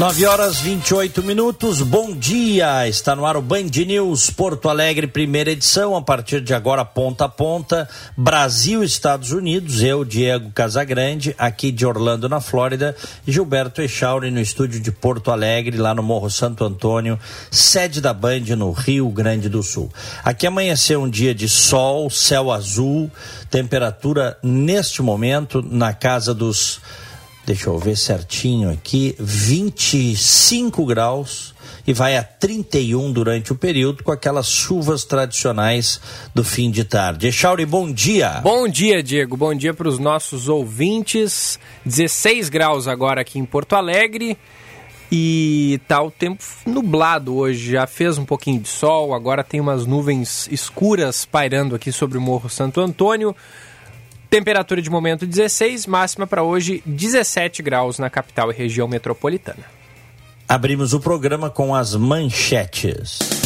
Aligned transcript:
9 0.00 0.24
horas 0.24 0.58
28 0.60 1.22
minutos, 1.22 1.82
bom 1.82 2.16
dia! 2.16 2.88
Está 2.88 3.14
no 3.14 3.26
ar 3.26 3.36
o 3.36 3.42
Band 3.42 3.64
News 3.86 4.30
Porto 4.30 4.70
Alegre, 4.70 5.06
primeira 5.06 5.50
edição, 5.50 5.94
a 5.94 6.00
partir 6.00 6.40
de 6.40 6.54
agora, 6.54 6.86
ponta 6.86 7.26
a 7.26 7.28
ponta. 7.28 7.86
Brasil, 8.16 8.82
Estados 8.82 9.30
Unidos, 9.30 9.82
eu, 9.82 10.02
Diego 10.02 10.52
Casagrande, 10.52 11.34
aqui 11.36 11.70
de 11.70 11.84
Orlando, 11.84 12.30
na 12.30 12.40
Flórida, 12.40 12.96
e 13.26 13.30
Gilberto 13.30 13.82
Echauri 13.82 14.30
no 14.30 14.40
estúdio 14.40 14.80
de 14.80 14.90
Porto 14.90 15.30
Alegre, 15.30 15.76
lá 15.76 15.94
no 15.94 16.02
Morro 16.02 16.30
Santo 16.30 16.64
Antônio, 16.64 17.20
sede 17.50 18.00
da 18.00 18.14
Band 18.14 18.56
no 18.56 18.72
Rio 18.72 19.10
Grande 19.10 19.50
do 19.50 19.62
Sul. 19.62 19.92
Aqui 20.24 20.46
amanheceu 20.46 21.02
um 21.02 21.10
dia 21.10 21.34
de 21.34 21.46
sol, 21.46 22.08
céu 22.08 22.50
azul, 22.50 23.10
temperatura 23.50 24.38
neste 24.42 25.02
momento 25.02 25.60
na 25.60 25.92
casa 25.92 26.32
dos 26.32 26.80
deixa 27.44 27.68
eu 27.68 27.78
ver 27.78 27.96
certinho 27.96 28.70
aqui, 28.70 29.14
25 29.18 30.84
graus 30.84 31.54
e 31.86 31.92
vai 31.92 32.16
a 32.16 32.22
31 32.22 33.12
durante 33.12 33.52
o 33.52 33.56
período 33.56 34.04
com 34.04 34.12
aquelas 34.12 34.48
chuvas 34.48 35.04
tradicionais 35.04 36.00
do 36.34 36.44
fim 36.44 36.70
de 36.70 36.84
tarde. 36.84 37.28
Echauri, 37.28 37.66
bom 37.66 37.90
dia. 37.90 38.40
Bom 38.42 38.68
dia, 38.68 39.02
Diego. 39.02 39.36
Bom 39.36 39.54
dia 39.54 39.74
para 39.74 39.88
os 39.88 39.98
nossos 39.98 40.48
ouvintes. 40.48 41.58
16 41.84 42.48
graus 42.48 42.86
agora 42.86 43.22
aqui 43.22 43.38
em 43.38 43.44
Porto 43.44 43.74
Alegre. 43.74 44.36
E 45.12 45.80
tá 45.88 46.00
o 46.00 46.10
tempo 46.10 46.44
nublado 46.64 47.34
hoje, 47.34 47.72
já 47.72 47.84
fez 47.84 48.16
um 48.16 48.24
pouquinho 48.24 48.60
de 48.60 48.68
sol, 48.68 49.12
agora 49.12 49.42
tem 49.42 49.58
umas 49.58 49.84
nuvens 49.84 50.46
escuras 50.52 51.24
pairando 51.24 51.74
aqui 51.74 51.90
sobre 51.90 52.16
o 52.16 52.20
Morro 52.20 52.48
Santo 52.48 52.80
Antônio. 52.80 53.34
Temperatura 54.30 54.80
de 54.80 54.88
momento 54.88 55.26
16, 55.26 55.88
máxima 55.88 56.24
para 56.24 56.44
hoje 56.44 56.84
17 56.86 57.64
graus 57.64 57.98
na 57.98 58.08
capital 58.08 58.52
e 58.52 58.54
região 58.54 58.86
metropolitana. 58.86 59.64
Abrimos 60.48 60.94
o 60.94 61.00
programa 61.00 61.50
com 61.50 61.74
as 61.74 61.96
manchetes. 61.96 63.39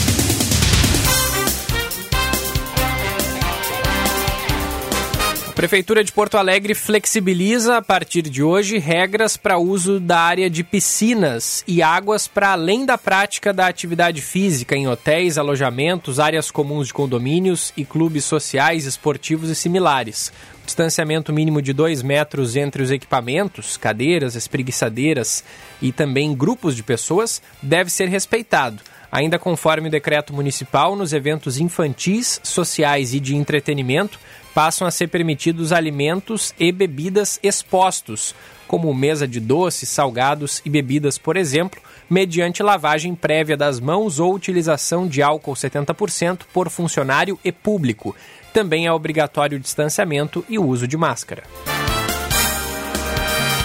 Prefeitura 5.54 6.02
de 6.02 6.10
Porto 6.10 6.36
Alegre 6.36 6.74
flexibiliza 6.74 7.76
a 7.76 7.82
partir 7.82 8.22
de 8.22 8.42
hoje 8.42 8.76
regras 8.76 9.36
para 9.36 9.56
uso 9.56 10.00
da 10.00 10.18
área 10.18 10.50
de 10.50 10.64
piscinas 10.64 11.62
e 11.64 11.80
águas 11.80 12.26
para 12.26 12.50
além 12.50 12.84
da 12.84 12.98
prática 12.98 13.52
da 13.52 13.68
atividade 13.68 14.20
física 14.20 14.74
em 14.74 14.88
hotéis, 14.88 15.38
alojamentos, 15.38 16.18
áreas 16.18 16.50
comuns 16.50 16.88
de 16.88 16.94
condomínios 16.94 17.72
e 17.76 17.84
clubes 17.84 18.24
sociais, 18.24 18.84
esportivos 18.84 19.48
e 19.48 19.54
similares. 19.54 20.32
O 20.60 20.66
distanciamento 20.66 21.32
mínimo 21.32 21.62
de 21.62 21.72
2 21.72 22.02
metros 22.02 22.56
entre 22.56 22.82
os 22.82 22.90
equipamentos, 22.90 23.76
cadeiras, 23.76 24.34
espreguiçadeiras 24.34 25.44
e 25.80 25.92
também 25.92 26.34
grupos 26.34 26.74
de 26.74 26.82
pessoas 26.82 27.40
deve 27.62 27.90
ser 27.90 28.08
respeitado. 28.08 28.82
Ainda 29.12 29.38
conforme 29.38 29.86
o 29.86 29.90
decreto 29.92 30.34
municipal, 30.34 30.96
nos 30.96 31.12
eventos 31.12 31.58
infantis, 31.58 32.40
sociais 32.42 33.14
e 33.14 33.20
de 33.20 33.36
entretenimento, 33.36 34.18
passam 34.54 34.86
a 34.86 34.90
ser 34.90 35.08
permitidos 35.08 35.72
alimentos 35.72 36.54
e 36.58 36.70
bebidas 36.70 37.40
expostos, 37.42 38.34
como 38.66 38.94
mesa 38.94 39.26
de 39.26 39.40
doces, 39.40 39.88
salgados 39.88 40.62
e 40.64 40.70
bebidas, 40.70 41.18
por 41.18 41.36
exemplo, 41.36 41.80
mediante 42.08 42.62
lavagem 42.62 43.14
prévia 43.14 43.56
das 43.56 43.80
mãos 43.80 44.20
ou 44.20 44.32
utilização 44.32 45.06
de 45.06 45.22
álcool 45.22 45.54
70% 45.54 46.42
por 46.52 46.70
funcionário 46.70 47.38
e 47.44 47.50
público. 47.50 48.14
Também 48.52 48.86
é 48.86 48.92
obrigatório 48.92 49.58
o 49.58 49.60
distanciamento 49.60 50.44
e 50.48 50.58
o 50.58 50.64
uso 50.64 50.86
de 50.86 50.96
máscara. 50.96 51.42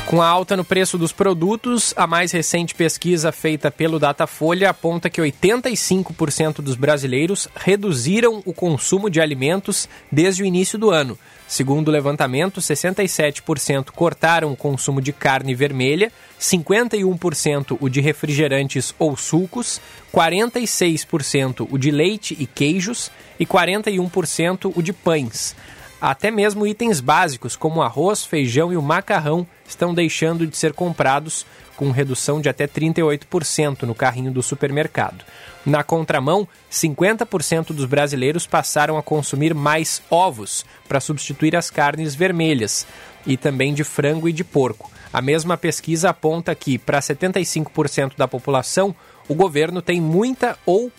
Com 0.10 0.24
a 0.24 0.28
alta 0.28 0.58
no 0.58 0.66
preço 0.66 0.98
dos 0.98 1.12
produtos, 1.12 1.94
a 1.96 2.08
mais 2.08 2.32
recente 2.32 2.74
pesquisa 2.74 3.32
feita 3.32 3.70
pelo 3.70 4.00
Datafolha 4.00 4.72
aponta 4.72 5.08
que 5.08 5.22
85% 5.22 6.62
dos 6.62 6.76
brasileiros 6.76 7.48
reduziram 7.56 8.42
o 8.44 8.52
consumo 8.52 9.08
de 9.08 9.22
alimentos 9.22 9.88
desde 10.12 10.42
o 10.42 10.48
início 10.48 10.80
do 10.80 10.90
ano. 10.90 11.16
Segundo 11.48 11.90
o 11.90 11.92
levantamento, 11.92 12.60
67% 12.60 13.92
cortaram 13.92 14.52
o 14.52 14.58
consumo 14.58 15.00
de 15.00 15.14
carne 15.14 15.54
vermelha, 15.54 16.12
51% 16.40 17.78
o 17.80 17.88
de 17.88 18.02
refrigerantes 18.02 18.96
ou 18.98 19.16
sucos, 19.16 19.80
46% 20.12 21.68
o 21.70 21.78
de 21.78 21.92
leite 21.92 22.36
e 22.40 22.48
queijos 22.48 23.12
e 23.40 23.46
41% 23.46 24.74
o 24.76 24.82
de 24.82 24.92
pães. 24.92 25.56
Até 26.02 26.32
mesmo 26.32 26.66
itens 26.66 27.00
básicos 27.00 27.56
como 27.56 27.84
arroz, 27.84 28.26
feijão 28.26 28.74
e 28.74 28.78
o 28.78 28.82
macarrão 28.82 29.46
estão 29.70 29.94
deixando 29.94 30.46
de 30.46 30.58
ser 30.58 30.74
comprados, 30.74 31.46
com 31.76 31.92
redução 31.92 32.42
de 32.42 32.50
até 32.50 32.68
38% 32.68 33.84
no 33.84 33.96
carrinho 33.96 34.32
do 34.32 34.44
supermercado. 34.44 35.24
Na 35.66 35.82
contramão, 35.82 36.48
50% 36.70 37.68
dos 37.68 37.86
brasileiros 37.86 38.46
passaram 38.46 38.98
a 38.98 39.04
consumir 39.04 39.54
mais 39.54 40.02
ovos 40.10 40.66
para 40.88 41.00
substituir 41.00 41.56
as 41.56 41.70
carnes 41.70 42.16
vermelhas 42.16 42.86
e 43.26 43.38
também 43.38 43.74
de 43.74 43.86
frango 43.86 44.28
e 44.28 44.34
de 44.34 44.44
porco. 44.44 44.92
A 45.12 45.22
mesma 45.22 45.58
pesquisa 45.58 46.10
aponta 46.10 46.54
que, 46.54 46.78
para 46.78 47.00
75% 47.00 48.18
da 48.18 48.28
população, 48.28 48.94
o 49.28 49.34
governo 49.34 49.82
tem 49.82 50.02
muita 50.02 50.58
ou 50.66 50.92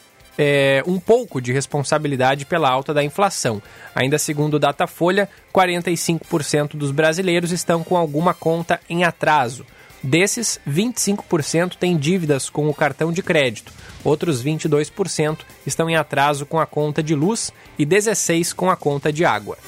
é, 0.42 0.82
um 0.86 0.98
pouco 0.98 1.38
de 1.38 1.52
responsabilidade 1.52 2.46
pela 2.46 2.70
alta 2.70 2.94
da 2.94 3.04
inflação. 3.04 3.60
Ainda 3.94 4.18
segundo 4.18 4.54
o 4.54 4.58
Datafolha, 4.58 5.28
45% 5.54 6.76
dos 6.76 6.90
brasileiros 6.90 7.52
estão 7.52 7.84
com 7.84 7.94
alguma 7.94 8.32
conta 8.32 8.80
em 8.88 9.04
atraso. 9.04 9.66
Desses, 10.02 10.58
25% 10.66 11.76
têm 11.76 11.94
dívidas 11.94 12.48
com 12.48 12.70
o 12.70 12.74
cartão 12.74 13.12
de 13.12 13.22
crédito, 13.22 13.70
outros 14.02 14.42
22% 14.42 15.40
estão 15.66 15.90
em 15.90 15.96
atraso 15.96 16.46
com 16.46 16.58
a 16.58 16.64
conta 16.64 17.02
de 17.02 17.14
luz 17.14 17.52
e 17.78 17.84
16% 17.84 18.54
com 18.54 18.70
a 18.70 18.76
conta 18.76 19.12
de 19.12 19.26
água. 19.26 19.58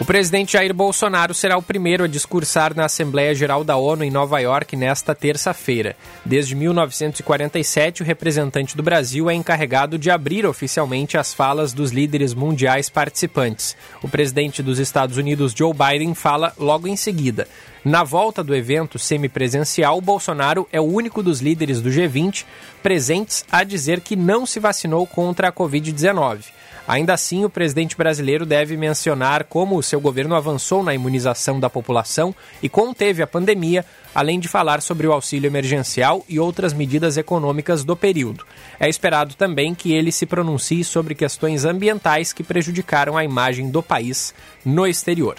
O 0.00 0.04
presidente 0.04 0.54
Jair 0.54 0.72
Bolsonaro 0.72 1.34
será 1.34 1.58
o 1.58 1.62
primeiro 1.62 2.04
a 2.04 2.08
discursar 2.08 2.74
na 2.74 2.86
Assembleia 2.86 3.34
Geral 3.34 3.62
da 3.62 3.76
ONU 3.76 4.02
em 4.02 4.10
Nova 4.10 4.38
York 4.38 4.74
nesta 4.74 5.14
terça-feira. 5.14 5.94
Desde 6.24 6.54
1947, 6.54 8.02
o 8.02 8.06
representante 8.06 8.74
do 8.74 8.82
Brasil 8.82 9.28
é 9.28 9.34
encarregado 9.34 9.98
de 9.98 10.10
abrir 10.10 10.46
oficialmente 10.46 11.18
as 11.18 11.34
falas 11.34 11.74
dos 11.74 11.92
líderes 11.92 12.32
mundiais 12.32 12.88
participantes. 12.88 13.76
O 14.02 14.08
presidente 14.08 14.62
dos 14.62 14.78
Estados 14.78 15.18
Unidos, 15.18 15.52
Joe 15.54 15.74
Biden, 15.74 16.14
fala 16.14 16.54
logo 16.58 16.88
em 16.88 16.96
seguida. 16.96 17.46
Na 17.84 18.02
volta 18.02 18.42
do 18.42 18.54
evento 18.54 18.98
semipresencial, 18.98 20.00
Bolsonaro 20.00 20.66
é 20.72 20.80
o 20.80 20.84
único 20.84 21.22
dos 21.22 21.42
líderes 21.42 21.82
do 21.82 21.90
G20 21.90 22.46
presentes 22.82 23.44
a 23.52 23.62
dizer 23.64 24.00
que 24.00 24.16
não 24.16 24.46
se 24.46 24.60
vacinou 24.60 25.06
contra 25.06 25.48
a 25.48 25.52
Covid-19. 25.52 26.44
Ainda 26.90 27.14
assim, 27.14 27.44
o 27.44 27.48
presidente 27.48 27.96
brasileiro 27.96 28.44
deve 28.44 28.76
mencionar 28.76 29.44
como 29.44 29.76
o 29.76 29.82
seu 29.82 30.00
governo 30.00 30.34
avançou 30.34 30.82
na 30.82 30.92
imunização 30.92 31.60
da 31.60 31.70
população 31.70 32.34
e 32.60 32.68
conteve 32.68 33.22
a 33.22 33.28
pandemia, 33.28 33.86
além 34.12 34.40
de 34.40 34.48
falar 34.48 34.82
sobre 34.82 35.06
o 35.06 35.12
auxílio 35.12 35.46
emergencial 35.46 36.24
e 36.28 36.40
outras 36.40 36.72
medidas 36.72 37.16
econômicas 37.16 37.84
do 37.84 37.94
período. 37.94 38.44
É 38.80 38.88
esperado 38.88 39.36
também 39.36 39.72
que 39.72 39.92
ele 39.92 40.10
se 40.10 40.26
pronuncie 40.26 40.82
sobre 40.82 41.14
questões 41.14 41.64
ambientais 41.64 42.32
que 42.32 42.42
prejudicaram 42.42 43.16
a 43.16 43.22
imagem 43.22 43.70
do 43.70 43.84
país 43.84 44.34
no 44.64 44.84
exterior. 44.84 45.36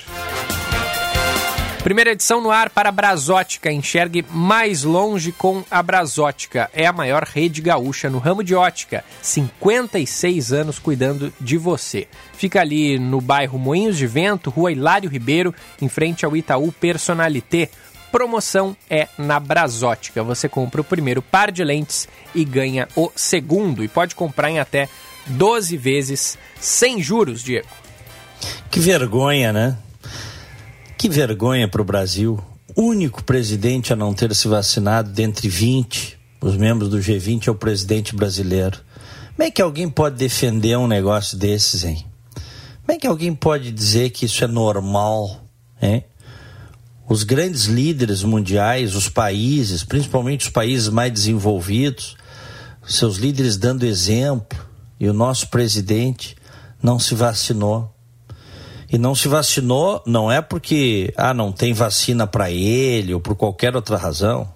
Primeira 1.83 2.11
edição 2.11 2.39
no 2.39 2.51
ar 2.51 2.69
para 2.69 2.89
a 2.89 2.91
Brasótica. 2.91 3.71
Enxergue 3.71 4.23
mais 4.29 4.83
longe 4.83 5.31
com 5.31 5.63
a 5.69 5.81
Brasótica. 5.81 6.69
É 6.73 6.85
a 6.85 6.93
maior 6.93 7.23
rede 7.23 7.59
gaúcha 7.59 8.07
no 8.07 8.19
ramo 8.19 8.43
de 8.43 8.53
ótica. 8.53 9.03
56 9.19 10.53
anos 10.53 10.77
cuidando 10.77 11.33
de 11.41 11.57
você. 11.57 12.07
Fica 12.33 12.61
ali 12.61 12.99
no 12.99 13.19
bairro 13.19 13.57
Moinhos 13.57 13.97
de 13.97 14.05
Vento, 14.05 14.51
rua 14.51 14.71
Hilário 14.71 15.09
Ribeiro, 15.09 15.55
em 15.81 15.89
frente 15.89 16.23
ao 16.23 16.37
Itaú 16.37 16.71
Personalité. 16.71 17.67
Promoção 18.11 18.77
é 18.87 19.07
na 19.17 19.39
Brasótica. 19.39 20.21
Você 20.21 20.47
compra 20.47 20.81
o 20.81 20.85
primeiro 20.85 21.21
par 21.23 21.51
de 21.51 21.63
lentes 21.63 22.07
e 22.35 22.45
ganha 22.45 22.87
o 22.95 23.11
segundo. 23.15 23.83
E 23.83 23.87
pode 23.87 24.13
comprar 24.13 24.51
em 24.51 24.59
até 24.59 24.87
12 25.25 25.77
vezes 25.77 26.37
sem 26.59 27.01
juros, 27.01 27.43
Diego. 27.43 27.67
Que 28.69 28.79
vergonha, 28.79 29.51
né? 29.51 29.77
Que 31.01 31.09
vergonha 31.09 31.67
para 31.67 31.81
o 31.81 31.83
Brasil. 31.83 32.39
Único 32.77 33.23
presidente 33.23 33.91
a 33.91 33.95
não 33.95 34.13
ter 34.13 34.35
se 34.35 34.47
vacinado 34.47 35.09
dentre 35.09 35.49
20, 35.49 36.15
os 36.39 36.55
membros 36.55 36.89
do 36.91 36.99
G20 36.99 37.47
é 37.47 37.51
o 37.51 37.55
presidente 37.55 38.15
brasileiro. 38.15 38.79
Como 39.35 39.47
é 39.47 39.49
que 39.49 39.63
alguém 39.63 39.89
pode 39.89 40.17
defender 40.17 40.77
um 40.77 40.85
negócio 40.85 41.35
desses, 41.35 41.83
hein? 41.83 42.05
Como 42.85 42.95
é 42.95 42.99
que 42.99 43.07
alguém 43.07 43.33
pode 43.33 43.71
dizer 43.71 44.11
que 44.11 44.27
isso 44.27 44.43
é 44.43 44.47
normal? 44.47 45.43
Hein? 45.81 46.03
Os 47.09 47.23
grandes 47.23 47.65
líderes 47.65 48.21
mundiais, 48.21 48.95
os 48.95 49.09
países, 49.09 49.83
principalmente 49.83 50.45
os 50.45 50.51
países 50.51 50.87
mais 50.87 51.11
desenvolvidos, 51.11 52.15
seus 52.85 53.17
líderes 53.17 53.57
dando 53.57 53.87
exemplo, 53.87 54.55
e 54.99 55.09
o 55.09 55.13
nosso 55.13 55.47
presidente 55.47 56.35
não 56.79 56.99
se 56.99 57.15
vacinou. 57.15 57.90
E 58.91 58.97
não 58.97 59.15
se 59.15 59.29
vacinou 59.29 60.03
não 60.05 60.29
é 60.29 60.41
porque 60.41 61.13
ah, 61.15 61.33
não 61.33 61.51
tem 61.51 61.71
vacina 61.71 62.27
para 62.27 62.51
ele 62.51 63.13
ou 63.13 63.21
por 63.21 63.35
qualquer 63.35 63.73
outra 63.73 63.95
razão. 63.95 64.51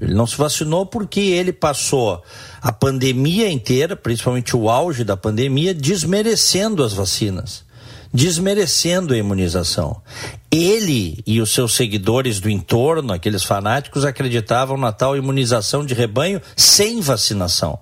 Ele 0.00 0.14
não 0.14 0.26
se 0.26 0.36
vacinou 0.36 0.86
porque 0.86 1.20
ele 1.20 1.52
passou 1.52 2.22
a 2.62 2.72
pandemia 2.72 3.50
inteira, 3.50 3.96
principalmente 3.96 4.56
o 4.56 4.70
auge 4.70 5.02
da 5.02 5.16
pandemia, 5.16 5.74
desmerecendo 5.74 6.84
as 6.84 6.92
vacinas, 6.92 7.64
desmerecendo 8.12 9.12
a 9.12 9.16
imunização. 9.16 10.00
Ele 10.50 11.20
e 11.26 11.40
os 11.40 11.52
seus 11.52 11.74
seguidores 11.74 12.38
do 12.38 12.50
entorno, 12.50 13.12
aqueles 13.12 13.42
fanáticos, 13.42 14.04
acreditavam 14.04 14.76
na 14.76 14.92
tal 14.92 15.16
imunização 15.16 15.84
de 15.84 15.94
rebanho 15.94 16.40
sem 16.56 17.00
vacinação, 17.00 17.78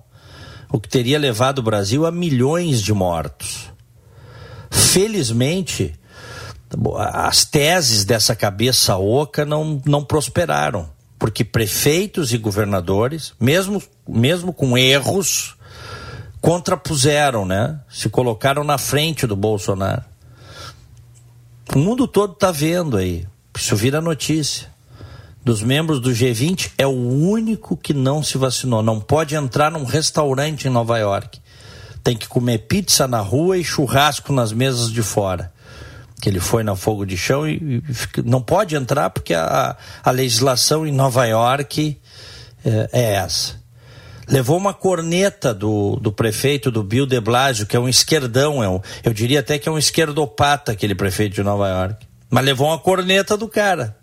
o 0.71 0.79
que 0.79 0.89
teria 0.89 1.19
levado 1.19 1.59
o 1.59 1.63
Brasil 1.63 2.05
a 2.05 2.11
milhões 2.11 2.81
de 2.81 2.93
mortos. 2.93 3.72
Felizmente, 4.73 5.93
as 6.97 7.45
teses 7.45 8.03
dessa 8.03 8.35
cabeça 8.35 8.97
oca 8.97 9.45
não, 9.45 9.81
não 9.85 10.03
prosperaram 10.03 10.89
porque 11.23 11.45
prefeitos 11.45 12.33
e 12.33 12.37
governadores, 12.37 13.33
mesmo, 13.39 13.81
mesmo 14.05 14.51
com 14.51 14.77
erros, 14.77 15.55
contrapuseram, 16.41 17.45
né? 17.45 17.79
Se 17.89 18.09
colocaram 18.09 18.61
na 18.61 18.77
frente 18.77 19.25
do 19.25 19.33
Bolsonaro. 19.33 20.03
O 21.73 21.79
mundo 21.79 22.09
todo 22.09 22.33
está 22.33 22.51
vendo 22.51 22.97
aí. 22.97 23.25
Isso 23.57 23.73
vira 23.73 24.01
notícia. 24.01 24.67
Dos 25.45 25.63
membros 25.63 26.01
do 26.01 26.09
G20 26.09 26.71
é 26.77 26.85
o 26.85 26.89
único 26.89 27.77
que 27.77 27.93
não 27.93 28.21
se 28.21 28.37
vacinou. 28.37 28.83
Não 28.83 28.99
pode 28.99 29.33
entrar 29.33 29.71
num 29.71 29.85
restaurante 29.85 30.67
em 30.67 30.71
Nova 30.71 30.97
York. 30.97 31.39
Tem 32.03 32.17
que 32.17 32.27
comer 32.27 32.59
pizza 32.59 33.07
na 33.07 33.19
rua 33.19 33.57
e 33.57 33.63
churrasco 33.63 34.33
nas 34.33 34.51
mesas 34.51 34.91
de 34.91 35.01
fora 35.01 35.53
que 36.23 36.29
ele 36.29 36.39
foi 36.39 36.63
na 36.63 36.73
fogo 36.73 37.05
de 37.05 37.17
chão 37.17 37.45
e, 37.45 37.83
e 38.17 38.21
não 38.23 38.41
pode 38.41 38.77
entrar 38.77 39.09
porque 39.09 39.33
a, 39.33 39.75
a 40.01 40.09
legislação 40.09 40.87
em 40.87 40.91
Nova 40.91 41.25
York 41.25 41.99
é, 42.63 42.89
é, 42.93 43.13
essa. 43.15 43.61
Levou 44.25 44.55
uma 44.57 44.73
corneta 44.73 45.53
do, 45.53 45.97
do 45.97 46.13
prefeito 46.13 46.71
do 46.71 46.81
Bill 46.81 47.05
de 47.05 47.19
Blasio, 47.19 47.65
que 47.65 47.75
é 47.75 47.79
um 47.79 47.89
esquerdão, 47.89 48.63
é 48.63 48.69
um, 48.69 48.79
eu 49.03 49.11
diria 49.11 49.41
até 49.41 49.59
que 49.59 49.67
é 49.67 49.71
um 49.71 49.77
esquerdopata, 49.77 50.71
aquele 50.71 50.95
prefeito 50.95 51.35
de 51.35 51.43
Nova 51.43 51.67
York. 51.67 52.07
Mas 52.29 52.45
levou 52.45 52.67
uma 52.67 52.79
corneta 52.79 53.35
do 53.35 53.49
cara. 53.49 53.97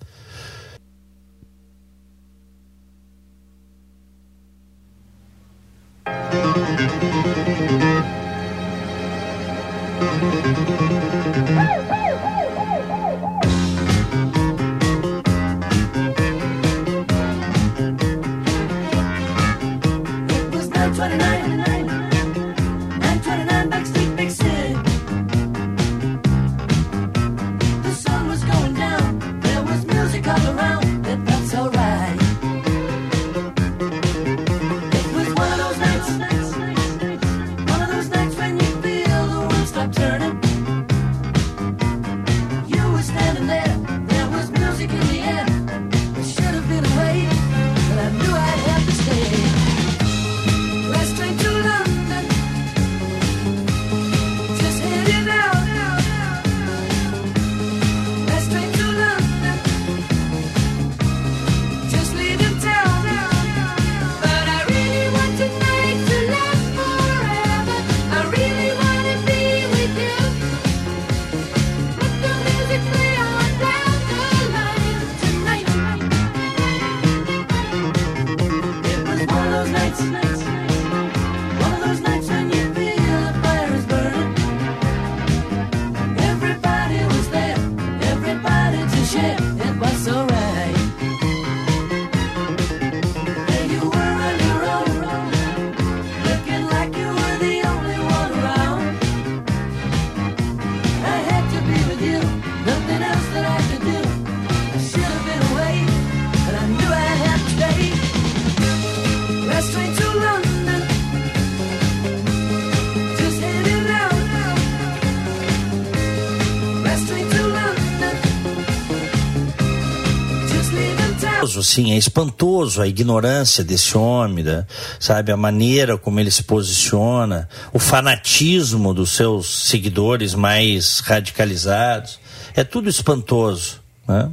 Assim, 121.60 121.92
é 121.92 121.96
espantoso 121.96 122.80
a 122.80 122.86
ignorância 122.86 123.62
desse 123.62 123.96
homem, 123.96 124.44
né? 124.44 124.66
sabe? 124.98 125.32
A 125.32 125.36
maneira 125.36 125.96
como 125.96 126.20
ele 126.20 126.30
se 126.30 126.42
posiciona, 126.42 127.48
o 127.72 127.78
fanatismo 127.78 128.92
dos 128.92 129.12
seus 129.12 129.68
seguidores 129.68 130.34
mais 130.34 131.00
radicalizados. 131.00 132.18
É 132.54 132.64
tudo 132.64 132.88
espantoso, 132.88 133.80
né? 134.06 134.30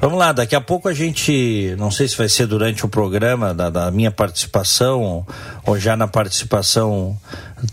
Vamos 0.00 0.18
lá, 0.18 0.32
daqui 0.32 0.56
a 0.56 0.60
pouco 0.60 0.88
a 0.88 0.92
gente, 0.92 1.76
não 1.78 1.90
sei 1.90 2.08
se 2.08 2.16
vai 2.16 2.28
ser 2.28 2.46
durante 2.46 2.84
o 2.84 2.88
programa 2.88 3.54
da, 3.54 3.70
da 3.70 3.90
minha 3.90 4.10
participação 4.10 5.24
ou 5.64 5.78
já 5.78 5.96
na 5.96 6.08
participação 6.08 7.16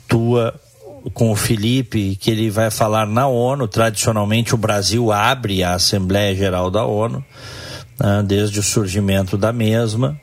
tua 0.07 0.53
com 1.13 1.31
o 1.31 1.35
Felipe, 1.35 2.15
que 2.17 2.29
ele 2.29 2.49
vai 2.49 2.69
falar 2.69 3.07
na 3.07 3.27
ONU. 3.27 3.67
Tradicionalmente, 3.67 4.53
o 4.53 4.57
Brasil 4.57 5.11
abre 5.11 5.63
a 5.63 5.73
Assembleia 5.73 6.35
Geral 6.35 6.69
da 6.69 6.85
ONU 6.85 7.23
né, 7.99 8.23
desde 8.25 8.59
o 8.59 8.63
surgimento 8.63 9.37
da 9.37 9.51
mesma. 9.51 10.19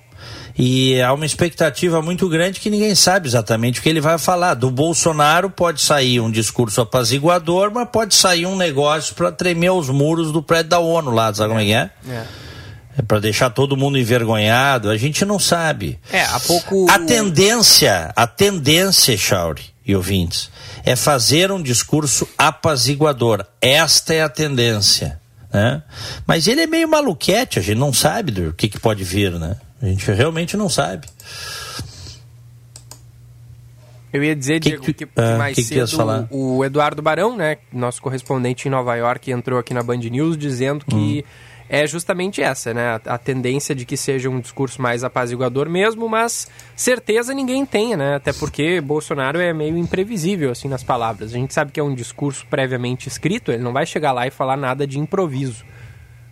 E 0.59 1.01
há 1.03 1.13
uma 1.13 1.27
expectativa 1.27 2.01
muito 2.01 2.29
grande 2.29 2.61
que 2.61 2.71
ninguém 2.71 2.95
sabe 2.95 3.29
exatamente 3.29 3.79
o 3.79 3.83
que 3.83 3.89
ele 3.89 4.01
vai 4.01 4.17
falar. 4.17 4.55
Do 4.55 4.71
Bolsonaro 4.71 5.51
pode 5.51 5.83
sair 5.83 6.19
um 6.19 6.31
discurso 6.31 6.81
apaziguador, 6.81 7.71
mas 7.71 7.89
pode 7.91 8.15
sair 8.15 8.47
um 8.47 8.57
negócio 8.57 9.15
para 9.15 9.31
tremer 9.31 9.71
os 9.71 9.91
muros 9.91 10.33
do 10.33 10.43
prédio 10.43 10.71
da 10.71 10.79
ONU 10.79 11.11
lá, 11.11 11.33
sabe 11.35 11.45
é, 11.45 11.49
como 11.49 11.61
é 11.61 11.65
que 11.65 11.73
é? 11.75 11.91
É. 12.09 12.25
é 12.99 13.03
para 13.03 13.21
deixar 13.21 13.51
todo 13.51 13.77
mundo 13.77 13.99
envergonhado, 13.99 14.89
a 14.89 14.97
gente 14.97 15.27
não 15.27 15.39
sabe. 15.39 15.99
É, 16.11 16.23
há 16.23 16.41
pouco. 16.41 16.87
A 16.89 17.01
tendência, 17.01 18.11
a 18.17 18.27
tendência, 18.27 19.15
Chauri 19.19 19.65
e 19.85 19.95
ouvintes, 19.95 20.51
é 20.85 20.97
fazer 20.97 21.53
um 21.53 21.63
discurso 21.63 22.27
apaziguador. 22.39 23.45
Esta 23.61 24.15
é 24.15 24.23
a 24.23 24.29
tendência. 24.29 25.21
Né? 25.53 25.83
Mas 26.27 26.47
ele 26.47 26.63
é 26.63 26.67
meio 26.67 26.89
maluquete, 26.89 27.59
a 27.59 27.63
gente 27.63 27.79
não 27.79 27.93
sabe 27.93 28.33
do 28.33 28.53
que, 28.53 28.69
que 28.69 28.81
pode 28.81 29.05
vir, 29.05 29.33
né? 29.33 29.57
A 29.81 29.87
gente 29.87 30.11
realmente 30.11 30.57
não 30.57 30.69
sabe. 30.69 31.07
Eu 34.13 34.25
ia 34.25 34.35
dizer, 34.35 34.61
que, 34.61 34.71
Diego, 34.71 34.85
que, 34.85 34.93
que 34.95 35.09
ah, 35.17 35.37
mais 35.37 35.55
que 35.55 35.63
cedo 35.63 36.29
o 36.31 36.65
Eduardo 36.65 37.03
Barão, 37.03 37.37
né, 37.37 37.59
nosso 37.71 38.01
correspondente 38.01 38.67
em 38.67 38.71
Nova 38.71 38.95
York, 38.97 39.31
entrou 39.31 39.59
aqui 39.59 39.75
na 39.75 39.83
Band 39.83 39.99
News 39.99 40.39
dizendo 40.39 40.85
que 40.87 41.25
hum. 41.27 41.46
É 41.69 41.87
justamente 41.87 42.41
essa, 42.41 42.73
né? 42.73 43.01
A, 43.07 43.15
a, 43.15 43.19
tendência 43.19 43.75
de 43.75 43.85
que 43.85 43.97
seja 43.97 44.31
um 44.31 44.41
discurso 44.41 44.81
mais 44.81 45.03
apaziguador 45.03 45.69
mesmo, 45.69 46.09
mas 46.09 46.49
certeza 46.77 47.35
ninguém 47.35 47.67
tem, 47.67 47.97
né? 47.97 48.17
Até 48.17 48.33
porque 48.33 48.81
Bolsonaro 48.81 49.41
é 49.41 49.53
meio 49.53 49.77
imprevisível, 49.77 50.51
assim, 50.51 50.69
nas 50.69 50.85
palavras. 50.85 51.31
A 51.31 51.39
gente 51.39 51.53
sabe 51.53 51.73
que 51.73 51.81
é 51.81 51.83
um 51.83 51.95
discurso 51.95 52.47
previamente 52.49 53.09
escrito, 53.09 53.51
ele 53.51 53.63
não 53.63 53.73
vai 53.73 53.85
chegar 53.85 54.13
lá 54.13 54.27
e 54.27 54.31
falar 54.31 54.57
nada 54.57 54.87
de 54.87 54.99
improviso. 54.99 55.65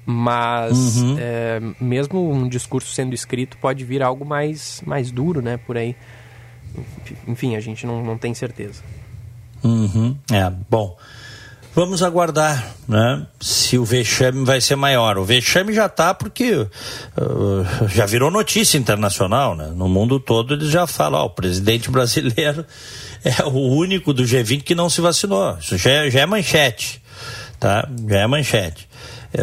Mas 0.06 0.98
uhum. 0.98 1.16
é, 1.18 1.60
mesmo 1.80 2.30
um 2.30 2.46
discurso 2.46 2.92
sendo 2.92 3.14
escrito 3.14 3.56
pode 3.56 3.84
vir 3.84 4.02
algo 4.02 4.24
mais, 4.24 4.82
mais 4.86 5.10
duro, 5.10 5.40
né? 5.40 5.56
Por 5.56 5.76
aí. 5.76 5.96
Enfim, 7.26 7.56
a 7.56 7.60
gente 7.60 7.86
não, 7.86 8.04
não 8.04 8.18
tem 8.18 8.34
certeza. 8.34 8.82
Uhum. 9.62 10.16
É, 10.30 10.50
bom. 10.68 10.96
Vamos 11.74 12.04
aguardar, 12.04 12.72
né? 12.86 13.26
Se 13.40 13.76
o 13.76 13.84
vexame 13.84 14.44
vai 14.44 14.60
ser 14.60 14.76
maior. 14.76 15.18
O 15.18 15.24
vexame 15.24 15.74
já 15.74 15.86
está 15.86 16.14
porque 16.14 16.52
uh, 16.54 16.68
já 17.88 18.06
virou 18.06 18.30
notícia 18.30 18.78
internacional, 18.78 19.56
né? 19.56 19.72
No 19.74 19.88
mundo 19.88 20.20
todo 20.20 20.54
eles 20.54 20.68
já 20.70 20.86
falam, 20.86 21.20
ó, 21.20 21.24
o 21.24 21.30
presidente 21.30 21.90
brasileiro 21.92 22.64
é 23.24 23.42
o 23.42 23.58
único 23.76 24.12
do 24.12 24.22
G20 24.22 24.62
que 24.62 24.74
não 24.74 24.88
se 24.88 25.00
vacinou. 25.00 25.58
Isso 25.58 25.76
já 25.76 25.90
é, 25.90 26.10
já 26.10 26.20
é 26.20 26.26
manchete, 26.26 27.02
tá? 27.58 27.88
Já 28.08 28.20
é 28.20 28.26
manchete. 28.28 28.88
É, 29.36 29.42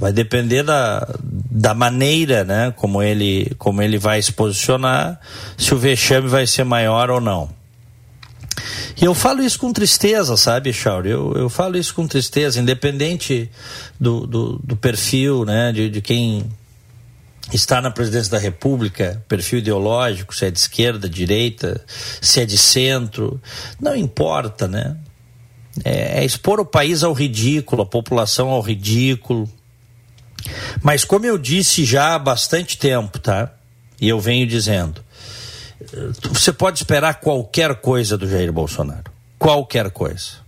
vai 0.00 0.12
depender 0.12 0.64
da, 0.64 1.08
da 1.22 1.74
maneira, 1.74 2.42
né? 2.42 2.72
Como 2.74 3.00
ele, 3.00 3.52
como 3.56 3.80
ele 3.80 3.98
vai 3.98 4.20
se 4.20 4.32
posicionar, 4.32 5.20
se 5.56 5.72
o 5.72 5.78
vexame 5.78 6.26
vai 6.26 6.44
ser 6.44 6.64
maior 6.64 7.08
ou 7.08 7.20
não. 7.20 7.61
E 9.00 9.04
eu 9.04 9.14
falo 9.14 9.42
isso 9.42 9.58
com 9.58 9.72
tristeza, 9.72 10.36
sabe, 10.36 10.72
Chauri? 10.72 11.10
Eu, 11.10 11.32
eu 11.34 11.48
falo 11.48 11.76
isso 11.76 11.94
com 11.94 12.06
tristeza, 12.06 12.60
independente 12.60 13.50
do, 13.98 14.26
do, 14.26 14.60
do 14.62 14.76
perfil, 14.76 15.44
né, 15.44 15.72
de, 15.72 15.88
de 15.88 16.00
quem 16.00 16.44
está 17.52 17.80
na 17.80 17.90
presidência 17.90 18.30
da 18.30 18.38
República, 18.38 19.22
perfil 19.28 19.58
ideológico, 19.58 20.34
se 20.34 20.46
é 20.46 20.50
de 20.50 20.58
esquerda, 20.58 21.08
direita, 21.08 21.84
se 22.20 22.40
é 22.40 22.46
de 22.46 22.56
centro, 22.56 23.40
não 23.80 23.96
importa, 23.96 24.68
né? 24.68 24.96
É, 25.84 26.20
é 26.20 26.24
expor 26.24 26.60
o 26.60 26.66
país 26.66 27.02
ao 27.02 27.12
ridículo, 27.12 27.82
a 27.82 27.86
população 27.86 28.50
ao 28.50 28.60
ridículo. 28.60 29.48
Mas 30.82 31.04
como 31.04 31.24
eu 31.24 31.38
disse 31.38 31.84
já 31.84 32.14
há 32.14 32.18
bastante 32.18 32.76
tempo, 32.76 33.18
tá? 33.18 33.52
E 34.00 34.08
eu 34.08 34.20
venho 34.20 34.46
dizendo, 34.46 35.02
você 36.30 36.52
pode 36.52 36.78
esperar 36.78 37.20
qualquer 37.20 37.74
coisa 37.76 38.16
do 38.16 38.28
Jair 38.28 38.52
Bolsonaro. 38.52 39.10
Qualquer 39.38 39.90
coisa. 39.90 40.42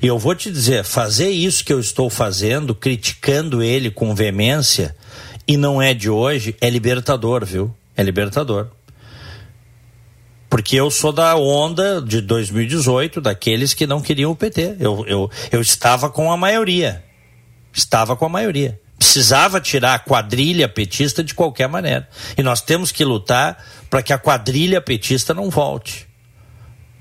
E 0.00 0.06
eu 0.06 0.18
vou 0.18 0.34
te 0.34 0.50
dizer, 0.50 0.84
fazer 0.84 1.30
isso 1.30 1.64
que 1.64 1.72
eu 1.72 1.80
estou 1.80 2.10
fazendo, 2.10 2.74
criticando 2.74 3.62
ele 3.62 3.90
com 3.90 4.14
veemência, 4.14 4.94
e 5.46 5.56
não 5.56 5.80
é 5.80 5.94
de 5.94 6.10
hoje, 6.10 6.54
é 6.60 6.68
libertador, 6.68 7.44
viu? 7.44 7.74
É 7.96 8.02
libertador. 8.02 8.68
Porque 10.48 10.76
eu 10.76 10.90
sou 10.90 11.12
da 11.12 11.34
onda 11.36 12.02
de 12.02 12.20
2018, 12.20 13.20
daqueles 13.20 13.72
que 13.72 13.86
não 13.86 14.02
queriam 14.02 14.30
o 14.30 14.36
PT. 14.36 14.76
Eu, 14.78 15.04
eu, 15.06 15.30
eu 15.50 15.60
estava 15.60 16.10
com 16.10 16.30
a 16.30 16.36
maioria. 16.36 17.02
Estava 17.72 18.14
com 18.14 18.26
a 18.26 18.28
maioria 18.28 18.78
precisava 19.02 19.60
tirar 19.60 19.94
a 19.94 19.98
quadrilha 19.98 20.68
petista 20.68 21.24
de 21.24 21.34
qualquer 21.34 21.68
maneira. 21.68 22.08
E 22.38 22.42
nós 22.42 22.60
temos 22.60 22.92
que 22.92 23.04
lutar 23.04 23.62
para 23.92 24.02
que 24.02 24.10
a 24.10 24.16
quadrilha 24.16 24.80
petista 24.80 25.34
não 25.34 25.50
volte. 25.50 26.08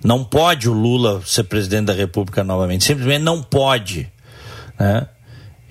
Não 0.03 0.25
pode 0.25 0.69
o 0.69 0.74
Lula 0.74 1.21
ser 1.25 1.45
presidente 1.45 1.86
da 1.86 1.93
República 1.93 2.43
novamente. 2.43 2.83
Simplesmente 2.83 3.21
não 3.21 3.41
pode. 3.41 4.12
Né? 4.77 5.07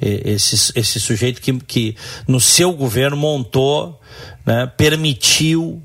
Esse, 0.00 0.72
esse 0.74 0.98
sujeito 0.98 1.42
que, 1.42 1.52
que 1.60 1.96
no 2.26 2.40
seu 2.40 2.72
governo 2.72 3.18
montou, 3.18 4.00
né, 4.46 4.66
permitiu 4.78 5.82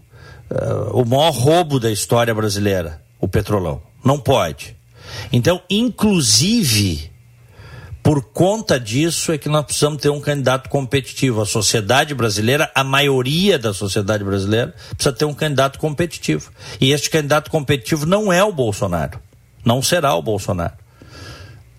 uh, 0.50 1.01
o 1.01 1.04
maior 1.04 1.32
roubo 1.32 1.82
da 1.82 1.92
história 1.92 2.34
brasileira, 2.34 3.04
o 3.20 3.27
petrolão. 3.27 3.84
Não 4.06 4.18
pode. 4.18 4.74
Então, 5.34 5.62
inclusive 5.70 7.12
por 8.06 8.22
conta 8.22 8.80
disso 8.80 9.32
é 9.32 9.38
que 9.40 9.50
nós 9.50 9.66
precisamos 9.66 10.00
ter 10.00 10.12
um 10.12 10.22
candidato 10.22 10.70
competitivo. 10.70 11.42
A 11.42 11.46
sociedade 11.46 12.14
brasileira, 12.14 12.70
a 12.76 12.84
maioria 12.84 13.58
da 13.58 13.74
sociedade 13.74 14.24
brasileira, 14.24 14.76
precisa 14.92 15.12
ter 15.12 15.26
um 15.26 15.34
candidato 15.34 15.80
competitivo. 15.80 16.52
E 16.80 16.92
este 16.92 17.10
candidato 17.10 17.50
competitivo 17.50 18.06
não 18.06 18.32
é 18.32 18.44
o 18.44 18.54
Bolsonaro. 18.54 19.20
Não 19.66 19.82
será 19.82 20.14
o 20.14 20.22
Bolsonaro. 20.22 20.76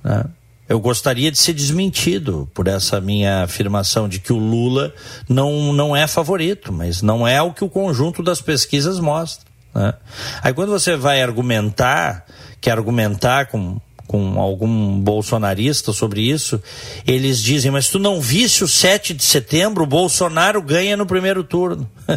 Né? 0.03 0.25
Eu 0.69 0.81
gostaria 0.81 1.31
de 1.31 1.39
ser 1.39 1.53
desmentido 1.53 2.51
por 2.53 2.67
essa 2.67 3.01
minha 3.01 3.45
afirmação 3.45 4.09
de 4.09 4.19
que 4.19 4.33
o 4.33 4.37
Lula 4.37 4.93
não, 5.29 5.73
não 5.73 5.95
é 5.95 6.09
favorito, 6.09 6.73
mas 6.73 7.03
não 7.03 7.27
é 7.27 7.41
o 7.41 7.53
que 7.53 7.63
o 7.63 7.69
conjunto 7.69 8.21
das 8.21 8.41
pesquisas 8.41 8.99
mostra. 8.99 9.47
Né? 9.73 9.95
Aí 10.43 10.53
quando 10.53 10.71
você 10.71 10.97
vai 10.97 11.23
argumentar, 11.23 12.27
quer 12.61 12.73
argumentar 12.73 13.47
com 13.47 13.81
com 14.17 14.41
algum 14.41 14.99
bolsonarista 15.01 15.93
sobre 15.93 16.23
isso, 16.23 16.61
eles 17.07 17.43
dizem, 17.43 17.71
mas 17.71 17.89
tu 17.89 17.99
não 17.99 18.21
viste 18.21 18.65
o 18.65 18.69
7 18.69 19.13
de 19.13 19.25
setembro, 19.25 19.85
o 19.85 19.87
Bolsonaro 19.87 20.63
ganha 20.63 20.97
no 20.97 21.07
primeiro 21.07 21.45
turno. 21.45 21.89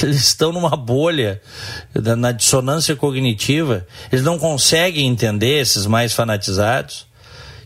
Eles 0.00 0.18
estão 0.18 0.52
numa 0.52 0.76
bolha, 0.76 1.42
na 1.92 2.30
dissonância 2.30 2.94
cognitiva, 2.94 3.84
eles 4.12 4.24
não 4.24 4.38
conseguem 4.38 5.08
entender, 5.08 5.60
esses 5.60 5.86
mais 5.86 6.12
fanatizados, 6.12 7.08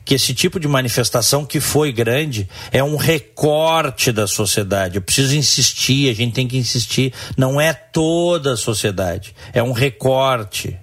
que 0.03 0.15
esse 0.15 0.33
tipo 0.33 0.59
de 0.59 0.67
manifestação 0.67 1.45
que 1.45 1.61
foi 1.61 1.93
grande 1.93 2.49
é 2.73 2.83
um 2.83 2.97
recorte 2.97 4.11
da 4.11 4.27
sociedade. 4.27 4.97
Eu 4.97 5.03
preciso 5.03 5.37
insistir, 5.37 6.09
a 6.09 6.15
gente 6.15 6.33
tem 6.33 6.49
que 6.49 6.57
insistir. 6.57 7.13
Não 7.37 7.61
é 7.61 7.75
toda 7.75 8.55
a 8.55 8.57
sociedade, 8.57 9.35
é 9.53 9.63
um 9.63 9.73
recorte. 9.73 10.79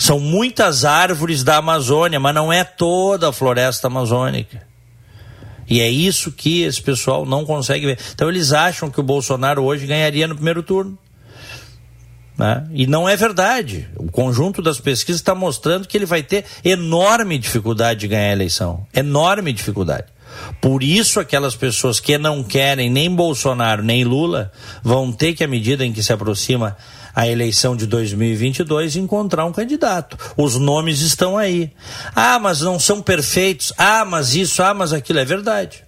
São 0.00 0.18
muitas 0.18 0.86
árvores 0.86 1.44
da 1.44 1.58
Amazônia, 1.58 2.18
mas 2.18 2.34
não 2.34 2.50
é 2.50 2.64
toda 2.64 3.28
a 3.28 3.32
floresta 3.34 3.86
amazônica. 3.86 4.66
E 5.68 5.78
é 5.78 5.90
isso 5.90 6.32
que 6.32 6.62
esse 6.62 6.80
pessoal 6.80 7.26
não 7.26 7.44
consegue 7.44 7.84
ver. 7.84 7.98
Então 8.14 8.26
eles 8.30 8.50
acham 8.54 8.90
que 8.90 8.98
o 8.98 9.02
Bolsonaro 9.02 9.62
hoje 9.62 9.86
ganharia 9.86 10.26
no 10.26 10.34
primeiro 10.34 10.62
turno. 10.62 10.98
Né? 12.38 12.66
E 12.72 12.86
não 12.86 13.06
é 13.06 13.14
verdade. 13.14 13.90
O 13.94 14.10
conjunto 14.10 14.62
das 14.62 14.80
pesquisas 14.80 15.20
está 15.20 15.34
mostrando 15.34 15.86
que 15.86 15.98
ele 15.98 16.06
vai 16.06 16.22
ter 16.22 16.46
enorme 16.64 17.36
dificuldade 17.36 18.00
de 18.00 18.08
ganhar 18.08 18.30
a 18.30 18.32
eleição. 18.32 18.86
Enorme 18.94 19.52
dificuldade. 19.52 20.06
Por 20.62 20.82
isso, 20.82 21.20
aquelas 21.20 21.54
pessoas 21.54 22.00
que 22.00 22.16
não 22.16 22.42
querem 22.42 22.88
nem 22.88 23.14
Bolsonaro 23.14 23.82
nem 23.82 24.02
Lula 24.02 24.50
vão 24.82 25.12
ter 25.12 25.34
que, 25.34 25.44
à 25.44 25.46
medida 25.46 25.84
em 25.84 25.92
que 25.92 26.02
se 26.02 26.10
aproxima 26.10 26.74
a 27.20 27.28
eleição 27.28 27.76
de 27.76 27.86
2022 27.86 28.96
encontrar 28.96 29.44
um 29.44 29.52
candidato. 29.52 30.16
Os 30.38 30.56
nomes 30.56 31.02
estão 31.02 31.36
aí. 31.36 31.70
Ah, 32.16 32.38
mas 32.38 32.62
não 32.62 32.78
são 32.80 33.02
perfeitos. 33.02 33.74
Ah, 33.76 34.06
mas 34.06 34.34
isso, 34.34 34.62
ah, 34.62 34.72
mas 34.72 34.94
aquilo 34.94 35.18
é 35.18 35.24
verdade. 35.26 35.84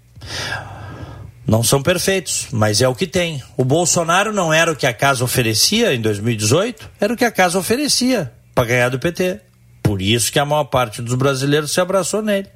Não 1.46 1.62
são 1.62 1.82
perfeitos, 1.82 2.48
mas 2.52 2.82
é 2.82 2.88
o 2.88 2.94
que 2.94 3.06
tem. 3.06 3.42
O 3.56 3.64
Bolsonaro 3.64 4.30
não 4.30 4.52
era 4.52 4.70
o 4.70 4.76
que 4.76 4.86
a 4.86 4.92
casa 4.92 5.24
oferecia 5.24 5.94
em 5.94 6.02
2018, 6.02 6.90
era 7.00 7.14
o 7.14 7.16
que 7.16 7.24
a 7.24 7.32
casa 7.32 7.58
oferecia 7.58 8.30
para 8.54 8.66
ganhar 8.66 8.90
do 8.90 8.98
PT. 8.98 9.40
Por 9.82 10.02
isso 10.02 10.30
que 10.30 10.38
a 10.38 10.44
maior 10.44 10.64
parte 10.64 11.00
dos 11.00 11.14
brasileiros 11.14 11.72
se 11.72 11.80
abraçou 11.80 12.20
nele. 12.20 12.48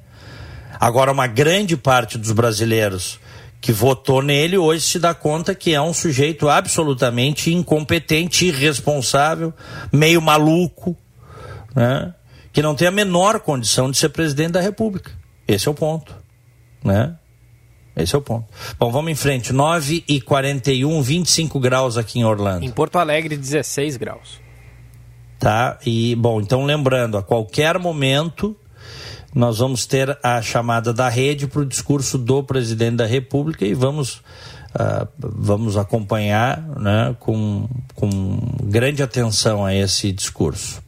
Agora, 0.79 1.11
uma 1.11 1.25
grande 1.25 1.75
parte 1.75 2.15
dos 2.15 2.31
brasileiros 2.31 3.19
que 3.59 3.71
votou 3.71 4.21
nele 4.21 4.57
hoje 4.57 4.81
se 4.81 4.99
dá 4.99 5.13
conta 5.13 5.55
que 5.55 5.73
é 5.73 5.81
um 5.81 5.93
sujeito 5.93 6.47
absolutamente 6.47 7.53
incompetente, 7.53 8.45
irresponsável, 8.45 9.53
meio 9.91 10.21
maluco, 10.21 10.95
né? 11.75 12.13
que 12.53 12.61
não 12.61 12.75
tem 12.75 12.87
a 12.87 12.91
menor 12.91 13.39
condição 13.39 13.91
de 13.91 13.97
ser 13.97 14.09
presidente 14.09 14.51
da 14.51 14.61
República. 14.61 15.11
Esse 15.47 15.67
é 15.67 15.71
o 15.71 15.73
ponto. 15.73 16.15
Né? 16.83 17.15
Esse 17.95 18.15
é 18.15 18.17
o 18.17 18.21
ponto. 18.21 18.45
Bom, 18.79 18.91
vamos 18.91 19.11
em 19.11 19.15
frente. 19.15 19.51
9 19.51 20.03
e 20.07 20.21
41, 20.21 21.01
25 21.01 21.59
graus 21.59 21.97
aqui 21.97 22.19
em 22.19 22.23
Orlando. 22.23 22.65
Em 22.65 22.71
Porto 22.71 22.97
Alegre, 22.97 23.35
16 23.35 23.97
graus. 23.97 24.39
Tá? 25.39 25.77
E, 25.85 26.15
bom, 26.15 26.39
então 26.41 26.63
lembrando, 26.63 27.17
a 27.17 27.23
qualquer 27.23 27.77
momento 27.79 28.55
nós 29.33 29.59
vamos 29.59 29.85
ter 29.85 30.17
a 30.23 30.41
chamada 30.41 30.93
da 30.93 31.09
rede 31.09 31.47
para 31.47 31.61
o 31.61 31.65
discurso 31.65 32.17
do 32.17 32.43
presidente 32.43 32.97
da 32.97 33.05
República 33.05 33.65
e 33.65 33.73
vamos, 33.73 34.15
uh, 34.73 35.07
vamos 35.17 35.77
acompanhar 35.77 36.61
né, 36.79 37.15
com, 37.19 37.67
com 37.93 38.39
grande 38.63 39.03
atenção 39.03 39.65
a 39.65 39.73
esse 39.73 40.11
discurso. 40.11 40.81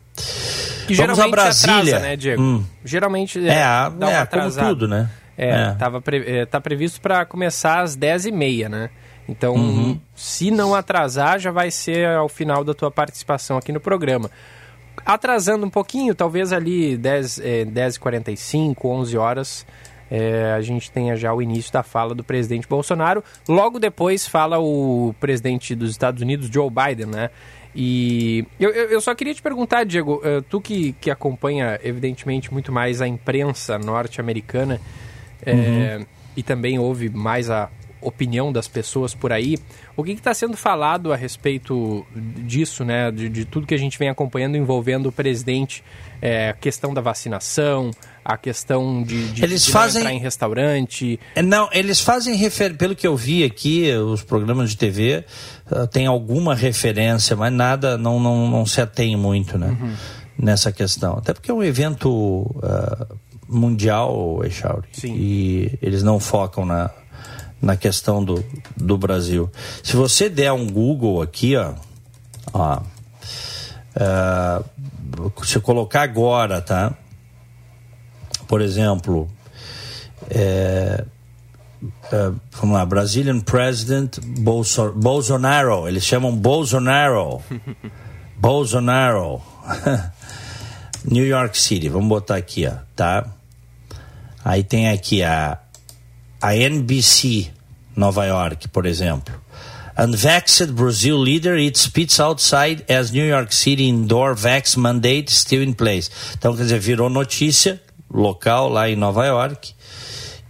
Que 0.87 0.95
vamos 0.95 1.19
a 1.19 1.27
Brasília, 1.27 1.75
atrasa, 1.75 1.99
né, 1.99 2.15
Diego? 2.15 2.41
Hum. 2.41 2.65
Geralmente 2.83 3.39
é, 3.39 3.51
é, 3.51 3.89
dá 3.97 4.11
é 4.11 4.25
como 4.25 4.51
tudo, 4.51 4.87
né? 4.87 5.09
É, 5.37 5.49
é. 5.49 5.71
Tava 5.75 6.01
pre, 6.01 6.23
é, 6.25 6.45
tá 6.45 6.59
previsto 6.59 6.99
para 6.99 7.25
começar 7.25 7.81
às 7.81 7.95
10h30, 7.95 8.67
né? 8.67 8.89
Então, 9.27 9.53
uhum. 9.53 9.99
se 10.15 10.49
não 10.49 10.73
atrasar, 10.73 11.39
já 11.39 11.51
vai 11.51 11.69
ser 11.69 12.07
ao 12.07 12.27
final 12.27 12.63
da 12.63 12.73
tua 12.73 12.89
participação 12.89 13.57
aqui 13.57 13.71
no 13.71 13.79
programa 13.79 14.29
atrasando 15.05 15.65
um 15.65 15.69
pouquinho, 15.69 16.13
talvez 16.13 16.51
ali 16.53 16.97
10, 16.97 17.39
é, 17.39 17.65
10 17.65 17.97
45 17.97 18.87
11 18.87 19.17
horas, 19.17 19.65
é, 20.09 20.53
a 20.53 20.61
gente 20.61 20.91
tenha 20.91 21.15
já 21.15 21.33
o 21.33 21.41
início 21.41 21.71
da 21.71 21.83
fala 21.83 22.15
do 22.15 22.23
presidente 22.23 22.67
Bolsonaro. 22.67 23.23
Logo 23.47 23.79
depois 23.79 24.27
fala 24.27 24.59
o 24.59 25.13
presidente 25.19 25.75
dos 25.75 25.91
Estados 25.91 26.21
Unidos, 26.21 26.49
Joe 26.51 26.69
Biden, 26.69 27.07
né? 27.07 27.29
E 27.75 28.45
eu, 28.59 28.71
eu 28.71 28.99
só 28.99 29.13
queria 29.13 29.33
te 29.33 29.41
perguntar, 29.41 29.83
Diego, 29.83 30.19
eh, 30.23 30.41
tu 30.49 30.59
que, 30.59 30.93
que 30.93 31.11
acompanha, 31.11 31.79
evidentemente, 31.83 32.51
muito 32.51 32.71
mais 32.71 32.99
a 32.99 33.07
imprensa 33.07 33.77
norte-americana 33.77 34.81
uhum. 35.45 35.53
é, 35.53 36.05
e 36.35 36.41
também 36.41 36.79
ouve 36.79 37.09
mais 37.09 37.49
a 37.49 37.69
opinião 38.01 38.51
das 38.51 38.67
pessoas 38.67 39.13
por 39.13 39.31
aí, 39.31 39.57
o 39.95 40.03
que 40.03 40.11
está 40.11 40.33
sendo 40.33 40.55
falado 40.55 41.11
a 41.11 41.15
respeito 41.15 42.05
disso, 42.15 42.85
né? 42.85 43.11
De, 43.11 43.29
de, 43.29 43.45
tudo 43.45 43.67
que 43.67 43.73
a 43.73 43.77
gente 43.77 43.97
vem 43.97 44.09
acompanhando 44.09 44.55
envolvendo 44.55 45.09
o 45.09 45.11
presidente, 45.11 45.83
é, 46.21 46.49
a 46.49 46.53
questão 46.53 46.93
da 46.93 47.01
vacinação, 47.01 47.91
a 48.23 48.37
questão 48.37 49.03
de, 49.03 49.33
de, 49.33 49.43
eles 49.43 49.65
de 49.65 49.71
fazem... 49.71 50.01
entrar 50.01 50.13
em 50.13 50.19
restaurante. 50.19 51.19
É, 51.35 51.41
não, 51.41 51.69
eles 51.71 51.99
fazem 51.99 52.35
refer... 52.35 52.77
pelo 52.77 52.95
que 52.95 53.07
eu 53.07 53.15
vi 53.15 53.43
aqui, 53.43 53.91
os 53.93 54.23
programas 54.23 54.69
de 54.69 54.77
TV 54.77 55.25
uh, 55.71 55.87
tem 55.87 56.05
alguma 56.05 56.55
referência, 56.55 57.35
mas 57.35 57.51
nada, 57.51 57.97
não, 57.97 58.19
não, 58.19 58.49
não 58.49 58.65
se 58.65 58.81
atém 58.81 59.15
muito, 59.15 59.57
né? 59.57 59.75
Uhum. 59.79 59.93
Nessa 60.37 60.71
questão. 60.71 61.17
Até 61.17 61.33
porque 61.33 61.51
é 61.51 61.53
um 61.53 61.63
evento 61.63 62.09
uh, 62.09 63.17
mundial, 63.49 64.41
Echauri. 64.45 64.87
E 65.03 65.77
eles 65.81 66.01
não 66.01 66.17
focam 66.19 66.63
na, 66.65 66.89
na 67.61 67.75
questão 67.75 68.23
do, 68.23 68.43
do 68.75 68.97
Brasil. 68.97 69.51
Se 69.83 69.95
você 69.95 70.29
der 70.29 70.51
um 70.51 70.67
Google 70.67 71.21
aqui, 71.21 71.55
ó, 71.55 71.73
ó 72.53 72.81
uh, 73.95 75.45
se 75.45 75.57
eu 75.57 75.61
colocar 75.61 76.01
agora, 76.01 76.61
tá? 76.61 76.93
Por 78.47 78.61
exemplo, 78.61 79.29
é, 80.29 81.03
é, 82.11 82.31
vamos 82.53 82.75
lá, 82.75 82.85
Brazilian 82.85 83.39
President 83.39 84.19
Bolso 84.19 84.91
Bolsonaro, 84.93 85.87
eles 85.87 86.03
chamam 86.03 86.35
Bolsonaro, 86.35 87.41
Bolsonaro, 88.37 89.41
New 91.05 91.25
York 91.25 91.57
City, 91.59 91.89
vamos 91.89 92.09
botar 92.09 92.37
aqui, 92.37 92.65
ó, 92.67 92.73
tá? 92.95 93.27
Aí 94.43 94.63
tem 94.63 94.89
aqui 94.89 95.23
a 95.23 95.59
a 96.41 96.55
NBC 96.55 97.49
Nova 97.95 98.25
York, 98.25 98.67
por 98.69 98.85
exemplo. 98.85 99.33
Unvaxxed 99.97 100.71
Brazil 100.71 101.17
leader 101.17 101.57
eats 101.57 101.87
pizza 101.87 102.23
outside 102.23 102.85
as 102.89 103.11
New 103.11 103.27
York 103.27 103.53
City 103.53 103.83
indoor 103.83 104.33
vax 104.33 104.75
mandate 104.75 105.29
still 105.29 105.61
in 105.61 105.73
place. 105.73 106.09
Então, 106.37 106.55
quer 106.55 106.63
dizer, 106.63 106.79
virou 106.79 107.09
notícia 107.09 107.81
local 108.09 108.69
lá 108.69 108.89
em 108.89 108.95
Nova 108.95 109.25
York 109.25 109.73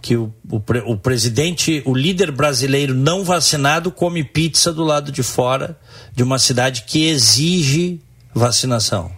que 0.00 0.16
o, 0.16 0.32
o, 0.48 0.62
o 0.92 0.96
presidente, 0.96 1.82
o 1.84 1.94
líder 1.94 2.30
brasileiro 2.30 2.94
não 2.94 3.22
vacinado 3.22 3.90
come 3.90 4.24
pizza 4.24 4.72
do 4.72 4.82
lado 4.82 5.12
de 5.12 5.22
fora 5.22 5.78
de 6.14 6.22
uma 6.22 6.38
cidade 6.38 6.84
que 6.86 7.06
exige 7.06 8.00
vacinação. 8.34 9.10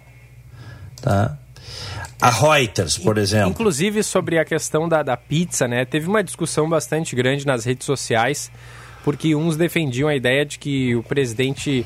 Tá? 1.01 1.39
A 2.23 2.31
Reuters, 2.31 2.97
por 2.97 3.19
exemplo. 3.19 3.51
Inclusive 3.51 4.03
sobre 4.03 4.39
a 4.39 4.45
questão 4.45 4.89
da, 4.89 5.03
da 5.03 5.17
pizza, 5.17 5.67
né? 5.67 5.85
Teve 5.85 6.09
uma 6.09 6.23
discussão 6.23 6.69
bastante 6.69 7.17
grande 7.17 7.45
nas 7.45 7.65
redes 7.65 7.85
sociais, 7.85 8.51
porque 9.05 9.35
uns 9.35 9.57
defendiam 9.57 10.09
a 10.09 10.15
ideia 10.15 10.47
de 10.47 10.59
que 10.59 10.95
o 10.95 11.03
presidente 11.03 11.85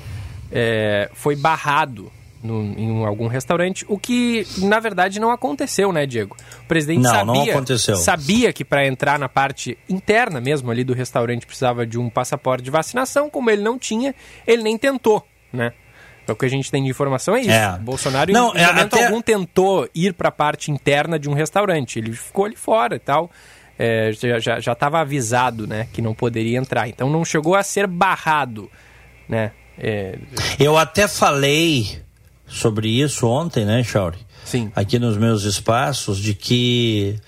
é, 0.52 1.10
foi 1.14 1.36
barrado 1.36 2.12
no, 2.42 2.62
em 2.78 3.04
algum 3.04 3.26
restaurante, 3.26 3.84
o 3.88 3.98
que 3.98 4.46
na 4.58 4.78
verdade 4.78 5.18
não 5.18 5.30
aconteceu, 5.30 5.92
né, 5.92 6.06
Diego? 6.06 6.36
O 6.64 6.66
presidente 6.66 7.02
não, 7.02 7.10
sabia, 7.10 7.32
não 7.32 7.50
aconteceu. 7.50 7.96
sabia 7.96 8.52
que 8.52 8.64
para 8.64 8.86
entrar 8.86 9.18
na 9.18 9.28
parte 9.28 9.76
interna 9.88 10.40
mesmo 10.40 10.70
ali 10.70 10.84
do 10.84 10.92
restaurante 10.92 11.46
precisava 11.46 11.86
de 11.86 11.98
um 11.98 12.08
passaporte 12.08 12.62
de 12.62 12.70
vacinação, 12.70 13.28
como 13.28 13.50
ele 13.50 13.62
não 13.62 13.78
tinha, 13.78 14.14
ele 14.46 14.62
nem 14.62 14.78
tentou, 14.78 15.26
né? 15.52 15.72
É 16.26 16.32
o 16.32 16.36
que 16.36 16.44
a 16.44 16.48
gente 16.48 16.70
tem 16.70 16.82
de 16.82 16.90
informação 16.90 17.36
é 17.36 17.40
isso. 17.40 17.50
É. 17.50 17.78
Bolsonaro, 17.78 18.32
não, 18.32 18.54
em 18.54 18.60
é, 18.60 18.66
momento 18.66 18.94
até... 18.94 19.06
algum, 19.06 19.20
tentou 19.20 19.88
ir 19.94 20.12
para 20.12 20.28
a 20.28 20.32
parte 20.32 20.70
interna 20.70 21.18
de 21.18 21.28
um 21.28 21.34
restaurante. 21.34 21.98
Ele 21.98 22.12
ficou 22.12 22.44
ali 22.44 22.56
fora 22.56 22.96
e 22.96 22.98
tal. 22.98 23.30
É, 23.78 24.10
já 24.12 24.72
estava 24.72 25.00
avisado 25.00 25.66
né, 25.66 25.86
que 25.92 26.00
não 26.00 26.14
poderia 26.14 26.58
entrar. 26.58 26.88
Então 26.88 27.10
não 27.10 27.24
chegou 27.24 27.54
a 27.54 27.62
ser 27.62 27.86
barrado. 27.86 28.70
Né? 29.28 29.52
É... 29.78 30.18
Eu 30.58 30.76
até 30.76 31.06
falei 31.06 32.00
sobre 32.46 32.88
isso 32.88 33.26
ontem, 33.26 33.64
né, 33.64 33.82
Chauri? 33.84 34.18
Sim. 34.44 34.70
Aqui 34.74 34.98
nos 34.98 35.18
meus 35.18 35.42
espaços, 35.42 36.18
de 36.18 36.32
que 36.32 37.18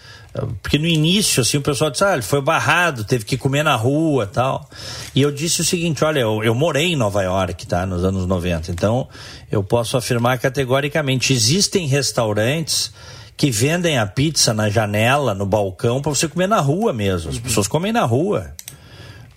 porque 0.62 0.78
no 0.78 0.86
início, 0.86 1.40
assim, 1.40 1.58
o 1.58 1.62
pessoal 1.62 1.90
disse, 1.90 2.04
ah, 2.04 2.12
ele 2.12 2.22
foi 2.22 2.40
barrado, 2.40 3.04
teve 3.04 3.24
que 3.24 3.36
comer 3.36 3.62
na 3.62 3.76
rua 3.76 4.26
tal. 4.26 4.68
E 5.14 5.22
eu 5.22 5.30
disse 5.30 5.60
o 5.60 5.64
seguinte, 5.64 6.04
olha, 6.04 6.20
eu, 6.20 6.42
eu 6.42 6.54
morei 6.54 6.92
em 6.92 6.96
Nova 6.96 7.22
York, 7.22 7.66
tá, 7.66 7.86
nos 7.86 8.04
anos 8.04 8.26
90, 8.26 8.70
então 8.70 9.08
eu 9.50 9.62
posso 9.62 9.96
afirmar 9.96 10.38
categoricamente, 10.38 11.32
existem 11.32 11.86
restaurantes 11.86 12.92
que 13.36 13.50
vendem 13.50 13.98
a 13.98 14.06
pizza 14.06 14.52
na 14.52 14.68
janela, 14.68 15.32
no 15.32 15.46
balcão, 15.46 16.02
para 16.02 16.10
você 16.10 16.26
comer 16.26 16.48
na 16.48 16.60
rua 16.60 16.92
mesmo. 16.92 17.30
As 17.30 17.36
uhum. 17.36 17.42
pessoas 17.42 17.68
comem 17.68 17.92
na 17.92 18.04
rua. 18.04 18.52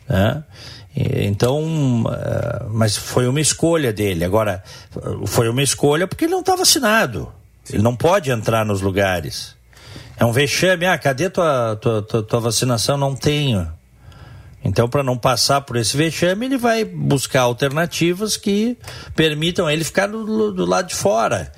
Né? 0.10 0.44
Então, 0.96 2.04
eh, 2.12 2.66
mas 2.72 2.98
foi 2.98 3.28
uma 3.28 3.40
escolha 3.40 3.94
dele. 3.94 4.26
Agora, 4.26 4.64
foi 5.28 5.48
uma 5.48 5.62
escolha 5.62 6.08
porque 6.08 6.26
ele 6.26 6.34
não 6.34 6.42
está 6.42 6.56
vacinado. 6.56 7.32
Ele 7.70 7.84
não 7.84 7.96
pode 7.96 8.32
entrar 8.32 8.66
nos 8.66 8.82
lugares. 8.82 9.56
É 10.22 10.26
um 10.26 10.32
vexame. 10.32 10.86
Ah, 10.86 11.00
cadê 11.00 11.32
tua, 11.32 11.76
tua, 11.82 12.02
tua, 12.04 12.22
tua 12.22 12.40
vacinação? 12.40 12.96
Não 12.96 13.16
tenho. 13.16 13.68
Então, 14.64 14.88
para 14.88 15.02
não 15.02 15.18
passar 15.18 15.62
por 15.62 15.78
esse 15.78 15.98
vexame, 15.98 16.46
ele 16.46 16.60
vai 16.60 16.86
buscar 16.86 17.42
alternativas 17.42 18.38
que 18.38 18.78
permitam 19.16 19.68
ele 19.68 19.84
ficar 19.84 20.06
do, 20.06 20.52
do 20.52 20.64
lado 20.64 20.90
de 20.90 20.96
fora. 20.96 21.52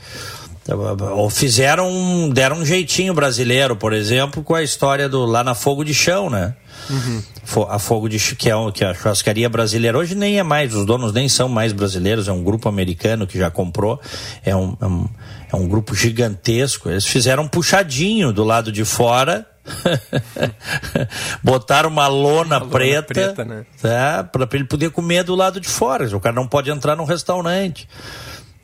Ou 1.12 1.30
fizeram, 1.30 2.30
deram 2.30 2.60
um 2.60 2.66
jeitinho 2.66 3.14
brasileiro, 3.14 3.76
por 3.76 3.92
exemplo, 3.92 4.42
com 4.42 4.56
a 4.56 4.64
história 4.64 5.10
do 5.10 5.26
lá 5.26 5.44
na 5.44 5.54
Fogo 5.54 5.84
de 5.84 5.94
Chão, 5.94 6.30
né? 6.30 6.56
Uhum. 6.90 7.22
A 7.68 7.78
Fogo 7.78 8.08
de 8.08 8.18
que 8.36 8.50
é, 8.50 8.54
que 8.74 8.86
é 8.86 8.88
a 8.88 8.94
churrascaria 8.94 9.50
brasileira 9.50 9.98
hoje 9.98 10.16
nem 10.16 10.40
é 10.40 10.44
mais, 10.44 10.74
os 10.74 10.86
donos 10.86 11.12
nem 11.12 11.28
são 11.28 11.50
mais 11.50 11.74
brasileiros, 11.74 12.30
é 12.30 12.32
um 12.32 12.42
grupo 12.42 12.70
americano 12.70 13.28
que 13.28 13.38
já 13.38 13.52
comprou, 13.52 14.00
é 14.46 14.56
um, 14.56 14.78
é 14.80 14.86
um, 14.86 15.08
é 15.54 15.56
um 15.56 15.68
grupo 15.68 15.94
gigantesco. 15.94 16.90
Eles 16.90 17.06
fizeram 17.06 17.44
um 17.44 17.48
puxadinho 17.48 18.34
do 18.34 18.44
lado 18.44 18.72
de 18.72 18.84
fora. 18.84 19.46
botaram 21.42 21.90
uma 21.90 22.08
lona, 22.08 22.58
uma 22.58 22.68
preta, 22.68 23.14
lona 23.22 23.34
preta 23.34 23.46
né? 23.46 23.66
tá, 23.82 24.24
para 24.24 24.48
ele 24.52 24.66
poder 24.66 24.90
comer 24.90 25.24
do 25.24 25.36
lado 25.36 25.62
de 25.62 25.70
fora. 25.70 26.06
O 26.18 26.20
cara 26.20 26.36
não 26.36 26.48
pode 26.48 26.70
entrar 26.70 26.96
num 26.96 27.06
restaurante. 27.06 27.88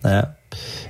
Né? 0.04 0.28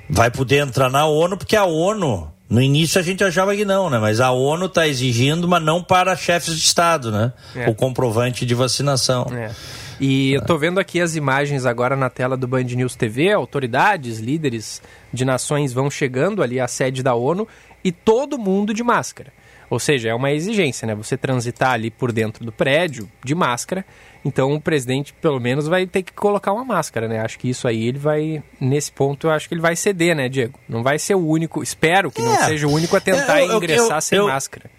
Vai 0.09 0.31
poder 0.31 0.65
entrar 0.65 0.89
na 0.89 1.05
ONU, 1.05 1.37
porque 1.37 1.55
a 1.55 1.65
ONU 1.65 2.31
no 2.49 2.61
início 2.61 2.99
a 2.99 3.03
gente 3.03 3.23
achava 3.23 3.55
que 3.55 3.63
não, 3.63 3.89
né? 3.89 3.99
Mas 3.99 4.19
a 4.19 4.31
ONU 4.31 4.65
está 4.65 4.87
exigindo, 4.87 5.47
mas 5.47 5.61
não 5.61 5.83
para 5.83 6.15
chefes 6.15 6.55
de 6.55 6.61
Estado, 6.61 7.11
né? 7.11 7.31
É. 7.55 7.69
O 7.69 7.75
comprovante 7.75 8.45
de 8.45 8.55
vacinação. 8.55 9.27
É. 9.31 9.51
E 9.99 10.31
eu 10.31 10.39
estou 10.39 10.57
vendo 10.57 10.79
aqui 10.79 11.01
as 11.01 11.15
imagens 11.15 11.65
agora 11.65 11.95
na 11.95 12.09
tela 12.09 12.37
do 12.37 12.47
Band 12.47 12.63
News 12.63 12.95
TV, 12.95 13.33
autoridades, 13.33 14.19
líderes 14.19 14.81
de 15.11 15.25
nações 15.25 15.73
vão 15.73 15.91
chegando 15.91 16.41
ali 16.41 16.57
à 16.57 16.69
sede 16.69 17.03
da 17.03 17.13
ONU 17.13 17.45
e 17.83 17.91
todo 17.91 18.37
mundo 18.37 18.73
de 18.73 18.81
máscara. 18.81 19.33
Ou 19.69 19.77
seja, 19.77 20.09
é 20.09 20.15
uma 20.15 20.31
exigência, 20.31 20.87
né? 20.87 20.95
Você 20.95 21.15
transitar 21.15 21.71
ali 21.71 21.91
por 21.91 22.11
dentro 22.11 22.43
do 22.43 22.51
prédio 22.51 23.09
de 23.23 23.35
máscara. 23.35 23.85
Então 24.25 24.53
o 24.53 24.61
presidente, 24.61 25.13
pelo 25.13 25.39
menos, 25.39 25.67
vai 25.67 25.85
ter 25.85 26.01
que 26.01 26.11
colocar 26.11 26.53
uma 26.53 26.65
máscara, 26.65 27.07
né? 27.07 27.19
Acho 27.19 27.37
que 27.37 27.49
isso 27.49 27.67
aí 27.67 27.87
ele 27.87 27.99
vai. 27.99 28.41
Nesse 28.59 28.91
ponto, 28.91 29.27
eu 29.27 29.31
acho 29.31 29.47
que 29.47 29.53
ele 29.53 29.61
vai 29.61 29.75
ceder, 29.75 30.15
né, 30.15 30.27
Diego? 30.27 30.57
Não 30.67 30.81
vai 30.81 30.97
ser 30.97 31.15
o 31.15 31.25
único. 31.27 31.61
Espero 31.61 32.09
que 32.09 32.21
é. 32.21 32.25
não 32.25 32.35
seja 32.37 32.67
o 32.67 32.71
único 32.71 32.95
a 32.95 33.01
tentar 33.01 33.41
eu, 33.41 33.51
eu, 33.51 33.57
ingressar 33.57 33.97
eu, 33.97 34.01
sem 34.01 34.19
máscara. 34.21 34.71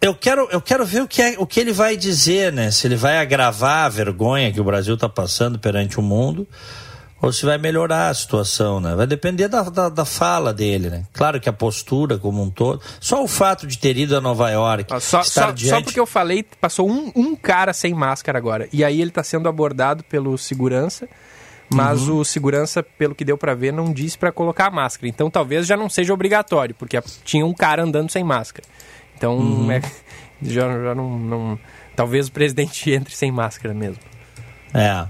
Eu 0.00 0.14
quero, 0.14 0.48
eu 0.50 0.62
quero 0.62 0.84
ver 0.86 1.02
o 1.02 1.08
que, 1.08 1.20
é, 1.20 1.34
o 1.38 1.46
que 1.46 1.60
ele 1.60 1.72
vai 1.72 1.96
dizer, 1.96 2.52
né? 2.52 2.70
Se 2.70 2.86
ele 2.86 2.96
vai 2.96 3.18
agravar 3.18 3.84
a 3.84 3.88
vergonha 3.88 4.50
que 4.50 4.60
o 4.60 4.64
Brasil 4.64 4.94
está 4.94 5.08
passando 5.08 5.58
perante 5.58 6.00
o 6.00 6.02
mundo 6.02 6.48
ou 7.20 7.30
se 7.32 7.44
vai 7.44 7.58
melhorar 7.58 8.08
a 8.08 8.14
situação, 8.14 8.80
né? 8.80 8.94
Vai 8.94 9.06
depender 9.06 9.46
da, 9.46 9.62
da, 9.62 9.88
da, 9.90 10.04
fala 10.06 10.54
dele, 10.54 10.88
né? 10.88 11.04
Claro 11.12 11.38
que 11.38 11.48
a 11.48 11.52
postura 11.52 12.16
como 12.16 12.42
um 12.42 12.48
todo, 12.48 12.80
só 12.98 13.22
o 13.22 13.28
fato 13.28 13.66
de 13.66 13.76
ter 13.78 13.96
ido 13.96 14.16
a 14.16 14.20
Nova 14.20 14.50
York, 14.50 14.86
ah, 14.90 15.00
só, 15.00 15.22
só, 15.22 15.50
diante... 15.50 15.68
só 15.68 15.82
porque 15.82 16.00
eu 16.00 16.06
falei, 16.06 16.42
passou 16.42 16.90
um, 16.90 17.12
um 17.14 17.36
cara 17.36 17.74
sem 17.74 17.92
máscara 17.92 18.38
agora, 18.38 18.68
e 18.72 18.82
aí 18.82 19.00
ele 19.02 19.10
está 19.10 19.22
sendo 19.22 19.48
abordado 19.48 20.02
pelo 20.04 20.38
segurança, 20.38 21.06
mas 21.72 22.08
uhum. 22.08 22.20
o 22.20 22.24
segurança, 22.24 22.82
pelo 22.82 23.14
que 23.14 23.24
deu 23.24 23.36
para 23.36 23.54
ver, 23.54 23.72
não 23.72 23.92
disse 23.92 24.16
para 24.16 24.32
colocar 24.32 24.66
a 24.66 24.70
máscara. 24.70 25.06
Então 25.06 25.30
talvez 25.30 25.66
já 25.66 25.76
não 25.76 25.88
seja 25.88 26.12
obrigatório, 26.12 26.74
porque 26.74 27.00
tinha 27.22 27.44
um 27.44 27.52
cara 27.52 27.84
andando 27.84 28.10
sem 28.10 28.24
máscara. 28.24 28.66
Então 29.20 29.36
uhum. 29.36 29.70
é, 29.70 29.82
já, 30.40 30.62
já 30.62 30.94
não, 30.94 31.18
não, 31.18 31.58
talvez 31.94 32.28
o 32.28 32.32
presidente 32.32 32.88
entre 32.90 33.14
sem 33.14 33.30
máscara 33.30 33.74
mesmo. 33.74 34.00
É. 34.72 35.06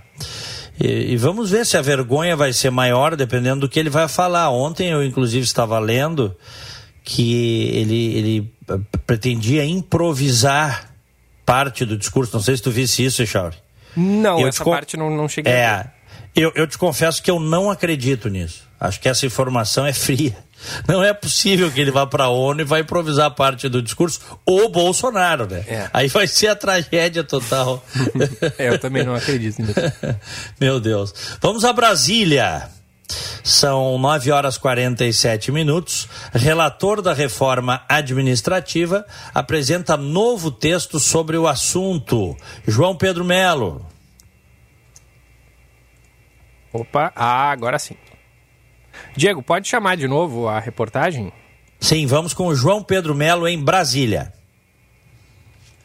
E, 0.80 1.12
e, 1.12 1.16
vamos 1.16 1.50
ver 1.50 1.64
se 1.64 1.76
a 1.76 1.82
vergonha 1.82 2.34
vai 2.34 2.52
ser 2.52 2.70
maior, 2.70 3.14
dependendo 3.14 3.60
do 3.60 3.68
que 3.68 3.78
ele 3.78 3.90
vai 3.90 4.08
falar. 4.08 4.50
Ontem 4.50 4.88
eu, 4.88 5.04
inclusive, 5.04 5.44
estava 5.44 5.78
lendo 5.78 6.34
que 7.04 7.68
ele, 7.74 8.16
ele 8.16 8.54
pretendia 9.06 9.64
improvisar 9.64 10.90
parte 11.44 11.84
do 11.84 11.96
discurso. 11.96 12.32
Não 12.34 12.42
sei 12.42 12.56
se 12.56 12.62
tu 12.62 12.70
visse 12.70 13.04
isso, 13.04 13.22
Echauri. 13.22 13.56
Não, 13.94 14.40
eu 14.40 14.48
essa 14.48 14.64
parte 14.64 14.96
não, 14.96 15.10
não 15.10 15.28
cheguei 15.28 15.52
é, 15.52 15.66
a 15.66 15.82
ver. 15.82 15.90
Eu, 16.34 16.52
eu 16.54 16.66
te 16.66 16.78
confesso 16.78 17.22
que 17.22 17.30
eu 17.30 17.38
não 17.38 17.70
acredito 17.70 18.28
nisso. 18.28 18.66
Acho 18.80 18.98
que 19.00 19.08
essa 19.08 19.26
informação 19.26 19.86
é 19.86 19.92
fria. 19.92 20.36
Não 20.86 21.02
é 21.02 21.12
possível 21.12 21.70
que 21.70 21.80
ele 21.80 21.90
vá 21.90 22.06
para 22.06 22.24
a 22.24 22.28
ONU 22.28 22.60
e 22.60 22.64
vá 22.64 22.80
improvisar 22.80 23.30
parte 23.32 23.68
do 23.68 23.82
discurso, 23.82 24.20
ou 24.44 24.68
Bolsonaro, 24.68 25.46
né? 25.46 25.64
É. 25.66 25.90
Aí 25.92 26.08
vai 26.08 26.26
ser 26.26 26.48
a 26.48 26.56
tragédia 26.56 27.24
total. 27.24 27.84
é, 28.58 28.68
eu 28.68 28.78
também 28.78 29.04
não 29.04 29.14
acredito 29.14 29.62
nisso. 29.62 29.74
Meu 30.60 30.80
Deus. 30.80 31.14
Vamos 31.40 31.64
a 31.64 31.72
Brasília. 31.72 32.68
São 33.42 33.98
9 33.98 34.30
horas 34.30 34.56
47 34.56 35.50
minutos. 35.50 36.08
Relator 36.32 37.02
da 37.02 37.12
reforma 37.12 37.82
administrativa 37.88 39.04
apresenta 39.34 39.96
novo 39.96 40.50
texto 40.50 41.00
sobre 41.00 41.36
o 41.36 41.48
assunto. 41.48 42.36
João 42.66 42.94
Pedro 42.94 43.24
Melo. 43.24 43.84
Opa, 46.72 47.12
ah, 47.16 47.50
agora 47.50 47.78
sim. 47.78 47.96
Diego, 49.16 49.42
pode 49.42 49.68
chamar 49.68 49.96
de 49.96 50.06
novo 50.08 50.48
a 50.48 50.58
reportagem? 50.58 51.32
Sim, 51.78 52.06
vamos 52.06 52.34
com 52.34 52.46
o 52.46 52.54
João 52.54 52.82
Pedro 52.82 53.14
Melo 53.14 53.48
em 53.48 53.58
Brasília. 53.58 54.32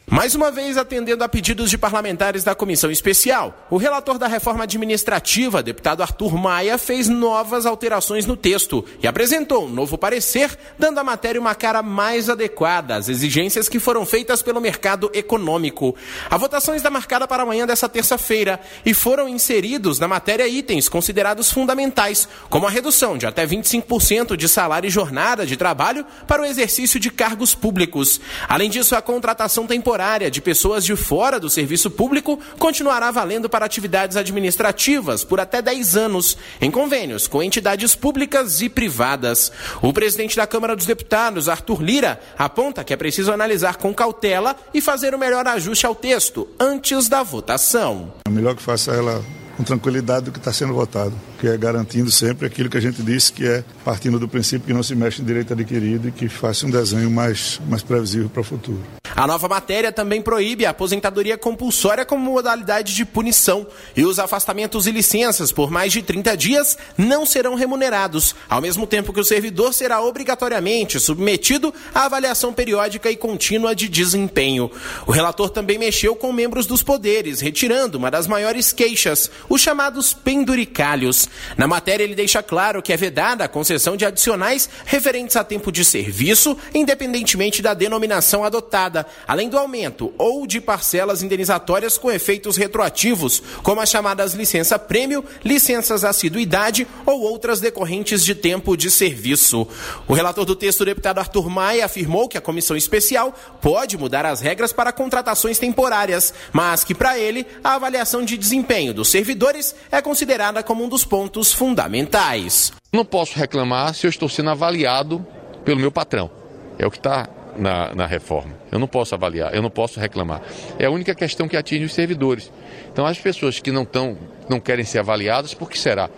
Mais 0.08 0.36
uma 0.36 0.52
vez, 0.52 0.76
atendendo 0.76 1.24
a 1.24 1.28
pedidos 1.28 1.68
de 1.68 1.76
parlamentares 1.76 2.44
da 2.44 2.54
comissão 2.54 2.92
especial, 2.92 3.66
o 3.68 3.76
relator 3.76 4.18
da 4.18 4.28
reforma 4.28 4.62
administrativa, 4.62 5.64
deputado 5.64 6.00
Arthur 6.00 6.36
Maia, 6.36 6.78
fez 6.78 7.08
novas 7.08 7.66
alterações 7.66 8.24
no 8.24 8.36
texto 8.36 8.84
e 9.02 9.08
apresentou 9.08 9.66
um 9.66 9.68
novo 9.68 9.98
parecer, 9.98 10.56
dando 10.78 11.00
à 11.00 11.04
matéria 11.04 11.40
uma 11.40 11.56
cara 11.56 11.82
mais 11.82 12.30
adequada 12.30 12.94
às 12.94 13.08
exigências 13.08 13.68
que 13.68 13.80
foram 13.80 14.06
feitas 14.06 14.42
pelo 14.42 14.60
mercado 14.60 15.10
econômico. 15.12 15.96
A 16.30 16.36
votação 16.36 16.76
está 16.76 16.88
marcada 16.88 17.26
para 17.26 17.42
amanhã 17.42 17.66
dessa 17.66 17.88
terça-feira 17.88 18.60
e 18.84 18.94
foram 18.94 19.28
inseridos 19.28 19.98
na 19.98 20.06
matéria 20.06 20.46
itens 20.46 20.88
considerados 20.88 21.50
fundamentais, 21.50 22.28
como 22.48 22.68
a 22.68 22.70
redução 22.70 23.18
de 23.18 23.26
até 23.26 23.44
25% 23.44 24.36
de 24.36 24.48
salário 24.48 24.86
e 24.86 24.90
jornada 24.90 25.44
de 25.44 25.56
trabalho 25.56 26.06
para 26.28 26.42
o 26.42 26.46
exercício 26.46 27.00
de 27.00 27.10
cargos 27.10 27.56
públicos. 27.56 28.20
Além 28.48 28.70
disso, 28.70 28.94
a 28.94 29.02
contratação 29.02 29.66
temporária 29.66 29.95
temporária 29.96 30.30
de 30.30 30.42
pessoas 30.42 30.84
de 30.84 30.94
fora 30.94 31.40
do 31.40 31.48
serviço 31.48 31.90
público 31.90 32.38
continuará 32.58 33.10
valendo 33.10 33.48
para 33.48 33.64
atividades 33.64 34.14
administrativas 34.14 35.24
por 35.24 35.40
até 35.40 35.62
10 35.62 35.96
anos, 35.96 36.36
em 36.60 36.70
convênios 36.70 37.26
com 37.26 37.42
entidades 37.42 37.94
públicas 37.94 38.60
e 38.60 38.68
privadas. 38.68 39.50
O 39.80 39.94
presidente 39.94 40.36
da 40.36 40.46
Câmara 40.46 40.76
dos 40.76 40.84
Deputados, 40.84 41.48
Arthur 41.48 41.82
Lira, 41.82 42.20
aponta 42.36 42.84
que 42.84 42.92
é 42.92 42.96
preciso 42.96 43.32
analisar 43.32 43.76
com 43.76 43.94
cautela 43.94 44.54
e 44.74 44.82
fazer 44.82 45.14
o 45.14 45.18
melhor 45.18 45.46
ajuste 45.46 45.86
ao 45.86 45.94
texto 45.94 46.46
antes 46.60 47.08
da 47.08 47.22
votação. 47.22 48.12
É 48.26 48.30
melhor 48.30 48.54
que 48.54 48.62
faça 48.62 48.92
ela 48.92 49.24
com 49.56 49.64
tranquilidade 49.64 50.26
do 50.26 50.32
que 50.32 50.38
está 50.38 50.52
sendo 50.52 50.74
votado, 50.74 51.14
que 51.40 51.48
é 51.48 51.56
garantindo 51.56 52.10
sempre 52.10 52.46
aquilo 52.46 52.68
que 52.68 52.76
a 52.76 52.80
gente 52.82 53.02
disse, 53.02 53.32
que 53.32 53.46
é 53.46 53.64
partindo 53.82 54.18
do 54.18 54.28
princípio 54.28 54.66
que 54.66 54.74
não 54.74 54.82
se 54.82 54.94
mexe 54.94 55.22
em 55.22 55.24
direito 55.24 55.54
adquirido 55.54 56.08
e 56.08 56.12
que 56.12 56.28
faça 56.28 56.66
um 56.66 56.70
desenho 56.70 57.10
mais, 57.10 57.58
mais 57.66 57.82
previsível 57.82 58.28
para 58.28 58.42
o 58.42 58.44
futuro. 58.44 58.82
A 59.14 59.26
nova 59.26 59.48
matéria 59.48 59.92
também 59.92 60.22
proíbe 60.22 60.66
a 60.66 60.70
aposentadoria 60.70 61.36
compulsória 61.36 62.04
como 62.04 62.30
modalidade 62.30 62.94
de 62.94 63.04
punição 63.04 63.66
e 63.96 64.04
os 64.04 64.18
afastamentos 64.18 64.86
e 64.86 64.90
licenças 64.90 65.52
por 65.52 65.70
mais 65.70 65.92
de 65.92 66.02
30 66.02 66.36
dias 66.36 66.78
não 66.96 67.26
serão 67.26 67.54
remunerados, 67.54 68.34
ao 68.48 68.60
mesmo 68.60 68.86
tempo 68.86 69.12
que 69.12 69.20
o 69.20 69.24
servidor 69.24 69.74
será 69.74 70.00
obrigatoriamente 70.00 70.98
submetido 70.98 71.72
à 71.94 72.06
avaliação 72.06 72.52
periódica 72.52 73.10
e 73.10 73.16
contínua 73.16 73.74
de 73.74 73.88
desempenho. 73.88 74.70
O 75.06 75.12
relator 75.12 75.50
também 75.50 75.78
mexeu 75.78 76.14
com 76.14 76.32
membros 76.32 76.66
dos 76.66 76.82
poderes, 76.82 77.40
retirando 77.40 77.98
uma 77.98 78.10
das 78.10 78.26
maiores 78.26 78.72
queixas, 78.72 79.30
os 79.48 79.60
chamados 79.60 80.14
penduricalhos. 80.14 81.28
Na 81.56 81.66
matéria, 81.66 82.04
ele 82.04 82.14
deixa 82.14 82.42
claro 82.42 82.82
que 82.82 82.92
é 82.92 82.96
vedada 82.96 83.44
a 83.44 83.48
concessão 83.48 83.96
de 83.96 84.04
adicionais 84.04 84.68
referentes 84.84 85.36
a 85.36 85.42
tempo 85.42 85.72
de 85.72 85.84
serviço, 85.84 86.56
independentemente 86.72 87.60
da 87.60 87.74
denominação 87.74 88.44
adotada, 88.44 88.95
além 89.26 89.48
do 89.48 89.58
aumento 89.58 90.12
ou 90.16 90.46
de 90.46 90.60
parcelas 90.60 91.22
indenizatórias 91.22 91.98
com 91.98 92.10
efeitos 92.10 92.56
retroativos, 92.56 93.42
como 93.62 93.80
as 93.80 93.90
chamadas 93.90 94.34
licença 94.34 94.78
prêmio, 94.78 95.24
licenças 95.44 96.04
assiduidade 96.04 96.86
ou 97.04 97.20
outras 97.20 97.60
decorrentes 97.60 98.24
de 98.24 98.34
tempo 98.34 98.76
de 98.76 98.90
serviço. 98.90 99.66
O 100.06 100.14
relator 100.14 100.44
do 100.44 100.56
texto, 100.56 100.80
o 100.80 100.86
deputado 100.86 101.18
Arthur 101.18 101.50
Maia, 101.50 101.84
afirmou 101.84 102.28
que 102.28 102.38
a 102.38 102.40
comissão 102.40 102.76
especial 102.76 103.34
pode 103.60 103.98
mudar 103.98 104.24
as 104.24 104.40
regras 104.40 104.72
para 104.72 104.92
contratações 104.92 105.58
temporárias, 105.58 106.32
mas 106.52 106.84
que 106.84 106.94
para 106.94 107.18
ele 107.18 107.46
a 107.62 107.74
avaliação 107.74 108.24
de 108.24 108.36
desempenho 108.36 108.94
do 108.94 109.04
servidor 109.04 109.26
servidores 109.26 109.74
é 109.90 110.00
considerada 110.00 110.62
como 110.62 110.84
um 110.84 110.88
dos 110.88 111.04
pontos 111.04 111.52
fundamentais. 111.52 112.72
Não 112.92 113.04
posso 113.04 113.36
reclamar 113.36 113.94
se 113.94 114.06
eu 114.06 114.10
estou 114.10 114.28
sendo 114.28 114.50
avaliado 114.50 115.26
pelo 115.64 115.80
meu 115.80 115.90
patrão. 115.90 116.30
É 116.78 116.86
o 116.86 116.90
que 116.90 116.98
está 116.98 117.28
na, 117.58 117.94
na, 117.94 118.06
reforma. 118.06 118.52
Eu 118.70 118.78
não 118.78 118.86
posso 118.86 119.14
avaliar, 119.14 119.54
eu 119.54 119.62
não 119.62 119.70
posso 119.70 119.98
reclamar. 120.00 120.42
É 120.78 120.86
a 120.86 120.90
única 120.90 121.14
questão 121.14 121.48
que 121.48 121.56
atinge 121.56 121.84
os 121.84 121.94
servidores. 121.94 122.50
Então, 122.92 123.06
as 123.06 123.18
pessoas 123.18 123.60
que 123.60 123.70
não, 123.70 123.84
tão, 123.84 124.16
não 124.48 124.60
querem 124.60 124.84
ser 124.84 124.98
avaliadas, 124.98 125.54
por 125.54 125.70
que 125.70 125.78
será? 125.78 126.08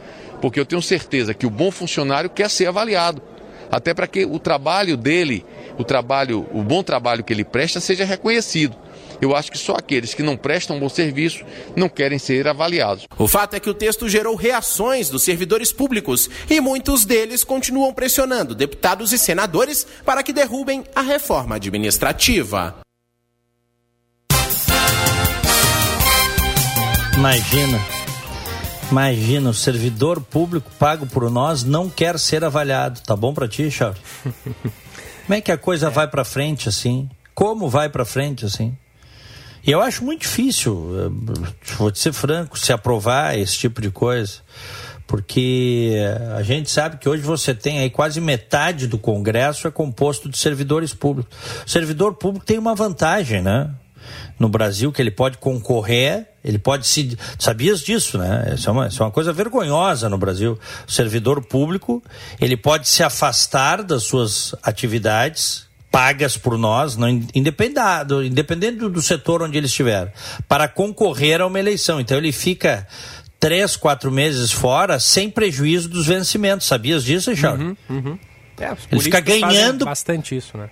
Porque 0.40 0.59
eu 0.59 0.66
tenho 0.66 0.81
certeza 0.83 1.35
que 1.35 1.46
o 1.46 1.51
bom 1.51 1.70
funcionário 1.70 2.31
quer 2.31 2.48
ser 2.51 2.66
avaliado. 2.66 3.20
Até 3.70 3.92
para 3.92 4.07
que 4.07 4.24
o 4.24 4.38
trabalho 4.38 4.96
dele, 4.96 5.44
o 5.79 5.85
trabalho, 5.85 6.46
o 6.53 6.62
bom 6.62 6.83
trabalho 6.83 7.22
que 7.22 7.33
ele 7.33 7.44
presta, 7.44 7.81
seja 7.81 8.05
reconhecido. 8.05 8.77
Eu 9.21 9.35
acho 9.35 9.51
que 9.51 9.59
só 9.59 9.75
aqueles 9.75 10.15
que 10.15 10.23
não 10.23 10.37
prestam 10.37 10.77
um 10.77 10.81
bom 10.81 10.89
serviço 10.89 11.45
não 11.75 11.89
querem 11.89 12.19
ser 12.19 12.47
avaliados. 12.47 13.07
O 13.19 13.27
fato 13.27 13.55
é 13.55 13.61
que 13.61 13.71
o 13.71 13.75
texto 13.75 14.09
gerou 14.09 14.35
reações 14.35 15.11
dos 15.11 15.23
servidores 15.23 15.73
públicos 15.73 16.31
e 16.49 16.61
muitos 16.61 17.05
deles 17.05 17.43
continuam 17.43 17.93
pressionando 17.93 18.55
deputados 18.55 19.13
e 19.13 19.19
senadores 19.19 19.87
para 20.05 20.23
que 20.23 20.33
derrubem 20.33 20.85
a 20.95 21.03
reforma 21.03 21.57
administrativa. 21.57 22.77
Imagina. 27.17 27.81
Imagina, 28.91 29.51
o 29.51 29.55
servidor 29.55 30.21
público 30.21 30.71
pago 30.79 31.07
por 31.07 31.29
nós 31.31 31.65
não 31.65 31.91
quer 31.91 32.19
ser 32.19 32.45
avaliado. 32.45 33.01
Tá 33.01 33.17
bom 33.17 33.35
para 33.35 33.49
ti, 33.49 33.71
Charles? 33.71 34.01
Como 35.27 35.37
é 35.37 35.41
que 35.41 35.53
a 35.53 35.59
coisa 35.59 35.89
é. 35.89 35.91
vai 35.91 36.09
para 36.09 36.25
frente 36.25 36.69
assim? 36.69 37.11
Como 37.35 37.69
vai 37.69 37.89
para 37.89 38.05
frente 38.05 38.47
assim? 38.47 38.75
Eu 39.71 39.83
acho 39.83 40.03
muito 40.03 40.23
difícil, 40.23 40.91
eh, 40.97 41.75
vou 41.77 41.91
te 41.91 41.99
ser 41.99 42.15
franco, 42.15 42.59
se 42.59 42.73
aprovar 42.73 43.39
esse 43.39 43.59
tipo 43.59 43.83
de 43.83 43.91
coisa. 43.91 44.39
Porque 45.07 45.95
a 46.37 46.43
gente 46.43 46.71
sabe 46.71 46.97
que 46.97 47.07
hoje 47.07 47.23
você 47.23 47.55
tem 47.55 47.79
aí 47.79 47.91
quase 47.91 48.19
metade 48.19 48.87
do 48.87 48.99
Congresso 48.99 49.69
é 49.69 49.71
composto 49.71 50.29
de 50.29 50.39
servidores 50.39 50.95
públicos. 50.95 51.37
O 51.67 51.69
servidor 51.69 52.15
público 52.15 52.47
tem 52.47 52.59
uma 52.59 52.75
vantagem, 52.75 53.43
né? 53.43 53.71
No 54.39 54.49
Brasil, 54.49 54.91
que 54.91 55.03
ele 55.03 55.11
pode 55.11 55.37
concorrer, 55.37 56.27
ele 56.43 56.59
pode 56.59 56.87
se. 56.87 57.19
Sabias 57.39 57.81
disso, 57.81 58.17
né? 58.17 58.53
Isso 58.55 58.71
é, 58.71 58.73
uma, 58.73 58.87
isso 58.87 59.03
é 59.03 59.07
uma 59.07 59.13
coisa 59.13 59.35
vergonhosa 59.35 60.09
no 60.09 60.17
Brasil. 60.17 60.59
O 60.87 60.91
servidor 60.91 61.45
público, 61.45 62.03
ele 62.41 62.57
pode 62.57 62.89
se 62.89 63.03
afastar 63.03 63.83
das 63.83 64.05
suas 64.05 64.55
atividades, 64.63 65.68
pagas 65.90 66.37
por 66.37 66.59
nós, 66.59 66.96
não, 66.96 67.09
independente, 67.35 67.81
independente 68.24 68.77
do, 68.77 68.90
do 68.90 69.03
setor 69.03 69.42
onde 69.42 69.57
ele 69.57 69.66
estiver, 69.66 70.12
para 70.46 70.68
concorrer 70.68 71.40
a 71.40 71.46
uma 71.46 71.59
eleição. 71.59 72.01
Então 72.01 72.16
ele 72.16 72.33
fica 72.33 72.87
três, 73.40 73.77
quatro 73.77 74.11
meses 74.11 74.53
fora 74.53 74.98
sem 74.98 75.31
prejuízo 75.31 75.88
dos 75.88 76.07
vencimentos. 76.07 76.66
Sabias 76.66 77.05
disso, 77.05 77.35
Charles? 77.35 77.77
Uhum, 77.88 77.96
uhum. 77.96 78.18
É, 78.61 78.77
ele 78.90 79.01
fica 79.01 79.20
ganhando 79.20 79.85
bastante 79.85 80.37
isso, 80.37 80.57
né? 80.59 80.68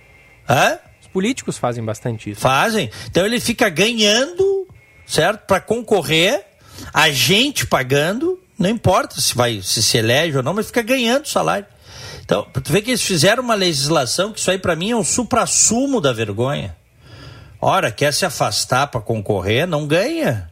Hã? 0.47 0.77
Os 1.01 1.07
políticos 1.07 1.57
fazem 1.57 1.83
bastante 1.83 2.29
isso. 2.29 2.41
Fazem. 2.41 2.89
Então 3.09 3.25
ele 3.25 3.39
fica 3.39 3.69
ganhando, 3.69 4.67
certo? 5.05 5.45
Para 5.45 5.61
concorrer, 5.61 6.43
a 6.93 7.09
gente 7.09 7.65
pagando, 7.65 8.39
não 8.59 8.69
importa 8.69 9.19
se 9.21 9.33
vai 9.33 9.61
se 9.61 9.81
se 9.81 9.97
elege 9.97 10.37
ou 10.37 10.43
não, 10.43 10.53
mas 10.53 10.67
fica 10.67 10.81
ganhando 10.81 11.27
salário. 11.27 11.65
Então, 12.27 12.45
tu 12.61 12.73
vê 12.73 12.81
que 12.81 12.89
eles 12.91 13.03
fizeram 13.03 13.41
uma 13.41 13.55
legislação 13.55 14.33
que 14.33 14.39
isso 14.41 14.51
aí 14.51 14.57
para 14.57 14.75
mim 14.75 14.91
é 14.91 14.95
o 14.97 15.01
supra-sumo 15.01 16.01
da 16.01 16.11
vergonha. 16.11 16.75
Ora, 17.61 17.89
quer 17.89 18.13
se 18.13 18.25
afastar 18.25 18.87
para 18.87 18.99
concorrer, 18.99 19.65
não 19.65 19.87
ganha 19.87 20.51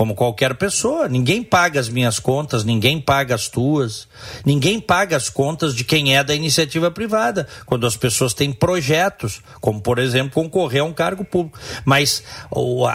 como 0.00 0.14
qualquer 0.14 0.54
pessoa. 0.54 1.10
Ninguém 1.10 1.42
paga 1.42 1.78
as 1.78 1.90
minhas 1.90 2.18
contas, 2.18 2.64
ninguém 2.64 2.98
paga 2.98 3.34
as 3.34 3.48
tuas, 3.48 4.08
ninguém 4.46 4.80
paga 4.80 5.14
as 5.14 5.28
contas 5.28 5.74
de 5.74 5.84
quem 5.84 6.16
é 6.16 6.24
da 6.24 6.34
iniciativa 6.34 6.90
privada, 6.90 7.46
quando 7.66 7.86
as 7.86 7.98
pessoas 7.98 8.32
têm 8.32 8.50
projetos, 8.50 9.42
como 9.60 9.78
por 9.78 9.98
exemplo 9.98 10.30
concorrer 10.30 10.80
a 10.80 10.86
um 10.86 10.92
cargo 10.94 11.22
público. 11.22 11.58
Mas 11.84 12.24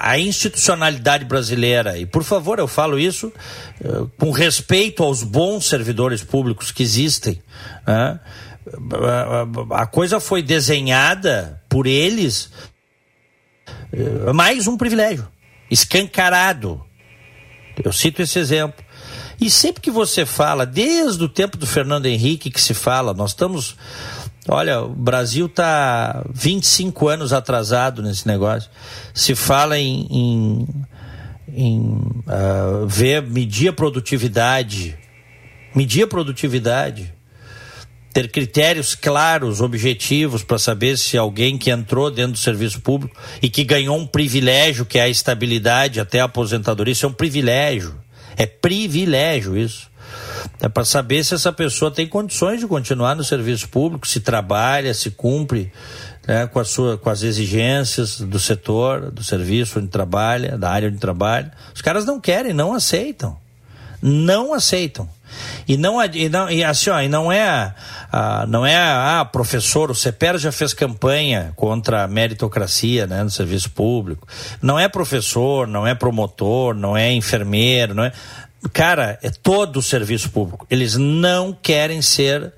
a 0.01 0.17
institucionalidade 0.17 1.25
brasileira, 1.25 1.95
e 1.95 2.07
por 2.07 2.23
favor 2.23 2.57
eu 2.57 2.67
falo 2.67 2.97
isso 2.97 3.31
uh, 3.81 4.09
com 4.17 4.31
respeito 4.31 5.03
aos 5.03 5.21
bons 5.21 5.69
servidores 5.69 6.23
públicos 6.23 6.71
que 6.71 6.81
existem, 6.81 7.39
né? 7.85 8.19
a 9.69 9.85
coisa 9.85 10.19
foi 10.19 10.41
desenhada 10.41 11.61
por 11.69 11.85
eles 11.85 12.49
eh, 13.93 14.33
mais 14.33 14.65
um 14.65 14.75
privilégio, 14.75 15.27
escancarado. 15.69 16.83
Eu 17.83 17.91
cito 17.91 18.21
esse 18.21 18.39
exemplo. 18.39 18.83
E 19.39 19.49
sempre 19.49 19.81
que 19.81 19.91
você 19.91 20.25
fala, 20.25 20.65
desde 20.65 21.23
o 21.23 21.29
tempo 21.29 21.57
do 21.57 21.67
Fernando 21.67 22.05
Henrique 22.05 22.49
que 22.49 22.61
se 22.61 22.73
fala, 22.73 23.13
nós 23.13 23.31
estamos. 23.31 23.75
Olha, 24.47 24.81
o 24.81 24.89
Brasil 24.89 25.47
está 25.47 26.23
25 26.31 27.07
anos 27.07 27.33
atrasado 27.33 28.01
nesse 28.01 28.27
negócio. 28.27 28.69
Se 29.13 29.33
fala 29.33 29.77
em, 29.77 30.07
em, 30.09 30.67
em 31.47 31.87
uh, 31.89 32.87
ver, 32.87 33.23
medir 33.23 33.69
a 33.69 33.73
produtividade, 33.73 34.95
medir 35.75 36.03
a 36.03 36.07
produtividade, 36.07 37.14
ter 38.15 38.31
critérios 38.31 38.95
claros, 38.95 39.59
objetivos 39.59 40.41
para 40.41 40.57
saber 40.57 40.97
se 40.97 41.17
alguém 41.17 41.57
que 41.57 41.69
entrou 41.69 42.09
dentro 42.09 42.31
do 42.31 42.37
serviço 42.37 42.79
público 42.79 43.13
e 43.41 43.49
que 43.49 43.65
ganhou 43.65 43.97
um 43.97 44.07
privilégio 44.07 44.85
que 44.85 44.97
é 44.97 45.01
a 45.01 45.09
estabilidade 45.09 45.99
até 45.99 46.21
a 46.21 46.23
aposentadoria, 46.23 46.93
isso 46.93 47.05
é 47.05 47.09
um 47.09 47.13
privilégio. 47.13 47.93
É 48.37 48.45
privilégio 48.45 49.57
isso. 49.57 49.91
É 50.61 50.69
para 50.69 50.85
saber 50.85 51.25
se 51.25 51.33
essa 51.33 51.51
pessoa 51.51 51.91
tem 51.91 52.07
condições 52.07 52.61
de 52.61 52.67
continuar 52.67 53.17
no 53.17 53.23
serviço 53.23 53.67
público, 53.67 54.07
se 54.07 54.21
trabalha, 54.21 54.93
se 54.93 55.11
cumpre 55.11 55.69
né, 56.25 56.47
com, 56.47 56.61
a 56.61 56.63
sua, 56.63 56.97
com 56.97 57.09
as 57.09 57.21
exigências 57.21 58.21
do 58.21 58.39
setor, 58.39 59.11
do 59.11 59.25
serviço 59.25 59.77
onde 59.77 59.89
trabalha, 59.89 60.57
da 60.57 60.69
área 60.69 60.87
onde 60.87 60.99
trabalha. 60.99 61.51
Os 61.73 61.81
caras 61.81 62.05
não 62.05 62.21
querem, 62.21 62.53
não 62.53 62.73
aceitam. 62.73 63.37
Não 64.01 64.53
aceitam. 64.53 65.09
E 65.67 65.77
não, 65.77 66.03
e 66.03 66.29
não, 66.29 66.49
e 66.49 66.63
assim, 66.63 66.89
ó, 66.89 67.01
e 67.01 67.07
não 67.07 67.31
é, 67.31 67.73
ah, 68.11 68.45
não 68.47 68.65
é, 68.65 68.75
ah, 68.75 69.27
professor, 69.31 69.89
o 69.89 69.95
CEPER 69.95 70.37
já 70.37 70.51
fez 70.51 70.73
campanha 70.73 71.53
contra 71.55 72.03
a 72.03 72.07
meritocracia 72.07 73.07
né, 73.07 73.23
no 73.23 73.29
serviço 73.29 73.69
público. 73.71 74.27
Não 74.61 74.79
é 74.79 74.87
professor, 74.87 75.67
não 75.67 75.85
é 75.85 75.95
promotor, 75.95 76.75
não 76.75 76.95
é 76.95 77.11
enfermeiro, 77.11 77.93
não 77.93 78.03
é. 78.03 78.11
Cara, 78.73 79.19
é 79.21 79.29
todo 79.29 79.77
o 79.77 79.81
serviço 79.81 80.29
público. 80.29 80.65
Eles 80.69 80.95
não 80.95 81.53
querem 81.53 82.01
ser 82.01 82.53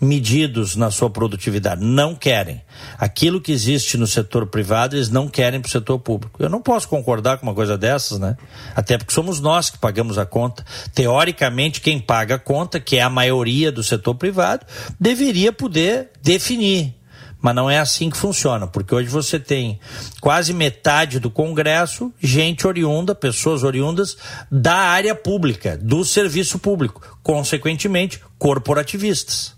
medidos 0.00 0.76
na 0.76 0.90
sua 0.90 1.10
produtividade. 1.10 1.84
Não 1.84 2.14
querem. 2.14 2.62
Aquilo 2.98 3.40
que 3.40 3.52
existe 3.52 3.96
no 3.96 4.06
setor 4.06 4.46
privado, 4.46 4.96
eles 4.96 5.10
não 5.10 5.28
querem 5.28 5.60
para 5.60 5.68
o 5.68 5.70
setor 5.70 5.98
público. 5.98 6.42
Eu 6.42 6.48
não 6.48 6.62
posso 6.62 6.88
concordar 6.88 7.38
com 7.38 7.46
uma 7.46 7.54
coisa 7.54 7.76
dessas, 7.76 8.18
né? 8.18 8.36
Até 8.74 8.96
porque 8.96 9.12
somos 9.12 9.40
nós 9.40 9.70
que 9.70 9.78
pagamos 9.78 10.18
a 10.18 10.24
conta. 10.24 10.64
Teoricamente, 10.94 11.80
quem 11.80 11.98
paga 11.98 12.36
a 12.36 12.38
conta, 12.38 12.78
que 12.78 12.96
é 12.96 13.02
a 13.02 13.10
maioria 13.10 13.72
do 13.72 13.82
setor 13.82 14.14
privado, 14.14 14.64
deveria 15.00 15.52
poder 15.52 16.10
definir. 16.22 16.94
Mas 17.40 17.54
não 17.54 17.70
é 17.70 17.78
assim 17.78 18.10
que 18.10 18.16
funciona, 18.16 18.66
porque 18.66 18.92
hoje 18.92 19.08
você 19.08 19.38
tem 19.38 19.78
quase 20.20 20.52
metade 20.52 21.20
do 21.20 21.30
Congresso, 21.30 22.12
gente 22.20 22.66
oriunda, 22.66 23.14
pessoas 23.14 23.62
oriundas 23.62 24.16
da 24.50 24.74
área 24.74 25.14
pública, 25.14 25.78
do 25.80 26.04
serviço 26.04 26.58
público, 26.58 27.00
consequentemente, 27.22 28.20
corporativistas. 28.38 29.57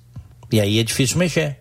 E 0.50 0.60
aí 0.60 0.78
é 0.78 0.82
difícil 0.82 1.18
mexer. 1.18 1.58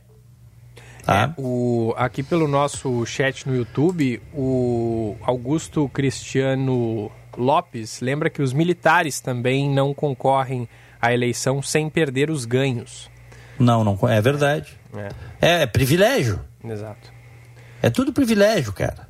Tá? 1.03 1.33
É, 1.37 1.41
o, 1.41 1.93
aqui 1.97 2.23
pelo 2.23 2.47
nosso 2.47 3.05
chat 3.05 3.47
no 3.47 3.55
YouTube, 3.55 4.21
o 4.33 5.15
Augusto 5.21 5.89
Cristiano 5.89 7.11
Lopes 7.37 8.01
lembra 8.01 8.29
que 8.29 8.41
os 8.41 8.53
militares 8.53 9.19
também 9.19 9.69
não 9.69 9.93
concorrem 9.93 10.67
à 11.01 11.13
eleição 11.13 11.61
sem 11.61 11.89
perder 11.89 12.29
os 12.29 12.45
ganhos. 12.45 13.09
Não, 13.57 13.83
não 13.83 13.97
é 14.07 14.21
verdade. 14.21 14.77
É, 14.95 15.09
é, 15.41 15.61
é 15.63 15.65
privilégio. 15.65 16.39
Exato. 16.63 17.11
É 17.81 17.89
tudo 17.89 18.11
privilégio, 18.11 18.73
cara. 18.73 19.07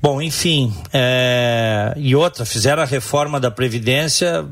Bom, 0.00 0.22
enfim, 0.22 0.72
é... 0.92 1.92
e 1.96 2.14
outra, 2.14 2.44
fizeram 2.44 2.82
a 2.82 2.86
reforma 2.86 3.40
da 3.40 3.50
Previdência, 3.50 4.44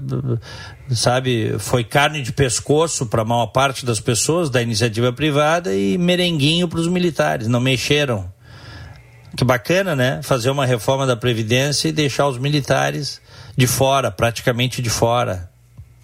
sabe, 0.94 1.56
foi 1.58 1.82
carne 1.82 2.22
de 2.22 2.32
pescoço 2.32 3.06
para 3.06 3.22
a 3.22 3.24
maior 3.24 3.46
parte 3.46 3.84
das 3.84 4.00
pessoas 4.00 4.50
da 4.50 4.62
iniciativa 4.62 5.12
privada 5.12 5.74
e 5.74 5.98
merenguinho 5.98 6.68
para 6.68 6.78
os 6.78 6.88
militares, 6.88 7.48
não 7.48 7.60
mexeram. 7.60 8.32
Que 9.36 9.44
bacana, 9.44 9.94
né? 9.94 10.20
Fazer 10.22 10.48
uma 10.50 10.64
reforma 10.64 11.06
da 11.06 11.16
Previdência 11.16 11.88
e 11.88 11.92
deixar 11.92 12.26
os 12.26 12.38
militares 12.38 13.20
de 13.56 13.66
fora, 13.66 14.10
praticamente 14.10 14.80
de 14.80 14.88
fora. 14.88 15.50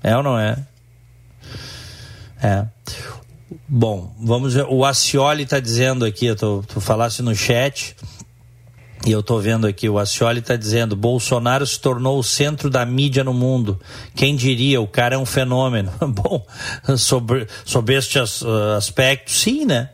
É 0.03 0.17
ou 0.17 0.23
não 0.23 0.39
é? 0.39 0.57
É. 2.43 2.67
Bom, 3.69 4.15
vamos 4.21 4.55
ver. 4.55 4.67
O 4.69 4.85
Acioli 4.85 5.45
está 5.45 5.61
dizendo 5.61 6.05
aqui, 6.05 6.35
tu, 6.35 6.65
tu 6.67 6.81
falasse 6.81 7.23
no 7.23 7.35
chat 7.35 7.97
e 9.05 9.11
eu 9.11 9.21
estou 9.21 9.41
vendo 9.41 9.67
aqui, 9.67 9.89
o 9.89 9.99
Ascioli 9.99 10.39
está 10.39 10.55
dizendo: 10.55 10.95
Bolsonaro 10.95 11.67
se 11.67 11.79
tornou 11.79 12.19
o 12.19 12.23
centro 12.23 12.71
da 12.71 12.87
mídia 12.87 13.25
no 13.25 13.35
mundo. 13.35 13.81
Quem 14.15 14.37
diria? 14.37 14.81
O 14.81 14.87
cara 14.87 15.17
é 15.17 15.19
um 15.19 15.27
fenômeno. 15.27 15.93
Bom, 16.01 16.47
sobre, 16.97 17.47
sobre 17.65 17.97
este 17.97 18.19
as, 18.19 18.43
uh, 18.43 18.77
aspecto, 18.77 19.31
sim, 19.31 19.65
né? 19.65 19.91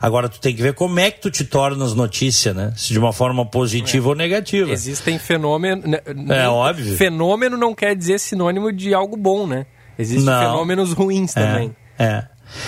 Agora 0.00 0.28
tu 0.28 0.40
tem 0.40 0.54
que 0.54 0.62
ver 0.62 0.74
como 0.74 0.98
é 0.98 1.10
que 1.10 1.20
tu 1.20 1.30
te 1.30 1.44
tornas 1.44 1.94
notícia, 1.94 2.52
né? 2.52 2.72
Se 2.76 2.92
de 2.92 2.98
uma 2.98 3.12
forma 3.12 3.46
positiva 3.46 4.06
é. 4.06 4.10
ou 4.10 4.14
negativa. 4.14 4.70
Existem 4.70 5.18
fenômenos. 5.18 5.84
Né, 5.84 6.00
é 6.28 6.48
óbvio. 6.48 6.96
Fenômeno 6.96 7.56
não 7.56 7.74
quer 7.74 7.94
dizer 7.94 8.18
sinônimo 8.18 8.72
de 8.72 8.92
algo 8.94 9.16
bom, 9.16 9.46
né? 9.46 9.66
Existem 9.98 10.24
não. 10.24 10.40
fenômenos 10.40 10.92
ruins 10.92 11.36
é, 11.36 11.40
também. 11.40 11.76
É. 11.98 12.24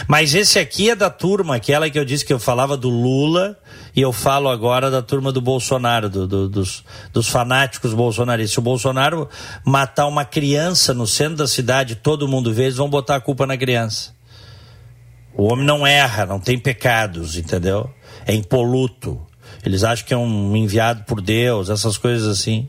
Mas 0.06 0.34
esse 0.34 0.58
aqui 0.58 0.90
é 0.90 0.96
da 0.96 1.10
turma, 1.10 1.56
aquela 1.56 1.90
que 1.90 1.98
eu 1.98 2.04
disse 2.04 2.24
que 2.24 2.32
eu 2.32 2.38
falava 2.38 2.76
do 2.76 2.88
Lula 2.88 3.58
e 3.96 4.00
eu 4.00 4.12
falo 4.12 4.48
agora 4.48 4.90
da 4.90 5.00
turma 5.00 5.30
do 5.30 5.40
Bolsonaro, 5.40 6.08
do, 6.08 6.26
do, 6.26 6.48
dos, 6.48 6.84
dos 7.12 7.28
fanáticos 7.28 7.94
bolsonaristas. 7.94 8.52
Se 8.52 8.58
o 8.58 8.62
Bolsonaro 8.62 9.28
matar 9.64 10.06
uma 10.06 10.24
criança 10.24 10.92
no 10.92 11.06
centro 11.06 11.36
da 11.36 11.46
cidade, 11.46 11.94
todo 11.94 12.26
mundo 12.26 12.52
vê, 12.52 12.64
eles 12.64 12.76
vão 12.76 12.90
botar 12.90 13.16
a 13.16 13.20
culpa 13.20 13.46
na 13.46 13.56
criança. 13.56 14.12
O 15.36 15.44
homem 15.44 15.64
não 15.64 15.86
erra, 15.86 16.26
não 16.26 16.40
tem 16.40 16.58
pecados, 16.58 17.36
entendeu? 17.36 17.88
É 18.26 18.34
impoluto. 18.34 19.20
Eles 19.64 19.84
acham 19.84 20.06
que 20.06 20.14
é 20.14 20.16
um 20.16 20.56
enviado 20.56 21.04
por 21.04 21.20
Deus, 21.20 21.70
essas 21.70 21.96
coisas 21.96 22.26
assim. 22.26 22.68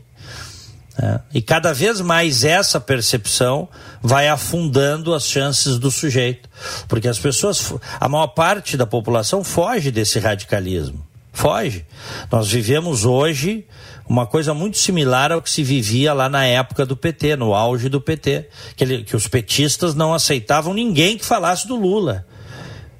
É. 0.98 1.20
E 1.34 1.42
cada 1.42 1.74
vez 1.74 2.00
mais 2.00 2.44
essa 2.44 2.80
percepção 2.80 3.68
vai 4.00 4.28
afundando 4.28 5.12
as 5.12 5.24
chances 5.24 5.76
do 5.78 5.90
sujeito. 5.90 6.48
Porque 6.88 7.08
as 7.08 7.18
pessoas, 7.18 7.74
a 8.00 8.08
maior 8.08 8.28
parte 8.28 8.76
da 8.76 8.86
população 8.86 9.42
foge 9.42 9.90
desse 9.90 10.18
radicalismo. 10.18 11.04
Foge. 11.36 11.84
Nós 12.32 12.50
vivemos 12.50 13.04
hoje 13.04 13.66
uma 14.08 14.26
coisa 14.26 14.54
muito 14.54 14.78
similar 14.78 15.30
ao 15.30 15.42
que 15.42 15.50
se 15.50 15.62
vivia 15.62 16.14
lá 16.14 16.30
na 16.30 16.46
época 16.46 16.86
do 16.86 16.96
PT, 16.96 17.36
no 17.36 17.54
auge 17.54 17.90
do 17.90 18.00
PT. 18.00 18.48
Que, 18.74 18.84
ele, 18.84 19.04
que 19.04 19.14
os 19.14 19.28
petistas 19.28 19.94
não 19.94 20.14
aceitavam 20.14 20.72
ninguém 20.72 21.18
que 21.18 21.26
falasse 21.26 21.68
do 21.68 21.76
Lula. 21.76 22.26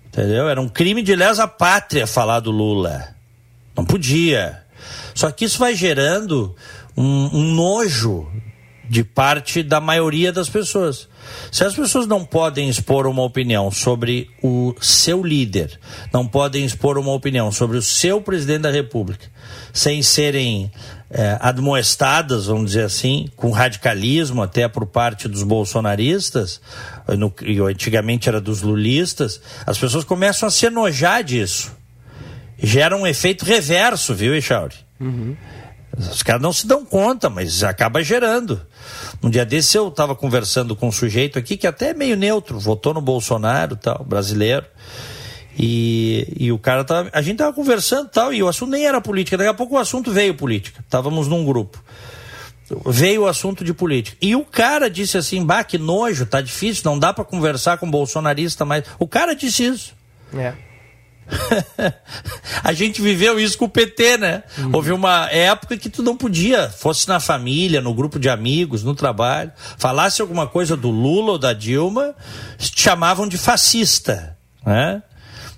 Entendeu? 0.09 0.51
Era 0.51 0.61
um 0.61 0.69
crime 0.69 1.03
de 1.03 1.17
lesa 1.17 1.49
pátria 1.49 2.07
falar 2.07 2.41
do 2.41 2.51
Lula. 2.51 3.09
Não 3.75 3.87
podia. 3.87 4.63
Só 5.15 5.31
que 5.31 5.47
isso 5.47 5.59
vai 5.59 5.75
gerando 5.75 6.55
um, 6.95 7.31
um 7.33 7.55
nojo 7.55 8.31
de 8.89 9.03
parte 9.03 9.63
da 9.63 9.81
maioria 9.81 10.33
das 10.33 10.49
pessoas. 10.49 11.09
Se 11.51 11.65
as 11.65 11.75
pessoas 11.75 12.07
não 12.07 12.25
podem 12.25 12.69
expor 12.69 13.07
uma 13.07 13.23
opinião 13.23 13.71
sobre 13.71 14.31
o 14.43 14.75
seu 14.81 15.23
líder, 15.23 15.79
não 16.13 16.27
podem 16.27 16.65
expor 16.65 16.99
uma 16.99 17.13
opinião 17.13 17.51
sobre 17.51 17.77
o 17.77 17.83
seu 17.83 18.21
presidente 18.21 18.63
da 18.63 18.71
República, 18.71 19.27
sem 19.73 20.03
serem 20.03 20.71
é, 21.11 21.37
admoestadas, 21.41 22.47
vamos 22.47 22.67
dizer 22.67 22.85
assim, 22.85 23.29
com 23.37 23.51
radicalismo 23.51 24.43
até 24.43 24.69
por 24.69 24.87
parte 24.87 25.29
dos 25.29 25.43
bolsonaristas, 25.43 26.61
no, 27.09 27.33
e 27.43 27.59
antigamente 27.61 28.29
era 28.29 28.41
dos 28.41 28.63
lulistas, 28.63 29.41
as 29.67 29.79
pessoas 29.79 30.05
começam 30.05 30.49
a 30.49 30.51
se 30.51 30.67
enojar 30.67 31.23
disso. 31.23 31.75
Gera 32.59 32.97
um 32.97 33.07
efeito 33.07 33.45
reverso, 33.45 34.15
viu, 34.15 34.35
Echauri? 34.35 34.75
Uhum. 34.99 35.37
Os 35.99 36.23
caras 36.23 36.43
não 36.43 36.53
se 36.53 36.67
dão 36.67 36.85
conta, 36.85 37.31
mas 37.31 37.65
acaba 37.65 38.03
gerando. 38.03 38.61
Um 39.23 39.31
dia 39.31 39.47
desse 39.47 39.79
eu 39.79 39.89
estava 39.89 40.15
conversando 40.15 40.77
com 40.77 40.89
um 40.89 40.93
sujeito 40.93 41.39
aqui 41.39 41.57
que 41.57 41.67
até 41.67 41.91
é 41.91 41.95
meio 41.95 42.17
neutro, 42.17 42.59
votou 42.59 42.93
no 42.93 43.01
Bolsonaro, 43.01 43.77
tal, 43.77 44.05
brasileiro. 44.05 44.67
E, 45.59 46.35
e 46.39 46.53
o 46.53 46.59
cara 46.59 46.85
tava. 46.85 47.09
A 47.13 47.23
gente 47.23 47.39
tava 47.39 47.53
conversando 47.53 48.11
tal, 48.11 48.33
e 48.33 48.43
o 48.43 48.49
assunto 48.49 48.73
nem 48.73 48.87
era 48.87 49.01
política. 49.01 49.39
Daqui 49.39 49.49
a 49.49 49.55
pouco 49.55 49.77
o 49.77 49.79
assunto 49.79 50.13
veio 50.13 50.35
política. 50.35 50.83
Estávamos 50.85 51.29
num 51.29 51.45
grupo. 51.47 51.83
Veio 52.85 53.23
o 53.23 53.27
assunto 53.27 53.65
de 53.65 53.73
política. 53.73 54.19
E 54.21 54.37
o 54.37 54.45
cara 54.45 54.91
disse 54.91 55.17
assim: 55.17 55.43
bah, 55.43 55.65
que 55.65 55.79
nojo, 55.79 56.27
tá 56.27 56.43
difícil, 56.43 56.83
não 56.85 56.99
dá 56.99 57.13
para 57.13 57.25
conversar 57.25 57.79
com 57.79 57.91
bolsonarista 57.91 58.67
mais. 58.67 58.85
O 58.99 59.09
cara 59.09 59.35
disse 59.35 59.65
isso. 59.65 59.95
É. 60.35 60.53
a 62.63 62.73
gente 62.73 63.03
viveu 63.03 63.39
isso 63.39 63.59
com 63.59 63.65
o 63.65 63.69
PT, 63.69 64.19
né? 64.19 64.43
Uhum. 64.59 64.71
Houve 64.73 64.93
uma 64.93 65.29
época 65.31 65.77
que 65.77 65.89
tu 65.89 66.03
não 66.03 66.17
podia, 66.17 66.69
fosse 66.71 67.09
na 67.09 67.21
família, 67.21 67.81
no 67.81 67.95
grupo 67.95 68.19
de 68.19 68.29
amigos, 68.29 68.83
no 68.83 68.95
trabalho, 68.95 69.53
falasse 69.79 70.23
alguma 70.23 70.47
coisa 70.47 70.77
do 70.77 70.91
Lula 70.91 71.33
ou 71.33 71.39
da 71.39 71.53
Dilma, 71.53 72.15
te 72.59 72.81
chamavam 72.81 73.27
de 73.27 73.37
fascista, 73.37 74.37
né? 74.65 75.03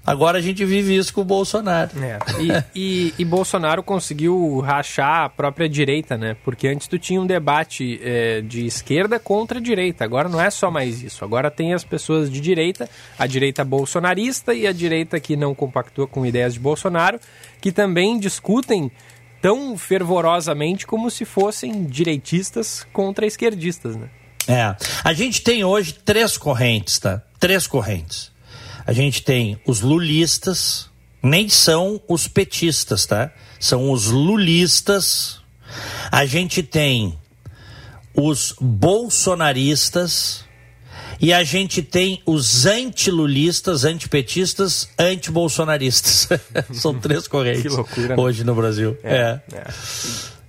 Agora 0.09 0.38
a 0.38 0.40
gente 0.40 0.64
vive 0.64 0.97
isso 0.97 1.12
com 1.12 1.21
o 1.21 1.25
Bolsonaro. 1.25 1.90
É. 2.03 2.18
E, 2.40 2.64
e, 2.75 3.14
e, 3.18 3.25
Bolsonaro 3.27 3.83
conseguiu 3.83 4.59
rachar 4.61 5.25
a 5.25 5.29
própria 5.29 5.68
direita, 5.68 6.16
né? 6.16 6.35
Porque 6.42 6.66
antes 6.66 6.88
tu 6.88 6.99
tinha 6.99 7.21
um 7.21 7.27
debate 7.27 8.01
é, 8.03 8.40
de 8.40 8.64
esquerda 8.64 9.21
contra 9.21 9.61
direita. 9.61 10.05
Agora 10.05 10.27
não 10.27 10.40
é 10.40 10.49
só 10.49 10.71
mais 10.71 11.03
isso. 11.03 11.27
Agora 11.27 11.51
tem 11.51 11.75
as 11.75 11.85
pessoas 11.85 12.31
de 12.31 12.40
direita, 12.40 12.88
a 13.18 13.27
direita 13.27 13.62
bolsonarista 13.66 14.55
e 14.55 14.66
a 14.66 14.73
direita 14.73 15.21
que 15.21 15.37
não 15.37 15.55
compactua 15.55 16.07
com 16.07 16.25
ideias 16.25 16.55
de 16.55 16.61
Bolsonaro, 16.61 17.21
que 17.61 17.71
também 17.71 18.18
discutem 18.18 18.90
tão 19.42 19.77
fervorosamente 19.77 20.87
como 20.87 21.11
se 21.11 21.27
fossem 21.27 21.85
direitistas 21.85 22.87
contra 22.94 23.27
esquerdistas, 23.27 23.94
né? 23.94 24.09
É. 24.49 24.75
A 25.05 25.12
gente 25.12 25.42
tem 25.42 25.64
hoje 25.64 25.92
três 25.92 26.38
correntes, 26.38 26.99
tá? 26.99 27.21
Três 27.38 27.66
correntes 27.66 28.38
a 28.88 28.92
gente 28.94 29.22
tem 29.22 29.61
os 29.66 29.83
lulistas, 29.83 30.88
nem 31.22 31.46
são 31.46 32.01
os 32.09 32.27
petistas, 32.27 33.05
tá? 33.05 33.31
São 33.61 33.90
os 33.90 34.07
lulistas. 34.07 35.42
A 36.11 36.24
gente 36.24 36.62
tem 36.62 37.14
os 38.14 38.55
bolsonaristas 38.59 40.42
e 41.20 41.35
a 41.35 41.44
gente 41.44 41.83
tem 41.83 42.22
os 42.24 42.64
antilulistas, 42.64 43.85
antipetistas, 43.85 44.88
antibolsonaristas. 44.98 46.27
São 46.72 46.98
três 46.98 47.29
correntes 47.29 47.74
loucura, 47.74 48.16
né? 48.16 48.22
hoje 48.22 48.42
no 48.42 48.55
Brasil. 48.55 48.96
É, 49.05 49.38
é. 49.53 49.57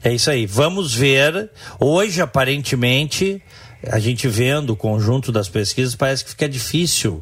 é. 0.03 0.11
é 0.11 0.13
isso 0.13 0.31
aí. 0.31 0.45
Vamos 0.45 0.95
ver. 0.95 1.51
Hoje, 1.77 2.21
aparentemente, 2.21 3.43
a 3.83 3.99
gente 3.99 4.29
vendo 4.29 4.69
o 4.69 4.77
conjunto 4.77 5.29
das 5.29 5.49
pesquisas, 5.49 5.93
parece 5.93 6.23
que 6.23 6.29
fica 6.29 6.47
difícil 6.47 7.21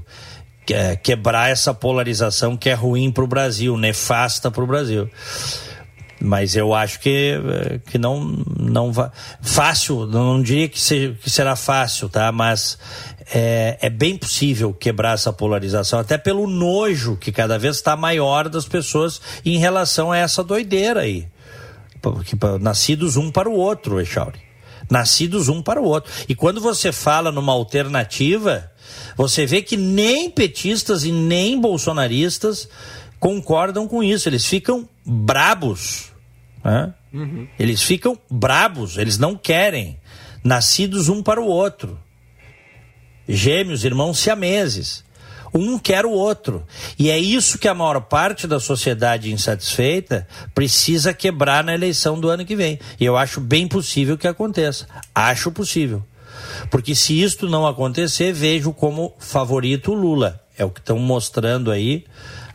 quebrar 1.03 1.49
essa 1.49 1.73
polarização 1.73 2.57
que 2.57 2.69
é 2.69 2.73
ruim 2.73 3.11
para 3.11 3.23
o 3.23 3.27
Brasil, 3.27 3.77
nefasta 3.77 4.51
para 4.51 4.63
o 4.63 4.67
Brasil. 4.67 5.09
Mas 6.19 6.55
eu 6.55 6.73
acho 6.73 6.99
que, 6.99 7.35
que 7.91 7.97
não, 7.97 8.43
não 8.59 8.91
vai. 8.91 9.11
Fácil, 9.41 10.07
não 10.07 10.41
diria 10.41 10.67
que, 10.67 10.79
seja, 10.79 11.15
que 11.21 11.29
será 11.29 11.55
fácil, 11.55 12.09
tá? 12.09 12.31
Mas 12.31 12.77
é, 13.33 13.77
é 13.81 13.89
bem 13.89 14.17
possível 14.17 14.73
quebrar 14.73 15.13
essa 15.13 15.31
polarização, 15.31 15.99
até 15.99 16.17
pelo 16.17 16.47
nojo 16.47 17.17
que 17.17 17.31
cada 17.31 17.59
vez 17.59 17.75
está 17.75 17.95
maior 17.95 18.49
das 18.49 18.65
pessoas 18.65 19.21
em 19.45 19.57
relação 19.57 20.11
a 20.11 20.17
essa 20.17 20.43
doideira 20.43 21.01
aí. 21.01 21.27
Nascidos 22.61 23.15
um 23.15 23.29
para 23.29 23.49
o 23.49 23.53
outro, 23.53 23.99
Echauri. 23.99 24.39
Nascidos 24.89 25.49
um 25.49 25.61
para 25.61 25.81
o 25.81 25.85
outro. 25.85 26.11
E 26.29 26.33
quando 26.33 26.61
você 26.61 26.91
fala 26.91 27.31
numa 27.31 27.51
alternativa, 27.51 28.71
você 29.15 29.45
vê 29.45 29.61
que 29.61 29.77
nem 29.77 30.29
petistas 30.29 31.03
e 31.03 31.11
nem 31.11 31.59
bolsonaristas 31.59 32.69
concordam 33.19 33.87
com 33.87 34.03
isso. 34.03 34.29
Eles 34.29 34.45
ficam 34.45 34.87
brabos. 35.05 36.11
Né? 36.63 36.93
Uhum. 37.13 37.47
Eles 37.57 37.81
ficam 37.81 38.17
brabos. 38.29 38.97
Eles 38.97 39.17
não 39.17 39.35
querem. 39.35 39.99
Nascidos 40.43 41.09
um 41.09 41.23
para 41.23 41.41
o 41.41 41.47
outro. 41.47 41.99
Gêmeos, 43.27 43.83
irmãos 43.83 44.19
siameses. 44.19 45.03
Um 45.53 45.79
quer 45.79 46.05
o 46.05 46.11
outro. 46.11 46.65
E 46.99 47.09
é 47.09 47.17
isso 47.17 47.57
que 47.57 47.67
a 47.67 47.73
maior 47.73 48.01
parte 48.01 48.47
da 48.47 48.59
sociedade 48.59 49.31
insatisfeita 49.31 50.27
precisa 50.53 51.13
quebrar 51.13 51.63
na 51.63 51.73
eleição 51.73 52.19
do 52.19 52.29
ano 52.29 52.45
que 52.45 52.55
vem. 52.55 52.79
E 52.99 53.05
eu 53.05 53.17
acho 53.17 53.41
bem 53.41 53.67
possível 53.67 54.17
que 54.17 54.27
aconteça. 54.27 54.87
Acho 55.15 55.51
possível. 55.51 56.03
Porque 56.69 56.95
se 56.95 57.21
isto 57.21 57.47
não 57.47 57.65
acontecer, 57.65 58.33
vejo 58.33 58.73
como 58.73 59.13
favorito 59.19 59.91
o 59.91 59.95
Lula. 59.95 60.41
É 60.57 60.65
o 60.65 60.69
que 60.69 60.79
estão 60.79 60.97
mostrando 60.97 61.71
aí 61.71 62.05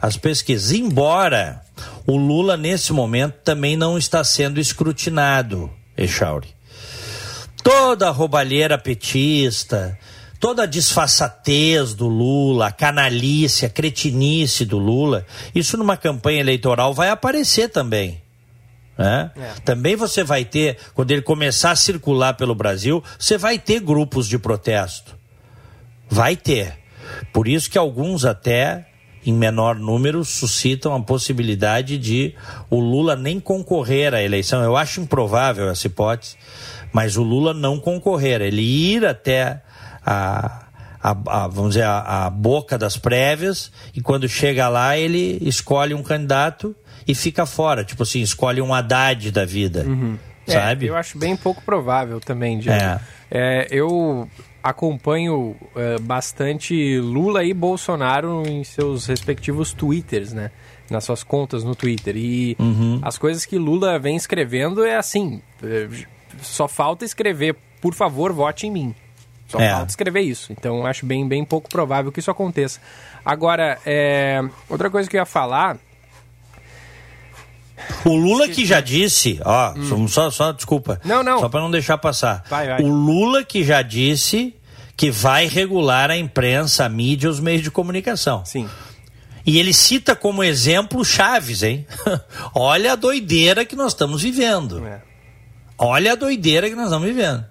as 0.01 0.16
pesquisas. 0.16 0.73
Embora 0.73 1.62
o 2.07 2.16
Lula, 2.16 2.57
nesse 2.57 2.92
momento, 2.92 3.35
também 3.45 3.77
não 3.77 3.97
está 3.97 4.25
sendo 4.25 4.61
escrutinado, 4.61 5.71
Echauri. 5.97 6.49
Toda 7.62 8.09
a 8.09 8.11
roubalheira 8.11 8.77
petista, 8.77 9.97
toda 10.40 10.64
a 10.64 10.66
disfarçatez 10.66 11.95
do 11.95 12.09
Lula, 12.09 12.66
a 12.66 12.73
canalice, 12.73 13.64
a 13.64 13.71
cretinice 13.71 14.64
do 14.64 14.79
Lula, 14.79 15.25
isso 15.55 15.77
numa 15.77 15.97
campanha 15.97 16.40
eleitoral 16.40 16.92
vai 16.92 17.09
aparecer 17.09 17.68
também. 17.68 18.22
Né? 18.96 19.31
É. 19.37 19.61
Também 19.64 19.96
você 19.96 20.22
vai 20.22 20.44
ter, 20.44 20.76
quando 20.94 21.11
ele 21.11 21.22
começar 21.22 21.70
a 21.70 21.76
circular 21.76 22.35
pelo 22.35 22.55
Brasil, 22.55 23.02
você 23.18 23.38
vai 23.38 23.59
ter 23.59 23.81
grupos 23.81 24.28
de 24.28 24.38
protesto. 24.38 25.16
Vai 26.09 26.37
ter. 26.37 26.78
Por 27.33 27.48
isso 27.48 27.70
que 27.70 27.78
alguns 27.78 28.24
até, 28.24 28.87
em 29.24 29.33
menor 29.33 29.76
número, 29.76 30.24
suscitam 30.24 30.94
a 30.94 31.02
possibilidade 31.02 31.96
de 31.98 32.35
o 32.68 32.78
Lula 32.78 33.16
nem 33.16 33.40
concorrer 33.40 34.14
à 34.14 34.22
eleição. 34.22 34.62
Eu 34.62 34.76
acho 34.76 35.00
improvável 35.00 35.70
essa 35.70 35.87
hipótese, 35.87 36.37
mas 36.92 37.16
o 37.16 37.22
Lula 37.22 37.55
não 37.55 37.81
concorrer, 37.81 38.42
ele 38.42 38.62
ir 38.62 39.07
até 39.07 39.62
a, 40.05 40.66
a, 41.02 41.11
a, 41.11 41.48
vamos 41.48 41.70
dizer, 41.70 41.85
a, 41.85 42.26
a, 42.26 42.31
boca 42.31 42.76
das 42.76 42.96
prévias 42.96 43.72
e 43.94 44.00
quando 44.00 44.28
chega 44.28 44.68
lá 44.68 44.96
ele 44.96 45.38
escolhe 45.40 45.94
um 45.94 46.02
candidato 46.02 46.76
e 47.07 47.15
fica 47.15 47.47
fora. 47.47 47.85
Tipo 47.85 48.03
assim, 48.03 48.21
escolhe 48.21 48.61
um 48.61 48.73
Haddad 48.73 49.31
da 49.31 49.45
vida. 49.45 49.85
Uhum. 49.85 50.19
Sabe? 50.47 50.87
É, 50.87 50.91
eu 50.91 50.97
acho 50.97 51.19
bem 51.19 51.37
pouco 51.37 51.62
provável 51.62 52.21
também, 52.21 52.59
Diego. 52.59 52.83
É. 52.83 53.01
É, 53.31 53.67
eu 53.71 54.29
acompanho 54.62 55.57
é, 55.75 55.99
bastante 55.99 56.99
Lula 56.99 57.45
e 57.45 57.55
Bolsonaro 57.55 58.43
em 58.47 58.62
seus 58.62 59.07
respectivos 59.07 59.73
twitters, 59.73 60.33
né? 60.33 60.51
Nas 60.91 61.05
suas 61.05 61.23
contas 61.23 61.65
no 61.65 61.75
Twitter. 61.75 62.17
E 62.17 62.57
uhum. 62.59 63.01
as 63.03 63.17
coisas 63.17 63.47
que 63.47 63.57
Lula 63.57 63.99
vem 63.99 64.17
escrevendo 64.17 64.85
é 64.85 64.97
assim: 64.97 65.41
é, 65.62 65.88
só 66.43 66.69
falta 66.69 67.05
escrever, 67.05 67.57
por 67.81 67.95
favor, 67.95 68.33
vote 68.33 68.67
em 68.67 68.71
mim. 68.71 68.95
Só 69.49 69.59
é. 69.59 69.71
falta 69.71 69.91
escrever 69.91 70.21
isso. 70.21 70.53
Então 70.53 70.85
acho 70.85 71.07
bem, 71.07 71.27
bem 71.27 71.45
pouco 71.45 71.69
provável 71.69 72.12
que 72.12 72.21
isso 72.21 72.31
aconteça. 72.31 72.81
Agora, 73.25 73.79
é, 73.87 74.43
outra 74.69 74.91
coisa 74.91 75.09
que 75.09 75.17
eu 75.17 75.21
ia 75.21 75.27
falar 75.27 75.79
o 78.05 78.14
Lula 78.14 78.49
que 78.49 78.64
já 78.64 78.81
disse, 78.81 79.40
ó, 79.45 79.73
hum. 79.77 80.09
só, 80.09 80.31
só, 80.31 80.53
desculpa. 80.53 81.01
Não, 81.05 81.23
não. 81.23 81.40
Só 81.40 81.49
para 81.49 81.61
não 81.61 81.71
deixar 81.71 81.99
passar. 81.99 82.45
Vai, 82.49 82.66
vai. 82.66 82.83
O 82.83 82.88
Lula 82.88 83.45
que 83.45 83.64
já 83.64 83.83
disse 83.83 84.55
que 84.97 85.11
vai 85.11 85.47
regular 85.47 86.11
a 86.11 86.16
imprensa, 86.16 86.85
a 86.85 86.88
mídia 86.88 87.27
e 87.27 87.31
os 87.31 87.40
meios 87.40 87.62
de 87.62 87.71
comunicação. 87.71 88.45
Sim. 88.45 88.68
E 89.45 89.59
ele 89.59 89.73
cita 89.73 90.14
como 90.14 90.45
exemplo 90.45 91.05
Chaves, 91.05 91.62
hein? 91.62 91.87
Olha 92.55 92.92
a 92.92 92.97
doideira 92.97 93.64
que 93.64 93.75
nós 93.75 93.92
estamos 93.92 94.23
vivendo. 94.23 94.87
É. 94.87 95.03
Olha 95.77 96.12
a 96.12 96.14
doideira 96.14 96.68
que 96.68 96.77
nós 96.77 96.85
estamos 96.85 97.09
vivendo. 97.09 97.45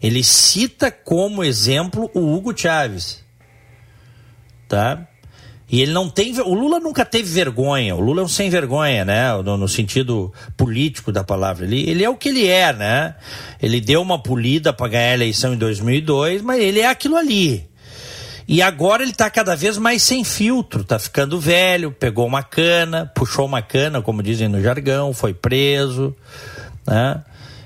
Ele 0.00 0.22
cita 0.22 0.90
como 0.90 1.42
exemplo 1.42 2.10
o 2.14 2.34
Hugo 2.34 2.56
Chaves. 2.56 3.24
Tá? 4.68 5.06
E 5.70 5.80
ele 5.80 5.92
não 5.92 6.08
tem. 6.08 6.38
O 6.40 6.54
Lula 6.54 6.78
nunca 6.78 7.04
teve 7.04 7.28
vergonha. 7.28 7.96
O 7.96 8.00
Lula 8.00 8.20
é 8.20 8.24
um 8.24 8.28
sem 8.28 8.50
vergonha, 8.50 9.04
né? 9.04 9.32
No, 9.42 9.56
no, 9.56 9.68
sentido 9.68 10.32
político 10.56 11.10
da 11.10 11.24
palavra. 11.24 11.64
Ele, 11.64 11.88
ele 11.88 12.04
é 12.04 12.08
o 12.08 12.16
que 12.16 12.28
ele 12.28 12.46
é, 12.46 12.72
né? 12.72 13.14
Ele 13.62 13.80
deu 13.80 14.02
uma 14.02 14.22
polida 14.22 14.72
para 14.72 14.88
ganhar 14.88 15.10
a 15.10 15.14
eleição 15.14 15.54
em 15.54 15.56
2002, 15.58 16.42
mas 16.42 16.60
ele 16.60 16.80
é 16.80 16.86
aquilo 16.86 17.16
ali. 17.16 17.66
E 18.46 18.60
agora 18.60 19.02
ele 19.02 19.12
está 19.12 19.30
cada 19.30 19.56
vez 19.56 19.78
mais 19.78 20.02
sem 20.02 20.22
filtro, 20.22 20.82
está 20.82 20.98
ficando 20.98 21.40
velho, 21.40 21.90
pegou 21.90 22.26
uma 22.26 22.42
cana, 22.42 23.10
puxou 23.14 23.46
uma 23.46 23.62
cana, 23.62 24.02
como 24.02 24.22
dizem 24.22 24.48
no 24.48 24.62
jargão, 24.62 25.14
foi 25.14 25.32
preso, 25.32 26.14
né? 26.86 27.22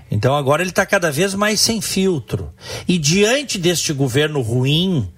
Então 0.08 0.36
agora 0.36 0.62
ele 0.62 0.70
está 0.70 0.86
cada 0.86 1.10
vez 1.10 1.34
mais 1.34 1.60
sem 1.60 1.80
filtro. 1.80 2.52
E 2.86 2.96
diante 2.96 3.58
deste 3.58 3.92
governo 3.92 4.40
ruim, 4.40 5.10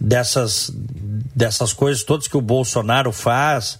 dessas, 0.00 0.70
dessas 1.34 1.72
coisas 1.72 2.04
todas 2.04 2.28
que 2.28 2.36
o 2.36 2.42
Bolsonaro 2.42 3.12
faz, 3.12 3.78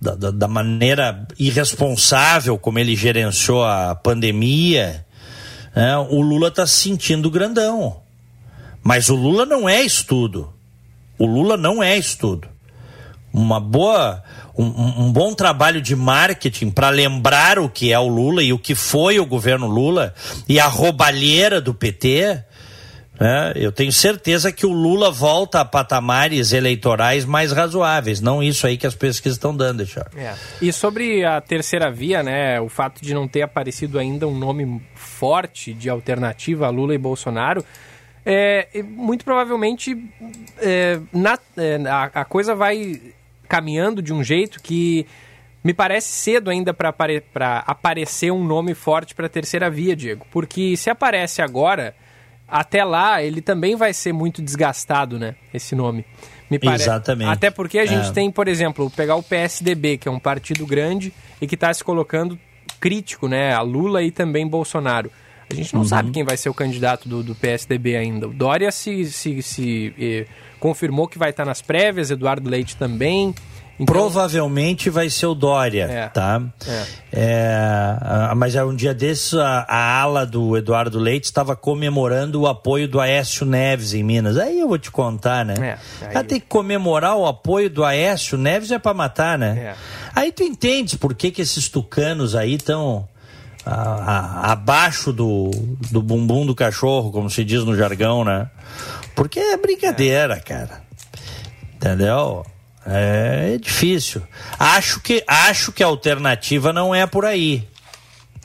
da, 0.00 0.14
da, 0.14 0.30
da, 0.30 0.48
maneira 0.48 1.26
irresponsável 1.38 2.58
como 2.58 2.78
ele 2.78 2.94
gerenciou 2.94 3.64
a 3.64 3.94
pandemia, 3.94 5.04
né, 5.74 5.96
o 5.96 6.20
Lula 6.20 6.48
está 6.48 6.66
se 6.66 6.74
sentindo 6.74 7.30
grandão. 7.30 8.00
Mas 8.82 9.08
o 9.08 9.14
Lula 9.14 9.46
não 9.46 9.68
é 9.68 9.82
estudo. 9.82 10.52
O 11.18 11.26
Lula 11.26 11.56
não 11.56 11.82
é 11.82 11.96
estudo. 11.96 12.48
Uma 13.32 13.58
boa, 13.58 14.22
um, 14.56 15.06
um 15.06 15.12
bom 15.12 15.34
trabalho 15.34 15.80
de 15.80 15.96
marketing 15.96 16.70
para 16.70 16.90
lembrar 16.90 17.58
o 17.58 17.68
que 17.68 17.92
é 17.92 17.98
o 17.98 18.06
Lula 18.06 18.42
e 18.42 18.52
o 18.52 18.58
que 18.58 18.74
foi 18.74 19.18
o 19.18 19.26
governo 19.26 19.66
Lula 19.66 20.14
e 20.46 20.60
a 20.60 20.66
roubalheira 20.66 21.60
do 21.60 21.72
PT 21.72 22.44
É, 23.20 23.52
eu 23.54 23.70
tenho 23.70 23.92
certeza 23.92 24.50
que 24.50 24.66
o 24.66 24.72
Lula 24.72 25.10
volta 25.10 25.60
a 25.60 25.64
patamares 25.64 26.52
eleitorais 26.52 27.24
mais 27.24 27.52
razoáveis, 27.52 28.20
não 28.20 28.42
isso 28.42 28.66
aí 28.66 28.76
que 28.76 28.86
as 28.86 28.94
pesquisas 28.94 29.36
estão 29.36 29.56
dando, 29.56 29.86
Charles. 29.86 30.16
É. 30.16 30.34
E 30.60 30.72
sobre 30.72 31.24
a 31.24 31.40
terceira 31.40 31.90
via, 31.90 32.22
né, 32.22 32.60
o 32.60 32.68
fato 32.68 33.00
de 33.02 33.14
não 33.14 33.28
ter 33.28 33.42
aparecido 33.42 33.98
ainda 33.98 34.26
um 34.26 34.36
nome 34.36 34.82
forte 34.94 35.72
de 35.72 35.88
alternativa 35.88 36.66
a 36.66 36.70
Lula 36.70 36.94
e 36.94 36.98
Bolsonaro, 36.98 37.64
é, 38.26 38.82
muito 38.82 39.24
provavelmente 39.24 39.96
é, 40.58 40.98
na, 41.12 41.38
é, 41.56 41.76
a, 41.86 42.04
a 42.04 42.24
coisa 42.24 42.54
vai 42.54 43.00
caminhando 43.48 44.02
de 44.02 44.12
um 44.12 44.24
jeito 44.24 44.60
que 44.62 45.06
me 45.62 45.72
parece 45.72 46.08
cedo 46.08 46.50
ainda 46.50 46.74
para 46.74 46.88
apare 46.88 47.22
aparecer 47.66 48.30
um 48.30 48.44
nome 48.44 48.74
forte 48.74 49.14
para 49.14 49.26
a 49.26 49.30
terceira 49.30 49.70
via, 49.70 49.94
Diego. 49.94 50.26
Porque 50.30 50.76
se 50.76 50.90
aparece 50.90 51.40
agora, 51.40 51.94
até 52.54 52.84
lá 52.84 53.20
ele 53.20 53.40
também 53.40 53.74
vai 53.74 53.92
ser 53.92 54.12
muito 54.12 54.40
desgastado, 54.40 55.18
né? 55.18 55.34
Esse 55.52 55.74
nome. 55.74 56.04
Me 56.48 56.56
parece. 56.56 56.84
Exatamente. 56.84 57.28
Até 57.28 57.50
porque 57.50 57.80
a 57.80 57.84
gente 57.84 58.10
é. 58.10 58.12
tem, 58.12 58.30
por 58.30 58.46
exemplo, 58.46 58.88
pegar 58.90 59.16
o 59.16 59.24
PSDB, 59.24 59.98
que 59.98 60.06
é 60.06 60.10
um 60.10 60.20
partido 60.20 60.64
grande 60.64 61.12
e 61.40 61.48
que 61.48 61.56
está 61.56 61.74
se 61.74 61.82
colocando 61.82 62.38
crítico, 62.78 63.26
né? 63.26 63.52
A 63.52 63.60
Lula 63.60 64.04
e 64.04 64.12
também 64.12 64.46
Bolsonaro. 64.46 65.10
A 65.50 65.52
gente 65.52 65.74
não 65.74 65.80
uhum. 65.80 65.88
sabe 65.88 66.12
quem 66.12 66.22
vai 66.22 66.36
ser 66.36 66.48
o 66.48 66.54
candidato 66.54 67.08
do, 67.08 67.24
do 67.24 67.34
PSDB 67.34 67.96
ainda. 67.96 68.28
O 68.28 68.32
Dória 68.32 68.70
se, 68.70 69.04
se, 69.06 69.42
se 69.42 69.92
eh, 69.98 70.26
confirmou 70.60 71.08
que 71.08 71.18
vai 71.18 71.30
estar 71.30 71.44
nas 71.44 71.60
prévias, 71.60 72.12
Eduardo 72.12 72.48
Leite 72.48 72.76
também. 72.76 73.34
Então... 73.78 73.86
Provavelmente 73.86 74.88
vai 74.88 75.10
ser 75.10 75.26
o 75.26 75.34
Dória, 75.34 75.84
é, 75.84 76.08
tá? 76.08 76.40
É. 76.66 76.84
É, 77.12 78.34
mas 78.36 78.54
é 78.54 78.64
um 78.64 78.74
dia 78.74 78.94
desses 78.94 79.34
a, 79.34 79.66
a, 79.68 80.00
ala 80.00 80.24
do 80.24 80.56
Eduardo 80.56 80.98
Leite 80.98 81.24
estava 81.24 81.56
comemorando 81.56 82.42
o 82.42 82.46
apoio 82.46 82.86
do 82.86 83.00
Aécio 83.00 83.44
Neves 83.44 83.92
em 83.92 84.04
Minas. 84.04 84.36
Aí 84.36 84.60
eu 84.60 84.68
vou 84.68 84.78
te 84.78 84.90
contar, 84.90 85.44
né? 85.44 85.78
É, 86.02 86.16
aí... 86.16 86.24
Tem 86.24 86.38
que 86.38 86.46
comemorar 86.46 87.16
o 87.16 87.26
apoio 87.26 87.68
do 87.68 87.84
Aécio 87.84 88.38
Neves 88.38 88.70
é 88.70 88.78
para 88.78 88.94
matar, 88.94 89.36
né? 89.36 89.58
É. 89.58 89.74
Aí 90.14 90.30
tu 90.30 90.44
entendes 90.44 90.94
por 90.94 91.12
que, 91.14 91.32
que 91.32 91.42
esses 91.42 91.68
tucanos 91.68 92.36
aí 92.36 92.54
estão 92.54 93.08
abaixo 93.66 95.12
do, 95.12 95.50
do 95.90 96.02
bumbum 96.02 96.44
do 96.44 96.54
cachorro, 96.54 97.10
como 97.10 97.30
se 97.30 97.42
diz 97.44 97.64
no 97.64 97.74
jargão, 97.74 98.24
né? 98.24 98.48
Porque 99.16 99.40
é 99.40 99.56
brincadeira, 99.56 100.38
cara. 100.40 100.82
Entendeu? 101.74 102.44
É 102.86 103.58
difícil. 103.58 104.22
Acho 104.58 105.00
que, 105.00 105.24
acho 105.26 105.72
que 105.72 105.82
a 105.82 105.86
alternativa 105.86 106.72
não 106.72 106.94
é 106.94 107.06
por 107.06 107.24
aí. 107.24 107.66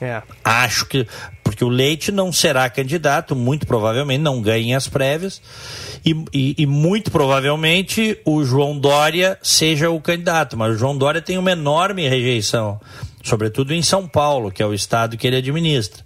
É. 0.00 0.22
Acho 0.42 0.86
que. 0.86 1.06
Porque 1.44 1.64
o 1.64 1.68
Leite 1.68 2.12
não 2.12 2.32
será 2.32 2.70
candidato, 2.70 3.34
muito 3.34 3.66
provavelmente 3.66 4.20
não 4.20 4.40
ganha 4.40 4.76
as 4.76 4.88
prévias. 4.88 5.42
E, 6.04 6.12
e, 6.32 6.54
e, 6.58 6.66
muito 6.66 7.10
provavelmente 7.10 8.18
o 8.24 8.42
João 8.44 8.78
Dória 8.78 9.36
seja 9.42 9.90
o 9.90 10.00
candidato. 10.00 10.56
Mas 10.56 10.74
o 10.74 10.78
João 10.78 10.96
Dória 10.96 11.20
tem 11.20 11.36
uma 11.36 11.50
enorme 11.50 12.08
rejeição, 12.08 12.80
sobretudo 13.22 13.74
em 13.74 13.82
São 13.82 14.08
Paulo, 14.08 14.50
que 14.50 14.62
é 14.62 14.66
o 14.66 14.72
estado 14.72 15.18
que 15.18 15.26
ele 15.26 15.36
administra. 15.36 16.02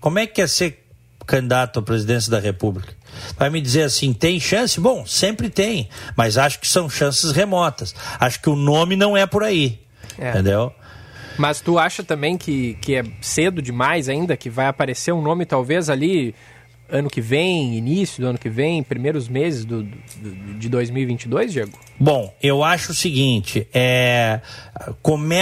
Como 0.00 0.18
é 0.18 0.26
que 0.26 0.40
é 0.40 0.46
ser 0.46 0.84
candidato 1.26 1.78
à 1.78 1.82
presidência 1.82 2.30
da 2.30 2.40
República? 2.40 2.97
Vai 3.36 3.50
me 3.50 3.60
dizer 3.60 3.82
assim, 3.82 4.12
tem 4.12 4.38
chance? 4.40 4.80
Bom, 4.80 5.06
sempre 5.06 5.48
tem, 5.48 5.88
mas 6.16 6.38
acho 6.38 6.58
que 6.58 6.68
são 6.68 6.88
chances 6.88 7.32
remotas. 7.32 7.94
Acho 8.18 8.40
que 8.40 8.50
o 8.50 8.56
nome 8.56 8.96
não 8.96 9.16
é 9.16 9.26
por 9.26 9.42
aí. 9.42 9.78
É. 10.18 10.30
Entendeu? 10.30 10.72
Mas 11.38 11.60
tu 11.60 11.78
acha 11.78 12.02
também 12.02 12.36
que, 12.36 12.74
que 12.80 12.96
é 12.96 13.04
cedo 13.20 13.62
demais 13.62 14.08
ainda, 14.08 14.36
que 14.36 14.50
vai 14.50 14.66
aparecer 14.66 15.12
um 15.12 15.22
nome 15.22 15.46
talvez 15.46 15.88
ali 15.88 16.34
ano 16.90 17.10
que 17.10 17.20
vem, 17.20 17.76
início 17.76 18.22
do 18.22 18.28
ano 18.28 18.38
que 18.38 18.48
vem, 18.48 18.82
primeiros 18.82 19.28
meses 19.28 19.64
do, 19.64 19.82
do, 19.82 20.58
de 20.58 20.68
2022, 20.68 21.52
Diego? 21.52 21.78
Bom, 22.00 22.34
eu 22.42 22.64
acho 22.64 22.92
o 22.92 22.94
seguinte, 22.94 23.66
é, 23.74 24.40
come, 25.02 25.36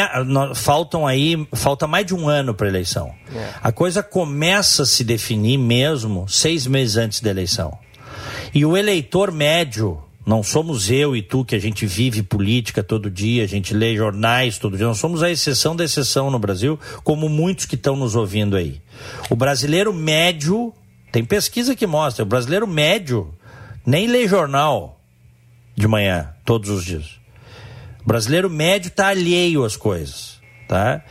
faltam 0.55 1.07
aí, 1.07 1.47
falta 1.53 1.87
mais 1.87 2.05
de 2.05 2.15
um 2.15 2.29
ano 2.29 2.55
para 2.55 2.67
a 2.67 2.71
eleição. 2.71 3.15
É. 3.35 3.51
A 3.63 3.71
coisa 3.71 4.03
começa 4.03 4.83
a 4.83 4.87
se 4.87 5.05
definir 5.05 5.59
mesmo 5.59 6.29
seis 6.29 6.67
meses 6.67 6.97
antes 6.97 7.21
da 7.21 7.31
eleição. 7.31 7.79
E 8.53 8.65
o 8.65 8.77
eleitor 8.77 9.31
médio, 9.31 10.03
não 10.25 10.43
somos 10.43 10.91
eu 10.91 11.15
e 11.15 11.23
tu 11.23 11.45
que 11.45 11.55
a 11.55 11.59
gente 11.59 11.87
vive 11.87 12.23
política 12.23 12.83
todo 12.83 13.09
dia, 13.09 13.45
a 13.45 13.47
gente 13.47 13.73
lê 13.73 13.95
jornais 13.95 14.59
todo 14.59 14.77
dia, 14.77 14.87
não 14.87 14.95
somos 14.95 15.23
a 15.23 15.31
exceção 15.31 15.77
da 15.77 15.85
exceção 15.85 16.31
no 16.31 16.39
Brasil, 16.39 16.79
como 17.05 17.29
muitos 17.29 17.67
que 17.67 17.77
estão 17.77 17.95
nos 17.95 18.17
ouvindo 18.17 18.57
aí. 18.57 18.81
O 19.31 19.37
brasileiro 19.37 19.95
médio 19.95 20.73
tem 21.17 21.25
pesquisa 21.25 21.75
que 21.75 21.87
mostra, 21.87 22.25
o 22.25 22.27
brasileiro 22.27 22.67
médio 22.67 23.35
nem 23.87 24.07
lê 24.07 24.29
jornal 24.29 25.01
de 25.75 25.89
manhã, 25.89 26.35
todos 26.45 26.69
os 26.69 26.85
dias. 26.85 27.19
O 28.05 28.07
brasileiro 28.07 28.51
médio 28.51 28.89
está 28.89 29.07
alheio 29.07 29.65
às 29.65 29.79
coisas, 29.79 30.39
tá? 30.69 31.03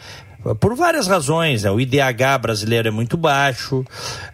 Por 0.59 0.75
várias 0.75 1.07
razões, 1.07 1.63
né? 1.63 1.71
o 1.71 1.79
IDH 1.79 2.37
brasileiro 2.39 2.87
é 2.87 2.91
muito 2.91 3.17
baixo, 3.17 3.83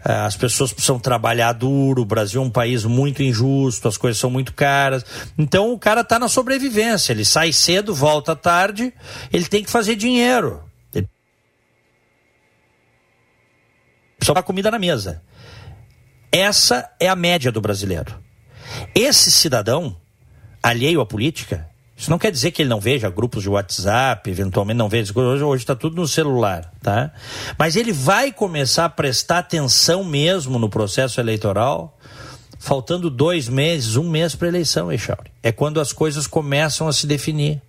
eh, 0.03 0.11
as 0.11 0.35
pessoas 0.35 0.73
precisam 0.73 0.99
trabalhar 0.99 1.53
duro, 1.53 2.01
o 2.01 2.05
Brasil 2.05 2.41
é 2.41 2.45
um 2.45 2.49
país 2.49 2.83
muito 2.83 3.23
injusto, 3.23 3.87
as 3.87 3.95
coisas 3.95 4.19
são 4.19 4.29
muito 4.29 4.53
caras. 4.53 5.05
Então 5.37 5.71
o 5.71 5.79
cara 5.79 6.01
está 6.01 6.19
na 6.19 6.27
sobrevivência, 6.27 7.13
ele 7.13 7.23
sai 7.23 7.53
cedo, 7.53 7.95
volta 7.95 8.35
tarde, 8.35 8.93
ele 9.31 9.45
tem 9.45 9.63
que 9.63 9.71
fazer 9.71 9.95
dinheiro. 9.95 10.65
Ele 10.93 11.07
dar 14.33 14.43
comida 14.43 14.69
na 14.69 14.77
mesa. 14.77 15.23
Essa 16.31 16.89
é 16.99 17.09
a 17.09 17.15
média 17.15 17.51
do 17.51 17.59
brasileiro. 17.59 18.17
Esse 18.95 19.29
cidadão, 19.29 19.97
alheio 20.63 21.01
à 21.01 21.05
política, 21.05 21.69
isso 21.97 22.09
não 22.09 22.17
quer 22.17 22.31
dizer 22.31 22.51
que 22.51 22.61
ele 22.61 22.69
não 22.69 22.79
veja 22.79 23.09
grupos 23.09 23.43
de 23.43 23.49
WhatsApp, 23.49 24.27
eventualmente 24.29 24.77
não 24.77 24.89
veja. 24.89 25.13
Hoje 25.15 25.61
está 25.61 25.75
tudo 25.75 25.97
no 25.97 26.07
celular, 26.07 26.73
tá? 26.81 27.11
Mas 27.59 27.75
ele 27.75 27.91
vai 27.91 28.31
começar 28.31 28.85
a 28.85 28.89
prestar 28.89 29.39
atenção 29.39 30.03
mesmo 30.03 30.57
no 30.57 30.67
processo 30.67 31.19
eleitoral, 31.19 31.99
faltando 32.57 33.09
dois 33.09 33.47
meses, 33.47 33.97
um 33.97 34.09
mês 34.09 34.33
para 34.33 34.47
a 34.47 34.49
eleição, 34.49 34.91
Echauri. 34.91 35.31
É 35.43 35.51
quando 35.51 35.79
as 35.79 35.93
coisas 35.93 36.25
começam 36.25 36.87
a 36.87 36.93
se 36.93 37.05
definir. 37.05 37.61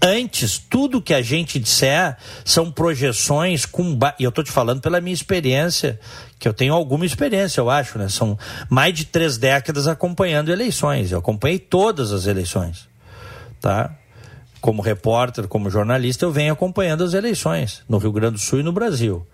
Antes, 0.00 0.58
tudo 0.58 1.02
que 1.02 1.12
a 1.12 1.20
gente 1.20 1.58
disser 1.58 2.16
são 2.44 2.70
projeções 2.70 3.66
com. 3.66 3.98
E 4.18 4.22
eu 4.22 4.28
estou 4.28 4.44
te 4.44 4.52
falando 4.52 4.80
pela 4.80 5.00
minha 5.00 5.14
experiência, 5.14 5.98
que 6.38 6.46
eu 6.46 6.54
tenho 6.54 6.72
alguma 6.72 7.04
experiência, 7.04 7.60
eu 7.60 7.68
acho, 7.68 7.98
né? 7.98 8.08
São 8.08 8.38
mais 8.70 8.94
de 8.94 9.04
três 9.04 9.36
décadas 9.36 9.88
acompanhando 9.88 10.52
eleições. 10.52 11.10
Eu 11.10 11.18
acompanhei 11.18 11.58
todas 11.58 12.12
as 12.12 12.26
eleições, 12.26 12.88
tá? 13.60 13.92
Como 14.60 14.82
repórter, 14.82 15.48
como 15.48 15.68
jornalista, 15.68 16.24
eu 16.24 16.30
venho 16.30 16.52
acompanhando 16.52 17.02
as 17.02 17.12
eleições 17.12 17.82
no 17.88 17.98
Rio 17.98 18.12
Grande 18.12 18.34
do 18.34 18.40
Sul 18.40 18.60
e 18.60 18.62
no 18.62 18.72
Brasil. 18.72 19.26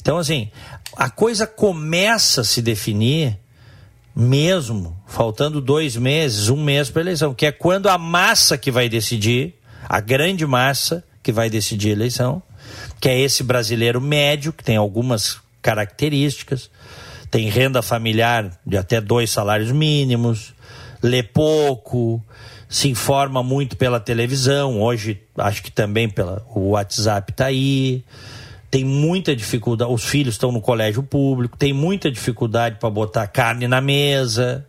Então, 0.00 0.16
assim, 0.16 0.48
a 0.96 1.10
coisa 1.10 1.44
começa 1.44 2.42
a 2.42 2.44
se 2.44 2.62
definir 2.62 3.36
mesmo, 4.14 4.96
faltando 5.08 5.60
dois 5.60 5.96
meses, 5.96 6.48
um 6.48 6.62
mês 6.62 6.88
para 6.88 7.00
a 7.00 7.04
eleição, 7.04 7.34
que 7.34 7.46
é 7.46 7.50
quando 7.50 7.88
a 7.88 7.98
massa 7.98 8.56
que 8.56 8.70
vai 8.70 8.88
decidir 8.88 9.56
a 9.88 10.00
grande 10.00 10.46
massa 10.46 11.04
que 11.22 11.32
vai 11.32 11.48
decidir 11.48 11.90
a 11.90 11.92
eleição, 11.92 12.42
que 13.00 13.08
é 13.08 13.18
esse 13.18 13.42
brasileiro 13.42 14.00
médio, 14.00 14.52
que 14.52 14.64
tem 14.64 14.76
algumas 14.76 15.38
características, 15.62 16.70
tem 17.30 17.48
renda 17.48 17.82
familiar 17.82 18.50
de 18.66 18.76
até 18.76 19.00
dois 19.00 19.30
salários 19.30 19.72
mínimos, 19.72 20.54
lê 21.02 21.22
pouco, 21.22 22.22
se 22.68 22.88
informa 22.88 23.42
muito 23.42 23.76
pela 23.76 24.00
televisão, 24.00 24.80
hoje 24.80 25.22
acho 25.38 25.62
que 25.62 25.70
também 25.70 26.08
pela, 26.08 26.44
o 26.54 26.70
WhatsApp 26.70 27.32
está 27.32 27.46
aí, 27.46 28.04
tem 28.70 28.84
muita 28.84 29.34
dificuldade, 29.36 29.92
os 29.92 30.04
filhos 30.04 30.34
estão 30.34 30.50
no 30.50 30.60
colégio 30.60 31.02
público, 31.02 31.56
tem 31.56 31.72
muita 31.72 32.10
dificuldade 32.10 32.76
para 32.78 32.90
botar 32.90 33.26
carne 33.26 33.68
na 33.68 33.80
mesa, 33.80 34.66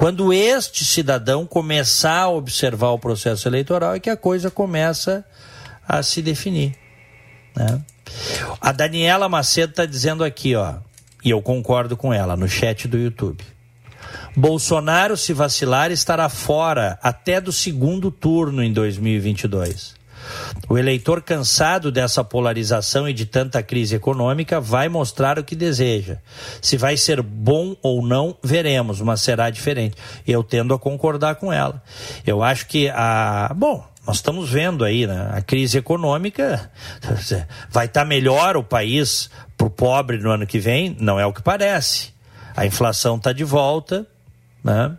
quando 0.00 0.32
este 0.32 0.82
cidadão 0.82 1.44
começar 1.44 2.20
a 2.20 2.30
observar 2.30 2.88
o 2.88 2.98
processo 2.98 3.46
eleitoral 3.46 3.94
é 3.94 4.00
que 4.00 4.08
a 4.08 4.16
coisa 4.16 4.50
começa 4.50 5.22
a 5.86 6.02
se 6.02 6.22
definir. 6.22 6.74
Né? 7.54 7.82
A 8.62 8.72
Daniela 8.72 9.28
Macedo 9.28 9.72
está 9.72 9.84
dizendo 9.84 10.24
aqui, 10.24 10.56
ó, 10.56 10.76
e 11.22 11.28
eu 11.28 11.42
concordo 11.42 11.98
com 11.98 12.14
ela, 12.14 12.34
no 12.34 12.48
chat 12.48 12.88
do 12.88 12.96
YouTube. 12.96 13.44
Bolsonaro, 14.34 15.18
se 15.18 15.34
vacilar, 15.34 15.90
estará 15.90 16.30
fora 16.30 16.98
até 17.02 17.38
do 17.38 17.52
segundo 17.52 18.10
turno 18.10 18.64
em 18.64 18.72
2022. 18.72 19.99
O 20.68 20.78
eleitor 20.78 21.22
cansado 21.22 21.90
dessa 21.90 22.22
polarização 22.22 23.08
e 23.08 23.12
de 23.12 23.26
tanta 23.26 23.62
crise 23.62 23.96
econômica 23.96 24.60
vai 24.60 24.88
mostrar 24.88 25.38
o 25.38 25.44
que 25.44 25.56
deseja. 25.56 26.18
Se 26.62 26.76
vai 26.76 26.96
ser 26.96 27.22
bom 27.22 27.76
ou 27.82 28.06
não, 28.06 28.36
veremos, 28.42 29.00
mas 29.00 29.20
será 29.20 29.50
diferente. 29.50 29.96
Eu 30.26 30.44
tendo 30.44 30.72
a 30.72 30.78
concordar 30.78 31.36
com 31.36 31.52
ela. 31.52 31.82
Eu 32.26 32.42
acho 32.42 32.66
que 32.66 32.88
a. 32.88 33.52
Bom, 33.56 33.84
nós 34.06 34.16
estamos 34.16 34.48
vendo 34.48 34.84
aí, 34.84 35.06
né? 35.06 35.30
A 35.32 35.42
crise 35.42 35.78
econômica 35.78 36.70
vai 37.70 37.86
estar 37.86 38.00
tá 38.02 38.04
melhor 38.06 38.56
o 38.56 38.62
país 38.62 39.30
para 39.56 39.66
o 39.66 39.70
pobre 39.70 40.18
no 40.18 40.30
ano 40.30 40.46
que 40.46 40.58
vem? 40.58 40.96
Não 41.00 41.18
é 41.18 41.26
o 41.26 41.32
que 41.32 41.42
parece. 41.42 42.12
a 42.56 42.64
inflação 42.66 43.16
está 43.16 43.32
de 43.32 43.44
volta, 43.44 44.06
né? 44.64 44.96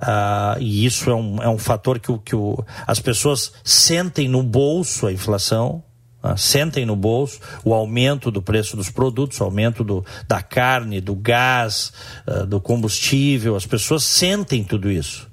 Ah, 0.00 0.56
e 0.60 0.86
isso 0.86 1.10
é 1.10 1.14
um, 1.14 1.42
é 1.42 1.48
um 1.48 1.58
fator 1.58 1.98
que, 1.98 2.12
o, 2.12 2.18
que 2.18 2.36
o, 2.36 2.64
as 2.86 3.00
pessoas 3.00 3.52
sentem 3.64 4.28
no 4.28 4.42
bolso 4.42 5.08
a 5.08 5.12
inflação, 5.12 5.82
ah, 6.22 6.36
sentem 6.36 6.86
no 6.86 6.94
bolso 6.94 7.40
o 7.64 7.74
aumento 7.74 8.30
do 8.30 8.40
preço 8.40 8.76
dos 8.76 8.90
produtos, 8.90 9.40
o 9.40 9.44
aumento 9.44 9.82
do, 9.82 10.04
da 10.26 10.40
carne, 10.40 11.00
do 11.00 11.16
gás, 11.16 11.92
ah, 12.26 12.44
do 12.44 12.60
combustível, 12.60 13.56
as 13.56 13.66
pessoas 13.66 14.04
sentem 14.04 14.62
tudo 14.62 14.90
isso. 14.90 15.28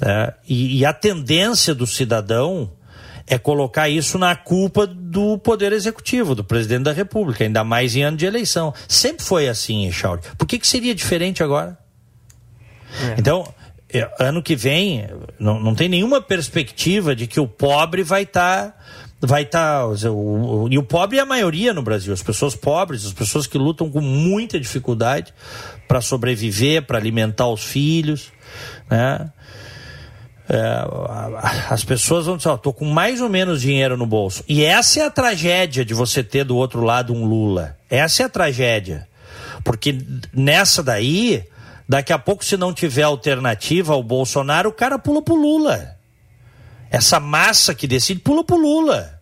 É, 0.00 0.34
e, 0.48 0.78
e 0.78 0.84
a 0.84 0.92
tendência 0.92 1.74
do 1.74 1.86
cidadão 1.86 2.72
é 3.26 3.38
colocar 3.38 3.88
isso 3.88 4.18
na 4.18 4.34
culpa 4.34 4.86
do 4.86 5.38
Poder 5.38 5.72
Executivo, 5.72 6.34
do 6.34 6.42
presidente 6.42 6.84
da 6.84 6.92
República, 6.92 7.44
ainda 7.44 7.62
mais 7.62 7.94
em 7.94 8.02
ano 8.02 8.16
de 8.16 8.24
eleição. 8.26 8.72
Sempre 8.88 9.24
foi 9.24 9.48
assim, 9.48 9.86
Echauri. 9.86 10.22
Por 10.36 10.46
que, 10.46 10.58
que 10.58 10.66
seria 10.66 10.94
diferente 10.94 11.42
agora? 11.42 11.78
É. 13.02 13.16
Então, 13.18 13.46
ano 14.18 14.42
que 14.42 14.54
vem, 14.54 15.08
não, 15.38 15.58
não 15.58 15.74
tem 15.74 15.88
nenhuma 15.88 16.20
perspectiva 16.20 17.16
de 17.16 17.26
que 17.26 17.40
o 17.40 17.48
pobre 17.48 18.02
vai 18.02 18.22
estar. 18.24 18.68
Tá, 18.68 18.74
vai 19.20 19.42
estar. 19.42 19.80
Tá, 19.80 20.10
o, 20.10 20.64
o, 20.64 20.68
e 20.70 20.78
o 20.78 20.82
pobre 20.82 21.18
é 21.18 21.20
a 21.20 21.26
maioria 21.26 21.72
no 21.72 21.82
Brasil, 21.82 22.12
as 22.12 22.22
pessoas 22.22 22.54
pobres, 22.54 23.06
as 23.06 23.12
pessoas 23.12 23.46
que 23.46 23.56
lutam 23.56 23.90
com 23.90 24.00
muita 24.00 24.60
dificuldade 24.60 25.32
para 25.86 26.00
sobreviver, 26.00 26.82
para 26.82 26.98
alimentar 26.98 27.48
os 27.48 27.64
filhos. 27.64 28.30
Né? 28.90 29.30
É, 30.50 30.84
as 31.70 31.84
pessoas 31.84 32.26
vão 32.26 32.36
dizer, 32.36 32.48
ó, 32.48 32.56
tô 32.56 32.72
com 32.72 32.84
mais 32.84 33.20
ou 33.20 33.28
menos 33.28 33.60
dinheiro 33.60 33.96
no 33.96 34.06
bolso. 34.06 34.44
E 34.48 34.64
essa 34.64 35.00
é 35.00 35.04
a 35.04 35.10
tragédia 35.10 35.84
de 35.84 35.94
você 35.94 36.22
ter 36.22 36.44
do 36.44 36.56
outro 36.56 36.82
lado 36.82 37.12
um 37.12 37.24
Lula. 37.24 37.76
Essa 37.88 38.22
é 38.22 38.26
a 38.26 38.30
tragédia. 38.30 39.06
Porque 39.64 39.98
nessa 40.32 40.82
daí, 40.82 41.44
daqui 41.88 42.12
a 42.12 42.18
pouco, 42.18 42.44
se 42.44 42.56
não 42.56 42.72
tiver 42.72 43.02
alternativa 43.02 43.94
ao 43.94 44.02
Bolsonaro, 44.02 44.68
o 44.68 44.72
cara 44.72 44.98
pula 44.98 45.22
pro 45.22 45.34
Lula. 45.34 45.96
Essa 46.90 47.18
massa 47.18 47.74
que 47.74 47.86
decide 47.86 48.20
pula 48.20 48.44
pro 48.44 48.56
Lula. 48.56 49.18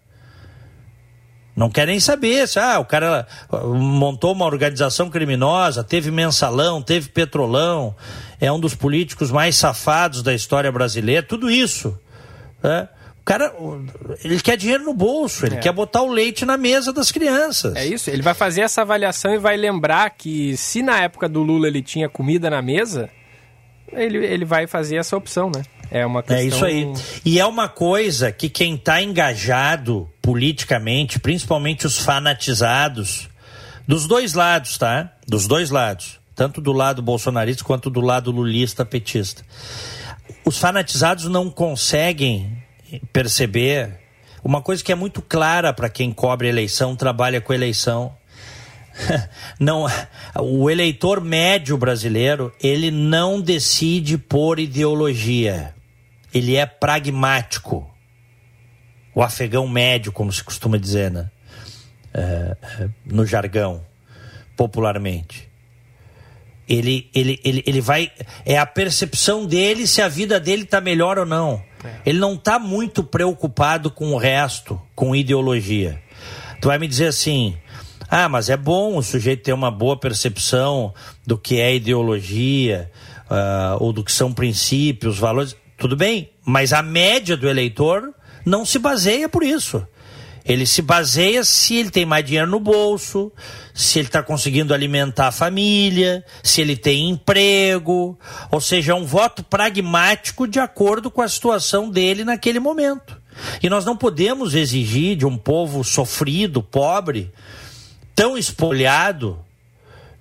Não 1.57 1.71
querem 1.71 1.99
saber 1.99 2.47
se 2.47 2.59
ah, 2.59 2.79
o 2.79 2.85
cara 2.85 3.27
montou 3.51 4.33
uma 4.33 4.45
organização 4.45 5.09
criminosa, 5.09 5.83
teve 5.83 6.11
mensalão, 6.11 6.83
teve 6.83 7.09
petrolão, 7.09 7.97
é 8.39 8.53
um 8.53 8.61
dos 8.61 8.75
políticos 8.75 9.31
mais 9.31 9.57
safados 9.57 10.23
da 10.23 10.35
história 10.35 10.71
brasileira, 10.71 11.23
tudo 11.23 11.51
isso. 11.51 11.99
Né? 12.63 12.87
O 13.27 13.29
cara, 13.29 13.53
ele 14.23 14.39
quer 14.39 14.57
dinheiro 14.57 14.85
no 14.85 14.95
bolso, 14.95 15.45
ele 15.45 15.57
é. 15.57 15.59
quer 15.59 15.73
botar 15.73 16.01
o 16.01 16.13
leite 16.13 16.45
na 16.45 16.57
mesa 16.57 16.93
das 16.93 17.11
crianças. 17.11 17.75
É 17.75 17.85
isso, 17.85 18.09
ele 18.09 18.23
vai 18.23 18.35
fazer 18.35 18.61
essa 18.61 18.83
avaliação 18.83 19.35
e 19.35 19.39
vai 19.39 19.57
lembrar 19.57 20.11
que 20.11 20.57
se 20.57 20.81
na 20.81 21.01
época 21.01 21.29
do 21.29 21.43
Lula 21.43 21.67
ele 21.67 21.83
tinha 21.83 22.09
comida 22.09 22.49
na 22.49 22.63
mesa, 22.63 23.11
ele, 23.93 24.25
ele 24.25 24.45
vai 24.45 24.69
fazer 24.69 24.95
essa 24.95 25.17
opção, 25.17 25.51
né? 25.53 25.65
É 25.91 26.07
uma 26.07 26.23
questão... 26.23 26.39
É 26.39 26.45
isso 26.45 26.65
aí. 26.65 26.93
E 27.25 27.41
é 27.41 27.45
uma 27.45 27.69
coisa 27.69 28.31
que 28.31 28.49
quem 28.49 28.77
está 28.77 29.03
engajado 29.03 30.09
politicamente, 30.23 31.19
principalmente 31.19 31.85
os 31.85 31.99
fanatizados, 31.99 33.29
dos 33.89 34.07
dois 34.07 34.35
lados, 34.35 34.79
tá? 34.79 35.13
Dos 35.27 35.49
dois 35.49 35.71
lados. 35.71 36.21
Tanto 36.33 36.61
do 36.61 36.71
lado 36.71 37.03
bolsonarista 37.03 37.65
quanto 37.65 37.91
do 37.91 38.01
lado 38.01 38.31
lulista 38.31 38.85
petista. 38.85 39.43
Os 40.45 40.59
fanatizados 40.59 41.25
não 41.25 41.51
conseguem 41.51 42.65
perceber 43.13 43.99
uma 44.43 44.63
coisa 44.63 44.83
que 44.83 44.93
é 44.93 44.95
muito 44.95 45.21
clara 45.21 45.73
para 45.73 45.89
quem 45.89 46.13
cobre 46.13 46.49
eleição, 46.49 46.95
trabalha 46.95 47.41
com 47.41 47.53
eleição. 47.53 48.15
Não, 49.61 49.87
o 50.41 50.71
eleitor 50.71 51.21
médio 51.21 51.77
brasileiro, 51.77 52.53
ele 52.63 52.91
não 52.91 53.41
decide 53.41 54.17
por 54.17 54.59
ideologia 54.59 55.75
ele 56.37 56.57
é 56.57 56.67
pragmático. 56.67 57.91
O 59.15 59.23
afegão 59.23 59.67
médio, 59.67 60.13
como 60.13 60.31
se 60.31 60.45
costuma 60.45 60.77
dizer, 60.77 61.11
né? 61.11 61.31
É, 62.13 62.57
é, 62.81 62.89
no 63.07 63.25
jargão, 63.25 63.85
popularmente. 64.57 65.46
Ele, 66.69 67.09
ele, 67.15 67.41
ele, 67.45 67.63
ele 67.67 67.81
vai. 67.81 68.11
É 68.45 68.59
a 68.59 68.67
percepção 68.67 69.47
dele 69.47 69.87
se 69.87 70.03
a 70.03 70.09
vida 70.09 70.41
dele 70.41 70.63
está 70.63 70.81
melhor 70.81 71.19
ou 71.19 71.27
não. 71.27 71.63
É. 71.85 71.95
Ele 72.07 72.19
não 72.19 72.35
está 72.35 72.59
muito 72.59 73.05
preocupado 73.05 73.91
com 73.91 74.13
o 74.13 74.17
resto, 74.17 74.81
com 74.95 75.15
ideologia. 75.15 76.03
Tu 76.61 76.69
vai 76.69 76.79
me 76.79 76.89
dizer 76.89 77.07
assim: 77.07 77.57
ah, 78.09 78.29
mas 78.29 78.49
é 78.49 78.57
bom 78.57 78.97
o 78.97 79.03
sujeito 79.03 79.45
ter 79.45 79.53
uma 79.53 79.71
boa 79.71 79.99
percepção 79.99 80.95
do 81.27 81.37
que 81.37 81.61
é 81.61 81.75
ideologia, 81.75 82.91
uh, 83.31 83.83
ou 83.83 83.93
do 83.93 84.05
que 84.05 84.13
são 84.13 84.33
princípios, 84.33 85.19
valores. 85.19 85.57
Tudo 85.77 85.97
bem, 85.97 86.31
mas 86.45 86.73
a 86.73 86.83
média 86.83 87.37
do 87.37 87.49
eleitor 87.49 88.15
não 88.45 88.65
se 88.65 88.79
baseia 88.79 89.29
por 89.29 89.43
isso. 89.43 89.87
Ele 90.47 90.65
se 90.65 90.81
baseia 90.81 91.43
se 91.43 91.77
ele 91.77 91.91
tem 91.91 92.07
mais 92.07 92.25
dinheiro 92.25 92.49
no 92.49 92.61
bolso, 92.61 93.33
se 93.75 93.99
ele 93.99 94.07
está 94.07 94.23
conseguindo 94.23 94.73
alimentar 94.73 95.29
a 95.29 95.33
família, 95.33 96.25
se 96.43 96.61
ele 96.61 96.77
tem 96.77 97.11
emprego. 97.11 98.17
Ou 98.51 98.61
seja, 98.61 98.93
é 98.93 98.95
um 98.95 99.05
voto 99.05 99.43
pragmático 99.43 100.47
de 100.47 100.61
acordo 100.61 101.11
com 101.11 101.21
a 101.21 101.29
situação 101.29 101.91
dele 101.91 102.25
naquele 102.25 102.61
momento. 102.61 103.21
E 103.63 103.69
nós 103.69 103.85
não 103.85 103.97
podemos 103.97 104.55
exigir 104.55 105.17
de 105.17 105.27
um 105.27 105.37
povo 105.37 105.83
sofrido, 105.83 106.63
pobre, 106.63 107.31
tão 108.15 108.39
espolhado, 108.39 109.39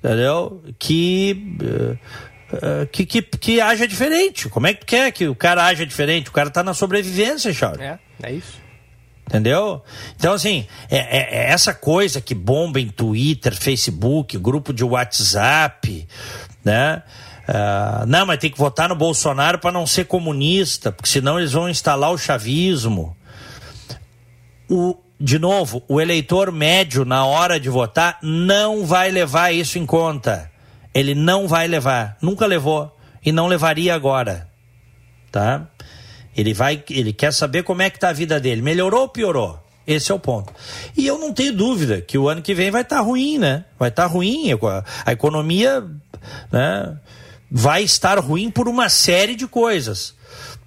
entendeu? 0.04 0.62
Que 0.80 1.56
eh, 2.62 2.88
que, 2.92 3.06
que, 3.06 3.22
que 3.22 3.62
haja 3.62 3.88
diferente. 3.88 4.50
Como 4.50 4.68
é 4.68 4.74
que 4.74 4.82
tu 4.82 4.86
quer 4.86 5.12
que 5.12 5.28
o 5.28 5.36
cara 5.36 5.66
haja 5.66 5.86
diferente? 5.86 6.30
O 6.30 6.34
cara 6.34 6.50
tá 6.50 6.64
na 6.64 6.74
sobrevivência, 6.74 7.54
Charles. 7.54 7.82
É, 7.82 8.00
é 8.24 8.32
isso. 8.34 8.65
Entendeu? 9.28 9.82
Então, 10.16 10.34
assim, 10.34 10.68
é, 10.90 10.98
é, 10.98 11.48
é, 11.48 11.52
essa 11.52 11.74
coisa 11.74 12.22
que 12.22 12.36
bomba 12.36 12.80
em 12.80 12.90
Twitter, 12.90 13.56
Facebook, 13.56 14.38
grupo 14.38 14.72
de 14.72 14.84
WhatsApp, 14.84 16.08
né? 16.64 17.02
Uh, 17.48 18.06
não, 18.08 18.26
mas 18.26 18.40
tem 18.40 18.50
que 18.50 18.58
votar 18.58 18.90
no 18.90 18.96
Bolsonaro 18.96 19.60
para 19.60 19.72
não 19.72 19.86
ser 19.86 20.06
comunista, 20.06 20.92
porque 20.92 21.10
senão 21.10 21.40
eles 21.40 21.54
vão 21.54 21.70
instalar 21.70 22.12
o 22.12 22.18
chavismo. 22.18 23.16
O, 24.70 24.98
de 25.20 25.38
novo, 25.38 25.84
o 25.88 26.02
eleitor 26.02 26.52
médio, 26.52 27.06
na 27.06 27.26
hora 27.26 27.60
de 27.60 27.70
votar, 27.70 28.18
não 28.22 28.86
vai 28.86 29.12
levar 29.12 29.54
isso 29.54 29.78
em 29.78 29.86
conta. 29.86 30.52
Ele 30.94 31.14
não 31.14 31.48
vai 31.48 31.68
levar, 31.68 32.18
nunca 32.22 32.46
levou 32.46 32.96
e 33.24 33.32
não 33.32 33.48
levaria 33.48 33.94
agora, 33.94 34.48
tá? 35.32 35.68
Ele 36.36 36.54
vai, 36.54 36.84
ele 36.90 37.14
quer 37.14 37.32
saber 37.32 37.64
como 37.64 37.82
é 37.82 37.90
que 37.90 38.00
tá 38.00 38.10
a 38.10 38.14
vida 38.14 38.40
dele, 38.40 38.62
melhorou 38.62 39.02
ou 39.02 39.10
piorou? 39.10 39.60
Esse 39.88 40.12
é 40.12 40.16
o 40.16 40.20
ponto. 40.20 40.52
E 40.98 41.06
eu 41.06 41.20
não 41.20 41.32
tenho 41.32 41.56
dúvida 41.56 42.02
que 42.02 42.18
o 42.18 42.28
ano 42.28 42.42
que 42.42 42.56
vem 42.56 42.72
vai 42.72 42.82
estar 42.82 42.98
tá 42.98 43.02
ruim, 43.02 43.38
né? 43.38 43.66
Vai 43.78 43.90
estar 43.90 44.04
tá 44.04 44.10
ruim, 44.10 44.50
a 45.06 45.12
economia, 45.12 45.86
né? 46.52 46.98
Vai 47.50 47.84
estar 47.84 48.20
ruim 48.20 48.50
por 48.50 48.68
uma 48.68 48.90
série 48.90 49.36
de 49.36 49.48
coisas. 49.48 50.16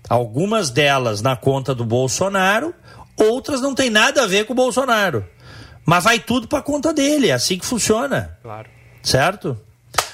Algumas 0.09 0.71
delas 0.71 1.21
na 1.21 1.37
conta 1.37 1.75
do 1.75 1.85
Bolsonaro, 1.85 2.73
outras 3.16 3.61
não 3.61 3.75
tem 3.75 3.91
nada 3.91 4.23
a 4.23 4.27
ver 4.27 4.47
com 4.47 4.53
o 4.53 4.57
Bolsonaro. 4.57 5.27
Mas 5.85 6.05
vai 6.05 6.19
tudo 6.19 6.47
para 6.47 6.62
conta 6.62 6.93
dele, 6.95 7.29
é 7.29 7.33
assim 7.33 7.59
que 7.59 7.66
funciona. 7.66 8.39
Claro. 8.43 8.69
Certo? 9.03 9.59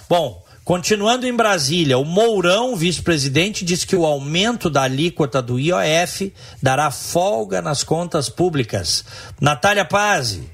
Bom, 0.09 0.44
continuando 0.65 1.27
em 1.27 1.37
Brasília, 1.37 1.99
o 1.99 2.05
Mourão, 2.05 2.75
vice-presidente, 2.75 3.65
diz 3.65 3.85
que 3.85 3.95
o 3.95 4.07
aumento 4.07 4.71
da 4.71 4.83
alíquota 4.83 5.43
do 5.43 5.59
IOF 5.61 6.33
dará 6.63 6.91
folga 6.91 7.61
nas 7.61 7.85
contas 7.85 8.29
públicas. 8.29 9.05
Natália 9.41 9.85
Pazzi. 9.85 10.54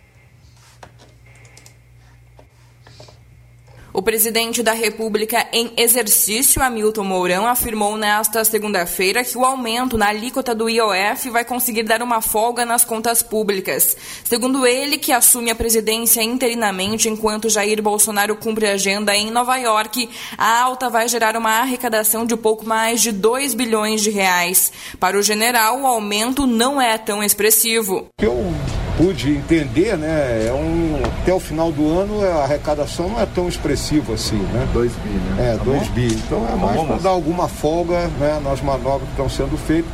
O 3.92 4.00
presidente 4.00 4.62
da 4.62 4.72
República 4.72 5.48
em 5.52 5.72
exercício, 5.76 6.62
Hamilton 6.62 7.02
Mourão, 7.02 7.46
afirmou 7.46 7.96
nesta 7.96 8.44
segunda-feira 8.44 9.24
que 9.24 9.36
o 9.36 9.44
aumento 9.44 9.98
na 9.98 10.08
alíquota 10.08 10.54
do 10.54 10.70
IOF 10.70 11.28
vai 11.30 11.44
conseguir 11.44 11.82
dar 11.82 12.00
uma 12.00 12.20
folga 12.20 12.64
nas 12.64 12.84
contas 12.84 13.20
públicas. 13.20 13.96
Segundo 14.24 14.64
ele, 14.64 14.96
que 14.96 15.10
assume 15.10 15.50
a 15.50 15.56
presidência 15.56 16.22
interinamente 16.22 17.08
enquanto 17.08 17.50
Jair 17.50 17.82
Bolsonaro 17.82 18.36
cumpre 18.36 18.68
agenda 18.68 19.14
em 19.16 19.30
Nova 19.30 19.56
York, 19.56 20.08
a 20.38 20.60
alta 20.60 20.88
vai 20.88 21.08
gerar 21.08 21.36
uma 21.36 21.58
arrecadação 21.58 22.24
de 22.24 22.36
pouco 22.36 22.64
mais 22.64 23.02
de 23.02 23.10
2 23.10 23.54
bilhões 23.54 24.02
de 24.02 24.10
reais. 24.10 24.72
Para 25.00 25.18
o 25.18 25.22
general, 25.22 25.80
o 25.80 25.86
aumento 25.86 26.46
não 26.46 26.80
é 26.80 26.96
tão 26.96 27.24
expressivo. 27.24 28.06
Eu 28.22 28.54
pude 29.00 29.30
entender, 29.30 29.96
né, 29.96 30.46
é 30.46 30.52
um, 30.52 31.00
até 31.22 31.32
o 31.32 31.40
final 31.40 31.72
do 31.72 31.98
ano 31.98 32.22
a 32.22 32.42
arrecadação 32.42 33.08
não 33.08 33.18
é 33.18 33.24
tão 33.24 33.48
expressiva 33.48 34.12
assim, 34.12 34.36
né? 34.36 34.68
2 34.74 34.92
bi, 34.92 35.08
né? 35.08 35.54
É, 35.54 35.64
2 35.64 35.82
tá 35.82 35.92
bi. 35.94 36.06
Então 36.12 36.44
é 36.44 36.50
tá 36.50 36.56
mais 36.56 36.86
para 36.86 36.96
dar 36.96 37.08
alguma 37.08 37.48
folga 37.48 38.08
né, 38.18 38.38
nas 38.44 38.60
manobras 38.60 39.04
que 39.04 39.10
estão 39.12 39.28
sendo 39.28 39.56
feitas, 39.56 39.90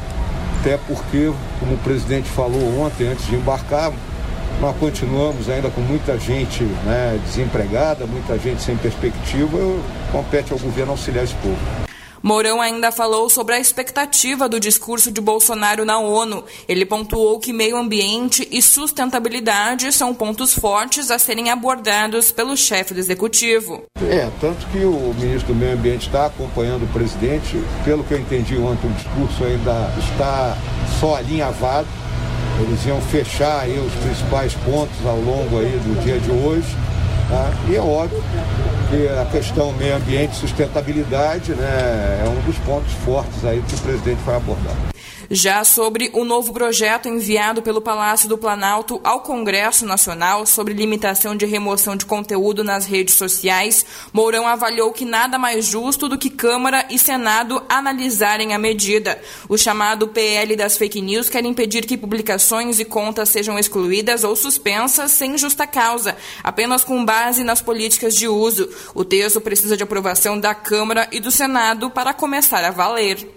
até 0.61 0.77
porque, 0.89 1.33
como 1.61 1.75
o 1.75 1.79
presidente 1.79 2.29
falou 2.29 2.81
ontem, 2.81 3.07
antes 3.07 3.25
de 3.27 3.37
embarcar, 3.37 3.93
nós 4.61 4.77
continuamos 4.77 5.49
ainda 5.49 5.71
com 5.71 5.81
muita 5.83 6.19
gente 6.19 6.65
né, 6.65 7.21
desempregada, 7.25 8.07
muita 8.07 8.37
gente 8.37 8.61
sem 8.61 8.77
perspectiva, 8.77 9.57
compete 10.11 10.53
ao 10.53 10.59
governo 10.59 10.93
auxiliar 10.93 11.23
esse 11.23 11.35
povo. 11.35 11.86
Mourão 12.27 12.61
ainda 12.61 12.91
falou 12.91 13.31
sobre 13.31 13.55
a 13.55 13.61
expectativa 13.61 14.49
do 14.49 14.59
discurso 14.59 15.13
de 15.13 15.21
Bolsonaro 15.21 15.85
na 15.85 16.01
ONU. 16.01 16.43
Ele 16.69 16.85
pontuou 16.85 17.39
que 17.39 17.53
meio 17.53 17.77
ambiente 17.77 18.49
e 18.51 18.61
sustentabilidade 18.61 19.93
são 19.93 20.13
pontos 20.13 20.53
fortes 20.53 21.13
a 21.13 21.21
serem 21.21 21.51
abordados 21.51 22.33
pelo 22.33 22.57
chefe 22.57 22.93
do 22.93 22.99
executivo. 22.99 23.85
É, 24.11 24.29
tanto 24.41 24.67
que 24.73 24.79
o 24.79 25.15
ministro 25.17 25.55
do 25.55 25.55
Meio 25.55 25.75
Ambiente 25.75 26.09
está 26.09 26.27
acompanhando 26.27 26.83
o 26.83 26.89
presidente. 26.89 27.63
Pelo 27.85 28.03
que 28.03 28.15
eu 28.15 28.19
entendi 28.19 28.59
ontem, 28.59 28.91
o 28.91 28.95
discurso 28.95 29.45
ainda 29.45 29.95
está 29.97 30.59
só 30.99 31.15
alinhavado. 31.15 31.87
Eles 32.61 32.85
iam 32.87 33.01
fechar 33.03 33.61
aí 33.61 33.79
os 33.79 33.95
principais 34.03 34.53
pontos 34.65 35.07
ao 35.07 35.21
longo 35.21 35.61
aí 35.61 35.79
do 35.79 36.03
dia 36.03 36.19
de 36.19 36.33
hoje. 36.33 36.75
Tá? 37.29 37.51
E 37.69 37.77
é 37.77 37.81
óbvio 37.81 38.23
que 38.89 39.09
a 39.09 39.25
questão 39.27 39.73
meio 39.73 39.97
ambiente 39.97 40.33
e 40.33 40.37
sustentabilidade 40.37 41.53
né, 41.55 42.23
é 42.25 42.29
um 42.29 42.41
dos 42.47 42.57
pontos 42.59 42.93
fortes 43.05 43.45
aí 43.45 43.63
que 43.67 43.75
o 43.75 43.79
presidente 43.79 44.21
vai 44.25 44.37
abordar. 44.37 44.96
Já 45.31 45.65
sobre 45.65 46.09
o 46.13 46.25
novo 46.25 46.53
projeto 46.53 47.09
enviado 47.09 47.61
pelo 47.61 47.81
Palácio 47.81 48.29
do 48.29 48.39
Planalto 48.39 49.01
ao 49.03 49.21
Congresso 49.21 49.85
Nacional 49.85 50.47
sobre 50.47 50.73
limitação 50.73 51.35
de 51.35 51.45
remoção 51.45 51.97
de 51.97 52.07
conteúdo 52.07 52.63
nas 52.63 52.87
redes 52.87 53.17
sociais, 53.17 53.85
Mourão 54.13 54.47
avaliou 54.47 54.93
que 54.93 55.05
nada 55.05 55.37
mais 55.37 55.65
justo 55.65 56.09
do 56.09 56.17
que 56.17 56.31
Câmara 56.31 56.87
e 56.91 56.99
Senado 56.99 57.61
analisarem 57.69 58.55
a 58.55 58.59
medida. 58.59 59.21
O 59.49 59.59
chamado 59.59 60.07
PL 60.07 60.55
das 60.55 60.77
fake 60.77 61.01
news 61.01 61.29
quer 61.29 61.45
impedir 61.45 61.87
que 61.87 61.97
publicações 61.97 62.79
e 62.79 62.85
contas 62.85 63.29
sejam 63.29 63.59
excluídas 63.59 64.23
ou 64.23 64.37
suspensas 64.37 65.11
sem 65.11 65.37
justa 65.37 65.67
causa, 65.67 66.17
apenas 66.43 66.85
com 66.85 67.05
base 67.05 67.43
nas 67.43 67.61
políticas 67.61 68.15
de 68.15 68.29
uso. 68.29 68.69
O 68.95 69.05
texto 69.05 69.41
precisa 69.41 69.77
de 69.77 69.83
aprovação 69.83 70.39
da 70.39 70.55
Câmara 70.55 71.09
e 71.11 71.19
do 71.19 71.33
Senado 71.33 71.91
para 71.91 72.15
começar 72.15 72.65
a 72.65 72.71
valer. 72.71 73.36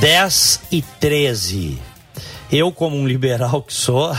10 0.00 0.60
e 0.70 0.82
13. 0.82 1.78
Eu, 2.52 2.70
como 2.70 2.96
um 2.96 3.06
liberal 3.06 3.62
que 3.62 3.72
sou, 3.72 4.14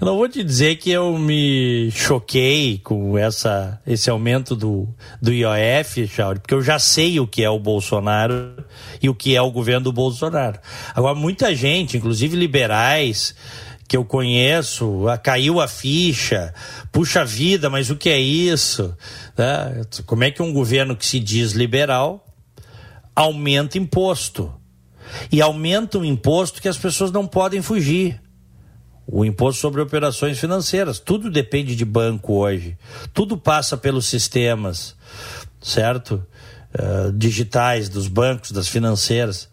eu 0.00 0.06
não 0.06 0.16
vou 0.16 0.28
te 0.28 0.44
dizer 0.44 0.76
que 0.76 0.90
eu 0.90 1.18
me 1.18 1.90
choquei 1.90 2.78
com 2.78 3.18
essa, 3.18 3.80
esse 3.84 4.08
aumento 4.08 4.54
do, 4.54 4.88
do 5.20 5.32
IOF, 5.32 6.06
Chauri, 6.06 6.38
porque 6.38 6.54
eu 6.54 6.62
já 6.62 6.78
sei 6.78 7.18
o 7.18 7.26
que 7.26 7.42
é 7.42 7.50
o 7.50 7.58
Bolsonaro 7.58 8.54
e 9.02 9.08
o 9.08 9.14
que 9.14 9.34
é 9.34 9.42
o 9.42 9.50
governo 9.50 9.84
do 9.84 9.92
Bolsonaro. 9.92 10.60
Agora, 10.94 11.16
muita 11.16 11.54
gente, 11.54 11.96
inclusive 11.96 12.36
liberais, 12.36 13.34
que 13.88 13.96
eu 13.96 14.04
conheço, 14.04 15.04
caiu 15.24 15.60
a 15.60 15.66
ficha, 15.66 16.54
puxa 16.92 17.24
vida, 17.24 17.68
mas 17.68 17.90
o 17.90 17.96
que 17.96 18.10
é 18.10 18.18
isso? 18.18 18.96
Né? 19.36 19.82
Como 20.06 20.22
é 20.22 20.30
que 20.30 20.40
um 20.40 20.52
governo 20.52 20.96
que 20.96 21.04
se 21.04 21.18
diz 21.18 21.50
liberal 21.50 22.25
aumenta 23.16 23.78
imposto. 23.78 24.54
E 25.32 25.40
aumenta 25.40 25.98
um 25.98 26.04
imposto 26.04 26.60
que 26.60 26.68
as 26.68 26.76
pessoas 26.76 27.10
não 27.10 27.26
podem 27.26 27.62
fugir. 27.62 28.20
O 29.06 29.24
imposto 29.24 29.60
sobre 29.60 29.80
operações 29.80 30.38
financeiras. 30.38 30.98
Tudo 30.98 31.30
depende 31.30 31.74
de 31.74 31.84
banco 31.84 32.34
hoje. 32.34 32.76
Tudo 33.14 33.38
passa 33.38 33.76
pelos 33.76 34.06
sistemas, 34.06 34.94
certo? 35.60 36.26
Uh, 36.74 37.12
digitais 37.12 37.88
dos 37.88 38.08
bancos, 38.08 38.50
das 38.50 38.68
financeiras, 38.68 39.48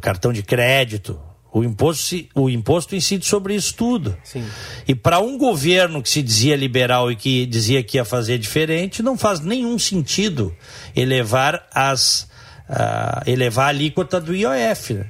cartão 0.00 0.32
de 0.32 0.42
crédito. 0.42 1.20
O 1.52 1.62
imposto, 1.62 2.16
o 2.34 2.48
imposto 2.48 2.96
incide 2.96 3.26
sobre 3.26 3.54
isso 3.54 3.74
tudo. 3.74 4.16
Sim. 4.24 4.42
E 4.88 4.94
para 4.94 5.20
um 5.20 5.36
governo 5.36 6.02
que 6.02 6.08
se 6.08 6.22
dizia 6.22 6.56
liberal 6.56 7.12
e 7.12 7.16
que 7.16 7.44
dizia 7.44 7.82
que 7.82 7.98
ia 7.98 8.06
fazer 8.06 8.38
diferente, 8.38 9.02
não 9.02 9.18
faz 9.18 9.38
nenhum 9.38 9.78
sentido 9.78 10.56
elevar 10.96 11.68
as 11.74 12.31
uh, 12.68 13.22
elevar 13.30 13.66
a 13.66 13.68
alíquota 13.68 14.20
do 14.20 14.34
IOF. 14.34 14.94
Né? 14.94 15.06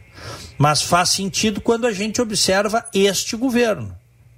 Mas 0.58 0.82
faz 0.82 1.10
sentido 1.10 1.60
quando 1.60 1.86
a 1.86 1.92
gente 1.92 2.20
observa 2.20 2.84
este 2.94 3.36
governo, 3.36 3.94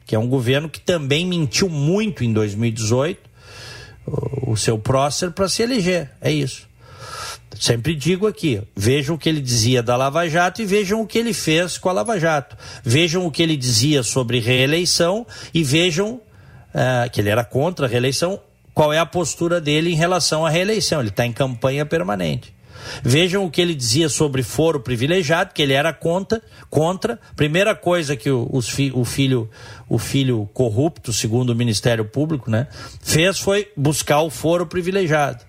que 0.07 0.15
é 0.15 0.19
um 0.19 0.29
governo 0.29 0.69
que 0.69 0.81
também 0.81 1.27
mentiu 1.27 1.69
muito 1.69 2.25
em 2.25 2.33
2018, 2.33 3.21
o, 4.07 4.53
o 4.53 4.57
seu 4.57 4.79
prócer, 4.79 5.31
para 5.33 5.49
se 5.49 5.63
eleger. 5.63 6.11
É 6.21 6.31
isso. 6.31 6.67
Sempre 7.59 7.95
digo 7.95 8.27
aqui, 8.27 8.61
vejam 8.75 9.15
o 9.15 9.19
que 9.19 9.29
ele 9.29 9.41
dizia 9.41 9.83
da 9.83 9.97
Lava 9.97 10.29
Jato 10.29 10.61
e 10.61 10.67
vejam 10.67 11.01
o 11.01 11.07
que 11.07 11.19
ele 11.19 11.33
fez 11.33 11.79
com 11.79 11.89
a 11.89 11.93
Lava 11.93 12.19
Jato. 12.19 12.57
Vejam 12.83 13.27
o 13.27 13.31
que 13.31 13.43
ele 13.43 13.57
dizia 13.57 14.03
sobre 14.03 14.41
reeleição 14.41 15.27
e 15.53 15.63
vejam 15.63 16.15
uh, 16.15 17.11
que 17.13 17.21
ele 17.21 17.29
era 17.29 17.45
contra 17.45 17.87
a 17.87 17.89
reeleição, 17.89 18.41
qual 18.75 18.93
é 18.93 18.99
a 18.99 19.07
postura 19.07 19.61
dele 19.61 19.93
em 19.93 19.95
relação 19.95 20.45
à 20.45 20.51
reeleição. 20.51 21.01
Ele 21.01 21.11
está 21.11 21.25
em 21.25 21.33
campanha 21.33 21.87
permanente. 21.87 22.54
Vejam 23.03 23.45
o 23.45 23.51
que 23.51 23.61
ele 23.61 23.75
dizia 23.75 24.09
sobre 24.09 24.43
foro 24.43 24.81
privilegiado, 24.81 25.53
que 25.55 25.63
ele 25.63 25.73
era 25.73 25.93
contra. 25.93 26.43
contra. 26.71 27.19
Primeira 27.37 27.75
coisa 27.75 28.17
que 28.17 28.31
o, 28.31 28.61
fi, 28.61 28.93
o 28.95 29.05
filho 29.05 29.51
o 29.89 29.99
filho 29.99 30.49
corrupto, 30.53 31.13
segundo 31.13 31.51
o 31.51 31.55
Ministério 31.55 32.05
Público, 32.05 32.51
né, 32.51 32.67
fez 33.03 33.39
foi 33.39 33.69
buscar 33.77 34.21
o 34.21 34.31
foro 34.31 34.67
privilegiado. 34.67 35.45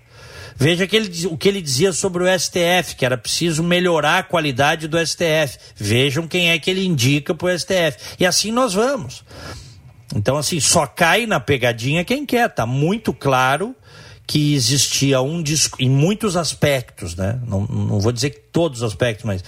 Veja 0.58 0.88
que 0.88 0.96
ele, 0.96 1.28
o 1.28 1.38
que 1.38 1.50
ele 1.50 1.62
dizia 1.62 1.92
sobre 1.92 2.24
o 2.24 2.40
STF, 2.40 2.96
que 2.96 3.06
era 3.06 3.18
preciso 3.18 3.62
melhorar 3.62 4.20
a 4.20 4.24
qualidade 4.24 4.88
do 4.88 4.98
STF. 5.06 5.58
Vejam 5.76 6.28
quem 6.28 6.52
é 6.52 6.60
que 6.60 6.70
ele 6.70 6.86
indica 6.86 7.36
para 7.36 7.54
o 7.54 7.60
STF. 7.60 8.16
E 8.18 8.26
assim 8.26 8.52
nós 8.52 8.74
vamos. 8.74 9.24
Então, 10.16 10.38
assim, 10.38 10.62
só 10.62 10.88
cai 10.88 11.26
na 11.26 11.42
pegadinha 11.42 12.06
quem 12.06 12.26
quer. 12.26 12.48
Tá 12.48 12.66
muito 12.66 13.14
claro 13.14 13.76
que 14.28 14.54
existia 14.56 15.22
um 15.22 15.44
em 15.80 15.90
muitos 15.90 16.36
aspectos, 16.36 17.16
né? 17.16 17.40
Não, 17.48 17.62
não 17.62 18.00
vou 18.00 18.12
dizer 18.12 18.32
que 18.32 18.40
todos 18.40 18.82
os 18.82 18.84
aspectos, 18.84 19.26
mas 19.26 19.44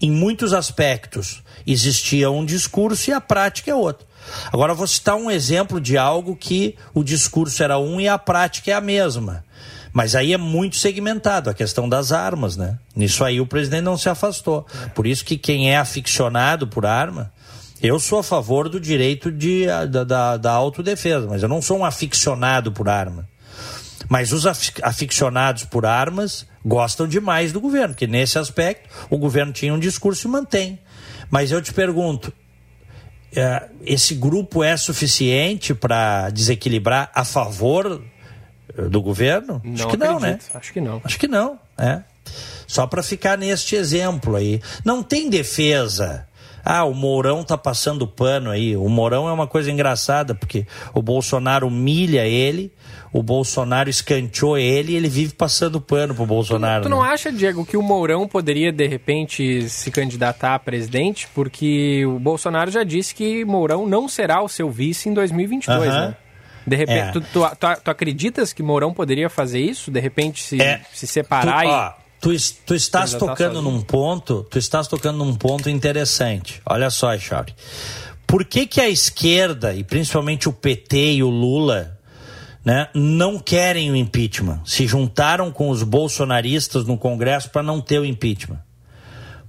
em 0.00 0.10
muitos 0.10 0.52
aspectos 0.52 1.42
existia 1.66 2.30
um 2.30 2.44
discurso 2.44 3.10
e 3.10 3.12
a 3.12 3.20
prática 3.20 3.70
é 3.70 3.74
outro. 3.74 4.06
Agora 4.52 4.74
vou 4.74 4.86
citar 4.86 5.16
um 5.16 5.30
exemplo 5.30 5.80
de 5.80 5.98
algo 5.98 6.36
que 6.36 6.76
o 6.94 7.02
discurso 7.02 7.62
era 7.62 7.78
um 7.78 8.00
e 8.00 8.08
a 8.08 8.18
prática 8.18 8.70
é 8.70 8.74
a 8.74 8.80
mesma. 8.80 9.44
Mas 9.92 10.14
aí 10.14 10.32
é 10.32 10.38
muito 10.38 10.76
segmentado 10.76 11.50
a 11.50 11.54
questão 11.54 11.88
das 11.88 12.12
armas, 12.12 12.56
né? 12.56 12.78
Nisso 12.94 13.24
aí 13.24 13.40
o 13.40 13.46
presidente 13.46 13.82
não 13.82 13.98
se 13.98 14.08
afastou. 14.08 14.64
Por 14.94 15.06
isso 15.06 15.24
que 15.24 15.36
quem 15.36 15.72
é 15.72 15.76
aficionado 15.76 16.68
por 16.68 16.86
arma, 16.86 17.32
eu 17.82 17.98
sou 17.98 18.20
a 18.20 18.22
favor 18.22 18.68
do 18.68 18.78
direito 18.78 19.32
de, 19.32 19.66
da, 19.66 20.04
da, 20.04 20.36
da 20.36 20.52
autodefesa, 20.52 21.26
mas 21.26 21.42
eu 21.42 21.48
não 21.48 21.60
sou 21.60 21.78
um 21.78 21.84
aficionado 21.84 22.70
por 22.70 22.88
arma. 22.88 23.28
Mas 24.08 24.32
os 24.32 24.46
aficionados 24.46 25.64
por 25.64 25.84
armas 25.86 26.46
gostam 26.64 27.06
demais 27.06 27.52
do 27.52 27.60
governo, 27.60 27.94
porque 27.94 28.06
nesse 28.06 28.38
aspecto 28.38 28.88
o 29.08 29.18
governo 29.18 29.52
tinha 29.52 29.72
um 29.72 29.78
discurso 29.78 30.26
e 30.26 30.30
mantém. 30.30 30.78
Mas 31.30 31.52
eu 31.52 31.62
te 31.62 31.72
pergunto, 31.72 32.32
é, 33.34 33.68
esse 33.84 34.14
grupo 34.14 34.64
é 34.64 34.76
suficiente 34.76 35.74
para 35.74 36.30
desequilibrar 36.30 37.10
a 37.14 37.24
favor 37.24 38.02
eh, 38.76 38.82
do 38.88 39.00
governo? 39.00 39.60
Não 39.64 39.74
Acho 39.74 39.86
que 39.88 39.96
acredito. 39.96 40.12
não, 40.12 40.20
né? 40.20 40.38
Acho 40.54 40.72
que 40.72 40.80
não. 40.80 41.00
Acho 41.04 41.18
que 41.18 41.28
não, 41.28 41.58
é. 41.78 42.02
Só 42.66 42.86
para 42.86 43.02
ficar 43.02 43.36
neste 43.36 43.74
exemplo 43.74 44.36
aí. 44.36 44.60
Não 44.84 45.02
tem 45.02 45.28
defesa. 45.28 46.26
Ah, 46.64 46.84
o 46.84 46.94
Mourão 46.94 47.42
tá 47.42 47.56
passando 47.56 48.06
pano 48.06 48.50
aí. 48.50 48.76
O 48.76 48.88
Mourão 48.88 49.28
é 49.28 49.32
uma 49.32 49.46
coisa 49.46 49.70
engraçada, 49.70 50.34
porque 50.34 50.66
o 50.94 51.02
Bolsonaro 51.02 51.66
humilha 51.66 52.26
ele, 52.26 52.72
o 53.12 53.22
Bolsonaro 53.22 53.90
escanteou 53.90 54.56
ele 54.56 54.92
e 54.92 54.96
ele 54.96 55.08
vive 55.08 55.34
passando 55.34 55.80
pano 55.80 56.14
pro 56.14 56.26
Bolsonaro. 56.26 56.82
Tu, 56.82 56.86
tu 56.86 56.90
não 56.90 57.02
né? 57.02 57.10
acha, 57.10 57.32
Diego, 57.32 57.64
que 57.64 57.76
o 57.76 57.82
Mourão 57.82 58.28
poderia, 58.28 58.72
de 58.72 58.86
repente, 58.86 59.68
se 59.68 59.90
candidatar 59.90 60.54
a 60.54 60.58
presidente? 60.58 61.28
Porque 61.34 62.04
o 62.06 62.18
Bolsonaro 62.18 62.70
já 62.70 62.84
disse 62.84 63.14
que 63.14 63.44
Mourão 63.44 63.86
não 63.86 64.08
será 64.08 64.42
o 64.42 64.48
seu 64.48 64.70
vice 64.70 65.08
em 65.08 65.14
2022, 65.14 65.88
uh 65.88 65.90
-huh. 65.90 66.00
né? 66.08 66.16
De 66.66 66.76
repente, 66.76 67.08
é. 67.08 67.10
tu, 67.10 67.20
tu, 67.20 67.40
tu, 67.82 67.90
acreditas 67.90 68.52
que 68.52 68.62
Mourão 68.62 68.92
poderia 68.92 69.28
fazer 69.30 69.60
isso? 69.60 69.90
De 69.90 69.98
repente, 69.98 70.42
se, 70.42 70.60
é. 70.60 70.82
se 70.92 71.06
separar 71.06 71.62
tu, 71.62 71.68
e... 71.68 71.70
Ó, 71.70 71.92
tu, 72.20 72.30
tu 72.66 72.74
estás 72.74 73.14
tocando 73.14 73.62
num 73.62 73.80
ponto, 73.80 74.46
tu 74.50 74.58
estás 74.58 74.86
tocando 74.86 75.24
num 75.24 75.34
ponto 75.34 75.70
interessante. 75.70 76.60
Olha 76.66 76.90
só, 76.90 77.16
Charlie. 77.18 77.54
Por 78.26 78.44
que 78.44 78.66
que 78.66 78.80
a 78.80 78.88
esquerda, 78.88 79.74
e 79.74 79.82
principalmente 79.82 80.48
o 80.48 80.52
PT 80.52 81.14
e 81.14 81.22
o 81.22 81.30
Lula, 81.30 81.98
né, 82.64 82.88
não 82.94 83.38
querem 83.38 83.90
o 83.90 83.96
impeachment. 83.96 84.60
Se 84.64 84.86
juntaram 84.86 85.50
com 85.50 85.70
os 85.70 85.82
bolsonaristas 85.82 86.84
no 86.84 86.98
Congresso 86.98 87.50
para 87.50 87.62
não 87.62 87.80
ter 87.80 87.98
o 87.98 88.04
impeachment. 88.04 88.60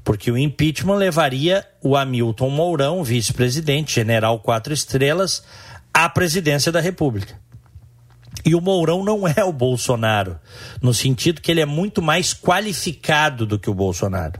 Porque 0.03 0.32
o 0.32 0.38
impeachment 0.38 0.95
levaria 0.95 1.65
o 1.84 1.95
Hamilton 1.95 2.49
Mourão, 2.49 3.03
vice-presidente, 3.03 3.93
general 3.93 4.39
quatro 4.39 4.74
estrelas, 4.74 5.43
à 5.93 6.09
presidência 6.09 6.72
da 6.72 6.80
República. 6.80 7.36
E 8.45 8.55
o 8.55 8.61
Mourão 8.61 9.03
não 9.03 9.27
é 9.27 9.43
o 9.43 9.51
Bolsonaro, 9.51 10.39
no 10.81 10.93
sentido 10.93 11.41
que 11.41 11.51
ele 11.51 11.61
é 11.61 11.65
muito 11.65 12.01
mais 12.01 12.33
qualificado 12.33 13.45
do 13.45 13.59
que 13.59 13.69
o 13.69 13.73
Bolsonaro. 13.73 14.39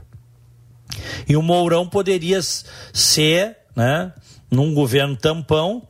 E 1.28 1.36
o 1.36 1.42
Mourão 1.42 1.88
poderia 1.88 2.40
ser, 2.42 3.56
né, 3.74 4.12
num 4.50 4.74
governo 4.74 5.16
tampão, 5.16 5.86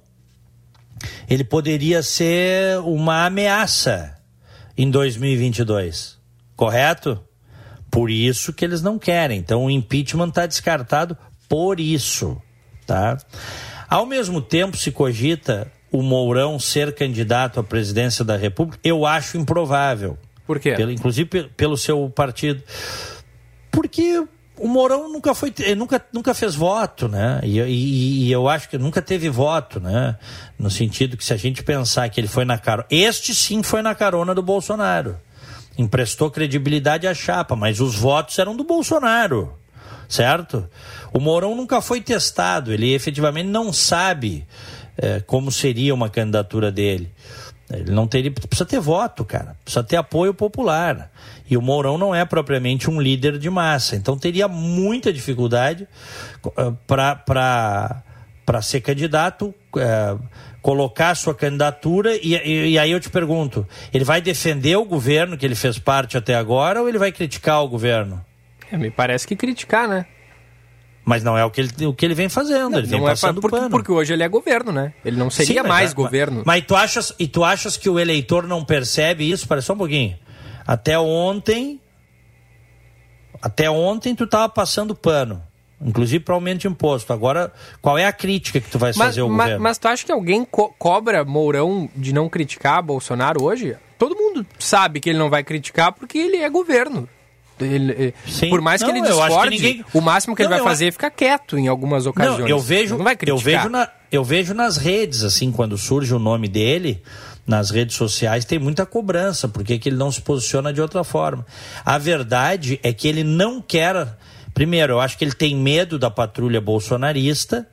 ele 1.29 1.43
poderia 1.43 2.03
ser 2.03 2.79
uma 2.81 3.27
ameaça 3.27 4.17
em 4.77 4.91
2022, 4.91 6.19
correto? 6.57 7.21
Por 7.91 8.11
isso 8.11 8.53
que 8.53 8.65
eles 8.65 8.81
não 8.81 8.99
querem. 8.99 9.39
Então 9.39 9.65
o 9.65 9.71
impeachment 9.71 10.29
está 10.29 10.47
descartado 10.47 11.17
por 11.49 11.81
isso, 11.81 12.41
tá? 12.87 13.19
Ao 13.89 14.07
mesmo 14.07 14.41
tempo 14.41 14.77
se 14.77 14.91
cogita 14.91 15.71
o 15.93 16.03
Mourão 16.03 16.59
ser 16.59 16.95
candidato 16.95 17.61
à 17.61 17.63
presidência 17.63 18.25
da 18.25 18.37
República, 18.37 18.79
eu 18.83 19.05
acho 19.05 19.37
improvável. 19.37 20.19
Por 20.47 20.59
quê? 20.59 20.73
Pelo, 20.73 20.91
inclusive 20.91 21.51
pelo 21.57 21.77
seu 21.77 22.11
partido. 22.11 22.63
Porque 23.71 24.25
o 24.59 24.67
Mourão 24.67 25.11
nunca 25.11 25.35
foi, 25.35 25.53
nunca, 25.77 26.05
nunca 26.13 26.33
fez 26.33 26.55
voto, 26.55 27.09
né? 27.09 27.41
E, 27.43 27.61
e, 27.61 28.27
e, 28.27 28.33
eu 28.33 28.49
acho 28.49 28.69
que 28.69 28.79
nunca 28.79 29.03
teve 29.03 29.29
voto, 29.29 29.79
né? 29.81 30.17
No 30.59 30.71
sentido 30.71 31.17
que 31.17 31.25
se 31.25 31.33
a 31.33 31.37
gente 31.37 31.63
pensar 31.63 32.09
que 32.09 32.21
ele 32.21 32.29
foi 32.29 32.45
na 32.45 32.59
carona, 32.59 32.87
este 32.91 33.35
sim 33.35 33.63
foi 33.63 33.83
na 33.83 33.95
carona 33.95 34.35
do 34.35 34.43
Bolsonaro, 34.43 35.17
emprestou 35.77 36.31
credibilidade 36.31 37.07
à 37.07 37.15
chapa, 37.15 37.55
mas 37.55 37.81
os 37.81 37.95
votos 37.95 38.39
eram 38.39 38.57
do 38.57 38.65
Bolsonaro, 38.65 39.53
certo? 40.09 40.69
O 41.13 41.21
Mourão 41.21 41.55
nunca 41.55 41.81
foi 41.81 42.01
testado, 42.01 42.73
ele 42.73 42.95
efetivamente 42.95 43.49
não 43.49 43.73
sabe 43.73 44.47
é, 44.97 45.21
como 45.21 45.51
seria 45.51 45.95
uma 45.95 46.09
candidatura 46.09 46.71
dele. 46.71 47.11
Ele 47.73 47.91
não 47.91 48.07
teria, 48.07 48.31
precisa 48.31 48.67
ter 48.67 48.81
voto, 48.81 49.25
cara, 49.25 49.57
precisa 49.65 49.83
ter 49.83 49.97
apoio 49.97 50.35
popular. 50.35 51.11
E 51.49 51.57
o 51.57 51.63
Mourão 51.63 51.97
não 51.97 52.15
é 52.15 52.25
propriamente 52.25 52.91
um 52.91 53.01
líder 53.01 53.39
de 53.39 53.49
massa, 53.49 53.97
então 53.97 54.17
teria 54.19 54.47
muita 54.47 55.13
dificuldade 55.13 55.89
uh, 56.45 56.77
para 56.87 58.63
ser 58.63 58.81
candidato, 58.81 59.55
uh, 59.75 60.23
colocar 60.61 61.15
sua 61.15 61.35
candidatura. 61.35 62.15
E, 62.17 62.35
e, 62.35 62.71
e, 62.73 62.79
aí 62.79 62.91
eu 62.91 63.01
te 63.01 63.11
pergunto: 63.11 63.67
ele 63.93 64.05
vai 64.05 64.21
defender 64.21 64.77
o 64.77 64.85
governo 64.85 65.37
que 65.37 65.47
ele 65.47 65.55
fez 65.55 65.79
parte 65.79 66.17
até 66.17 66.35
agora 66.35 66.81
ou 66.81 66.89
ele 66.89 66.99
vai 66.99 67.11
criticar 67.11 67.63
o 67.63 67.69
governo? 67.69 68.23
É, 68.71 68.77
me 68.77 68.91
parece 68.91 69.27
que 69.27 69.37
criticar, 69.37 69.89
né? 69.89 70.07
Mas 71.05 71.25
não 71.25 71.37
é 71.37 71.45
o 71.45 71.51
que 71.51 71.61
ele, 71.61 71.87
o 71.87 71.93
que 71.93 72.05
ele 72.05 72.15
vem 72.15 72.29
fazendo, 72.29 72.71
não, 72.71 72.79
ele 72.79 72.87
vem 72.87 73.03
passando 73.03 73.39
é 73.39 73.41
porque, 73.41 73.57
pano. 73.57 73.71
Porque 73.71 73.91
hoje 73.91 74.13
ele 74.13 74.23
é 74.23 74.29
governo, 74.29 74.71
né? 74.71 74.93
Ele 75.05 75.17
não 75.17 75.31
seria 75.31 75.63
Sim, 75.63 75.69
mais 75.69 75.91
é, 75.91 75.95
governo. 75.95 76.43
Mas, 76.45 76.59
mas, 76.61 76.67
tu 76.67 76.77
achas, 76.77 77.15
e 77.19 77.27
tu 77.27 77.43
achas 77.43 77.77
que 77.77 77.89
o 77.89 77.99
eleitor 77.99 78.47
não 78.47 78.65
percebe 78.65 79.29
isso? 79.29 79.49
Parece 79.49 79.67
só 79.67 79.73
um 79.73 79.79
pouquinho. 79.79 80.17
Até 80.65 80.97
ontem, 80.99 81.81
até 83.41 83.69
ontem 83.69 84.15
tu 84.15 84.25
estava 84.25 84.49
passando 84.49 84.95
pano. 84.95 85.43
Inclusive 85.85 86.23
para 86.23 86.35
aumento 86.35 86.61
de 86.61 86.69
imposto. 86.69 87.13
Agora, 87.13 87.53
qual 87.81 87.99
é 87.99 88.07
a 88.07 88.13
crítica 88.13 88.61
que 88.61 88.71
tu 88.71 88.79
vai 88.79 88.93
fazer 88.93 89.23
ao 89.23 89.29
mas, 89.29 89.47
governo? 89.47 89.63
Mas 89.65 89.79
tu 89.79 89.89
acha 89.89 90.07
que 90.07 90.13
alguém 90.13 90.45
co 90.45 90.73
cobra 90.79 91.25
Mourão 91.25 91.91
de 91.97 92.13
não 92.13 92.29
criticar 92.29 92.81
Bolsonaro 92.81 93.43
hoje? 93.43 93.77
Todo 93.99 94.15
mundo 94.15 94.47
sabe 94.59 95.01
que 95.01 95.11
ele 95.11 95.19
não 95.19 95.29
vai 95.29 95.43
criticar 95.43 95.93
porque 95.93 96.19
ele 96.19 96.37
é 96.37 96.49
governo. 96.49 97.09
Ele, 97.65 98.15
eh, 98.15 98.49
por 98.49 98.61
mais 98.61 98.81
não, 98.81 98.89
que 98.89 98.99
ele 98.99 99.07
discorde, 99.07 99.57
que 99.57 99.63
ninguém... 99.63 99.85
o 99.93 100.01
máximo 100.01 100.35
que 100.35 100.43
não, 100.43 100.51
ele 100.51 100.61
vai 100.61 100.69
fazer 100.69 100.87
é 100.87 100.93
ficar 100.93 101.11
quieto 101.11 101.59
em 101.59 101.69
algumas 101.69 102.07
ocasiões. 102.07 102.41
Não, 102.41 102.49
eu 102.49 102.59
vejo, 102.59 102.97
não 102.97 103.05
vai 103.05 103.17
criticar. 103.17 103.39
eu 103.39 103.43
vejo 103.43 103.69
na, 103.69 103.89
eu 104.11 104.25
vejo 104.25 104.55
nas 104.55 104.77
redes 104.77 105.23
assim 105.23 105.51
quando 105.51 105.77
surge 105.79 106.15
o 106.15 106.19
nome 106.19 106.49
dele, 106.49 107.03
nas 107.47 107.71
redes 107.71 107.97
sociais 107.97 108.45
tem 108.45 108.59
muita 108.59 108.87
cobrança, 108.87 109.49
porque 109.49 109.79
que 109.79 109.89
ele 109.89 109.97
não 109.97 110.13
se 110.13 110.21
posiciona 110.21 110.73
de 110.73 110.81
outra 110.81 111.03
forma. 111.03 111.47
A 111.85 111.99
verdade 111.99 112.79
é 112.83 112.93
que 112.93 113.09
ele 113.09 113.25
não 113.25 113.61
quer. 113.61 114.17
Primeiro, 114.55 114.95
eu 114.95 115.01
acho 115.01 115.17
que 115.17 115.25
ele 115.25 115.33
tem 115.33 115.57
medo 115.57 115.99
da 115.99 116.11
patrulha 116.11 116.61
bolsonarista. 116.61 117.67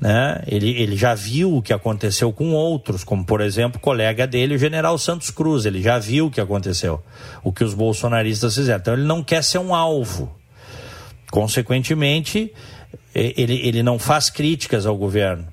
Né? 0.00 0.42
Ele, 0.46 0.70
ele 0.70 0.96
já 0.96 1.14
viu 1.14 1.56
o 1.56 1.62
que 1.62 1.74
aconteceu 1.74 2.32
com 2.32 2.52
outros, 2.52 3.04
como 3.04 3.24
por 3.24 3.42
exemplo 3.42 3.78
colega 3.78 4.26
dele, 4.26 4.54
o 4.54 4.58
general 4.58 4.96
Santos 4.96 5.30
Cruz. 5.30 5.66
Ele 5.66 5.82
já 5.82 5.98
viu 5.98 6.26
o 6.26 6.30
que 6.30 6.40
aconteceu, 6.40 7.02
o 7.44 7.52
que 7.52 7.62
os 7.62 7.74
bolsonaristas 7.74 8.54
fizeram. 8.54 8.80
Então 8.80 8.94
ele 8.94 9.04
não 9.04 9.22
quer 9.22 9.44
ser 9.44 9.58
um 9.58 9.74
alvo. 9.74 10.34
Consequentemente, 11.30 12.52
ele, 13.14 13.60
ele 13.66 13.82
não 13.82 13.98
faz 13.98 14.30
críticas 14.30 14.86
ao 14.86 14.96
governo. 14.96 15.46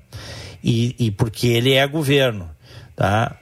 E, 0.64 0.96
e 0.98 1.10
porque 1.10 1.46
ele 1.48 1.74
é 1.74 1.86
governo. 1.86 2.50
Tá? 2.96 3.36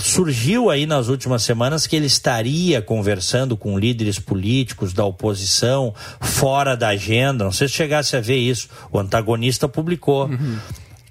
Surgiu 0.00 0.68
aí 0.68 0.84
nas 0.84 1.08
últimas 1.08 1.42
semanas 1.42 1.86
que 1.86 1.94
ele 1.94 2.06
estaria 2.06 2.82
conversando 2.82 3.56
com 3.56 3.78
líderes 3.78 4.18
políticos 4.18 4.92
da 4.92 5.04
oposição 5.04 5.94
fora 6.20 6.76
da 6.76 6.88
agenda. 6.88 7.44
Não 7.44 7.52
sei 7.52 7.68
se 7.68 7.74
chegasse 7.74 8.16
a 8.16 8.20
ver 8.20 8.36
isso. 8.36 8.68
O 8.90 8.98
antagonista 8.98 9.68
publicou. 9.68 10.26
Uhum. 10.26 10.58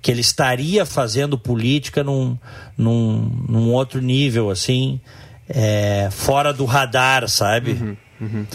Que 0.01 0.11
ele 0.11 0.21
estaria 0.21 0.85
fazendo 0.85 1.37
política 1.37 2.03
num, 2.03 2.37
num, 2.77 3.45
num 3.49 3.73
outro 3.73 3.99
nível, 3.99 4.49
assim, 4.49 5.01
é, 5.49 6.07
fora 6.11 6.53
do 6.53 6.65
radar, 6.65 7.27
sabe? 7.27 7.71
Uhum. 7.71 7.97
Uhum. 8.21 8.45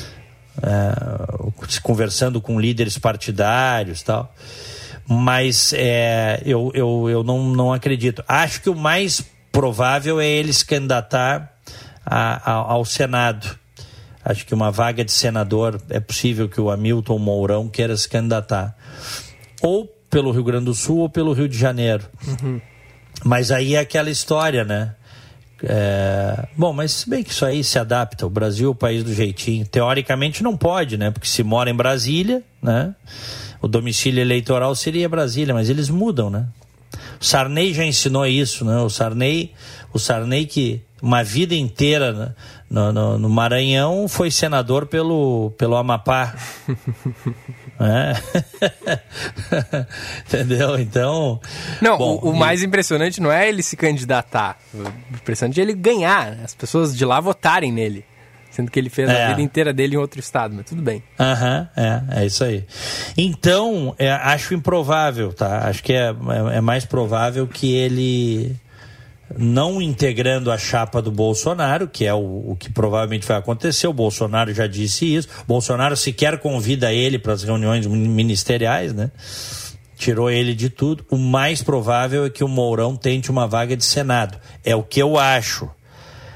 É, 0.62 1.80
conversando 1.82 2.40
com 2.40 2.60
líderes 2.60 2.96
partidários 2.96 4.02
tal 4.02 4.32
mas 5.06 5.72
é, 5.72 6.40
eu, 6.44 6.70
eu, 6.74 7.08
eu 7.10 7.24
não, 7.24 7.50
não 7.50 7.72
acredito. 7.72 8.24
Acho 8.26 8.62
que 8.62 8.70
o 8.70 8.74
mais 8.74 9.24
provável 9.52 10.20
é 10.20 10.26
ele 10.26 10.52
se 10.52 10.64
candidatar 10.64 11.52
a, 12.04 12.50
a, 12.50 12.54
ao 12.54 12.84
Senado. 12.84 13.58
Acho 14.24 14.46
que 14.46 14.54
uma 14.54 14.70
vaga 14.70 15.04
de 15.04 15.12
senador 15.12 15.80
é 15.90 16.00
possível 16.00 16.48
que 16.48 16.60
o 16.60 16.70
Hamilton 16.70 17.18
Mourão 17.18 17.68
queira 17.68 17.96
se 17.96 18.08
candidatar. 18.08 18.76
Ou 19.60 19.86
pelo 20.08 20.30
Rio 20.30 20.44
Grande 20.44 20.66
do 20.66 20.74
Sul 20.74 20.98
ou 20.98 21.10
pelo 21.10 21.32
Rio 21.32 21.48
de 21.48 21.58
Janeiro. 21.58 22.04
Uhum. 22.26 22.60
Mas 23.24 23.50
aí 23.50 23.74
é 23.74 23.80
aquela 23.80 24.10
história, 24.10 24.64
né? 24.64 24.94
É... 25.64 26.46
Bom, 26.56 26.72
mas 26.72 26.92
se 26.92 27.10
bem 27.10 27.22
que 27.22 27.30
isso 27.30 27.44
aí 27.44 27.62
se 27.62 27.78
adapta, 27.78 28.26
o 28.26 28.30
Brasil 28.30 28.68
é 28.68 28.70
o 28.70 28.74
país 28.74 29.02
do 29.02 29.12
jeitinho. 29.12 29.66
Teoricamente 29.66 30.42
não 30.42 30.56
pode, 30.56 30.96
né? 30.96 31.10
Porque 31.10 31.28
se 31.28 31.42
mora 31.42 31.70
em 31.70 31.74
Brasília, 31.74 32.42
né? 32.60 32.94
o 33.62 33.68
domicílio 33.68 34.20
eleitoral 34.20 34.74
seria 34.74 35.08
Brasília, 35.08 35.54
mas 35.54 35.70
eles 35.70 35.88
mudam, 35.88 36.28
né? 36.28 36.46
O 37.22 37.24
Sarney 37.24 37.72
já 37.72 37.84
ensinou 37.84 38.26
isso, 38.26 38.64
né? 38.64 38.78
O 38.78 38.90
Sarney, 38.90 39.52
o 39.92 39.98
Sarney 40.00 40.44
que 40.44 40.82
uma 41.00 41.22
vida 41.22 41.54
inteira 41.54 42.12
né? 42.12 42.34
no, 42.68 42.92
no, 42.92 43.16
no, 43.16 43.28
Maranhão 43.28 44.08
foi 44.08 44.28
senador 44.28 44.86
pelo, 44.86 45.52
pelo 45.56 45.76
Amapá. 45.76 46.34
é. 47.78 48.14
Entendeu? 50.26 50.80
Então. 50.80 51.40
Não, 51.80 51.96
bom, 51.96 52.18
o, 52.20 52.30
o, 52.30 52.36
mais 52.36 52.60
impressionante 52.64 53.20
não 53.20 53.30
é 53.30 53.48
ele 53.48 53.62
se 53.62 53.76
candidatar. 53.76 54.58
O 54.74 55.14
impressionante 55.14 55.60
é 55.60 55.62
ele 55.62 55.74
ganhar, 55.74 56.32
né? 56.32 56.40
as 56.42 56.56
pessoas 56.56 56.96
de 56.96 57.04
lá 57.04 57.20
votarem 57.20 57.70
nele. 57.70 58.04
Sendo 58.52 58.70
que 58.70 58.78
ele 58.78 58.90
fez 58.90 59.08
é. 59.08 59.24
a 59.24 59.28
vida 59.28 59.40
inteira 59.40 59.72
dele 59.72 59.94
em 59.94 59.98
outro 59.98 60.20
estado, 60.20 60.54
mas 60.54 60.66
tudo 60.66 60.82
bem. 60.82 61.02
Aham, 61.18 61.68
uhum, 61.74 61.82
é, 61.82 62.20
é 62.20 62.26
isso 62.26 62.44
aí. 62.44 62.64
Então, 63.16 63.94
é, 63.98 64.10
acho 64.12 64.52
improvável, 64.52 65.32
tá? 65.32 65.66
Acho 65.66 65.82
que 65.82 65.94
é, 65.94 66.10
é, 66.10 66.58
é 66.58 66.60
mais 66.60 66.84
provável 66.84 67.46
que 67.46 67.72
ele 67.74 68.54
não 69.38 69.80
integrando 69.80 70.50
a 70.50 70.58
chapa 70.58 71.00
do 71.00 71.10
Bolsonaro, 71.10 71.88
que 71.88 72.04
é 72.04 72.12
o, 72.12 72.50
o, 72.50 72.56
que 72.60 72.70
provavelmente 72.70 73.26
vai 73.26 73.38
acontecer. 73.38 73.86
O 73.86 73.92
Bolsonaro 73.92 74.52
já 74.52 74.66
disse 74.66 75.14
isso. 75.14 75.28
Bolsonaro 75.48 75.96
sequer 75.96 76.38
convida 76.38 76.92
ele 76.92 77.18
para 77.18 77.32
as 77.32 77.42
reuniões 77.42 77.86
ministeriais, 77.86 78.92
né? 78.92 79.10
Tirou 79.96 80.30
ele 80.30 80.54
de 80.54 80.68
tudo. 80.68 81.06
O 81.10 81.16
mais 81.16 81.62
provável 81.62 82.26
é 82.26 82.30
que 82.30 82.44
o 82.44 82.48
Mourão 82.48 82.96
tente 82.96 83.30
uma 83.30 83.46
vaga 83.46 83.74
de 83.74 83.84
Senado. 83.84 84.38
É 84.62 84.76
o 84.76 84.82
que 84.82 85.00
eu 85.00 85.18
acho 85.18 85.70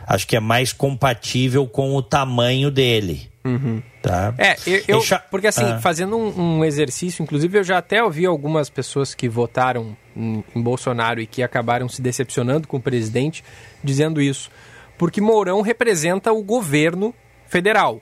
acho 0.07 0.27
que 0.27 0.37
é 0.37 0.41
mais 0.41 0.73
compatível 0.73 1.67
com 1.67 1.95
o 1.95 2.03
tamanho 2.03 2.71
dele. 2.71 3.31
Uhum. 3.45 3.83
Tá? 4.03 4.35
É, 4.39 4.57
eu, 4.67 4.83
eu 4.89 5.01
porque 5.31 5.47
assim, 5.47 5.65
ah. 5.65 5.79
fazendo 5.79 6.17
um, 6.17 6.59
um, 6.59 6.65
exercício, 6.65 7.23
inclusive 7.23 7.59
eu 7.59 7.65
já 7.65 7.79
até 7.79 8.03
ouvi 8.03 8.27
algumas 8.27 8.69
pessoas 8.69 9.15
que 9.15 9.29
votaram 9.29 9.97
em, 10.17 10.43
em, 10.55 10.63
Bolsonaro 10.63 11.21
e 11.21 11.27
que 11.27 11.43
acabaram 11.43 11.89
se 11.89 12.03
decepcionando 12.03 12.67
com 12.67 12.77
o 12.77 12.83
presidente, 12.83 13.45
dizendo 13.83 14.21
isso. 14.21 14.51
Porque 14.99 15.21
Mourão 15.21 15.61
representa 15.61 16.33
o 16.33 16.43
governo 16.43 17.15
federal. 17.47 18.01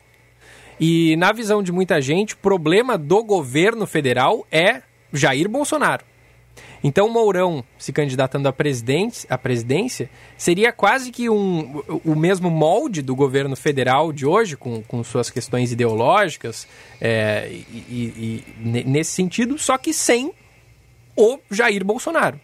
E 0.81 1.15
na 1.17 1.33
visão 1.33 1.63
de 1.63 1.71
muita 1.71 2.01
gente, 2.01 2.35
o 2.35 2.39
problema 2.39 2.97
do 2.97 3.23
governo 3.23 3.87
federal 3.87 4.47
é 4.51 4.83
Jair 5.13 5.49
Bolsonaro. 5.49 6.05
Então, 6.83 7.09
Mourão 7.09 7.65
se 7.79 7.93
candidatando 7.93 8.49
à, 8.49 8.53
presidência, 8.53 9.27
à 9.31 9.39
presidência 9.39 10.11
seria 10.37 10.73
quase 10.73 11.11
que 11.11 11.31
um, 11.31 11.83
o 12.05 12.15
mesmo 12.15 12.51
molde 12.51 13.03
do 13.03 13.15
governo 13.15 13.57
federal 13.57 14.13
de 14.13 14.27
hoje, 14.27 14.57
com, 14.57 14.83
com 14.83 15.03
suas 15.03 15.31
questões 15.31 15.73
ideológicas, 15.73 16.67
é, 17.01 17.49
e, 17.51 17.65
e, 17.89 18.45
e, 18.65 18.85
nesse 18.85 19.13
sentido, 19.13 19.59
só 19.59 19.79
que 19.79 19.93
sem 19.93 20.33
o 21.17 21.39
Jair 21.51 21.85
Bolsonaro. 21.85 22.39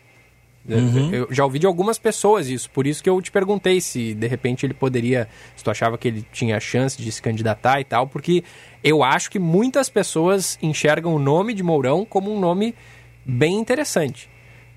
Uhum. 0.68 1.10
Eu 1.10 1.28
já 1.30 1.42
ouvi 1.42 1.58
de 1.58 1.66
algumas 1.66 1.98
pessoas 1.98 2.48
isso, 2.48 2.70
por 2.70 2.86
isso 2.86 3.02
que 3.02 3.08
eu 3.08 3.20
te 3.22 3.30
perguntei 3.30 3.80
se 3.80 4.14
de 4.14 4.26
repente 4.26 4.66
ele 4.66 4.74
poderia, 4.74 5.26
se 5.56 5.64
tu 5.64 5.70
achava 5.70 5.96
que 5.96 6.08
ele 6.08 6.26
tinha 6.32 6.60
chance 6.60 7.00
de 7.00 7.10
se 7.10 7.20
candidatar 7.20 7.80
e 7.80 7.84
tal, 7.84 8.06
porque 8.06 8.44
eu 8.84 9.02
acho 9.02 9.30
que 9.30 9.38
muitas 9.38 9.88
pessoas 9.88 10.58
enxergam 10.62 11.14
o 11.14 11.18
nome 11.18 11.54
de 11.54 11.62
Mourão 11.62 12.04
como 12.04 12.32
um 12.32 12.38
nome 12.38 12.74
bem 13.24 13.58
interessante. 13.58 14.28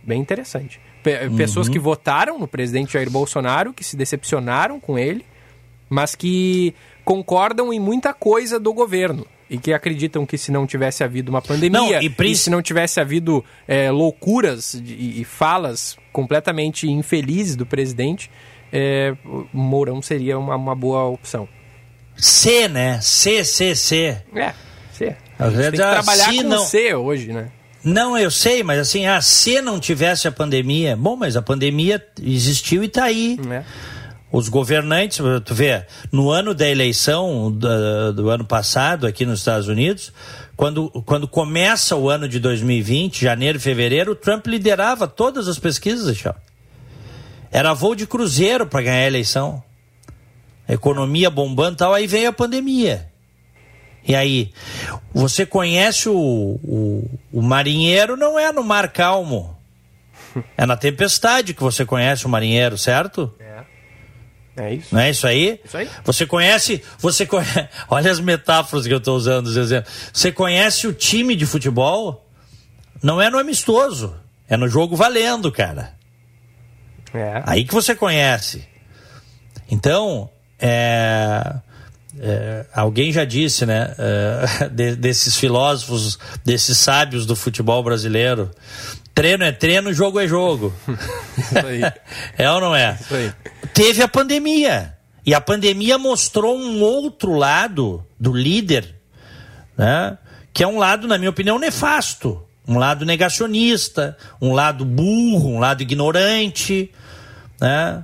Bem 0.03 0.19
interessante. 0.19 0.79
P 1.01 1.27
uhum. 1.27 1.35
Pessoas 1.35 1.69
que 1.69 1.79
votaram 1.79 2.39
no 2.39 2.47
presidente 2.47 2.93
Jair 2.93 3.09
Bolsonaro, 3.09 3.73
que 3.73 3.83
se 3.83 3.95
decepcionaram 3.95 4.79
com 4.79 4.97
ele, 4.97 5.25
mas 5.89 6.15
que 6.15 6.73
concordam 7.05 7.71
em 7.73 7.79
muita 7.79 8.13
coisa 8.13 8.59
do 8.59 8.73
governo 8.73 9.25
e 9.49 9.57
que 9.57 9.73
acreditam 9.73 10.25
que 10.25 10.37
se 10.37 10.51
não 10.51 10.65
tivesse 10.65 11.03
havido 11.03 11.29
uma 11.29 11.41
pandemia 11.41 11.79
não, 11.79 12.01
e, 12.01 12.07
e, 12.07 12.35
se 12.35 12.49
não 12.49 12.61
tivesse 12.61 12.99
havido 12.99 13.43
é, 13.67 13.91
loucuras 13.91 14.73
e, 14.73 15.21
e, 15.21 15.23
falas 15.23 15.97
completamente 16.11 16.89
infelizes 16.89 17.55
do 17.55 17.65
presidente, 17.65 18.31
é, 18.71 19.15
Mourão 19.53 20.01
seria 20.01 20.39
uma, 20.39 20.55
uma, 20.55 20.73
boa 20.73 21.03
opção. 21.03 21.47
C, 22.15 22.67
né? 22.67 22.99
C, 23.01 23.43
C, 23.43 23.75
C. 23.75 24.17
É, 24.33 24.53
C. 24.91 25.15
Às 25.37 25.53
vezes, 25.53 25.71
tem 25.71 25.79
que 25.79 25.91
trabalhar 25.91 26.33
com 26.33 26.43
não... 26.43 26.59
C 26.59 26.95
hoje, 26.95 27.31
né? 27.31 27.51
Não, 27.83 28.17
eu 28.17 28.31
sei, 28.31 28.63
mas 28.63 28.79
assim, 28.79 29.05
ah, 29.05 29.21
se 29.21 29.61
não 29.61 29.79
tivesse 29.79 30.27
a 30.27 30.31
pandemia, 30.31 30.95
bom, 30.95 31.15
mas 31.15 31.35
a 31.35 31.41
pandemia 31.41 32.03
existiu 32.21 32.83
e 32.83 32.87
está 32.87 33.03
aí. 33.05 33.37
É 33.51 33.63
os 34.33 34.49
governantes, 34.49 35.19
tu 35.45 35.53
vê, 35.53 35.85
no 36.11 36.31
ano 36.31 36.55
da 36.55 36.67
eleição 36.67 37.51
do, 37.51 38.13
do, 38.13 38.29
ano 38.31 38.43
passado 38.43 39.05
aqui 39.05 39.27
nos 39.27 39.39
Estados 39.39 39.67
Unidos, 39.67 40.11
quando, 40.57 40.89
quando 41.05 41.27
começa 41.27 41.95
o 41.95 42.09
ano 42.09 42.27
de 42.27 42.39
2020, 42.39 43.21
janeiro 43.21 43.59
e 43.59 43.61
fevereiro, 43.61 44.13
o 44.13 44.15
Trump 44.15 44.47
liderava 44.47 45.07
todas 45.07 45.47
as 45.47 45.59
pesquisas, 45.59 46.17
já. 46.17 46.33
Era 47.51 47.75
voo 47.75 47.93
de 47.93 48.07
cruzeiro 48.07 48.65
para 48.65 48.81
ganhar 48.81 49.03
a 49.03 49.07
eleição. 49.07 49.63
A 50.67 50.73
economia 50.73 51.29
bombando 51.29 51.75
e 51.75 51.77
tal, 51.77 51.93
aí 51.93 52.07
veio 52.07 52.29
a 52.29 52.33
pandemia. 52.33 53.07
E 54.05 54.15
aí, 54.15 54.51
você 55.13 55.45
conhece 55.45 56.09
o, 56.09 56.15
o, 56.15 57.19
o 57.31 57.41
marinheiro, 57.41 58.17
não 58.17 58.37
é 58.37 58.51
no 58.51 58.63
mar 58.63 58.91
calmo. 58.91 59.57
É 60.57 60.65
na 60.65 60.75
tempestade 60.75 61.53
que 61.53 61.61
você 61.61 61.85
conhece 61.85 62.25
o 62.25 62.29
marinheiro, 62.29 62.75
certo? 62.75 63.31
É 64.55 64.73
isso. 64.75 64.93
Não 64.93 65.01
é 65.01 65.09
isso 65.09 65.25
aí? 65.25 65.59
Isso 65.63 65.77
aí. 65.77 65.89
Você 66.03 66.25
conhece, 66.25 66.83
você 66.99 67.25
conhece, 67.25 67.67
olha 67.89 68.11
as 68.11 68.19
metáforas 68.19 68.85
que 68.85 68.93
eu 68.93 68.99
estou 68.99 69.15
usando, 69.15 69.47
os 69.47 69.57
exemplos. 69.57 69.91
Você 70.13 70.31
conhece 70.31 70.87
o 70.87 70.93
time 70.93 71.35
de 71.35 71.45
futebol? 71.45 72.27
Não 73.01 73.21
é 73.21 73.29
no 73.29 73.39
amistoso, 73.39 74.15
é 74.47 74.55
no 74.55 74.67
jogo 74.67 74.95
valendo, 74.95 75.51
cara. 75.51 75.93
É. 77.13 77.43
Aí 77.45 77.65
que 77.65 77.73
você 77.73 77.95
conhece. 77.95 78.67
Então, 79.69 80.29
é, 80.59 81.55
é, 82.19 82.65
alguém 82.73 83.11
já 83.11 83.25
disse, 83.25 83.65
né, 83.65 83.93
é, 83.97 84.69
de, 84.73 84.95
desses 84.95 85.37
filósofos, 85.37 86.17
desses 86.43 86.77
sábios 86.77 87.25
do 87.25 87.35
futebol 87.35 87.83
brasileiro, 87.83 88.51
Treino 89.13 89.43
é 89.43 89.51
treino, 89.51 89.93
jogo 89.93 90.19
é 90.19 90.27
jogo. 90.27 90.73
Isso 91.37 91.57
aí. 91.67 91.81
é 92.37 92.49
ou 92.49 92.59
não 92.59 92.75
é? 92.75 92.97
Teve 93.73 94.01
a 94.01 94.07
pandemia. 94.07 94.97
E 95.25 95.33
a 95.33 95.39
pandemia 95.39 95.97
mostrou 95.97 96.57
um 96.57 96.81
outro 96.81 97.33
lado 97.35 98.05
do 98.19 98.33
líder, 98.33 98.95
né? 99.77 100.17
que 100.51 100.63
é 100.63 100.67
um 100.67 100.77
lado, 100.77 101.07
na 101.07 101.17
minha 101.17 101.29
opinião, 101.29 101.57
nefasto. 101.57 102.43
Um 102.67 102.77
lado 102.77 103.05
negacionista, 103.05 104.17
um 104.41 104.53
lado 104.53 104.83
burro, 104.83 105.49
um 105.49 105.59
lado 105.59 105.81
ignorante, 105.81 106.91
né? 107.59 108.03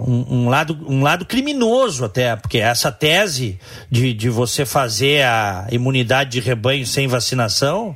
Um, 0.00 0.44
um, 0.44 0.48
lado, 0.48 0.86
um 0.88 1.02
lado 1.02 1.26
criminoso 1.26 2.04
até, 2.04 2.34
porque 2.34 2.58
essa 2.58 2.90
tese 2.90 3.58
de, 3.90 4.14
de 4.14 4.30
você 4.30 4.64
fazer 4.64 5.22
a 5.24 5.66
imunidade 5.70 6.30
de 6.30 6.40
rebanho 6.40 6.86
sem 6.86 7.06
vacinação 7.06 7.94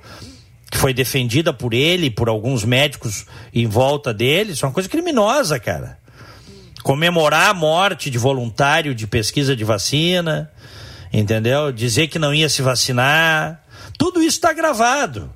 que 0.71 0.79
foi 0.79 0.95
defendida 0.95 1.53
por 1.53 1.75
ele, 1.75 2.11
por 2.11 2.29
alguns 2.29 2.65
médicos 2.65 3.27
em 3.53 3.67
volta 3.67 4.15
dele, 4.15 4.53
isso 4.53 4.65
é 4.65 4.69
uma 4.69 4.75
coisa 4.75 4.89
criminosa, 4.89 5.59
cara. 5.59 5.99
Comemorar 6.83 7.51
a 7.51 7.55
morte 7.55 8.09
de 8.09 8.19
voluntário 8.19 8.95
de 8.95 9.07
pesquisa 9.07 9.57
de 9.57 9.65
vacina, 9.65 10.51
entendeu? 11.13 11.73
Dizer 11.73 12.07
que 12.09 12.19
não 12.19 12.33
ia 12.33 12.49
se 12.49 12.63
vacinar, 12.63 13.65
tudo 13.99 14.21
isso 14.21 14.37
está 14.37 14.53
gravado. 14.53 15.33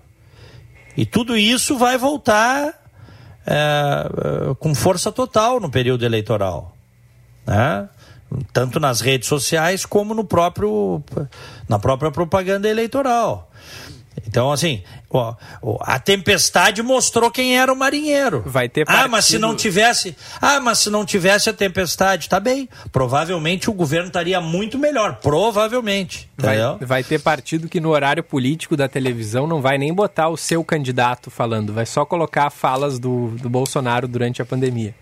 E 0.97 1.05
tudo 1.05 1.37
isso 1.37 1.77
vai 1.77 1.99
voltar 1.99 2.84
é, 3.47 4.55
com 4.59 4.75
força 4.75 5.13
total 5.13 5.61
no 5.61 5.71
período 5.71 6.05
eleitoral. 6.05 6.75
Né? 7.47 7.89
Tanto 8.53 8.81
nas 8.81 9.01
redes 9.01 9.29
sociais 9.29 9.87
como 9.87 10.15
no 10.15 10.25
próprio, 10.25 11.03
na 11.69 11.79
própria 11.79 12.11
propaganda 12.11 12.69
eleitoral. 12.69 13.51
Então, 14.27 14.53
assim, 14.53 14.83
ó, 15.11 15.35
a 15.81 15.99
tempestade 15.99 16.83
mostrou 16.83 17.31
quem 17.31 17.59
era 17.59 17.73
o 17.73 17.77
marinheiro. 17.77 18.43
Vai 18.47 18.69
ter 18.69 18.85
partido... 18.85 19.05
Ah, 19.05 19.09
mas 19.09 19.25
se 19.25 19.39
não 19.39 19.55
tivesse. 19.55 20.17
Ah, 20.41 20.61
mas 20.61 20.79
se 20.79 20.91
não 20.91 21.05
tivesse 21.05 21.51
a 21.51 21.53
tempestade, 21.53 22.29
tá 22.29 22.39
bem. 22.39 22.69
Provavelmente 22.93 23.69
o 23.69 23.73
governo 23.73 24.09
estaria 24.09 24.41
muito 24.41 24.79
melhor. 24.79 25.19
Provavelmente. 25.23 26.29
Vai, 26.37 26.59
vai 26.81 27.05
ter 27.05 27.21
partido 27.21 27.69
que 27.69 27.81
no 27.81 27.91
horário 27.91 28.23
político 28.23 28.77
da 28.77 28.89
televisão 28.89 29.47
não 29.47 29.61
vai 29.61 29.79
nem 29.79 29.93
botar 29.93 30.29
o 30.29 30.37
seu 30.37 30.65
candidato 30.65 31.31
falando, 31.31 31.73
vai 31.73 31.87
só 31.87 32.05
colocar 32.05 32.51
falas 32.51 32.99
do, 32.99 33.29
do 33.41 33.49
Bolsonaro 33.49 34.07
durante 34.09 34.43
a 34.43 34.45
pandemia. 34.45 34.95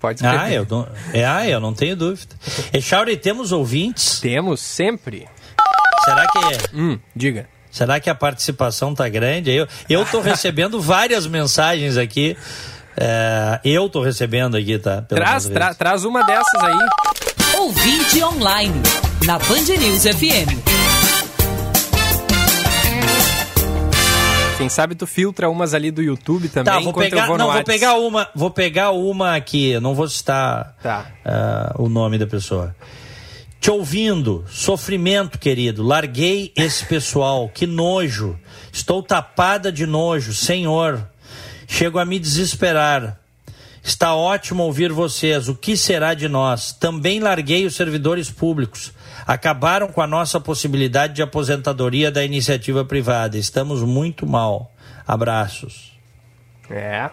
Pode 0.00 0.18
ser. 0.18 0.26
Ah, 0.26 0.50
eu 0.50 0.66
não, 0.68 0.88
é, 1.12 1.24
ah, 1.24 1.48
eu 1.48 1.60
não 1.60 1.72
tenho 1.72 1.94
dúvida. 1.94 2.34
Echauri, 2.72 3.16
temos 3.16 3.52
ouvintes? 3.52 4.18
Temos, 4.18 4.60
sempre. 4.60 5.28
Será 6.04 6.26
que. 6.26 6.76
Hum, 6.76 6.98
diga. 7.14 7.48
Será 7.72 7.98
que 7.98 8.10
a 8.10 8.14
participação 8.14 8.94
tá 8.94 9.08
grande? 9.08 9.50
Eu 9.50 9.66
eu 9.88 10.04
tô 10.04 10.20
recebendo 10.22 10.78
várias 10.78 11.26
mensagens 11.26 11.96
aqui. 11.96 12.36
É, 12.94 13.58
eu 13.64 13.88
tô 13.88 14.02
recebendo 14.02 14.54
aqui, 14.58 14.78
tá? 14.78 15.00
Traz, 15.00 15.46
tra, 15.48 15.72
traz 15.72 16.04
uma 16.04 16.22
dessas 16.22 16.62
aí. 16.62 16.78
Ouvinte 17.56 18.22
online 18.22 18.74
na 19.24 19.38
Band 19.38 19.64
News 19.80 20.02
FM. 20.02 20.60
Quem 24.58 24.68
sabe 24.68 24.94
tu 24.94 25.06
filtra 25.06 25.48
umas 25.48 25.72
ali 25.72 25.90
do 25.90 26.02
YouTube 26.02 26.50
também. 26.50 26.72
Tá, 26.72 26.78
vou 26.78 26.92
pegar, 26.92 27.26
vou 27.26 27.38
não, 27.38 27.50
vou 27.50 27.64
pegar 27.64 27.94
uma, 27.94 28.28
vou 28.34 28.50
pegar 28.50 28.90
uma 28.90 29.34
aqui. 29.34 29.80
Não 29.80 29.94
vou 29.94 30.06
citar 30.06 30.76
tá. 30.82 31.06
uh, 31.24 31.82
o 31.82 31.88
nome 31.88 32.18
da 32.18 32.26
pessoa 32.26 32.76
te 33.62 33.70
ouvindo, 33.70 34.44
sofrimento, 34.48 35.38
querido. 35.38 35.84
Larguei 35.84 36.52
esse 36.56 36.84
pessoal, 36.84 37.48
que 37.48 37.64
nojo. 37.64 38.36
Estou 38.72 39.00
tapada 39.04 39.70
de 39.70 39.86
nojo, 39.86 40.34
Senhor. 40.34 41.08
Chego 41.68 42.00
a 42.00 42.04
me 42.04 42.18
desesperar. 42.18 43.20
Está 43.80 44.16
ótimo 44.16 44.64
ouvir 44.64 44.90
vocês. 44.90 45.48
O 45.48 45.54
que 45.54 45.76
será 45.76 46.12
de 46.12 46.28
nós? 46.28 46.72
Também 46.72 47.20
larguei 47.20 47.64
os 47.64 47.76
servidores 47.76 48.28
públicos. 48.28 48.92
Acabaram 49.24 49.86
com 49.86 50.02
a 50.02 50.08
nossa 50.08 50.40
possibilidade 50.40 51.14
de 51.14 51.22
aposentadoria 51.22 52.10
da 52.10 52.24
iniciativa 52.24 52.84
privada. 52.84 53.38
Estamos 53.38 53.80
muito 53.82 54.26
mal. 54.26 54.72
Abraços. 55.06 55.92
É. 56.68 57.08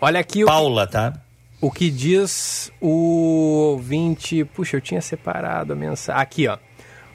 Olha 0.00 0.20
aqui 0.20 0.44
Paula, 0.44 0.86
tá? 0.86 1.20
O 1.60 1.70
que 1.70 1.90
diz 1.90 2.72
o 2.80 3.72
ouvinte. 3.72 4.44
Puxa, 4.44 4.76
eu 4.76 4.80
tinha 4.80 5.00
separado 5.00 5.72
a 5.72 5.76
mensagem. 5.76 6.22
Aqui, 6.22 6.48
ó. 6.48 6.58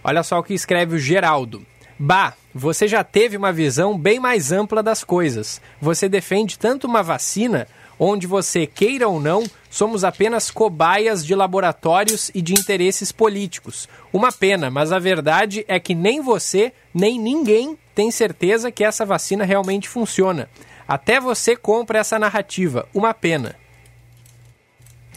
Olha 0.04 0.24
só 0.24 0.40
o 0.40 0.44
que 0.44 0.54
escreve 0.54 0.96
o 0.96 1.00
Geraldo. 1.00 1.66
Bah, 1.98 2.34
você 2.54 2.88
já 2.88 3.04
teve 3.04 3.38
uma 3.38 3.54
visão 3.54 3.98
bem 3.98 4.20
mais 4.20 4.52
ampla 4.52 4.84
das 4.84 5.04
coisas. 5.04 5.62
Você 5.82 6.10
defende 6.10 6.60
tanto 6.60 6.88
uma 6.88 7.02
vacina, 7.02 7.68
onde 7.98 8.28
você 8.28 8.68
queira 8.68 9.08
ou 9.08 9.20
não, 9.20 9.44
somos 9.70 10.04
apenas 10.04 10.52
cobaias 10.52 11.26
de 11.26 11.34
laboratórios 11.34 12.30
e 12.36 12.42
de 12.42 12.54
interesses 12.54 13.12
políticos. 13.12 13.88
Uma 14.12 14.32
pena, 14.32 14.70
mas 14.70 14.92
a 14.92 15.00
verdade 15.00 15.64
é 15.68 15.80
que 15.80 15.96
nem 15.96 16.20
você, 16.20 16.74
nem 16.94 17.18
ninguém 17.20 17.78
tem 17.96 18.12
certeza 18.12 18.72
que 18.72 18.84
essa 18.84 19.06
vacina 19.06 19.46
realmente 19.46 19.88
funciona. 19.88 20.50
Até 20.86 21.20
você 21.20 21.56
compra 21.56 22.00
essa 22.00 22.20
narrativa. 22.20 22.88
Uma 22.94 23.14
pena. 23.14 23.56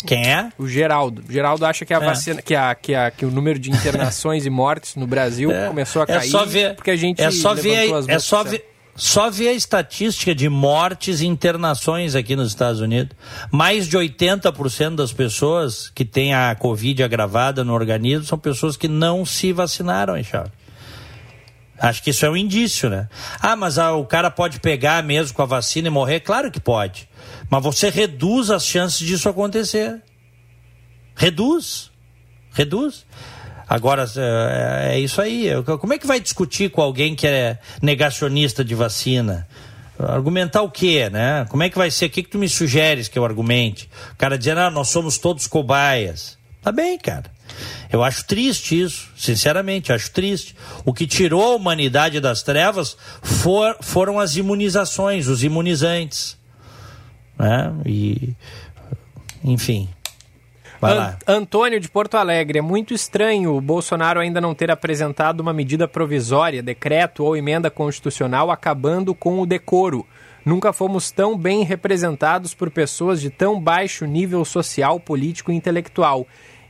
Quem 0.07 0.27
é? 0.27 0.51
O 0.59 0.69
Geraldo. 0.69 1.23
O 1.29 1.33
Geraldo 1.33 1.65
acha 1.67 1.85
que 1.85 1.93
a 1.93 1.99
é. 1.99 2.01
vacina, 2.01 2.41
que, 2.41 2.55
a, 2.55 2.75
que, 2.75 2.95
a, 2.95 3.11
que 3.11 3.25
o 3.25 3.31
número 3.31 3.59
de 3.59 3.71
internações 3.71 4.47
e 4.47 4.51
mortes 4.51 4.97
no 4.97 5.07
Brasil 5.07 5.51
é. 5.51 5.69
começou 5.69 6.03
a 6.03 6.07
cair. 6.07 6.19
É 6.19 6.31
só 6.31 6.45
ver, 6.45 6.75
porque 6.75 6.91
a 6.91 6.97
gente 6.97 7.21
é 7.21 7.31
só 7.31 7.55
ver, 7.55 7.91
é 8.09 8.19
só 8.19 8.43
ver, 8.43 8.65
só 8.95 9.31
ver 9.31 9.49
a 9.49 9.53
estatística 9.53 10.35
de 10.35 10.49
mortes 10.49 11.21
e 11.21 11.27
internações 11.27 12.15
aqui 12.15 12.35
nos 12.35 12.49
Estados 12.49 12.81
Unidos. 12.81 13.15
Mais 13.51 13.87
de 13.87 13.97
80% 13.97 14.95
das 14.95 15.13
pessoas 15.13 15.91
que 15.95 16.05
têm 16.05 16.35
a 16.35 16.55
Covid 16.55 17.03
agravada 17.03 17.63
no 17.63 17.75
organismo 17.75 18.25
são 18.25 18.39
pessoas 18.39 18.77
que 18.77 18.89
não 18.89 19.25
se 19.27 19.53
vacinaram, 19.53 20.23
Charles. 20.25 20.53
Acho 21.79 22.03
que 22.03 22.11
isso 22.11 22.25
é 22.25 22.31
um 22.31 22.37
indício, 22.37 22.89
né? 22.89 23.09
Ah, 23.41 23.55
mas 23.55 23.79
ah, 23.79 23.93
o 23.93 24.07
cara 24.07 24.31
pode 24.31 24.61
pegar 24.61 25.03
mesmo 25.03 25.37
com 25.37 25.43
a 25.43 25.47
vacina 25.47 25.89
e 25.89 25.91
morrer? 25.91 26.21
Claro 26.21 26.51
que 26.51 26.61
pode. 26.61 27.09
Mas 27.51 27.63
você 27.63 27.91
reduz 27.91 28.51
as 28.51 28.65
chances 28.65 29.07
disso 29.07 29.29
acontecer. 29.29 30.03
Reduz. 31.15 31.91
Reduz. 32.53 33.05
Agora, 33.69 34.07
é, 34.17 34.95
é 34.95 35.01
isso 35.01 35.21
aí. 35.21 35.51
Como 35.81 35.93
é 35.93 35.99
que 35.99 36.07
vai 36.07 36.21
discutir 36.21 36.71
com 36.71 36.81
alguém 36.81 37.15
que 37.15 37.27
é 37.27 37.59
negacionista 37.83 38.65
de 38.65 38.75
vacina? 38.75 39.47
Argumentar 39.99 40.63
o 40.63 40.71
quê, 40.71 41.11
né? 41.11 41.47
Como 41.49 41.63
é 41.63 41.71
que 41.71 41.77
vai 41.77 41.91
ser? 41.91 42.07
O 42.07 42.11
que, 42.11 42.23
que 42.23 42.29
tu 42.29 42.39
me 42.39 42.49
sugeres 42.49 43.09
que 43.09 43.19
eu 43.19 43.25
argumente? 43.25 43.89
O 44.13 44.17
cara 44.17 44.39
dizendo, 44.39 44.61
ah, 44.61 44.71
nós 44.71 44.89
somos 44.89 45.19
todos 45.19 45.47
cobaias. 45.47 46.39
Tá 46.63 46.71
bem, 46.71 46.99
cara. 46.99 47.36
Eu 47.93 48.03
acho 48.03 48.25
triste 48.27 48.81
isso, 48.81 49.11
sinceramente, 49.17 49.93
acho 49.93 50.11
triste. 50.11 50.57
O 50.85 50.93
que 50.93 51.07
tirou 51.07 51.43
a 51.43 51.57
humanidade 51.57 52.21
das 52.21 52.43
trevas 52.43 52.97
for, 53.23 53.77
foram 53.81 54.19
as 54.19 54.37
imunizações, 54.37 55.29
os 55.29 55.45
imunizantes. 55.45 56.39
Né? 57.39 57.73
E, 57.85 58.35
enfim. 59.45 59.89
An 60.83 61.17
Antônio 61.27 61.81
de 61.81 61.89
Porto 61.89 62.17
Alegre, 62.17 62.59
é 62.59 62.63
muito 62.63 62.93
estranho 62.93 63.57
o 63.57 63.61
Bolsonaro 63.61 64.21
ainda 64.21 64.41
não 64.41 64.55
ter 64.55 64.71
apresentado 64.71 65.41
uma 65.41 65.53
medida 65.53 65.89
provisória, 65.89 66.63
decreto 66.63 67.25
ou 67.25 67.37
emenda 67.37 67.71
constitucional 67.71 68.51
acabando 68.51 69.15
com 69.15 69.41
o 69.41 69.47
decoro. 69.47 70.07
Nunca 70.45 70.73
fomos 70.73 71.11
tão 71.11 71.37
bem 71.37 71.65
representados 71.65 72.55
por 72.55 72.71
pessoas 72.71 73.21
de 73.21 73.31
tão 73.31 73.61
baixo 73.61 74.05
nível 74.05 74.45
social, 74.45 75.01
político 75.01 75.51
e 75.51 75.57
intelectual. 75.57 76.27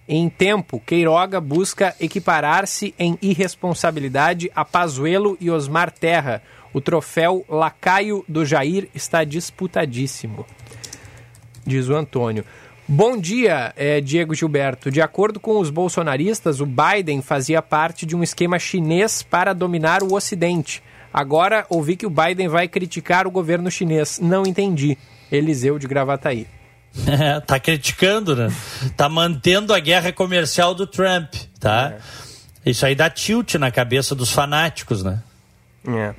Em 0.08 0.28
tempo, 0.28 0.80
Queiroga 0.86 1.40
busca 1.40 1.94
equiparar-se 1.98 2.94
em 2.96 3.18
irresponsabilidade 3.20 4.50
a 4.54 4.64
Pazuello 4.64 5.36
e 5.40 5.50
Osmar 5.50 5.90
Terra. 5.90 6.42
O 6.72 6.80
troféu 6.80 7.44
lacaio 7.48 8.24
do 8.28 8.44
Jair 8.44 8.88
está 8.94 9.24
disputadíssimo, 9.24 10.46
diz 11.66 11.88
o 11.88 11.96
Antônio. 11.96 12.44
Bom 12.86 13.16
dia, 13.16 13.72
é, 13.76 14.00
Diego 14.00 14.32
Gilberto. 14.32 14.92
De 14.92 15.02
acordo 15.02 15.40
com 15.40 15.58
os 15.58 15.70
bolsonaristas, 15.70 16.60
o 16.60 16.66
Biden 16.66 17.20
fazia 17.20 17.60
parte 17.60 18.06
de 18.06 18.14
um 18.14 18.22
esquema 18.22 18.60
chinês 18.60 19.24
para 19.24 19.52
dominar 19.52 20.04
o 20.04 20.14
Ocidente. 20.14 20.80
Agora 21.12 21.66
ouvi 21.68 21.96
que 21.96 22.06
o 22.06 22.10
Biden 22.10 22.46
vai 22.46 22.68
criticar 22.68 23.26
o 23.26 23.30
governo 23.30 23.72
chinês. 23.72 24.20
Não 24.20 24.44
entendi. 24.46 24.96
Eliseu 25.32 25.80
de 25.80 25.88
Gravataí. 25.88 26.46
É, 27.06 27.40
tá 27.44 27.58
criticando, 27.58 28.34
né? 28.34 28.48
Tá 28.96 29.08
mantendo 29.08 29.74
a 29.74 29.78
guerra 29.78 30.12
comercial 30.12 30.74
do 30.74 30.86
Trump, 30.86 31.34
tá? 31.60 31.94
É. 32.64 32.70
Isso 32.70 32.84
aí 32.84 32.94
dá 32.94 33.08
tilt 33.08 33.54
na 33.54 33.70
cabeça 33.70 34.14
dos 34.14 34.32
fanáticos, 34.32 35.02
né? 35.02 35.22
É. 35.86 36.14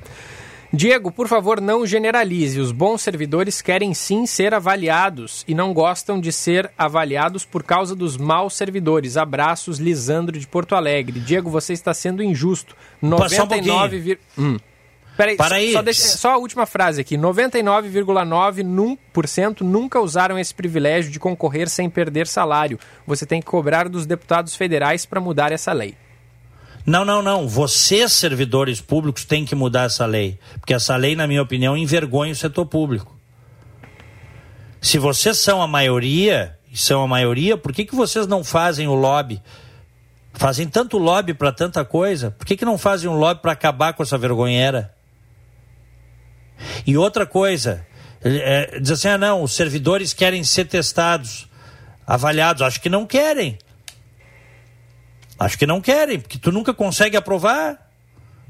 Diego, 0.72 1.10
por 1.10 1.28
favor, 1.28 1.60
não 1.60 1.86
generalize. 1.86 2.60
Os 2.60 2.72
bons 2.72 3.00
servidores 3.00 3.62
querem 3.62 3.94
sim 3.94 4.26
ser 4.26 4.52
avaliados 4.52 5.42
e 5.48 5.54
não 5.54 5.72
gostam 5.72 6.20
de 6.20 6.30
ser 6.30 6.70
avaliados 6.76 7.44
por 7.44 7.62
causa 7.62 7.94
dos 7.96 8.18
maus 8.18 8.54
servidores. 8.54 9.16
Abraços, 9.16 9.78
Lisandro 9.78 10.38
de 10.38 10.46
Porto 10.46 10.74
Alegre. 10.74 11.20
Diego, 11.20 11.48
você 11.48 11.72
está 11.72 11.94
sendo 11.94 12.22
injusto. 12.22 12.76
99, 13.00 14.18
um 14.36 14.58
Peraí, 15.18 15.36
Para 15.36 15.60
só, 15.60 15.72
só, 15.72 15.82
deixa, 15.82 16.16
só, 16.16 16.34
a 16.34 16.36
última 16.36 16.64
frase 16.64 17.00
aqui. 17.00 17.18
99,9% 17.18 19.62
nunca 19.62 20.00
usaram 20.00 20.38
esse 20.38 20.54
privilégio 20.54 21.10
de 21.10 21.18
concorrer 21.18 21.68
sem 21.68 21.90
perder 21.90 22.28
salário. 22.28 22.78
Você 23.04 23.26
tem 23.26 23.40
que 23.40 23.46
cobrar 23.48 23.88
dos 23.88 24.06
deputados 24.06 24.54
federais 24.54 25.04
para 25.04 25.20
mudar 25.20 25.50
essa 25.50 25.72
lei. 25.72 25.96
Não, 26.86 27.04
não, 27.04 27.20
não. 27.20 27.48
Vocês, 27.48 28.12
servidores 28.12 28.80
públicos, 28.80 29.24
têm 29.24 29.44
que 29.44 29.56
mudar 29.56 29.86
essa 29.86 30.06
lei. 30.06 30.38
Porque 30.60 30.72
essa 30.72 30.94
lei, 30.94 31.16
na 31.16 31.26
minha 31.26 31.42
opinião, 31.42 31.76
envergonha 31.76 32.30
o 32.30 32.36
setor 32.36 32.66
público. 32.66 33.18
Se 34.80 34.98
vocês 34.98 35.36
são 35.36 35.60
a 35.60 35.66
maioria, 35.66 36.56
e 36.70 36.78
são 36.78 37.02
a 37.02 37.08
maioria, 37.08 37.56
por 37.56 37.72
que, 37.72 37.84
que 37.84 37.96
vocês 37.96 38.28
não 38.28 38.44
fazem 38.44 38.86
o 38.86 38.94
lobby? 38.94 39.42
Fazem 40.32 40.68
tanto 40.68 40.96
lobby 40.96 41.34
para 41.34 41.50
tanta 41.50 41.84
coisa, 41.84 42.30
por 42.30 42.46
que, 42.46 42.56
que 42.56 42.64
não 42.64 42.78
fazem 42.78 43.10
um 43.10 43.18
lobby 43.18 43.42
para 43.42 43.50
acabar 43.50 43.94
com 43.94 44.04
essa 44.04 44.16
vergonheira? 44.16 44.96
E 46.86 46.96
outra 46.96 47.26
coisa, 47.26 47.86
é, 48.22 48.78
diz 48.80 48.90
assim: 48.90 49.08
ah, 49.08 49.18
não, 49.18 49.42
os 49.42 49.52
servidores 49.52 50.12
querem 50.12 50.42
ser 50.44 50.66
testados, 50.66 51.48
avaliados. 52.06 52.62
Acho 52.62 52.80
que 52.80 52.88
não 52.88 53.06
querem. 53.06 53.58
Acho 55.38 55.56
que 55.56 55.66
não 55.66 55.80
querem, 55.80 56.18
porque 56.18 56.38
tu 56.38 56.50
nunca 56.50 56.74
consegue 56.74 57.16
aprovar 57.16 57.88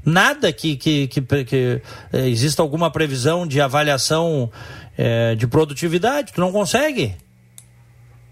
nada 0.04 0.50
que, 0.52 0.76
que, 0.76 1.06
que, 1.08 1.44
que 1.44 1.82
é, 2.12 2.28
exista 2.28 2.62
alguma 2.62 2.90
previsão 2.90 3.46
de 3.46 3.60
avaliação 3.60 4.50
é, 4.96 5.34
de 5.34 5.46
produtividade. 5.46 6.32
Tu 6.32 6.40
não 6.40 6.50
consegue. 6.50 7.14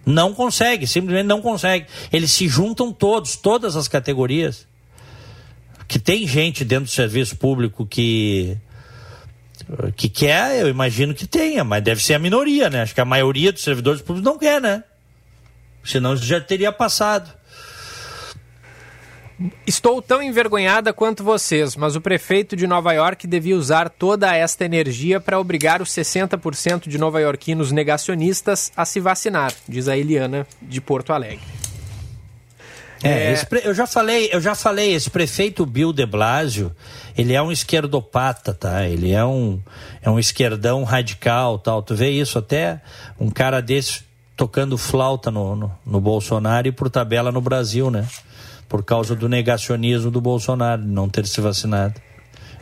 Não 0.06 0.32
consegue, 0.32 0.86
simplesmente 0.86 1.26
não 1.26 1.42
consegue. 1.42 1.86
Eles 2.12 2.30
se 2.30 2.48
juntam 2.48 2.92
todos, 2.92 3.36
todas 3.36 3.76
as 3.76 3.88
categorias. 3.88 4.66
Que 5.88 5.98
tem 5.98 6.26
gente 6.26 6.64
dentro 6.64 6.86
do 6.86 6.90
serviço 6.90 7.36
público 7.36 7.84
que 7.84 8.56
que 9.96 10.08
quer, 10.08 10.60
eu 10.60 10.68
imagino 10.68 11.14
que 11.14 11.26
tenha, 11.26 11.64
mas 11.64 11.82
deve 11.82 12.02
ser 12.02 12.14
a 12.14 12.18
minoria, 12.18 12.70
né? 12.70 12.82
Acho 12.82 12.94
que 12.94 13.00
a 13.00 13.04
maioria 13.04 13.52
dos 13.52 13.62
servidores 13.62 14.00
públicos 14.00 14.24
não 14.24 14.38
quer, 14.38 14.60
né? 14.60 14.84
Senão 15.84 16.16
já 16.16 16.40
teria 16.40 16.72
passado. 16.72 17.32
Estou 19.66 20.00
tão 20.00 20.22
envergonhada 20.22 20.94
quanto 20.94 21.22
vocês, 21.22 21.76
mas 21.76 21.94
o 21.94 22.00
prefeito 22.00 22.56
de 22.56 22.66
Nova 22.66 22.92
York 22.94 23.26
devia 23.26 23.56
usar 23.56 23.90
toda 23.90 24.34
esta 24.34 24.64
energia 24.64 25.20
para 25.20 25.38
obrigar 25.38 25.82
os 25.82 25.90
60% 25.90 26.88
de 26.88 26.96
nova-iorquinos 26.96 27.70
negacionistas 27.70 28.72
a 28.74 28.86
se 28.86 28.98
vacinar, 28.98 29.52
diz 29.68 29.88
a 29.88 29.96
Eliana 29.96 30.46
de 30.62 30.80
Porto 30.80 31.12
Alegre. 31.12 31.65
É, 33.02 33.34
é... 33.34 33.46
eu 33.64 33.74
já 33.74 33.86
falei, 33.86 34.30
eu 34.32 34.40
já 34.40 34.54
falei, 34.54 34.94
esse 34.94 35.10
prefeito 35.10 35.66
Bill 35.66 35.92
de 35.92 36.06
Blasio, 36.06 36.74
ele 37.16 37.34
é 37.34 37.42
um 37.42 37.52
esquerdopata, 37.52 38.54
tá? 38.54 38.86
Ele 38.86 39.12
é 39.12 39.24
um, 39.24 39.60
é 40.02 40.10
um 40.10 40.18
esquerdão 40.18 40.84
radical, 40.84 41.58
tal. 41.58 41.82
Tu 41.82 41.94
vê 41.94 42.10
isso 42.10 42.38
até 42.38 42.80
um 43.18 43.30
cara 43.30 43.60
desse 43.60 44.04
tocando 44.36 44.76
flauta 44.76 45.30
no, 45.30 45.56
no, 45.56 45.72
no 45.84 46.00
Bolsonaro 46.00 46.68
e 46.68 46.72
por 46.72 46.90
tabela 46.90 47.32
no 47.32 47.40
Brasil, 47.40 47.90
né? 47.90 48.06
Por 48.68 48.84
causa 48.84 49.14
do 49.14 49.28
negacionismo 49.28 50.10
do 50.10 50.20
Bolsonaro, 50.20 50.82
não 50.82 51.08
ter 51.08 51.26
se 51.26 51.40
vacinado. 51.40 51.94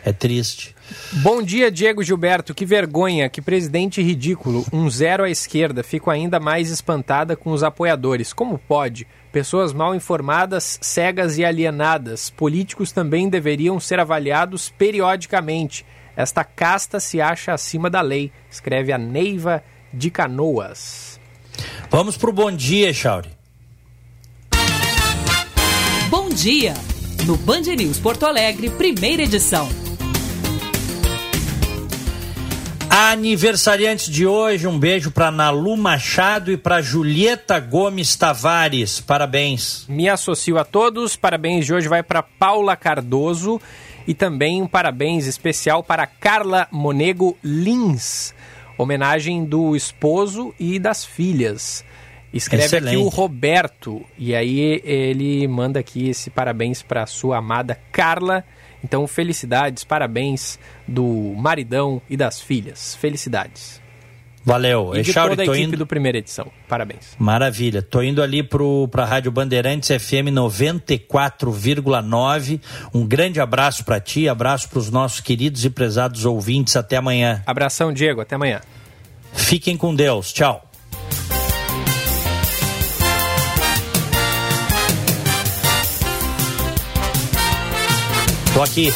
É 0.05 0.13
triste. 0.13 0.74
Bom 1.23 1.43
dia, 1.43 1.71
Diego 1.71 2.03
Gilberto. 2.03 2.55
Que 2.55 2.67
vergonha, 2.67 3.29
que 3.29 3.41
presidente 3.41 4.03
ridículo. 4.03 4.65
Um 4.73 4.91
zero 4.91 5.25
à 5.25 5.31
esquerda. 5.31 5.83
Fico 5.83 6.11
ainda 6.11 6.39
mais 6.39 6.71
espantada 6.71 7.37
com 7.37 7.51
os 7.51 7.63
apoiadores. 7.63 8.33
Como 8.33 8.59
pode? 8.59 9.07
Pessoas 9.33 9.73
mal 9.73 9.95
informadas, 9.95 10.79
cegas 10.81 11.39
e 11.39 11.45
alienadas. 11.45 12.31
Políticos 12.31 12.93
também 12.93 13.29
deveriam 13.29 13.81
ser 13.81 13.99
avaliados 13.99 14.69
periodicamente. 14.69 15.85
Esta 16.17 16.45
casta 16.45 17.01
se 17.01 17.21
acha 17.21 17.53
acima 17.53 17.91
da 17.91 18.01
lei, 18.01 18.31
escreve 18.51 18.93
a 18.93 18.99
Neiva 18.99 19.65
de 19.93 20.11
Canoas. 20.11 21.19
Vamos 21.91 22.17
pro 22.17 22.33
bom 22.33 22.53
dia, 22.53 22.93
Chauri. 22.93 23.31
Bom 26.09 26.29
dia, 26.29 26.75
no 27.27 27.37
Band 27.37 27.63
News 27.63 27.99
Porto 27.99 28.27
Alegre, 28.27 28.71
primeira 28.71 29.23
edição. 29.23 29.69
Aniversariantes 32.97 34.09
de 34.09 34.25
hoje, 34.25 34.69
um 34.69 34.79
beijo 34.79 35.11
para 35.11 35.29
Nalu 35.29 35.77
Machado 35.77 36.53
e 36.53 36.57
para 36.57 36.81
Julieta 36.81 37.59
Gomes 37.59 38.15
Tavares. 38.15 39.01
Parabéns. 39.01 39.85
Me 39.89 40.09
associo 40.09 40.57
a 40.59 40.65
todos. 40.65 41.17
Parabéns 41.17 41.67
de 41.67 41.75
hoje 41.75 41.89
vai 41.89 42.05
para 42.05 42.23
Paula 42.23 42.77
Cardoso 42.77 43.61
e 44.07 44.15
também 44.15 44.63
um 44.63 44.69
parabéns 44.69 45.27
especial 45.27 45.83
para 45.83 46.07
Carla 46.07 46.69
Monego 46.71 47.37
Lins. 47.43 48.33
Homenagem 48.79 49.45
do 49.45 49.75
esposo 49.75 50.55
e 50.57 50.79
das 50.79 51.05
filhas. 51.05 51.85
Escreve 52.33 52.67
Excelente. 52.67 52.95
aqui 52.95 53.05
o 53.05 53.09
Roberto 53.09 54.05
e 54.17 54.37
aí 54.37 54.81
ele 54.85 55.49
manda 55.49 55.81
aqui 55.81 56.11
esse 56.11 56.31
parabéns 56.31 56.81
para 56.81 57.07
sua 57.07 57.39
amada 57.39 57.77
Carla 57.91 58.45
então, 58.85 59.07
felicidades, 59.07 59.83
parabéns 59.83 60.59
do 60.87 61.33
maridão 61.39 62.03
e 62.09 62.17
das 62.19 62.39
filhas. 62.39 62.95
Felicidades. 62.95 63.83
Valeu. 64.45 64.95
E 64.95 65.01
de 65.01 65.09
Echauri, 65.09 65.31
toda 65.31 65.41
a 65.43 65.47
equipe 65.47 65.63
indo... 65.63 65.79
do 65.79 65.87
primeira 65.87 66.19
edição. 66.19 66.53
Parabéns. 66.69 67.17
Maravilha. 67.19 67.81
Tô 67.81 68.03
indo 68.03 68.23
ali 68.23 68.43
para 68.43 69.03
a 69.03 69.07
Rádio 69.07 69.33
Bandeirantes 69.33 69.89
FM 69.89 70.29
94,9. 70.35 72.61
Um 72.93 73.07
grande 73.07 73.41
abraço 73.41 73.87
para 73.87 73.99
ti, 73.99 74.29
abraço 74.29 74.69
para 74.69 74.79
os 74.79 74.91
nossos 74.91 75.21
queridos 75.21 75.65
e 75.65 75.71
prezados 75.71 76.27
ouvintes. 76.27 76.77
Até 76.77 76.99
amanhã. 76.99 77.43
Abração, 77.47 77.91
Diego. 77.91 78.21
Até 78.21 78.35
amanhã. 78.35 78.61
Fiquem 79.33 79.79
com 79.79 79.95
Deus. 79.95 80.31
Tchau. 80.31 80.71
Tô 88.55 88.63
aqui. 88.63 88.95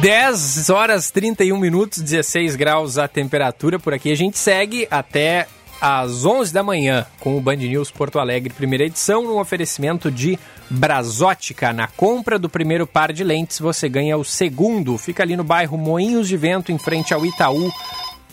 10 0.00 0.70
horas 0.70 1.10
31 1.10 1.58
minutos, 1.58 2.00
16 2.00 2.56
graus 2.56 2.96
a 2.96 3.06
temperatura 3.06 3.78
por 3.78 3.92
aqui. 3.92 4.10
A 4.10 4.16
gente 4.16 4.38
segue 4.38 4.88
até 4.90 5.46
às 5.78 6.24
11 6.24 6.50
da 6.50 6.62
manhã 6.62 7.04
com 7.20 7.36
o 7.36 7.40
Band 7.42 7.56
News 7.56 7.90
Porto 7.90 8.18
Alegre, 8.18 8.54
primeira 8.54 8.84
edição, 8.84 9.24
no 9.24 9.38
oferecimento 9.38 10.10
de 10.10 10.38
Brasótica. 10.70 11.74
Na 11.74 11.86
compra 11.86 12.38
do 12.38 12.48
primeiro 12.48 12.86
par 12.86 13.12
de 13.12 13.22
lentes, 13.22 13.58
você 13.58 13.86
ganha 13.86 14.16
o 14.16 14.24
segundo. 14.24 14.96
Fica 14.96 15.22
ali 15.22 15.36
no 15.36 15.44
bairro 15.44 15.76
Moinhos 15.76 16.26
de 16.26 16.38
Vento, 16.38 16.72
em 16.72 16.78
frente 16.78 17.12
ao 17.12 17.26
Itaú. 17.26 17.70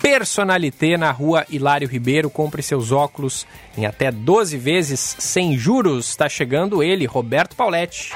Personalité 0.02 0.96
na 0.96 1.12
rua 1.12 1.46
Hilário 1.50 1.90
Ribeiro. 1.90 2.30
Compre 2.30 2.64
seus 2.64 2.94
óculos 2.94 3.46
em 3.78 3.86
até 3.86 4.14
12 4.14 4.58
vezes 4.58 5.18
sem 5.20 5.58
juros. 5.58 6.08
Está 6.08 6.30
chegando 6.30 6.82
ele, 6.82 7.06
Roberto 7.06 7.54
Pauletti. 7.54 8.14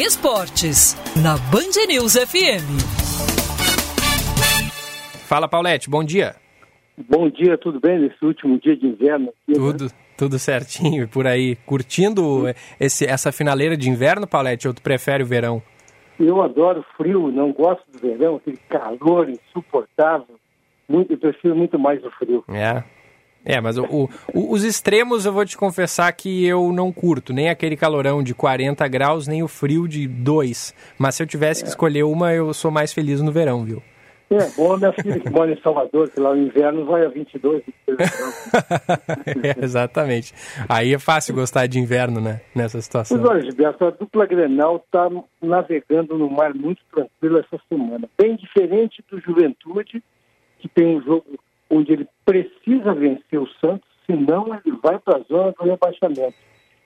Esportes, 0.00 0.94
na 1.20 1.36
Band 1.50 1.74
News 1.88 2.14
FM. 2.14 2.62
Fala, 5.26 5.48
Paulette, 5.48 5.90
bom 5.90 6.04
dia. 6.04 6.36
Bom 6.96 7.28
dia, 7.28 7.58
tudo 7.58 7.80
bem 7.80 7.98
nesse 7.98 8.24
último 8.24 8.60
dia 8.60 8.76
de 8.76 8.86
inverno? 8.86 9.30
Aqui, 9.30 9.54
tudo, 9.54 9.84
né? 9.86 9.90
tudo 10.16 10.38
certinho 10.38 11.02
e 11.02 11.06
por 11.08 11.26
aí. 11.26 11.56
Curtindo 11.66 12.44
esse, 12.78 13.06
essa 13.06 13.32
finaleira 13.32 13.76
de 13.76 13.90
inverno, 13.90 14.24
Paulette, 14.24 14.68
ou 14.68 14.74
tu 14.74 14.80
prefere 14.80 15.24
o 15.24 15.26
verão? 15.26 15.60
Eu 16.20 16.42
adoro 16.42 16.84
frio, 16.96 17.32
não 17.32 17.52
gosto 17.52 17.82
do 17.90 17.98
verão, 17.98 18.36
aquele 18.36 18.58
calor 18.68 19.28
insuportável. 19.28 20.36
Muito, 20.88 21.12
eu 21.12 21.18
prefiro 21.18 21.56
muito 21.56 21.76
mais 21.76 22.04
o 22.04 22.10
frio. 22.12 22.44
É, 22.48 22.84
é, 23.44 23.60
mas 23.60 23.78
o, 23.78 23.84
o, 23.84 24.08
os 24.52 24.64
extremos 24.64 25.24
eu 25.24 25.32
vou 25.32 25.44
te 25.44 25.56
confessar 25.56 26.12
que 26.12 26.46
eu 26.46 26.72
não 26.72 26.92
curto, 26.92 27.32
nem 27.32 27.48
aquele 27.48 27.76
calorão 27.76 28.22
de 28.22 28.34
40 28.34 28.86
graus, 28.88 29.26
nem 29.26 29.42
o 29.42 29.48
frio 29.48 29.88
de 29.88 30.06
2. 30.06 30.74
Mas 30.98 31.14
se 31.14 31.22
eu 31.22 31.26
tivesse 31.26 31.62
que 31.62 31.68
escolher 31.68 32.02
uma, 32.02 32.32
eu 32.32 32.52
sou 32.52 32.70
mais 32.70 32.92
feliz 32.92 33.22
no 33.22 33.32
verão, 33.32 33.64
viu? 33.64 33.82
É, 34.30 34.46
bom 34.54 34.76
minha 34.76 34.92
filha 34.92 35.18
que 35.18 35.30
mora 35.30 35.50
em 35.50 35.60
Salvador, 35.62 36.10
que 36.10 36.20
lá 36.20 36.34
no 36.34 36.42
inverno 36.42 36.84
vai 36.84 37.06
a 37.06 37.08
22. 37.08 37.62
é, 39.42 39.64
exatamente. 39.64 40.34
Aí 40.68 40.92
é 40.92 40.98
fácil 40.98 41.34
gostar 41.34 41.66
de 41.66 41.78
inverno, 41.78 42.20
né? 42.20 42.42
Nessa 42.54 42.78
situação. 42.82 43.18
Pois 43.18 43.30
olha, 43.30 43.42
Gilberto, 43.42 43.86
a 43.86 43.90
dupla 43.90 44.26
Grenal 44.26 44.84
está 44.84 45.08
navegando 45.40 46.18
no 46.18 46.30
mar 46.30 46.52
muito 46.52 46.82
tranquilo 46.92 47.38
essa 47.38 47.58
semana. 47.70 48.06
Bem 48.20 48.36
diferente 48.36 49.02
do 49.10 49.18
Juventude, 49.18 50.02
que 50.58 50.68
tem 50.68 50.98
um 50.98 51.02
jogo 51.02 51.24
onde 51.70 51.92
ele 51.92 52.08
precisa 52.24 52.94
vencer 52.94 53.40
o 53.40 53.48
Santos, 53.60 53.88
senão 54.06 54.46
ele 54.54 54.76
vai 54.82 54.98
para 54.98 55.18
a 55.18 55.22
zona 55.22 55.52
do 55.52 55.64
rebaixamento. 55.64 56.36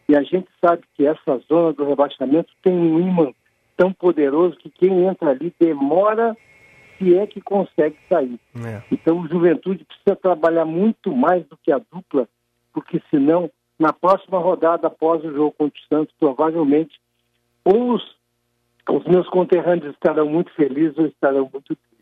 E 0.08 0.16
a 0.16 0.22
gente 0.22 0.48
sabe 0.60 0.82
que 0.94 1.06
essa 1.06 1.38
zona 1.48 1.72
do 1.72 1.84
rebaixamento 1.84 2.52
tem 2.62 2.72
um 2.72 3.00
imã 3.00 3.32
tão 3.76 3.92
poderoso 3.92 4.56
que 4.56 4.68
quem 4.68 5.04
entra 5.04 5.30
ali 5.30 5.54
demora 5.58 6.36
se 6.98 7.16
é 7.16 7.26
que 7.26 7.40
consegue 7.40 7.96
sair. 8.08 8.38
É. 8.56 8.82
Então 8.90 9.20
o 9.20 9.28
Juventude 9.28 9.84
precisa 9.84 10.16
trabalhar 10.16 10.64
muito 10.64 11.14
mais 11.14 11.46
do 11.46 11.56
que 11.56 11.72
a 11.72 11.78
dupla, 11.78 12.28
porque 12.72 13.00
senão, 13.10 13.50
na 13.78 13.92
próxima 13.92 14.38
rodada, 14.38 14.88
após 14.88 15.24
o 15.24 15.32
jogo 15.32 15.52
contra 15.52 15.78
o 15.78 15.94
Santos, 15.94 16.14
provavelmente 16.18 17.00
ou 17.64 17.94
os, 17.94 18.16
os 18.88 19.04
meus 19.04 19.28
conterrâneos 19.28 19.94
estarão 19.94 20.28
muito 20.28 20.52
felizes 20.52 20.98
ou 20.98 21.06
estarão 21.06 21.48
muito 21.52 21.76
tristes. 21.76 21.92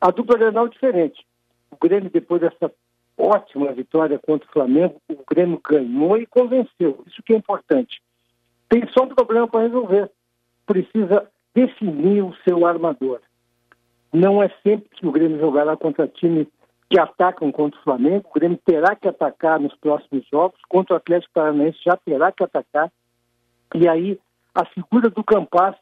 A 0.00 0.10
dupla 0.10 0.38
Grenal 0.38 0.66
é 0.66 0.70
diferente 0.70 1.26
o 1.70 1.76
Grêmio, 1.76 2.10
depois 2.10 2.40
dessa 2.40 2.72
ótima 3.16 3.72
vitória 3.72 4.18
contra 4.18 4.48
o 4.48 4.52
Flamengo, 4.52 5.00
o 5.08 5.24
Grêmio 5.28 5.60
ganhou 5.68 6.18
e 6.18 6.26
convenceu. 6.26 7.02
Isso 7.06 7.22
que 7.24 7.32
é 7.32 7.36
importante. 7.36 8.02
Tem 8.68 8.86
só 8.88 9.04
um 9.04 9.08
problema 9.08 9.48
para 9.48 9.62
resolver. 9.62 10.10
Precisa 10.66 11.26
definir 11.54 12.22
o 12.22 12.34
seu 12.46 12.66
armador. 12.66 13.20
Não 14.12 14.42
é 14.42 14.48
sempre 14.62 14.88
que 14.90 15.06
o 15.06 15.12
Grêmio 15.12 15.38
jogará 15.38 15.76
contra 15.76 16.06
times 16.06 16.46
que 16.88 16.98
atacam 16.98 17.50
contra 17.50 17.78
o 17.78 17.82
Flamengo. 17.82 18.28
O 18.28 18.38
Grêmio 18.38 18.58
terá 18.64 18.94
que 18.94 19.08
atacar 19.08 19.58
nos 19.58 19.74
próximos 19.76 20.26
jogos. 20.30 20.60
Contra 20.68 20.94
o 20.94 20.96
Atlético 20.96 21.32
Paranaense 21.34 21.78
já 21.84 21.96
terá 21.96 22.30
que 22.30 22.44
atacar. 22.44 22.90
E 23.74 23.88
aí, 23.88 24.18
a 24.54 24.64
figura 24.64 25.10
do 25.10 25.24
Campas, 25.24 25.74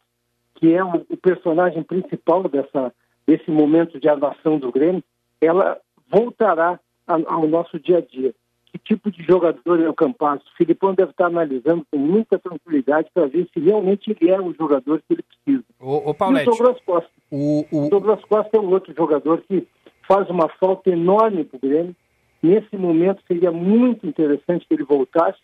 que 0.55 0.73
é 0.73 0.83
o, 0.83 1.01
personagem 1.17 1.83
principal 1.83 2.49
dessa, 2.49 2.93
desse 3.27 3.51
momento 3.51 4.01
de 4.01 4.09
armação 4.09 4.59
do 4.59 4.73
Grêmio, 4.73 5.03
ela 5.41 5.79
voltará 6.11 6.79
ao 7.07 7.47
nosso 7.47 7.79
dia 7.79 7.99
a 7.99 8.01
dia. 8.01 8.35
Que 8.73 8.79
tipo 8.79 9.11
de 9.11 9.23
jogador 9.23 9.81
é 9.81 9.89
o 9.89 9.95
Campas? 9.95 10.41
O 10.43 10.57
Filipão 10.57 10.95
deve 10.95 11.13
estar 11.13 11.27
analisando 11.27 11.87
com 11.91 11.99
muita 11.99 12.39
tranquilidade 12.39 13.09
para 13.15 13.27
ver 13.27 13.49
se 13.53 13.61
realmente 13.61 14.11
ele 14.11 14.31
é 14.31 14.41
o 14.41 14.53
jogador 14.53 14.99
que 14.99 15.15
ele 15.15 15.23
precisa. 15.23 15.65
O, 15.79 16.11
o 16.11 16.15
Paulete, 16.15 16.47
e 16.47 16.49
o 16.49 16.57
Douglas 16.57 16.81
Costa. 16.85 17.11
O, 17.31 17.65
o... 17.71 17.87
o 17.87 17.91
Douglas 17.91 18.25
Costa 18.25 18.57
é 18.57 18.61
um 18.61 18.71
outro 18.71 18.93
jogador 18.93 19.43
que 19.43 19.67
faz 20.09 20.29
uma 20.29 20.49
falta 20.49 20.91
enorme 20.91 21.45
para 21.45 21.57
o 21.57 21.61
Grêmio. 21.61 21.97
Nesse 22.43 22.77
momento 22.77 23.23
seria 23.29 23.53
muito 23.53 24.07
interessante 24.07 24.67
que 24.67 24.75
ele 24.75 24.85
voltasse. 24.85 25.39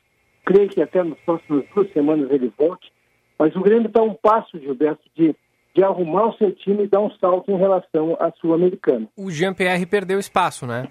Creio 0.44 0.68
que 0.68 0.82
até 0.82 1.02
nas 1.02 1.18
próximas 1.20 1.64
duas 1.74 1.90
semanas 1.92 2.30
ele 2.30 2.52
volte. 2.58 2.92
Mas 3.38 3.54
o 3.54 3.60
Grêmio 3.60 3.86
está 3.86 4.02
um 4.02 4.14
passo, 4.14 4.58
Gilberto, 4.58 5.02
de 5.14 5.34
de 5.74 5.82
arrumar 5.84 6.28
o 6.28 6.36
seu 6.36 6.52
time 6.52 6.84
e 6.84 6.88
dar 6.88 7.00
um 7.00 7.10
salto 7.12 7.50
em 7.50 7.56
relação 7.56 8.16
à 8.18 8.30
Sul-Americana. 8.32 9.06
O 9.16 9.30
Jean-Pierre 9.30 9.86
perdeu 9.86 10.18
espaço, 10.18 10.66
né? 10.66 10.88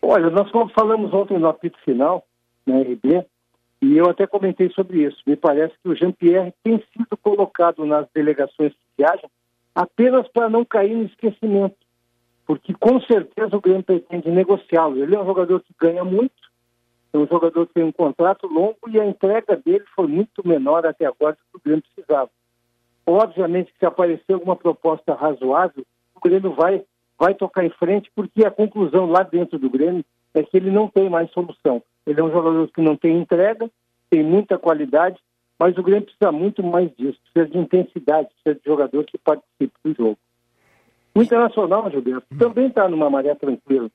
Olha, 0.00 0.30
nós 0.30 0.50
falamos 0.74 1.12
ontem 1.12 1.38
no 1.38 1.48
apito 1.48 1.78
final, 1.84 2.24
na 2.66 2.80
RB, 2.80 3.24
e 3.80 3.96
eu 3.96 4.08
até 4.08 4.26
comentei 4.26 4.70
sobre 4.70 5.02
isso. 5.04 5.18
Me 5.26 5.36
parece 5.36 5.74
que 5.82 5.88
o 5.88 5.94
Jean-Pierre 5.94 6.54
tem 6.62 6.82
sido 6.92 7.16
colocado 7.22 7.84
nas 7.84 8.06
delegações 8.14 8.72
que 8.72 8.78
viajam 8.98 9.30
apenas 9.74 10.26
para 10.28 10.48
não 10.48 10.64
cair 10.64 10.94
no 10.94 11.04
esquecimento, 11.04 11.76
porque 12.46 12.72
com 12.74 13.00
certeza 13.00 13.56
o 13.56 13.60
Grêmio 13.60 13.82
pretende 13.82 14.30
negociá-lo. 14.30 15.02
Ele 15.02 15.14
é 15.14 15.20
um 15.20 15.26
jogador 15.26 15.60
que 15.60 15.74
ganha 15.78 16.04
muito, 16.04 16.32
é 17.12 17.18
um 17.18 17.26
jogador 17.26 17.66
que 17.66 17.74
tem 17.74 17.84
um 17.84 17.92
contrato 17.92 18.46
longo 18.46 18.78
e 18.88 19.00
a 19.00 19.06
entrega 19.06 19.56
dele 19.56 19.84
foi 19.94 20.06
muito 20.06 20.46
menor 20.46 20.86
até 20.86 21.06
agora 21.06 21.32
do 21.32 21.38
que 21.38 21.56
o 21.56 21.60
Grêmio 21.64 21.82
precisava. 21.94 22.30
Obviamente, 23.06 23.72
se 23.78 23.84
aparecer 23.84 24.32
alguma 24.32 24.56
proposta 24.56 25.14
razoável, 25.14 25.84
o 26.14 26.20
Grêmio 26.20 26.52
vai, 26.54 26.82
vai 27.18 27.34
tocar 27.34 27.64
em 27.64 27.70
frente, 27.70 28.10
porque 28.14 28.44
a 28.44 28.50
conclusão 28.50 29.06
lá 29.06 29.22
dentro 29.22 29.58
do 29.58 29.68
Grêmio 29.68 30.04
é 30.32 30.42
que 30.42 30.56
ele 30.56 30.70
não 30.70 30.88
tem 30.88 31.08
mais 31.08 31.30
solução. 31.30 31.82
Ele 32.06 32.20
é 32.20 32.24
um 32.24 32.30
jogador 32.30 32.68
que 32.68 32.80
não 32.80 32.96
tem 32.96 33.18
entrega, 33.18 33.70
tem 34.10 34.22
muita 34.22 34.58
qualidade, 34.58 35.18
mas 35.58 35.76
o 35.76 35.82
Grêmio 35.82 36.04
precisa 36.04 36.32
muito 36.32 36.62
mais 36.62 36.90
disso, 36.96 37.18
precisa 37.32 37.52
de 37.52 37.58
intensidade, 37.58 38.28
precisa 38.28 38.54
de 38.54 38.64
jogador 38.64 39.04
que 39.04 39.18
participe 39.18 39.74
do 39.84 39.94
jogo. 39.94 40.18
O 41.14 41.22
Internacional, 41.22 41.88
Gilberto, 41.90 42.26
também 42.36 42.66
está 42.66 42.88
numa 42.88 43.08
maré 43.08 43.34
tranquila, 43.36 43.88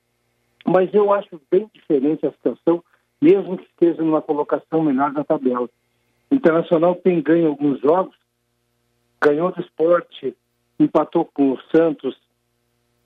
mas 0.66 0.92
eu 0.94 1.12
acho 1.12 1.40
bem 1.50 1.70
diferente 1.74 2.26
a 2.26 2.32
situação, 2.32 2.82
mesmo 3.20 3.58
que 3.58 3.64
esteja 3.64 4.02
numa 4.02 4.22
colocação 4.22 4.82
menor 4.82 5.12
na 5.12 5.22
tabela. 5.22 5.68
O 6.30 6.34
Internacional 6.34 6.94
tem 6.94 7.20
ganho 7.20 7.48
alguns 7.48 7.78
jogos, 7.80 8.16
ganhou 9.22 9.52
do 9.52 9.60
esporte, 9.60 10.36
empatou 10.78 11.24
com 11.24 11.52
o 11.52 11.60
Santos, 11.74 12.16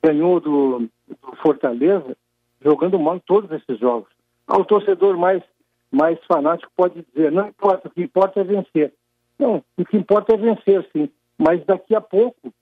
ganhou 0.03 0.41
do, 0.41 0.89
do 1.09 1.37
Fortaleza, 1.43 2.17
jogando 2.63 2.99
mal 2.99 3.21
todos 3.21 3.51
esses 3.51 3.79
jogos. 3.79 4.09
Ah, 4.47 4.59
o 4.59 4.65
torcedor 4.65 5.17
mais, 5.17 5.43
mais 5.91 6.19
fanático 6.27 6.71
pode 6.77 7.03
dizer, 7.03 7.33
não 7.33 7.49
importa, 7.49 7.89
o 7.89 7.91
que 7.91 8.03
importa 8.03 8.41
é 8.41 8.45
vencer. 8.45 8.93
Não, 9.39 9.65
o 9.77 9.85
que 9.85 9.97
importa 9.97 10.35
é 10.35 10.37
vencer, 10.37 10.87
sim. 10.93 11.09
Mas 11.37 11.65
daqui 11.65 11.95
a 11.95 12.01
pouco, 12.01 12.53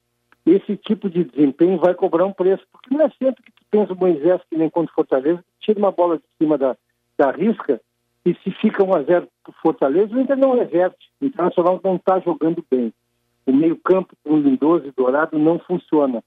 esse 0.47 0.77
tipo 0.77 1.11
de 1.11 1.25
desempenho 1.25 1.79
vai 1.79 1.95
cobrar 1.95 2.25
um 2.25 2.33
preço. 2.33 2.65
Porque 2.73 2.95
não 2.95 3.05
é 3.05 3.11
sempre 3.11 3.43
que 3.43 3.53
tu 3.53 3.65
tens 3.71 3.91
o 3.91 3.97
Moisés, 3.97 4.41
que 4.49 4.57
nem 4.57 4.71
contra 4.71 4.93
o 4.93 4.95
Fortaleza, 4.95 5.45
tira 5.61 5.79
uma 5.79 5.93
bola 5.93 6.17
de 6.17 6.25
cima 6.39 6.57
da, 6.57 6.77
da 7.19 7.31
risca 7.31 7.81
e 8.25 8.35
se 8.37 8.51
fica 8.53 8.85
1 8.85 8.95
a 8.95 9.03
0 9.03 9.29
para 9.43 9.51
o 9.51 9.55
Fortaleza, 9.61 10.15
o 10.15 10.21
Inter 10.21 10.37
não 10.37 10.57
reverte. 10.57 11.11
O 11.21 11.27
Internacional 11.27 11.81
não 11.83 11.97
está 11.97 12.21
jogando 12.21 12.65
bem. 12.71 12.93
O 13.47 13.53
meio-campo 13.53 14.15
com 14.25 14.37
Lindoso 14.37 14.87
e 14.87 14.93
Dourado 14.93 15.39
não 15.39 15.59
funciona. 15.59 16.23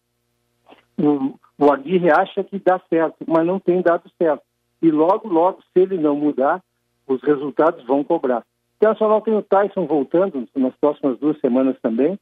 O, 0.98 1.38
o 1.58 1.72
Aguirre 1.72 2.12
acha 2.12 2.44
que 2.44 2.60
dá 2.60 2.80
certo, 2.90 3.18
mas 3.28 3.46
não 3.46 3.60
tem 3.60 3.82
dado 3.82 4.10
certo. 4.18 4.44
E 4.82 4.92
logo, 4.92 5.28
logo, 5.28 5.62
se 5.62 5.80
ele 5.80 5.98
não 5.98 6.16
mudar, 6.16 6.62
os 7.08 7.22
resultados 7.22 7.86
vão 7.86 8.04
cobrar. 8.04 8.40
O 8.40 8.44
Internacional 8.78 9.22
tem 9.22 9.36
o 9.36 9.42
Tyson 9.42 9.86
voltando 9.86 10.48
nas 10.56 10.76
próximas 10.76 11.18
duas 11.20 11.40
semanas 11.40 11.78
também, 11.82 12.20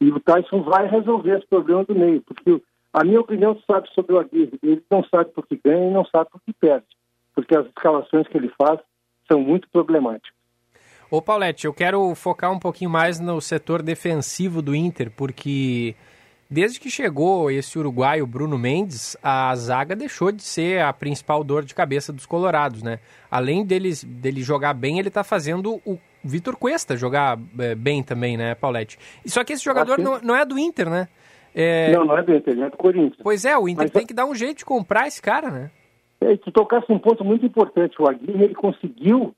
e 0.00 0.10
o 0.10 0.20
Tyson 0.20 0.62
vai 0.62 0.86
resolver 0.88 1.38
esse 1.38 1.46
problema 1.46 1.84
do 1.84 1.94
meio, 1.94 2.22
porque 2.22 2.62
a 2.92 3.04
minha 3.04 3.20
opinião 3.20 3.58
sabe 3.66 3.88
sobre 3.94 4.14
o 4.14 4.18
Aguirre, 4.18 4.58
ele 4.62 4.82
não 4.90 5.04
sabe 5.04 5.30
por 5.30 5.46
que 5.46 5.60
ganha 5.64 5.88
e 5.88 5.92
não 5.92 6.04
sabe 6.04 6.30
por 6.30 6.40
que 6.42 6.52
perde, 6.52 6.86
porque 7.34 7.56
as 7.56 7.66
escalações 7.66 8.26
que 8.28 8.36
ele 8.36 8.52
faz 8.60 8.80
são 9.30 9.40
muito 9.40 9.68
problemáticas. 9.70 10.41
Ô 11.12 11.20
Paulette, 11.20 11.66
eu 11.66 11.74
quero 11.74 12.14
focar 12.14 12.50
um 12.50 12.58
pouquinho 12.58 12.88
mais 12.88 13.20
no 13.20 13.38
setor 13.38 13.82
defensivo 13.82 14.62
do 14.62 14.74
Inter, 14.74 15.10
porque 15.14 15.94
desde 16.48 16.80
que 16.80 16.88
chegou 16.88 17.50
esse 17.50 17.78
uruguaio 17.78 18.26
Bruno 18.26 18.58
Mendes, 18.58 19.14
a 19.22 19.54
zaga 19.54 19.94
deixou 19.94 20.32
de 20.32 20.42
ser 20.42 20.80
a 20.80 20.90
principal 20.90 21.44
dor 21.44 21.66
de 21.66 21.74
cabeça 21.74 22.14
dos 22.14 22.24
colorados, 22.24 22.82
né? 22.82 22.98
Além 23.30 23.62
deles, 23.62 24.02
dele 24.02 24.40
jogar 24.40 24.72
bem, 24.72 24.98
ele 24.98 25.08
está 25.08 25.22
fazendo 25.22 25.82
o 25.84 25.98
Vitor 26.24 26.56
Cuesta 26.56 26.96
jogar 26.96 27.38
é, 27.58 27.74
bem 27.74 28.02
também, 28.02 28.38
né, 28.38 28.54
Paulette? 28.54 28.98
Só 29.26 29.44
que 29.44 29.52
esse 29.52 29.62
jogador 29.62 29.98
não, 29.98 30.18
não, 30.22 30.34
é 30.34 30.46
do 30.46 30.58
Inter, 30.58 30.88
né? 30.88 31.08
É... 31.54 31.92
Não, 31.92 32.06
não 32.06 32.16
é 32.16 32.22
do 32.22 32.34
Inter, 32.34 32.58
é 32.58 32.70
do 32.70 32.76
Corinthians. 32.78 33.20
Pois 33.22 33.44
é, 33.44 33.54
o 33.58 33.68
Inter 33.68 33.84
Mas, 33.84 33.90
tem 33.90 34.06
que 34.06 34.14
dar 34.14 34.24
um 34.24 34.34
jeito 34.34 34.56
de 34.60 34.64
comprar 34.64 35.06
esse 35.06 35.20
cara, 35.20 35.50
né? 35.50 35.70
É, 36.22 36.38
tu 36.38 36.50
tocasse 36.50 36.90
um 36.90 36.98
ponto 36.98 37.22
muito 37.22 37.44
importante. 37.44 38.00
O 38.00 38.08
Aguirre, 38.08 38.44
ele 38.44 38.54
conseguiu, 38.54 39.34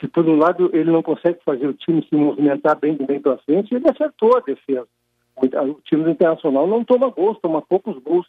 se 0.00 0.08
por 0.08 0.28
um 0.28 0.36
lado 0.36 0.70
ele 0.72 0.90
não 0.90 1.02
consegue 1.02 1.38
fazer 1.44 1.66
o 1.66 1.74
time 1.74 2.06
se 2.08 2.14
movimentar 2.14 2.78
bem 2.78 2.94
do 2.94 3.06
meio 3.06 3.20
para 3.20 3.38
frente, 3.38 3.74
ele 3.74 3.88
acertou 3.88 4.36
a 4.36 4.40
defesa. 4.40 4.88
O 5.36 5.80
time 5.84 6.04
do 6.04 6.10
Internacional 6.10 6.66
não 6.66 6.84
toma 6.84 7.10
gols, 7.10 7.38
toma 7.40 7.62
poucos 7.62 7.98
gols. 8.02 8.26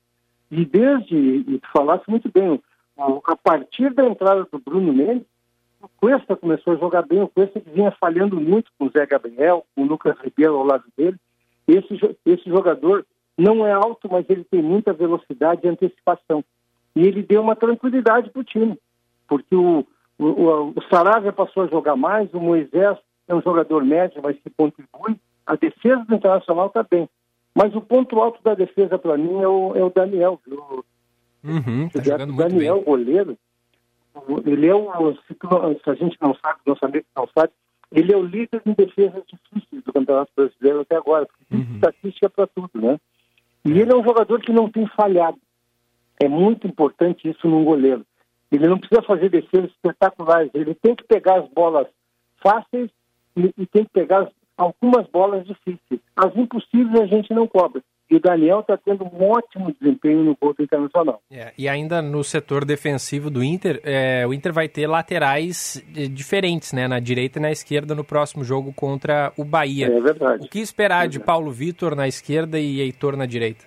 E 0.52 0.66
desde, 0.66 1.16
e 1.16 1.60
tu 1.60 1.68
falasse 1.72 2.10
muito 2.10 2.30
bem, 2.32 2.62
a 2.98 3.36
partir 3.36 3.94
da 3.94 4.06
entrada 4.06 4.48
do 4.52 4.60
Bruno 4.60 4.94
Mendes, 4.94 5.26
o 5.82 5.88
Cuesta 6.00 6.36
começou 6.36 6.74
a 6.74 6.78
jogar 6.78 7.04
bem, 7.04 7.22
o 7.22 7.28
Cuesta 7.28 7.60
que 7.60 7.70
vinha 7.70 7.92
falhando 7.92 8.40
muito 8.40 8.72
com 8.78 8.86
o 8.86 8.90
Zé 8.90 9.06
Gabriel, 9.06 9.66
com 9.76 9.84
o 9.84 9.86
Lucas 9.86 10.18
Ribeiro 10.20 10.56
ao 10.56 10.66
lado 10.66 10.86
dele. 10.98 11.18
Esse, 11.68 12.00
esse 12.26 12.50
jogador 12.50 13.06
não 13.38 13.66
é 13.66 13.72
alto, 13.72 14.10
mas 14.12 14.26
ele 14.30 14.44
tem 14.46 14.62
muita 14.62 14.94
velocidade 14.94 15.62
e 15.64 15.70
antecipação. 15.70 16.44
E 16.96 17.02
ele 17.02 17.22
deu 17.22 17.42
uma 17.42 17.56
tranquilidade 17.56 18.32
para 18.32 18.40
o 18.40 18.44
time, 18.44 18.78
porque 19.28 19.56
o, 19.56 19.86
o, 20.24 20.74
o 20.76 20.84
Saravia 20.90 21.32
passou 21.32 21.64
a 21.64 21.68
jogar 21.68 21.96
mais, 21.96 22.34
o 22.34 22.40
Moisés 22.40 22.98
é 23.28 23.36
um 23.36 23.42
jogador 23.42 23.84
médio, 23.84 24.22
mas 24.22 24.38
que 24.38 24.50
contribui. 24.50 25.20
A 25.46 25.56
defesa 25.56 26.04
do 26.06 26.16
Internacional 26.16 26.68
está 26.68 26.84
bem. 26.84 27.08
Mas 27.54 27.76
o 27.76 27.82
ponto 27.82 28.20
alto 28.20 28.42
da 28.44 28.54
defesa 28.54 28.98
para 28.98 29.18
mim 29.18 29.42
é 29.42 29.48
o, 29.48 29.76
é 29.76 29.84
o 29.84 29.90
Daniel, 29.90 30.40
viu? 30.46 30.86
Uhum, 31.44 31.90
tá 31.90 32.00
o 32.00 32.38
Daniel, 32.38 32.82
goleiro, 32.82 33.38
ele 34.46 34.68
é 34.68 34.76
o. 34.76 35.14
Se 35.16 35.90
a 35.90 35.94
gente 35.94 36.18
não 36.22 36.36
sabe, 36.36 36.60
nosso 36.66 36.84
amigo 36.84 37.06
não 37.16 37.28
sabe, 37.38 37.52
ele 37.92 38.12
é 38.12 38.18
o 38.18 38.24
líder 38.24 38.62
em 38.66 38.74
defesas 38.74 39.24
difíceis 39.28 39.84
do 39.84 39.94
Campeonato 39.94 40.32
Brasileiro 40.36 40.82
até 40.82 40.96
agora, 40.96 41.26
porque 41.26 41.46
tem 41.50 41.60
uhum. 41.60 41.76
estatística 41.76 42.30
para 42.30 42.48
tudo, 42.48 42.70
né? 42.76 43.00
E 43.66 43.72
ele 43.72 43.92
é 43.92 43.96
um 43.96 44.04
jogador 44.04 44.40
que 44.42 44.52
não 44.52 44.70
tem 44.70 44.88
falhado. 44.88 45.38
É 46.20 46.28
muito 46.28 46.68
importante 46.68 47.30
isso 47.30 47.48
num 47.48 47.64
goleiro. 47.64 48.06
Ele 48.52 48.68
não 48.68 48.80
precisa 48.80 49.02
fazer 49.02 49.30
defesas 49.30 49.70
espetaculares, 49.72 50.52
ele 50.54 50.74
tem 50.76 50.96
que 50.96 51.04
pegar 51.04 51.40
as 51.40 51.50
bolas 51.50 51.88
fáceis 52.42 52.90
e, 53.36 53.52
e 53.58 53.66
tem 53.66 53.84
que 53.84 53.92
pegar 53.92 54.24
as, 54.24 54.30
algumas 54.58 55.08
bolas 55.08 55.46
difíceis. 55.46 56.00
As 56.16 56.36
impossíveis 56.36 57.02
a 57.02 57.06
gente 57.06 57.34
não 57.34 57.48
cobra. 57.48 57.82
E 58.10 58.16
o 58.16 58.22
Daniel 58.22 58.62
está 58.62 58.78
tendo 58.78 59.04
um 59.04 59.30
ótimo 59.30 59.76
desempenho 59.78 60.24
no 60.24 60.38
gol 60.40 60.56
Internacional. 60.58 61.22
É, 61.30 61.52
e 61.58 61.68
ainda 61.68 62.02
no 62.02 62.24
setor 62.24 62.64
defensivo 62.64 63.30
do 63.30 63.44
Inter, 63.44 63.82
é, 63.84 64.26
o 64.26 64.34
Inter 64.34 64.54
vai 64.54 64.70
ter 64.70 64.88
laterais 64.88 65.84
é, 65.94 66.08
diferentes, 66.08 66.72
né? 66.72 66.88
Na 66.88 67.00
direita 67.00 67.38
e 67.38 67.42
na 67.42 67.52
esquerda 67.52 67.94
no 67.94 68.06
próximo 68.06 68.46
jogo 68.46 68.72
contra 68.74 69.34
o 69.38 69.44
Bahia. 69.44 69.88
É 69.88 70.00
verdade. 70.00 70.46
O 70.46 70.50
que 70.50 70.60
esperar 70.60 71.06
é 71.06 71.10
de 71.10 71.20
Paulo 71.20 71.52
Vitor 71.52 71.96
na 71.96 72.08
esquerda 72.08 72.58
e 72.58 72.80
Heitor 72.80 73.18
na 73.18 73.26
direita? 73.26 73.66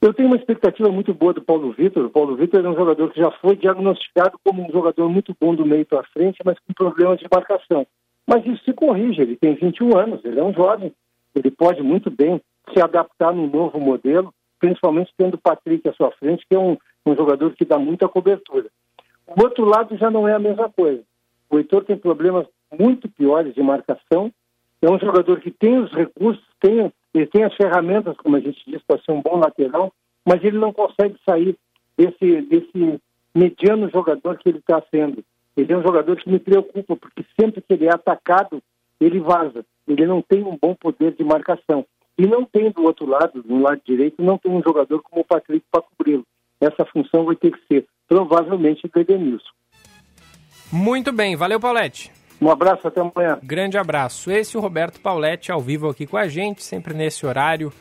Eu 0.00 0.14
tenho 0.14 0.28
uma 0.28 0.36
expectativa 0.36 0.88
muito 0.90 1.12
boa 1.12 1.32
do 1.32 1.42
Paulo 1.42 1.72
Vitor. 1.72 2.04
O 2.04 2.10
Paulo 2.10 2.36
Vitor 2.36 2.64
é 2.64 2.68
um 2.68 2.76
jogador 2.76 3.10
que 3.10 3.20
já 3.20 3.32
foi 3.32 3.56
diagnosticado 3.56 4.38
como 4.44 4.64
um 4.64 4.70
jogador 4.70 5.08
muito 5.08 5.36
bom 5.40 5.54
do 5.54 5.66
meio 5.66 5.84
para 5.84 6.04
frente, 6.04 6.38
mas 6.44 6.56
com 6.60 6.72
problemas 6.72 7.18
de 7.18 7.26
marcação. 7.32 7.84
Mas 8.24 8.46
isso 8.46 8.62
se 8.64 8.72
corrige. 8.72 9.20
Ele 9.20 9.36
tem 9.36 9.54
21 9.54 9.96
anos, 9.96 10.24
ele 10.24 10.38
é 10.38 10.44
um 10.44 10.54
jovem, 10.54 10.92
ele 11.34 11.50
pode 11.50 11.82
muito 11.82 12.10
bem 12.10 12.40
se 12.72 12.80
adaptar 12.80 13.32
num 13.32 13.48
novo 13.48 13.80
modelo, 13.80 14.32
principalmente 14.60 15.12
tendo 15.16 15.34
o 15.34 15.40
Patrick 15.40 15.88
à 15.88 15.92
sua 15.92 16.12
frente, 16.12 16.46
que 16.48 16.54
é 16.54 16.58
um, 16.58 16.76
um 17.04 17.16
jogador 17.16 17.52
que 17.54 17.64
dá 17.64 17.78
muita 17.78 18.08
cobertura. 18.08 18.68
O 19.26 19.42
outro 19.42 19.64
lado 19.64 19.96
já 19.96 20.10
não 20.10 20.28
é 20.28 20.34
a 20.34 20.38
mesma 20.38 20.70
coisa. 20.70 21.02
O 21.50 21.58
Heitor 21.58 21.84
tem 21.84 21.96
problemas 21.96 22.46
muito 22.78 23.08
piores 23.08 23.54
de 23.54 23.62
marcação, 23.62 24.32
é 24.80 24.90
um 24.90 24.98
jogador 24.98 25.40
que 25.40 25.50
tem 25.50 25.78
os 25.78 25.90
recursos, 25.92 26.44
tem, 26.60 26.92
ele 27.18 27.26
tem 27.26 27.44
as 27.44 27.54
ferramentas, 27.54 28.16
como 28.16 28.36
a 28.36 28.40
gente 28.40 28.62
diz, 28.66 28.80
para 28.82 29.00
ser 29.02 29.12
um 29.12 29.20
bom 29.20 29.38
lateral, 29.38 29.92
mas 30.24 30.42
ele 30.42 30.58
não 30.58 30.72
consegue 30.72 31.16
sair 31.28 31.56
desse, 31.96 32.42
desse 32.42 33.00
mediano 33.34 33.90
jogador 33.90 34.38
que 34.38 34.48
ele 34.48 34.58
está 34.58 34.82
sendo. 34.90 35.24
Ele 35.56 35.72
é 35.72 35.76
um 35.76 35.82
jogador 35.82 36.16
que 36.16 36.30
me 36.30 36.38
preocupa, 36.38 36.96
porque 36.96 37.24
sempre 37.38 37.60
que 37.60 37.72
ele 37.74 37.86
é 37.86 37.92
atacado, 37.92 38.62
ele 39.00 39.18
vaza. 39.18 39.64
Ele 39.86 40.06
não 40.06 40.22
tem 40.22 40.42
um 40.42 40.56
bom 40.60 40.74
poder 40.74 41.12
de 41.12 41.24
marcação. 41.24 41.84
E 42.16 42.26
não 42.26 42.44
tem 42.44 42.70
do 42.70 42.82
outro 42.82 43.06
lado, 43.06 43.44
no 43.44 43.62
lado 43.62 43.80
direito, 43.84 44.22
não 44.22 44.38
tem 44.38 44.52
um 44.52 44.62
jogador 44.62 45.02
como 45.02 45.22
o 45.22 45.24
Patrick 45.24 45.64
para 45.70 45.82
cobri-lo. 45.82 46.24
Essa 46.60 46.84
função 46.84 47.24
vai 47.24 47.36
ter 47.36 47.52
que 47.52 47.66
ser 47.66 47.86
provavelmente 48.08 48.88
do 48.88 49.00
Edenilson. 49.00 49.50
Muito 50.72 51.12
bem, 51.12 51.36
valeu 51.36 51.60
Paulette. 51.60 52.17
Um 52.40 52.50
abraço, 52.50 52.86
até 52.86 53.00
amanhã. 53.00 53.38
Grande 53.42 53.76
abraço. 53.76 54.30
Esse 54.30 54.56
é 54.56 54.58
o 54.58 54.62
Roberto 54.62 55.00
Pauletti 55.00 55.50
ao 55.50 55.60
vivo 55.60 55.88
aqui 55.88 56.06
com 56.06 56.16
a 56.16 56.28
gente, 56.28 56.62
sempre 56.62 56.94
nesse 56.94 57.26
horário 57.26 57.72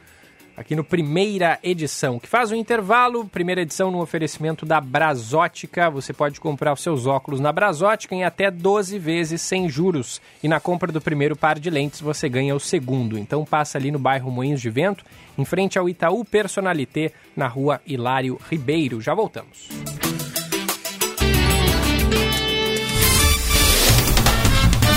aqui 0.58 0.76
no 0.76 0.84
primeira 0.84 1.60
edição, 1.62 2.18
que 2.18 2.28
faz 2.28 2.52
um 2.52 2.56
intervalo, 2.56 3.26
primeira 3.26 3.62
edição 3.62 3.92
no 3.92 4.02
oferecimento 4.02 4.66
da 4.66 4.82
Brasótica. 4.82 5.88
Você 5.92 6.12
pode 6.12 6.42
comprar 6.42 6.74
os 6.74 6.82
seus 6.82 7.06
óculos 7.06 7.40
na 7.40 7.54
Brasótica 7.54 8.16
em 8.16 8.24
até 8.24 8.50
12 8.50 8.98
vezes 8.98 9.40
sem 9.44 9.70
juros. 9.70 10.20
E 10.42 10.48
na 10.48 10.60
compra 10.60 10.92
do 10.92 11.00
primeiro 11.00 11.36
par 11.36 11.60
de 11.60 11.70
lentes 11.70 12.02
você 12.02 12.28
ganha 12.28 12.56
o 12.56 12.60
segundo. 12.60 13.20
Então 13.20 13.46
passa 13.46 13.78
ali 13.78 13.92
no 13.92 14.00
bairro 14.00 14.32
Moinhos 14.32 14.60
de 14.60 14.72
Vento, 14.72 15.06
em 15.38 15.46
frente 15.46 15.78
ao 15.78 15.88
Itaú 15.88 16.26
Personalité, 16.26 17.12
na 17.36 17.48
rua 17.48 17.80
Hilário 17.86 18.40
Ribeiro. 18.50 19.00
Já 19.00 19.14
voltamos. 19.14 19.70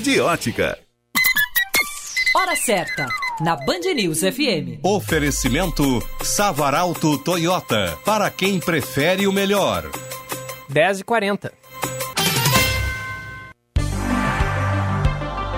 de 0.00 0.18
ótica. 0.18 0.78
Hora 2.34 2.56
certa, 2.56 3.06
na 3.40 3.54
Band 3.54 3.92
News 3.94 4.20
FM. 4.20 4.80
Oferecimento 4.82 6.02
Savaralto 6.22 7.18
Toyota, 7.18 7.98
para 8.04 8.30
quem 8.30 8.58
prefere 8.58 9.26
o 9.26 9.32
melhor. 9.32 9.90
10h40. 10.72 11.52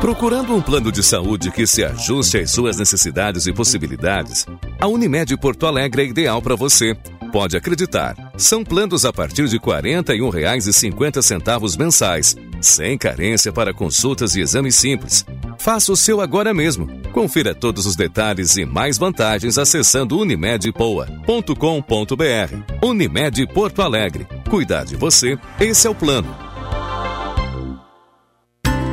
Procurando 0.01 0.57
um 0.57 0.61
plano 0.61 0.91
de 0.91 1.01
saúde 1.01 1.53
que 1.53 1.65
se 1.65 1.85
ajuste 1.85 2.39
às 2.39 2.51
suas 2.51 2.77
necessidades 2.77 3.47
e 3.47 3.53
possibilidades, 3.53 4.45
a 4.81 4.89
Unimed 4.89 5.37
Porto 5.37 5.65
Alegre 5.65 6.03
é 6.03 6.07
ideal 6.07 6.43
para 6.43 6.57
você. 6.57 6.97
Pode 7.33 7.57
acreditar. 7.57 8.15
São 8.37 8.63
planos 8.63 9.07
a 9.07 9.13
partir 9.13 9.49
de 9.49 9.57
R$ 9.57 9.63
41,50 9.63 11.79
mensais, 11.79 12.37
sem 12.61 12.99
carência 12.99 13.51
para 13.51 13.73
consultas 13.73 14.37
e 14.37 14.43
exames 14.43 14.75
simples. 14.75 15.25
Faça 15.57 15.93
o 15.93 15.97
seu 15.97 16.21
agora 16.21 16.53
mesmo. 16.53 16.87
Confira 17.11 17.55
todos 17.55 17.87
os 17.87 17.97
detalhes 17.97 18.59
e 18.59 18.67
mais 18.67 18.99
vantagens 18.99 19.57
acessando 19.57 20.19
unimedpoa.com.br. 20.19 22.87
Unimed 22.87 23.47
Porto 23.47 23.81
Alegre. 23.81 24.27
Cuidar 24.51 24.85
de 24.85 24.95
você, 24.95 25.39
esse 25.59 25.87
é 25.87 25.91
o 25.91 25.95
plano. 25.95 26.52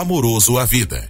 amoroso 0.00 0.58
à 0.58 0.64
vida. 0.64 1.09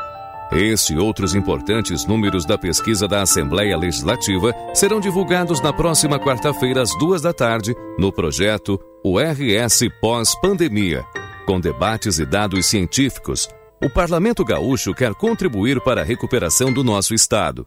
Este 0.52 0.92
e 0.92 0.98
outros 0.98 1.34
importantes 1.34 2.06
números 2.06 2.44
da 2.44 2.58
pesquisa 2.58 3.08
da 3.08 3.22
Assembleia 3.22 3.76
Legislativa 3.76 4.54
serão 4.74 5.00
divulgados 5.00 5.60
na 5.60 5.72
próxima 5.72 6.18
quarta-feira, 6.18 6.82
às 6.82 6.96
duas 6.98 7.22
da 7.22 7.32
tarde, 7.32 7.74
no 7.98 8.12
projeto 8.12 8.78
O 9.02 9.18
RS 9.18 9.88
Pós-Pandemia. 10.00 11.02
Com 11.46 11.58
debates 11.58 12.18
e 12.18 12.26
dados 12.26 12.66
científicos, 12.66 13.48
o 13.82 13.90
Parlamento 13.90 14.44
Gaúcho 14.44 14.94
quer 14.94 15.14
contribuir 15.14 15.80
para 15.80 16.02
a 16.02 16.04
recuperação 16.04 16.72
do 16.72 16.84
nosso 16.84 17.14
Estado. 17.14 17.66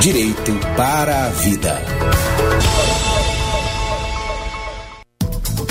Direito 0.00 0.52
para 0.76 1.26
a 1.26 1.30
Vida. 1.30 2.35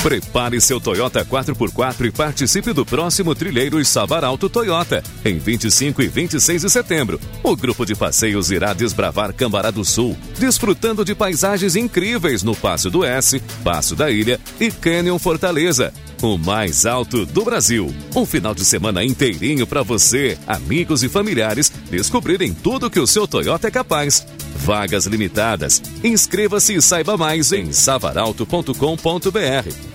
Prepare 0.05 0.61
seu 0.61 0.79
Toyota 0.79 1.25
4x4 1.25 2.05
e 2.05 2.11
participe 2.11 2.71
do 2.73 2.85
próximo 2.85 3.33
Trilheiros 3.33 3.87
Savaralto 3.87 4.47
Toyota, 4.47 5.01
em 5.25 5.39
25 5.39 5.99
e 5.99 6.07
26 6.07 6.61
de 6.61 6.69
setembro. 6.69 7.19
O 7.41 7.55
grupo 7.55 7.87
de 7.87 7.95
passeios 7.95 8.51
irá 8.51 8.71
desbravar 8.71 9.33
Cambará 9.33 9.71
do 9.71 9.83
Sul, 9.83 10.15
desfrutando 10.37 11.03
de 11.03 11.15
paisagens 11.15 11.75
incríveis 11.75 12.43
no 12.43 12.55
Passo 12.55 12.91
do 12.91 13.03
S, 13.03 13.39
Passo 13.63 13.95
da 13.95 14.11
Ilha 14.11 14.39
e 14.59 14.69
Canyon 14.69 15.17
Fortaleza 15.17 15.91
o 16.21 16.37
mais 16.37 16.85
alto 16.85 17.25
do 17.25 17.43
Brasil. 17.43 17.93
Um 18.15 18.25
final 18.25 18.55
de 18.55 18.65
semana 18.65 19.03
inteirinho 19.03 19.67
para 19.67 19.83
você, 19.83 20.37
amigos 20.47 21.03
e 21.03 21.09
familiares 21.09 21.71
descobrirem 21.89 22.53
tudo 22.53 22.89
que 22.89 22.99
o 22.99 23.07
seu 23.07 23.27
Toyota 23.27 23.67
é 23.67 23.71
capaz. 23.71 24.25
Vagas 24.55 25.05
limitadas. 25.05 25.81
Inscreva-se 26.03 26.75
e 26.75 26.81
saiba 26.81 27.17
mais 27.17 27.51
em 27.51 27.71
savaralto.com.br. 27.71 29.94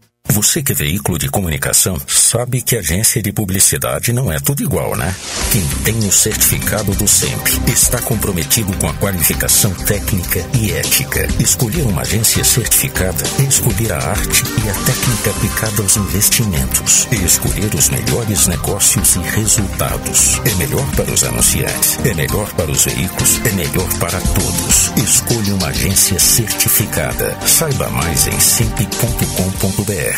Você 0.29 0.63
que 0.63 0.71
é 0.71 0.75
veículo 0.75 1.17
de 1.17 1.27
comunicação 1.27 1.99
sabe 2.07 2.61
que 2.61 2.77
agência 2.77 3.21
de 3.21 3.33
publicidade 3.33 4.13
não 4.13 4.31
é 4.31 4.39
tudo 4.39 4.63
igual, 4.63 4.95
né? 4.95 5.13
Quem 5.51 5.61
tem 5.83 5.97
o 6.07 6.11
certificado 6.11 6.93
do 6.95 7.05
SEMP 7.05 7.47
está 7.67 8.01
comprometido 8.01 8.71
com 8.77 8.87
a 8.87 8.93
qualificação 8.93 9.73
técnica 9.73 10.39
e 10.57 10.71
ética. 10.71 11.27
Escolher 11.37 11.81
uma 11.83 12.03
agência 12.03 12.45
certificada 12.45 13.21
é 13.39 13.43
escolher 13.43 13.91
a 13.91 13.97
arte 13.97 14.43
e 14.63 14.69
a 14.69 14.73
técnica 14.73 15.31
aplicada 15.31 15.81
aos 15.81 15.97
investimentos 15.97 17.07
e 17.11 17.25
escolher 17.25 17.75
os 17.75 17.89
melhores 17.89 18.47
negócios 18.47 19.15
e 19.17 19.19
resultados. 19.19 20.39
É 20.45 20.55
melhor 20.55 20.89
para 20.95 21.11
os 21.11 21.23
anunciantes, 21.25 21.99
é 22.05 22.13
melhor 22.13 22.49
para 22.53 22.71
os 22.71 22.85
veículos, 22.85 23.41
é 23.45 23.51
melhor 23.51 23.89
para 23.99 24.19
todos. 24.21 24.91
Escolha 25.03 25.55
uma 25.55 25.67
agência 25.67 26.17
certificada. 26.19 27.37
Saiba 27.45 27.89
mais 27.89 28.27
em 28.27 28.39
semp.com.br. 28.39 30.10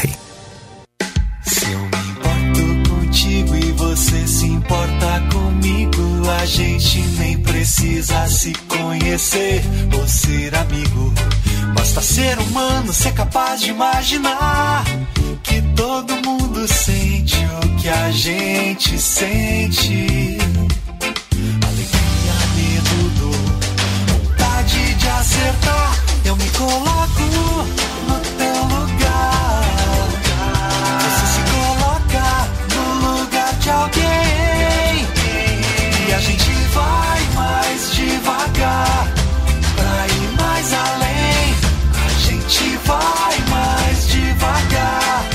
Se 1.45 1.71
eu 1.71 1.79
me 1.79 1.97
importo 2.09 2.89
contigo 2.89 3.55
e 3.55 3.71
você 3.73 4.27
se 4.27 4.45
importa 4.47 5.21
comigo, 5.31 6.29
a 6.41 6.45
gente 6.45 6.99
nem 7.17 7.37
precisa 7.37 8.27
se 8.27 8.53
conhecer 8.67 9.61
ou 9.95 10.07
ser 10.07 10.55
amigo. 10.55 11.13
Basta 11.75 12.01
ser 12.01 12.39
humano, 12.39 12.93
ser 12.93 13.13
capaz 13.13 13.61
de 13.61 13.69
imaginar 13.69 14.83
que 15.43 15.61
todo 15.75 16.13
mundo 16.25 16.67
sente 16.67 17.37
o 17.63 17.75
que 17.75 17.89
a 17.89 18.11
gente 18.11 18.97
sente. 18.99 20.37
Alegria, 21.67 22.35
medo, 22.55 23.09
dor, 23.19 24.15
vontade 24.17 24.93
de 24.95 25.07
acertar. 25.07 25.99
Eu 26.25 26.35
me 26.35 26.49
coloco 26.51 27.03
a 36.13 36.19
gente 36.19 36.51
vai 36.73 37.33
mais 37.33 37.91
devagar. 37.93 39.13
Pra 39.75 40.07
ir 40.07 40.37
mais 40.37 40.73
além. 40.73 41.55
A 41.93 42.09
gente 42.19 42.77
vai 42.85 43.49
mais 43.49 44.07
devagar. 44.07 45.25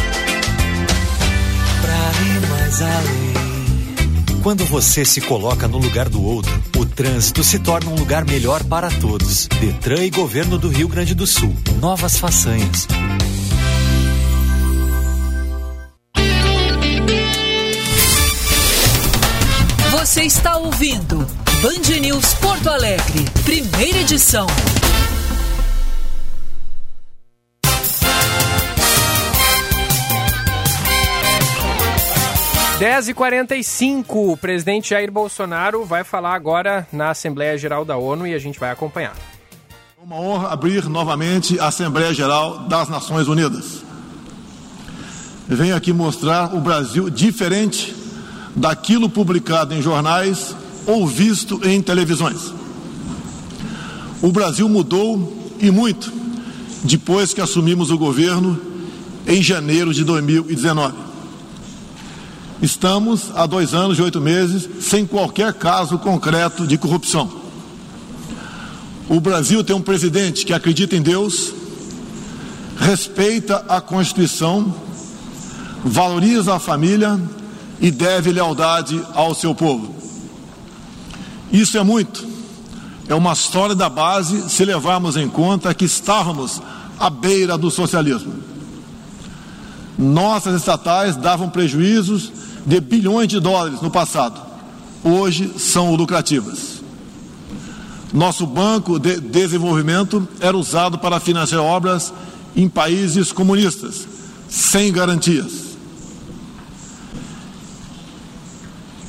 Pra 1.83 2.23
ir 2.25 2.49
mais 2.49 2.83
além. 2.83 4.39
Quando 4.43 4.65
você 4.65 5.05
se 5.05 5.21
coloca 5.21 5.67
no 5.67 5.79
lugar 5.79 6.09
do 6.09 6.23
outro, 6.23 6.63
o 6.77 6.87
trânsito 6.87 7.43
se 7.43 7.59
torna 7.59 7.91
um 7.91 7.97
lugar 7.97 8.25
melhor 8.25 8.63
para 8.65 8.89
todos. 8.89 9.49
Detran 9.61 10.05
e 10.05 10.11
Governo 10.11 10.57
do 10.59 10.69
Rio 10.69 10.89
Grande 10.89 11.15
do 11.15 11.27
Sul. 11.27 11.55
Novas 11.81 12.17
façanhas. 12.17 12.87
Você 20.19 20.25
está 20.25 20.57
ouvindo 20.57 21.19
Band 21.63 22.01
News 22.01 22.35
Porto 22.35 22.69
Alegre, 22.69 23.25
primeira 23.45 23.99
edição. 23.99 24.49
Dez 32.81 33.09
e 33.09 33.15
quarenta 33.15 33.55
e 33.55 33.63
cinco, 33.63 34.33
o 34.33 34.37
presidente 34.37 34.91
Jair 34.91 35.13
Bolsonaro 35.13 35.85
vai 35.85 36.03
falar 36.03 36.35
agora 36.35 36.85
na 36.93 37.11
Assembleia 37.11 37.57
Geral 37.57 37.85
da 37.85 37.97
ONU 37.97 38.27
e 38.27 38.35
a 38.35 38.41
gente 38.41 38.59
vai 38.59 38.73
acompanhar. 38.73 39.15
Uma 40.03 40.17
honra 40.17 40.49
abrir 40.49 40.89
novamente 40.89 41.61
a 41.61 41.69
Assembleia 41.69 42.13
Geral 42.13 42.67
das 42.67 42.89
Nações 42.89 43.29
Unidas. 43.29 43.85
Venho 45.47 45.77
aqui 45.77 45.93
mostrar 45.93 46.57
o 46.57 46.61
Brasil 46.61 47.09
diferente 47.09 47.95
daquilo 48.55 49.09
publicado 49.09 49.75
em 49.75 49.83
jornais 49.83 50.55
ou 50.87 51.07
visto 51.07 51.61
em 51.65 51.83
televisões. 51.83 52.53
O 54.21 54.33
Brasil 54.33 54.69
mudou 54.69 55.53
e 55.61 55.71
muito 55.71 56.13
depois 56.83 57.35
que 57.35 57.41
assumimos 57.41 57.91
o 57.91 57.99
governo 57.99 58.61
em 59.27 59.43
janeiro 59.43 59.93
de 59.93 60.05
2019. 60.05 60.95
Estamos 62.61 63.31
há 63.35 63.47
dois 63.47 63.75
anos 63.75 63.99
e 63.99 64.03
oito 64.03 64.21
meses 64.21 64.69
sem 64.81 65.07
qualquer 65.07 65.53
caso 65.53 65.99
concreto 65.99 66.67
de 66.67 66.77
corrupção. 66.77 67.31
O 69.09 69.21
Brasil 69.21 69.63
tem 69.63 69.77
um 69.77 69.81
presidente 69.81 70.45
que 70.45 70.53
acredita 70.53 70.97
em 70.97 71.03
Deus, 71.03 71.55
respeita 72.79 73.65
a 73.69 73.81
Constituição, 73.81 74.75
valoriza 75.85 76.55
a 76.55 76.59
família 76.59 77.19
e 77.81 77.91
deve 77.91 78.33
lealdade 78.33 79.01
ao 79.15 79.35
seu 79.35 79.55
povo. 79.55 79.95
Isso 81.53 81.79
é 81.79 81.83
muito. 81.83 82.27
É 83.09 83.15
uma 83.15 83.35
sólida 83.35 83.89
base 83.89 84.51
se 84.51 84.65
levarmos 84.65 85.17
em 85.17 85.29
conta 85.29 85.73
que 85.73 85.85
estávamos 85.85 86.61
à 86.99 87.09
beira 87.09 87.57
do 87.57 87.71
socialismo. 87.71 88.35
Nossas 89.97 90.55
estatais 90.55 91.17
davam 91.17 91.49
prejuízos 91.49 92.31
de 92.67 92.81
bilhões 92.81 93.29
de 93.29 93.41
dólares 93.41 93.81
no 93.81 93.91
passado. 93.91 94.41
Hoje 95.03 95.55
são 95.59 95.95
lucrativas. 95.95 96.83
Nosso 98.13 98.47
Banco 98.47 98.99
de 98.99 99.21
Desenvolvimento 99.21 100.27
era 100.41 100.57
usado 100.57 100.99
para 100.99 101.21
financiar 101.21 101.63
obras 101.63 102.13
em 102.55 102.69
países 102.69 103.33
comunistas, 103.33 104.07
sem 104.49 104.93
garantias. 104.93 105.68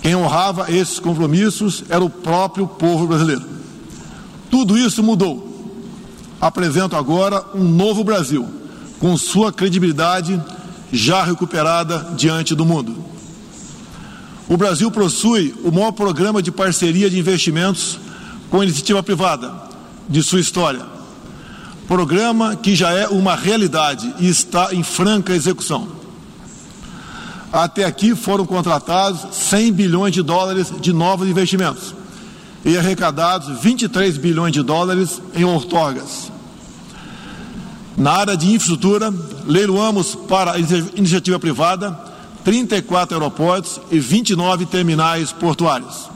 Quem 0.09 0.15
honrava 0.15 0.71
esses 0.71 0.97
compromissos 0.97 1.83
era 1.87 2.03
o 2.03 2.09
próprio 2.09 2.65
povo 2.65 3.05
brasileiro. 3.05 3.45
Tudo 4.49 4.75
isso 4.75 5.03
mudou. 5.03 5.71
Apresento 6.41 6.95
agora 6.95 7.45
um 7.53 7.63
novo 7.63 8.03
Brasil, 8.03 8.43
com 8.99 9.15
sua 9.15 9.53
credibilidade 9.53 10.41
já 10.91 11.23
recuperada 11.23 12.13
diante 12.17 12.55
do 12.55 12.65
mundo. 12.65 12.97
O 14.47 14.57
Brasil 14.57 14.89
possui 14.89 15.53
o 15.63 15.71
maior 15.71 15.91
programa 15.91 16.41
de 16.41 16.51
parceria 16.51 17.07
de 17.07 17.19
investimentos 17.19 17.99
com 18.49 18.63
iniciativa 18.63 19.03
privada 19.03 19.53
de 20.09 20.23
sua 20.23 20.39
história. 20.39 20.87
Programa 21.87 22.55
que 22.55 22.73
já 22.75 22.89
é 22.89 23.07
uma 23.07 23.35
realidade 23.35 24.11
e 24.17 24.27
está 24.27 24.73
em 24.73 24.81
franca 24.81 25.35
execução. 25.35 25.98
Até 27.51 27.83
aqui 27.83 28.15
foram 28.15 28.45
contratados 28.45 29.35
100 29.35 29.73
bilhões 29.73 30.13
de 30.13 30.21
dólares 30.21 30.71
de 30.79 30.93
novos 30.93 31.27
investimentos 31.27 31.95
e 32.63 32.77
arrecadados 32.77 33.61
23 33.61 34.17
bilhões 34.17 34.53
de 34.53 34.61
dólares 34.61 35.21
em 35.33 35.43
outorgas. 35.43 36.31
Na 37.97 38.11
área 38.11 38.37
de 38.37 38.47
infraestrutura, 38.47 39.13
leiloamos 39.45 40.15
para 40.15 40.53
a 40.53 40.59
iniciativa 40.59 41.39
privada 41.39 41.97
34 42.43 43.15
aeroportos 43.15 43.81
e 43.91 43.99
29 43.99 44.65
terminais 44.65 45.31
portuários. 45.31 46.09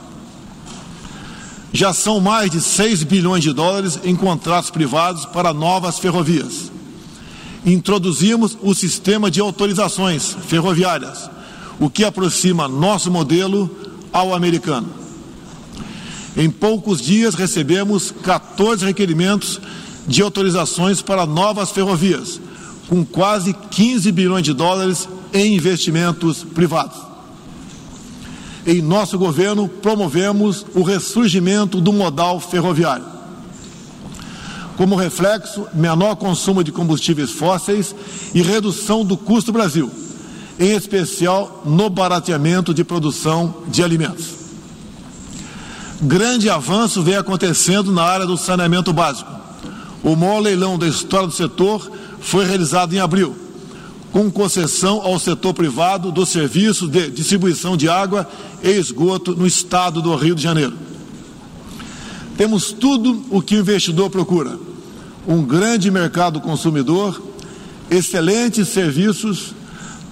Já 1.72 1.92
são 1.92 2.20
mais 2.20 2.50
de 2.50 2.60
6 2.60 3.02
bilhões 3.02 3.42
de 3.42 3.52
dólares 3.52 3.98
em 4.04 4.14
contratos 4.14 4.70
privados 4.70 5.26
para 5.26 5.52
novas 5.52 5.98
ferrovias. 5.98 6.70
Introduzimos 7.64 8.58
o 8.62 8.74
sistema 8.74 9.30
de 9.30 9.40
autorizações 9.40 10.36
ferroviárias, 10.46 11.30
o 11.80 11.88
que 11.88 12.04
aproxima 12.04 12.68
nosso 12.68 13.10
modelo 13.10 13.70
ao 14.12 14.34
americano. 14.34 14.88
Em 16.36 16.50
poucos 16.50 17.00
dias 17.00 17.34
recebemos 17.34 18.12
14 18.22 18.84
requerimentos 18.84 19.60
de 20.06 20.20
autorizações 20.20 21.00
para 21.00 21.24
novas 21.24 21.70
ferrovias, 21.70 22.40
com 22.88 23.04
quase 23.04 23.54
15 23.70 24.12
bilhões 24.12 24.44
de 24.44 24.52
dólares 24.52 25.08
em 25.32 25.54
investimentos 25.54 26.44
privados. 26.44 26.98
Em 28.66 28.80
nosso 28.80 29.18
governo, 29.18 29.68
promovemos 29.68 30.64
o 30.74 30.82
ressurgimento 30.82 31.80
do 31.80 31.92
modal 31.92 32.40
ferroviário. 32.40 33.13
Como 34.76 34.96
reflexo, 34.96 35.66
menor 35.72 36.16
consumo 36.16 36.64
de 36.64 36.72
combustíveis 36.72 37.30
fósseis 37.30 37.94
e 38.34 38.42
redução 38.42 39.04
do 39.04 39.16
custo 39.16 39.52
Brasil, 39.52 39.90
em 40.58 40.72
especial 40.74 41.62
no 41.64 41.88
barateamento 41.88 42.74
de 42.74 42.82
produção 42.82 43.62
de 43.68 43.82
alimentos. 43.82 44.34
Grande 46.02 46.50
avanço 46.50 47.02
vem 47.02 47.16
acontecendo 47.16 47.92
na 47.92 48.02
área 48.02 48.26
do 48.26 48.36
saneamento 48.36 48.92
básico. 48.92 49.30
O 50.02 50.16
maior 50.16 50.40
leilão 50.40 50.76
da 50.76 50.86
história 50.86 51.28
do 51.28 51.32
setor 51.32 51.90
foi 52.20 52.44
realizado 52.44 52.92
em 52.94 52.98
abril, 52.98 53.34
com 54.12 54.30
concessão 54.30 55.00
ao 55.00 55.18
setor 55.18 55.54
privado 55.54 56.10
do 56.10 56.26
serviço 56.26 56.88
de 56.88 57.10
distribuição 57.10 57.76
de 57.76 57.88
água 57.88 58.28
e 58.62 58.70
esgoto 58.70 59.34
no 59.34 59.46
estado 59.46 60.02
do 60.02 60.14
Rio 60.16 60.34
de 60.34 60.42
Janeiro. 60.42 60.74
Temos 62.36 62.72
tudo 62.72 63.24
o 63.30 63.40
que 63.40 63.56
o 63.56 63.60
investidor 63.60 64.10
procura: 64.10 64.58
um 65.26 65.44
grande 65.44 65.90
mercado 65.90 66.40
consumidor, 66.40 67.20
excelentes 67.90 68.68
serviços, 68.68 69.54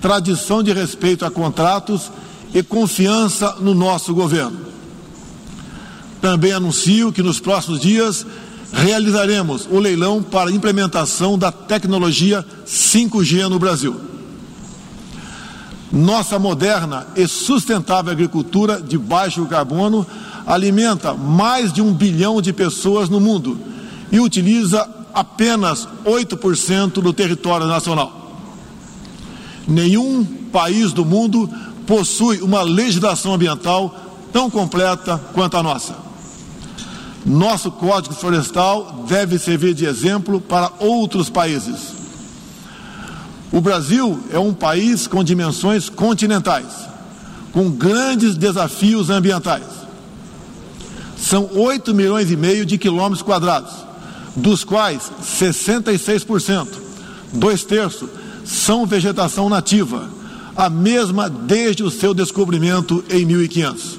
tradição 0.00 0.62
de 0.62 0.72
respeito 0.72 1.24
a 1.24 1.30
contratos 1.30 2.10
e 2.54 2.62
confiança 2.62 3.56
no 3.60 3.74
nosso 3.74 4.14
governo. 4.14 4.58
Também 6.20 6.52
anuncio 6.52 7.12
que 7.12 7.22
nos 7.22 7.40
próximos 7.40 7.80
dias 7.80 8.24
realizaremos 8.72 9.66
o 9.70 9.78
leilão 9.78 10.22
para 10.22 10.50
implementação 10.50 11.36
da 11.36 11.50
tecnologia 11.50 12.44
5G 12.66 13.48
no 13.48 13.58
Brasil. 13.58 14.00
Nossa 15.90 16.38
moderna 16.38 17.06
e 17.14 17.28
sustentável 17.28 18.12
agricultura 18.12 18.80
de 18.80 18.96
baixo 18.96 19.44
carbono 19.46 20.06
alimenta 20.46 21.14
mais 21.14 21.72
de 21.72 21.80
um 21.80 21.92
bilhão 21.92 22.40
de 22.40 22.52
pessoas 22.52 23.08
no 23.08 23.20
mundo 23.20 23.58
e 24.10 24.20
utiliza 24.20 24.88
apenas 25.14 25.88
8% 26.04 26.94
do 26.94 27.12
território 27.12 27.66
nacional. 27.66 28.36
Nenhum 29.66 30.24
país 30.24 30.92
do 30.92 31.04
mundo 31.04 31.48
possui 31.86 32.40
uma 32.40 32.62
legislação 32.62 33.34
ambiental 33.34 33.94
tão 34.32 34.50
completa 34.50 35.18
quanto 35.32 35.56
a 35.56 35.62
nossa. 35.62 35.96
Nosso 37.24 37.70
Código 37.70 38.14
Florestal 38.14 39.04
deve 39.08 39.38
servir 39.38 39.74
de 39.74 39.86
exemplo 39.86 40.40
para 40.40 40.72
outros 40.80 41.30
países. 41.30 41.92
O 43.52 43.60
Brasil 43.60 44.18
é 44.32 44.38
um 44.38 44.52
país 44.52 45.06
com 45.06 45.22
dimensões 45.22 45.88
continentais, 45.88 46.88
com 47.52 47.70
grandes 47.70 48.34
desafios 48.36 49.10
ambientais. 49.10 49.81
São 51.22 51.48
8 51.54 51.94
milhões 51.94 52.32
e 52.32 52.36
meio 52.36 52.66
de 52.66 52.76
quilômetros 52.76 53.22
quadrados, 53.22 53.72
dos 54.34 54.64
quais 54.64 55.12
66%, 55.22 56.66
dois 57.32 57.62
terços, 57.62 58.10
são 58.44 58.84
vegetação 58.84 59.48
nativa, 59.48 60.10
a 60.56 60.68
mesma 60.68 61.30
desde 61.30 61.84
o 61.84 61.92
seu 61.92 62.12
descobrimento 62.12 63.04
em 63.08 63.24
1500. 63.24 63.98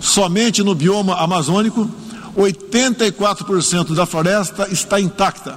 Somente 0.00 0.60
no 0.60 0.74
bioma 0.74 1.14
amazônico, 1.14 1.88
84% 2.36 3.94
da 3.94 4.04
floresta 4.04 4.68
está 4.68 5.00
intacta, 5.00 5.56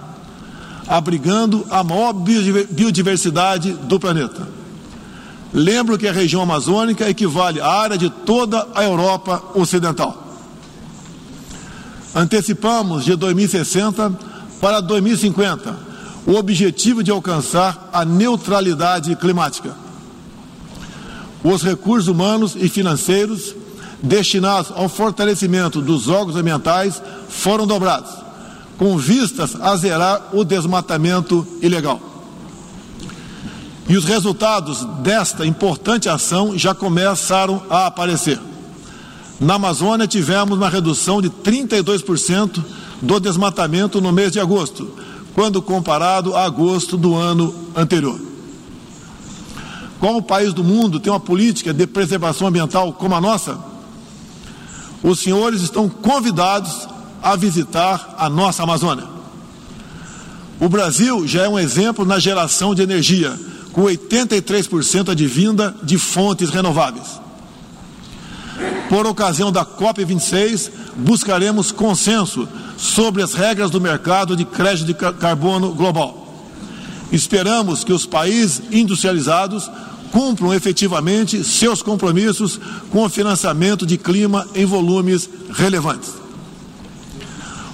abrigando 0.87 1.65
a 1.71 1.83
maior 1.83 2.13
biodiversidade 2.13 3.73
do 3.73 3.99
planeta. 3.99 4.58
Lembro 5.53 5.97
que 5.97 6.07
a 6.07 6.13
região 6.13 6.41
amazônica 6.41 7.09
equivale 7.09 7.59
à 7.59 7.67
área 7.67 7.97
de 7.97 8.09
toda 8.09 8.67
a 8.75 8.83
Europa 8.83 9.41
Ocidental. 9.55 10.27
Antecipamos 12.13 13.03
de 13.05 13.15
2060 13.15 14.11
para 14.61 14.79
2050 14.79 15.89
o 16.27 16.35
objetivo 16.35 17.03
de 17.03 17.09
alcançar 17.09 17.89
a 17.91 18.05
neutralidade 18.05 19.15
climática. 19.15 19.75
Os 21.43 21.63
recursos 21.63 22.07
humanos 22.07 22.55
e 22.55 22.69
financeiros 22.69 23.55
destinados 24.03 24.71
ao 24.75 24.87
fortalecimento 24.87 25.81
dos 25.81 26.07
órgãos 26.07 26.35
ambientais 26.35 27.01
foram 27.29 27.65
dobrados, 27.65 28.11
com 28.77 28.97
vistas 28.97 29.55
a 29.59 29.75
zerar 29.75 30.29
o 30.33 30.43
desmatamento 30.43 31.47
ilegal. 31.61 32.08
E 33.89 33.97
os 33.97 34.05
resultados 34.05 34.85
desta 35.01 35.47
importante 35.47 36.07
ação 36.07 36.55
já 36.55 36.75
começaram 36.75 37.63
a 37.71 37.87
aparecer. 37.87 38.39
Na 39.39 39.55
Amazônia, 39.55 40.07
tivemos 40.07 40.55
uma 40.55 40.69
redução 40.69 41.19
de 41.19 41.29
32% 41.31 42.63
do 43.01 43.19
desmatamento 43.19 43.99
no 43.99 44.11
mês 44.11 44.31
de 44.31 44.39
agosto, 44.39 44.93
quando 45.33 45.59
comparado 45.59 46.35
a 46.35 46.43
agosto 46.45 46.97
do 46.97 47.15
ano 47.15 47.55
anterior. 47.75 48.19
Como 49.99 50.19
o 50.19 50.23
país 50.23 50.53
do 50.53 50.63
mundo 50.63 50.99
tem 50.99 51.11
uma 51.11 51.19
política 51.19 51.73
de 51.73 51.87
preservação 51.87 52.47
ambiental 52.47 52.93
como 52.93 53.15
a 53.15 53.21
nossa, 53.21 53.57
os 55.01 55.19
senhores 55.19 55.61
estão 55.61 55.89
convidados 55.89 56.87
a 57.23 57.35
visitar 57.35 58.15
a 58.19 58.29
nossa 58.29 58.61
Amazônia. 58.61 59.05
O 60.59 60.69
Brasil 60.69 61.27
já 61.27 61.45
é 61.45 61.49
um 61.49 61.57
exemplo 61.57 62.05
na 62.05 62.19
geração 62.19 62.75
de 62.75 62.81
energia, 62.81 63.37
com 63.71 63.83
83% 63.83 65.09
advinda 65.09 65.75
de 65.83 65.97
fontes 65.97 66.49
renováveis. 66.49 67.19
Por 68.89 69.05
ocasião 69.05 69.51
da 69.51 69.63
COP26, 69.65 70.71
buscaremos 70.95 71.71
consenso 71.71 72.47
sobre 72.77 73.21
as 73.21 73.33
regras 73.33 73.69
do 73.69 73.79
mercado 73.79 74.35
de 74.35 74.43
crédito 74.45 74.87
de 74.87 74.93
carbono 74.93 75.73
global. 75.73 76.45
Esperamos 77.11 77.83
que 77.83 77.93
os 77.93 78.05
países 78.05 78.61
industrializados 78.71 79.69
cumpram 80.11 80.53
efetivamente 80.53 81.43
seus 81.43 81.81
compromissos 81.81 82.59
com 82.89 83.05
o 83.05 83.09
financiamento 83.09 83.85
de 83.85 83.97
clima 83.97 84.47
em 84.55 84.65
volumes 84.65 85.29
relevantes. 85.51 86.13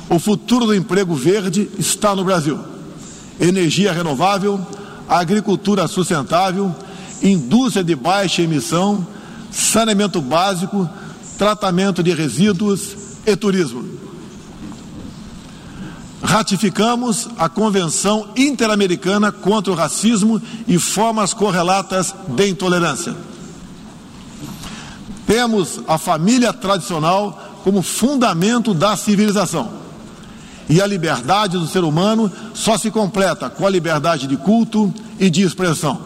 O 0.10 0.20
futuro 0.20 0.66
do 0.66 0.76
emprego 0.76 1.16
verde 1.16 1.70
está 1.80 2.16
no 2.16 2.24
Brasil. 2.24 2.60
Energia 3.40 3.92
renovável, 3.92 4.66
agricultura 5.08 5.88
sustentável, 5.88 6.74
indústria 7.22 7.84
de 7.84 7.96
baixa 7.96 8.42
emissão, 8.42 9.06
saneamento 9.52 10.22
básico, 10.22 10.90
tratamento 11.38 12.04
de 12.04 12.14
resíduos 12.14 12.96
e 13.26 13.36
turismo. 13.36 13.96
ratificamos 16.26 17.30
a 17.38 17.48
Convenção 17.48 18.28
Interamericana 18.36 19.32
contra 19.32 19.72
o 19.72 19.76
Racismo 19.76 20.42
e 20.68 20.80
Formas 20.80 21.34
Correlatas 21.34 22.14
de 22.28 22.50
Intolerância. 22.50 23.16
Temos 25.28 25.80
a 25.88 25.98
família 25.98 26.52
tradicional 26.52 27.60
como 27.64 27.82
fundamento 27.82 28.74
da 28.74 28.98
civilização. 28.98 29.85
E 30.68 30.82
a 30.82 30.88
liberdade 30.88 31.58
do 31.58 31.68
ser 31.68 31.84
humano 31.84 32.32
só 32.54 32.78
se 32.78 32.90
completa 32.90 33.50
com 33.50 33.66
a 33.66 33.70
liberdade 33.70 34.28
de 34.28 34.36
culto 34.36 34.94
e 35.20 35.30
de 35.30 35.44
expressão. 35.44 36.02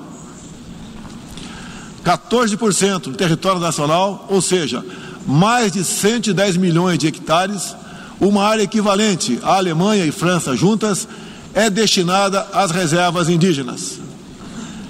14% 2.03 2.99
do 2.99 3.13
território 3.13 3.59
nacional, 3.59 4.25
ou 4.29 4.41
seja, 4.41 4.83
mais 5.25 5.71
de 5.71 5.83
110 5.83 6.57
milhões 6.57 6.97
de 6.97 7.07
hectares, 7.07 7.75
uma 8.19 8.43
área 8.43 8.63
equivalente 8.63 9.39
à 9.43 9.55
Alemanha 9.55 10.05
e 10.05 10.11
França 10.11 10.55
juntas, 10.55 11.07
é 11.53 11.69
destinada 11.69 12.45
às 12.53 12.71
reservas 12.71 13.29
indígenas. 13.29 13.99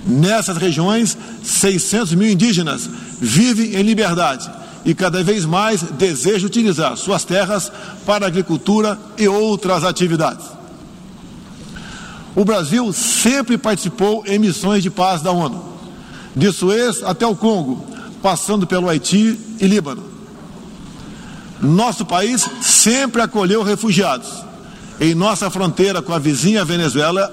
Nessas 0.06 0.58
regiões, 0.58 1.18
600 1.44 2.14
mil 2.16 2.30
indígenas 2.30 2.90
vivem 3.20 3.76
em 3.76 3.84
liberdade 3.84 4.59
e 4.86 4.94
cada 4.94 5.24
vez 5.24 5.46
mais 5.46 5.82
desejam 5.82 6.48
utilizar 6.48 6.96
suas 6.96 7.24
terras 7.24 7.72
para 8.06 8.28
agricultura 8.28 8.98
e 9.18 9.28
outras 9.28 9.84
atividades. 9.84 10.46
O 12.36 12.46
Brasil 12.46 12.94
sempre 12.94 13.58
participou 13.58 14.24
em 14.26 14.40
missões 14.40 14.84
de 14.84 14.90
paz 14.90 15.22
da 15.22 15.32
ONU, 15.32 15.64
de 16.36 16.52
Suez 16.52 17.04
até 17.04 17.26
o 17.26 17.36
Congo, 17.36 17.86
passando 18.22 18.66
pelo 18.66 18.88
Haiti 18.88 19.38
e 19.60 19.68
Líbano. 19.68 20.04
Nosso 21.62 22.06
país 22.06 22.48
sempre 22.62 23.22
acolheu 23.22 23.64
refugiados. 23.64 24.30
Em 25.00 25.14
nossa 25.14 25.50
fronteira 25.50 26.02
com 26.02 26.14
a 26.14 26.20
vizinha 26.20 26.64
Venezuela, 26.64 27.30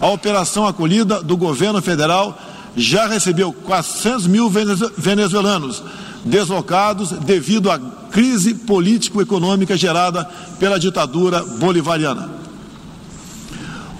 a 0.00 0.06
operação 0.08 0.66
acolhida 0.66 1.22
do 1.22 1.36
governo 1.36 1.82
federal 1.82 2.38
já 2.76 3.06
recebeu 3.06 3.52
400 3.52 4.26
mil 4.26 4.50
venezuelanos 4.96 5.82
deslocados 6.28 7.10
devido 7.10 7.70
à 7.70 7.78
crise 8.10 8.54
político-econômica 8.54 9.76
gerada 9.76 10.24
pela 10.58 10.78
ditadura 10.78 11.42
bolivariana. 11.42 12.30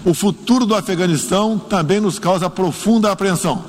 O 0.05 0.15
futuro 0.15 0.65
do 0.65 0.75
Afeganistão 0.75 1.59
também 1.59 2.01
nos 2.01 2.19
causa 2.19 2.49
profunda 2.49 3.11
apreensão. 3.11 3.65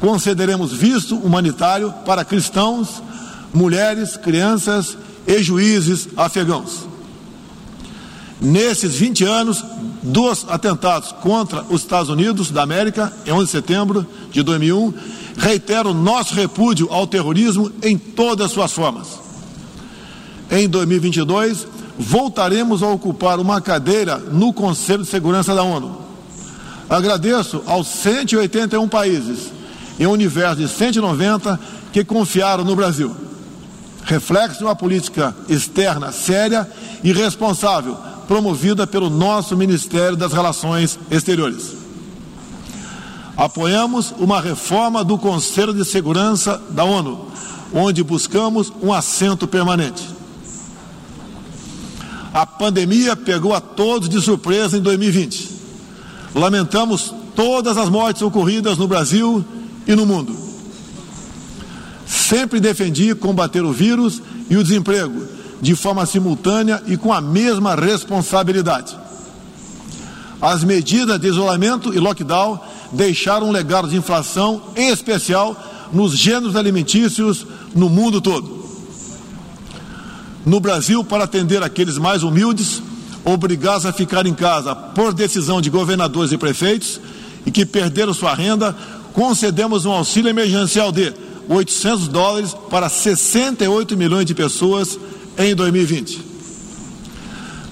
Concederemos 0.00 0.72
visto 0.72 1.16
humanitário 1.16 1.92
para 2.06 2.24
cristãos, 2.24 3.02
mulheres, 3.52 4.16
crianças 4.16 4.96
e 5.26 5.42
juízes 5.42 6.08
afegãos. 6.16 6.88
Nesses 8.40 8.94
20 8.94 9.24
anos 9.24 9.62
dos 10.02 10.46
atentados 10.48 11.12
contra 11.12 11.62
os 11.68 11.82
Estados 11.82 12.08
Unidos 12.08 12.50
da 12.50 12.62
América, 12.62 13.12
em 13.26 13.32
11 13.32 13.44
de 13.44 13.50
setembro 13.50 14.06
de 14.32 14.42
2001, 14.42 14.94
reitero 15.40 15.92
nosso 15.92 16.34
repúdio 16.34 16.88
ao 16.92 17.06
terrorismo 17.06 17.72
em 17.82 17.98
todas 17.98 18.46
as 18.46 18.52
suas 18.52 18.72
formas. 18.72 19.08
Em 20.50 20.68
2022, 20.68 21.66
voltaremos 21.98 22.82
a 22.82 22.88
ocupar 22.88 23.40
uma 23.40 23.60
cadeira 23.60 24.18
no 24.18 24.52
Conselho 24.52 25.02
de 25.02 25.08
Segurança 25.08 25.54
da 25.54 25.62
ONU. 25.62 25.98
Agradeço 26.88 27.62
aos 27.66 27.88
181 27.88 28.88
países, 28.88 29.50
em 29.98 30.06
um 30.06 30.12
universo 30.12 30.56
de 30.56 30.68
190, 30.68 31.58
que 31.92 32.04
confiaram 32.04 32.64
no 32.64 32.76
Brasil 32.76 33.14
reflexo 34.10 34.58
de 34.58 34.64
uma 34.64 34.74
política 34.74 35.34
externa 35.48 36.10
séria 36.10 36.68
e 37.02 37.12
responsável, 37.12 37.96
promovida 38.26 38.86
pelo 38.86 39.08
nosso 39.08 39.56
Ministério 39.56 40.16
das 40.16 40.32
Relações 40.32 40.98
Exteriores. 41.10 41.79
Apoiamos 43.40 44.12
uma 44.18 44.38
reforma 44.38 45.02
do 45.02 45.16
Conselho 45.16 45.72
de 45.72 45.82
Segurança 45.82 46.60
da 46.68 46.84
ONU, 46.84 47.28
onde 47.72 48.02
buscamos 48.02 48.70
um 48.82 48.92
assento 48.92 49.48
permanente. 49.48 50.06
A 52.34 52.44
pandemia 52.44 53.16
pegou 53.16 53.54
a 53.54 53.60
todos 53.60 54.10
de 54.10 54.20
surpresa 54.20 54.76
em 54.76 54.82
2020. 54.82 55.48
Lamentamos 56.34 57.14
todas 57.34 57.78
as 57.78 57.88
mortes 57.88 58.20
ocorridas 58.20 58.76
no 58.76 58.86
Brasil 58.86 59.42
e 59.86 59.94
no 59.94 60.04
mundo 60.04 60.50
Sempre 62.30 62.60
defendi 62.60 63.14
combater 63.14 63.62
o 63.64 63.72
vírus 63.72 64.22
e 64.48 64.56
o 64.56 64.62
desemprego 64.62 65.26
de 65.60 65.74
forma 65.74 66.06
simultânea 66.06 66.82
e 66.86 66.96
com 66.96 67.12
a 67.12 67.20
mesma 67.20 67.74
responsabilidade. 67.74 68.96
As 70.40 70.62
medidas 70.62 71.20
de 71.20 71.26
isolamento 71.28 71.92
e 71.94 71.98
lockdown 71.98 72.60
deixaram 72.92 73.48
um 73.48 73.52
legado 73.52 73.88
de 73.88 73.96
inflação, 73.96 74.62
em 74.76 74.90
especial 74.90 75.56
nos 75.92 76.16
gêneros 76.16 76.56
alimentícios 76.56 77.46
no 77.74 77.88
mundo 77.88 78.20
todo. 78.20 78.60
No 80.44 80.60
Brasil, 80.60 81.04
para 81.04 81.24
atender 81.24 81.62
aqueles 81.62 81.98
mais 81.98 82.22
humildes, 82.22 82.82
obrigados 83.24 83.84
a 83.84 83.92
ficar 83.92 84.26
em 84.26 84.34
casa 84.34 84.74
por 84.74 85.12
decisão 85.12 85.60
de 85.60 85.68
governadores 85.68 86.32
e 86.32 86.38
prefeitos 86.38 87.00
e 87.44 87.50
que 87.50 87.66
perderam 87.66 88.14
sua 88.14 88.34
renda, 88.34 88.74
concedemos 89.12 89.84
um 89.84 89.92
auxílio 89.92 90.30
emergencial 90.30 90.90
de 90.90 91.12
800 91.48 92.08
dólares 92.08 92.56
para 92.70 92.88
68 92.88 93.96
milhões 93.96 94.24
de 94.24 94.34
pessoas 94.34 94.98
em 95.36 95.54
2020. 95.54 96.30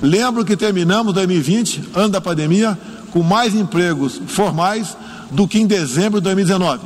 Lembro 0.03 0.45
que 0.45 0.57
terminamos 0.57 1.13
2020, 1.15 1.83
ano 1.95 2.09
da 2.09 2.21
pandemia, 2.21 2.79
com 3.13 3.23
mais 3.23 3.55
empregos 3.55 4.21
formais 4.27 4.97
do 5.31 5.47
que 5.47 5.59
em 5.59 5.67
dezembro 5.67 6.21
de 6.21 6.25
2019, 6.25 6.81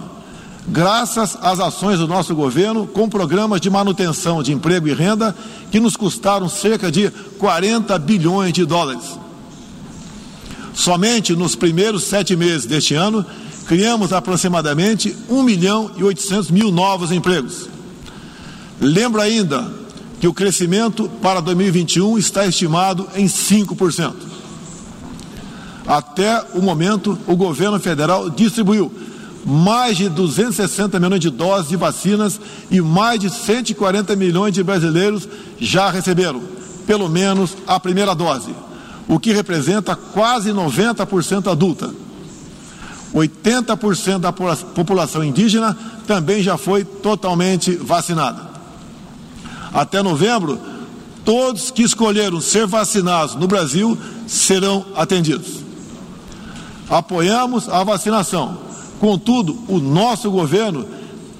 graças 0.69 1.37
às 1.41 1.61
ações 1.61 1.99
do 1.99 2.07
nosso 2.07 2.35
governo 2.35 2.87
com 2.87 3.09
programas 3.09 3.61
de 3.61 3.71
manutenção 3.71 4.43
de 4.43 4.53
emprego 4.53 4.89
e 4.89 4.95
renda 4.95 5.35
que 5.71 5.81
nos 5.81 5.97
custaram 5.97 6.49
cerca 6.49 6.91
de 6.91 7.11
40 7.39 7.99
bilhões 7.99 8.53
de 8.53 8.65
dólares. 8.65 9.19
Somente 10.75 11.35
nos 11.35 11.55
primeiros 11.55 12.05
sete 12.05 12.35
meses 12.35 12.67
deste 12.67 12.95
ano, 12.95 13.25
criamos 13.67 14.13
aproximadamente 14.13 15.17
1 15.29 15.43
milhão 15.43 15.91
e 15.97 16.03
800 16.03 16.51
mil 16.51 16.71
novos 16.71 17.13
empregos. 17.13 17.69
Lembro 18.81 19.21
ainda 19.21 19.71
que 20.21 20.27
o 20.27 20.33
crescimento 20.33 21.09
para 21.21 21.41
2021 21.41 22.17
está 22.17 22.47
estimado 22.47 23.09
em 23.15 23.27
5%. 23.27 24.32
Até 25.87 26.45
o 26.55 26.63
momento, 26.63 27.19
o 27.27 27.37
governo 27.37 27.79
federal 27.81 28.31
distribuiu 28.31 28.93
mais 29.45 29.97
de 29.97 30.09
260 30.09 30.99
milhões 31.01 31.21
de 31.21 31.31
doses 31.31 31.69
de 31.69 31.77
vacinas 31.77 32.41
e 32.71 32.81
mais 32.81 33.19
de 33.19 33.29
140 33.29 34.15
milhões 34.15 34.55
de 34.55 34.63
brasileiros 34.63 35.29
já 35.59 35.91
receberam, 35.91 36.41
pelo 36.87 37.09
menos, 37.09 37.57
a 37.67 37.79
primeira 37.81 38.15
dose, 38.15 38.55
o 39.09 39.19
que 39.19 39.33
representa 39.33 39.97
quase 39.97 40.51
90% 40.51 41.51
adulta. 41.51 41.91
80% 43.13 44.21
da 44.21 44.33
população 44.33 45.23
indígena 45.23 45.77
também 46.07 46.43
já 46.43 46.57
foi 46.57 46.83
totalmente 46.83 47.73
vacinada. 47.77 48.41
Até 49.73 50.03
novembro, 50.03 50.59
todos 51.25 51.71
que 51.71 51.83
escolheram 51.83 52.41
ser 52.41 52.67
vacinados 52.67 53.35
no 53.35 53.47
Brasil 53.47 53.99
serão 54.27 54.87
atendidos. 54.97 55.62
Apoiamos 56.89 57.69
a 57.69 57.83
vacinação. 57.85 58.59
Contudo, 59.01 59.59
o 59.69 59.79
nosso 59.79 60.31
governo 60.31 60.87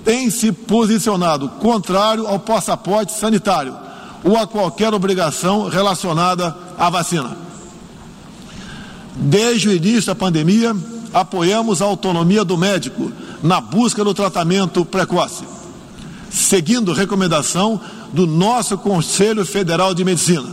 tem 0.05 0.31
se 0.31 0.51
posicionado 0.51 1.49
contrário 1.49 2.27
ao 2.27 2.39
passaporte 2.39 3.13
sanitário 3.13 3.75
ou 4.25 4.37
a 4.37 4.47
qualquer 4.47 4.93
obrigação 4.95 5.69
relacionada 5.69 6.57
à 6.79 6.91
vacina. 6.91 7.37
Desde 9.15 9.69
o 9.69 9.73
início 9.73 10.07
da 10.07 10.15
pandemia, 10.15 10.75
apoiamos 11.13 11.83
a 11.83 11.85
autonomia 11.85 12.45
do 12.45 12.57
médico 12.57 13.13
na 13.43 13.61
busca 13.61 14.03
do 14.03 14.15
tratamento 14.15 14.85
precoce, 14.85 15.45
seguindo 16.31 16.93
recomendação 16.93 17.81
do 18.13 18.27
nosso 18.27 18.79
Conselho 18.79 19.45
Federal 19.45 19.95
de 19.95 20.05
Medicina. 20.05 20.49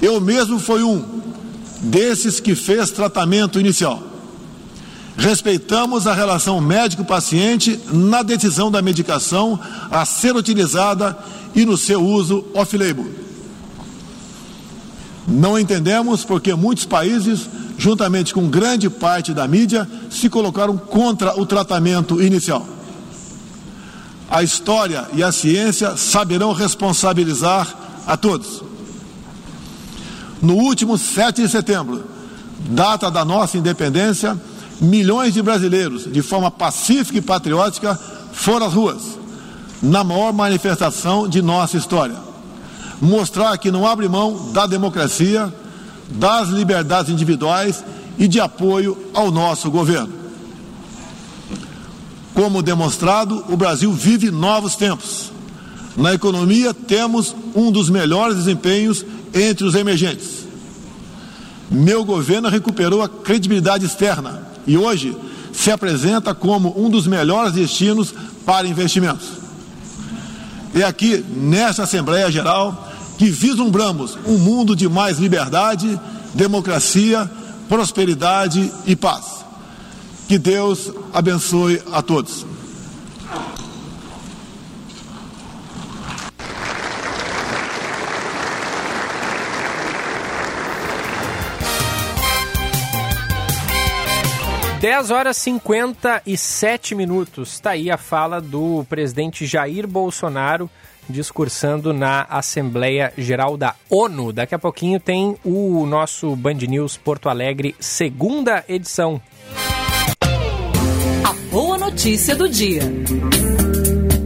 Eu 0.00 0.20
mesmo 0.20 0.58
fui 0.58 0.82
um 0.82 1.17
desses 1.80 2.40
que 2.40 2.54
fez 2.54 2.90
tratamento 2.90 3.58
inicial. 3.58 4.02
Respeitamos 5.16 6.06
a 6.06 6.14
relação 6.14 6.60
médico-paciente 6.60 7.78
na 7.92 8.22
decisão 8.22 8.70
da 8.70 8.80
medicação 8.80 9.58
a 9.90 10.04
ser 10.04 10.36
utilizada 10.36 11.18
e 11.54 11.64
no 11.64 11.76
seu 11.76 12.04
uso 12.04 12.44
off-label. 12.54 13.06
Não 15.26 15.58
entendemos 15.58 16.24
porque 16.24 16.54
muitos 16.54 16.84
países 16.84 17.48
juntamente 17.78 18.34
com 18.34 18.48
grande 18.48 18.90
parte 18.90 19.32
da 19.32 19.46
mídia, 19.46 19.88
se 20.10 20.28
colocaram 20.28 20.76
contra 20.76 21.40
o 21.40 21.46
tratamento 21.46 22.20
inicial. 22.20 22.66
A 24.28 24.42
história 24.42 25.06
e 25.14 25.22
a 25.22 25.32
ciência 25.32 25.96
saberão 25.96 26.52
responsabilizar 26.52 28.02
a 28.06 28.16
todos. 28.16 28.67
No 30.40 30.54
último 30.54 30.96
7 30.96 31.42
de 31.42 31.48
setembro, 31.48 32.04
data 32.70 33.10
da 33.10 33.24
nossa 33.24 33.58
independência, 33.58 34.38
milhões 34.80 35.34
de 35.34 35.42
brasileiros, 35.42 36.10
de 36.10 36.22
forma 36.22 36.50
pacífica 36.50 37.18
e 37.18 37.22
patriótica, 37.22 37.98
foram 38.32 38.66
às 38.66 38.74
ruas, 38.74 39.02
na 39.82 40.04
maior 40.04 40.32
manifestação 40.32 41.28
de 41.28 41.42
nossa 41.42 41.76
história. 41.76 42.16
Mostrar 43.00 43.56
que 43.58 43.70
não 43.70 43.86
abre 43.86 44.08
mão 44.08 44.52
da 44.52 44.66
democracia, 44.66 45.52
das 46.10 46.48
liberdades 46.48 47.12
individuais 47.12 47.84
e 48.18 48.26
de 48.26 48.40
apoio 48.40 48.96
ao 49.12 49.30
nosso 49.30 49.70
governo. 49.70 50.12
Como 52.34 52.62
demonstrado, 52.62 53.44
o 53.48 53.56
Brasil 53.56 53.92
vive 53.92 54.30
novos 54.30 54.76
tempos. 54.76 55.32
Na 55.96 56.14
economia, 56.14 56.72
temos 56.72 57.34
um 57.54 57.72
dos 57.72 57.90
melhores 57.90 58.36
desempenhos 58.36 59.04
entre 59.40 59.64
os 59.64 59.74
emergentes. 59.74 60.46
Meu 61.70 62.04
governo 62.04 62.48
recuperou 62.48 63.02
a 63.02 63.08
credibilidade 63.08 63.86
externa 63.86 64.42
e 64.66 64.76
hoje 64.76 65.16
se 65.52 65.70
apresenta 65.70 66.34
como 66.34 66.74
um 66.80 66.88
dos 66.88 67.06
melhores 67.06 67.52
destinos 67.52 68.14
para 68.46 68.66
investimentos. 68.66 69.26
É 70.74 70.82
aqui, 70.82 71.24
nesta 71.36 71.82
Assembleia 71.82 72.30
Geral, 72.30 72.88
que 73.18 73.30
vislumbramos 73.30 74.16
um 74.26 74.38
mundo 74.38 74.76
de 74.76 74.88
mais 74.88 75.18
liberdade, 75.18 75.98
democracia, 76.34 77.30
prosperidade 77.68 78.72
e 78.86 78.94
paz. 78.94 79.44
Que 80.28 80.38
Deus 80.38 80.92
abençoe 81.12 81.82
a 81.90 82.00
todos. 82.02 82.46
Dez 94.80 95.10
horas 95.10 95.36
e 95.38 95.40
57 95.40 96.94
minutos. 96.94 97.54
Está 97.54 97.70
aí 97.70 97.90
a 97.90 97.96
fala 97.96 98.40
do 98.40 98.84
presidente 98.88 99.44
Jair 99.44 99.88
Bolsonaro 99.88 100.70
discursando 101.08 101.92
na 101.92 102.22
Assembleia 102.30 103.12
Geral 103.18 103.56
da 103.56 103.74
ONU. 103.90 104.32
Daqui 104.32 104.54
a 104.54 104.58
pouquinho 104.58 105.00
tem 105.00 105.36
o 105.44 105.84
nosso 105.84 106.36
Band 106.36 106.58
News 106.68 106.96
Porto 106.96 107.28
Alegre, 107.28 107.74
segunda 107.80 108.64
edição. 108.68 109.20
A 111.24 111.32
boa 111.50 111.76
notícia 111.76 112.36
do 112.36 112.48
dia. 112.48 112.82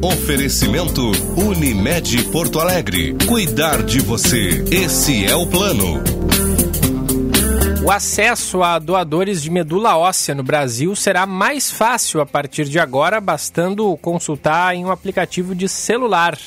Oferecimento 0.02 1.12
Unimed 1.36 2.24
Porto 2.24 2.58
Alegre. 2.58 3.16
Cuidar 3.26 3.82
de 3.82 4.00
você. 4.00 4.64
Esse 4.70 5.24
é 5.24 5.34
o 5.34 5.46
plano. 5.46 6.02
O 7.84 7.90
acesso 7.90 8.62
a 8.62 8.78
doadores 8.78 9.42
de 9.42 9.50
medula 9.50 9.96
óssea 9.96 10.36
no 10.36 10.44
Brasil 10.44 10.94
será 10.94 11.26
mais 11.26 11.68
fácil 11.68 12.20
a 12.20 12.26
partir 12.26 12.66
de 12.66 12.78
agora, 12.78 13.20
bastando 13.20 13.96
consultar 13.96 14.76
em 14.76 14.84
um 14.84 14.90
aplicativo 14.92 15.52
de 15.52 15.68
celular. 15.68 16.38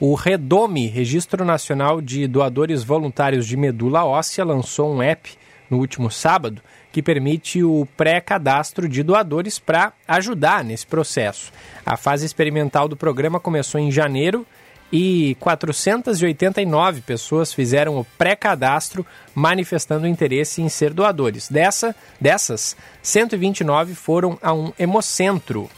O 0.00 0.14
Redome, 0.14 0.88
Registro 0.88 1.44
Nacional 1.44 2.00
de 2.00 2.26
Doadores 2.26 2.82
Voluntários 2.82 3.46
de 3.46 3.56
Medula 3.56 4.04
Óssea, 4.04 4.44
lançou 4.44 4.92
um 4.92 5.00
app 5.00 5.30
no 5.70 5.78
último 5.78 6.10
sábado 6.10 6.60
que 6.90 7.00
permite 7.00 7.62
o 7.62 7.86
pré-cadastro 7.96 8.88
de 8.88 9.04
doadores 9.04 9.60
para 9.60 9.92
ajudar 10.08 10.64
nesse 10.64 10.88
processo. 10.88 11.52
A 11.86 11.96
fase 11.96 12.26
experimental 12.26 12.88
do 12.88 12.96
programa 12.96 13.38
começou 13.38 13.80
em 13.80 13.92
janeiro 13.92 14.44
e 14.92 15.36
489 15.40 17.00
pessoas 17.02 17.52
fizeram 17.52 17.98
o 17.98 18.04
pré-cadastro 18.18 19.06
manifestando 19.34 20.06
interesse 20.06 20.60
em 20.62 20.68
ser 20.68 20.92
doadores. 20.92 21.48
Dessa, 21.48 21.94
dessas, 22.20 22.76
129 23.02 23.94
foram 23.94 24.38
a 24.42 24.52
um 24.52 24.72
hemocentro 24.78 25.70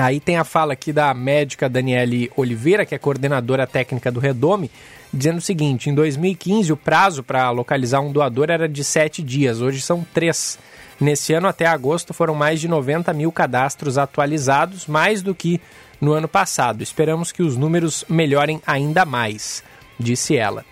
Aí 0.00 0.18
tem 0.18 0.38
a 0.38 0.44
fala 0.44 0.72
aqui 0.72 0.94
da 0.94 1.12
médica 1.12 1.68
Daniele 1.68 2.30
Oliveira, 2.34 2.86
que 2.86 2.94
é 2.94 2.98
coordenadora 2.98 3.66
técnica 3.66 4.10
do 4.10 4.18
Redome, 4.18 4.70
dizendo 5.12 5.38
o 5.38 5.42
seguinte: 5.42 5.90
em 5.90 5.94
2015 5.94 6.72
o 6.72 6.76
prazo 6.76 7.22
para 7.22 7.50
localizar 7.50 8.00
um 8.00 8.10
doador 8.10 8.50
era 8.50 8.66
de 8.66 8.82
sete 8.82 9.22
dias, 9.22 9.60
hoje 9.60 9.80
são 9.80 10.04
três. 10.14 10.58
Nesse 10.98 11.32
ano, 11.32 11.48
até 11.48 11.64
agosto, 11.64 12.12
foram 12.12 12.34
mais 12.34 12.60
de 12.60 12.68
90 12.68 13.12
mil 13.14 13.32
cadastros 13.32 13.96
atualizados, 13.96 14.86
mais 14.86 15.22
do 15.22 15.34
que 15.34 15.58
no 16.00 16.12
ano 16.12 16.28
passado. 16.28 16.82
Esperamos 16.82 17.32
que 17.32 17.42
os 17.42 17.56
números 17.56 18.04
melhorem 18.08 18.60
ainda 18.66 19.04
mais, 19.04 19.62
disse 19.98 20.36
ela. 20.36 20.64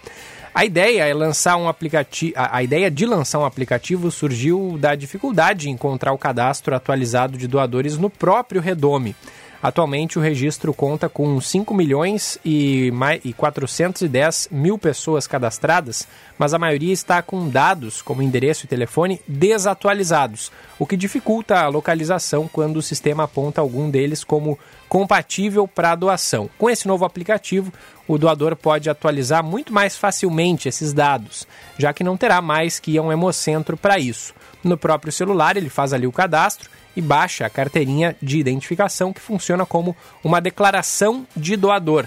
A 0.54 0.64
ideia 0.64 1.06
é 1.06 1.14
lançar 1.14 1.56
um 1.56 1.68
aplicativo. 1.68 2.32
A 2.36 2.62
ideia 2.62 2.90
de 2.90 3.06
lançar 3.06 3.38
um 3.38 3.44
aplicativo 3.44 4.10
surgiu 4.10 4.76
da 4.80 4.94
dificuldade 4.94 5.60
de 5.60 5.70
encontrar 5.70 6.12
o 6.12 6.18
cadastro 6.18 6.74
atualizado 6.74 7.38
de 7.38 7.46
doadores 7.46 7.96
no 7.96 8.10
próprio 8.10 8.60
Redome. 8.60 9.14
Atualmente, 9.60 10.18
o 10.18 10.22
registro 10.22 10.72
conta 10.72 11.08
com 11.08 11.40
5 11.40 11.74
milhões 11.74 12.38
e 12.44 12.92
410 13.36 14.48
mil 14.52 14.78
pessoas 14.78 15.26
cadastradas, 15.26 16.06
mas 16.38 16.54
a 16.54 16.58
maioria 16.58 16.92
está 16.92 17.20
com 17.20 17.48
dados, 17.48 18.00
como 18.00 18.22
endereço 18.22 18.64
e 18.64 18.68
telefone, 18.68 19.20
desatualizados, 19.26 20.52
o 20.78 20.86
que 20.86 20.96
dificulta 20.96 21.58
a 21.58 21.68
localização 21.68 22.46
quando 22.46 22.76
o 22.76 22.82
sistema 22.82 23.24
aponta 23.24 23.60
algum 23.60 23.90
deles 23.90 24.22
como 24.22 24.56
compatível 24.88 25.66
para 25.66 25.96
doação. 25.96 26.48
Com 26.56 26.70
esse 26.70 26.86
novo 26.86 27.04
aplicativo, 27.04 27.72
o 28.06 28.16
doador 28.16 28.54
pode 28.54 28.88
atualizar 28.88 29.42
muito 29.42 29.72
mais 29.72 29.96
facilmente 29.96 30.68
esses 30.68 30.92
dados, 30.92 31.48
já 31.76 31.92
que 31.92 32.04
não 32.04 32.16
terá 32.16 32.40
mais 32.40 32.78
que 32.78 32.92
ir 32.92 32.98
a 32.98 33.02
um 33.02 33.12
hemocentro 33.12 33.76
para 33.76 33.98
isso. 33.98 34.32
No 34.62 34.78
próprio 34.78 35.12
celular, 35.12 35.56
ele 35.56 35.68
faz 35.68 35.92
ali 35.92 36.06
o 36.06 36.12
cadastro 36.12 36.70
e 36.96 37.00
baixa 37.00 37.46
a 37.46 37.50
carteirinha 37.50 38.16
de 38.20 38.38
identificação 38.38 39.12
que 39.12 39.20
funciona 39.20 39.64
como 39.64 39.96
uma 40.22 40.40
declaração 40.40 41.26
de 41.36 41.56
doador. 41.56 42.06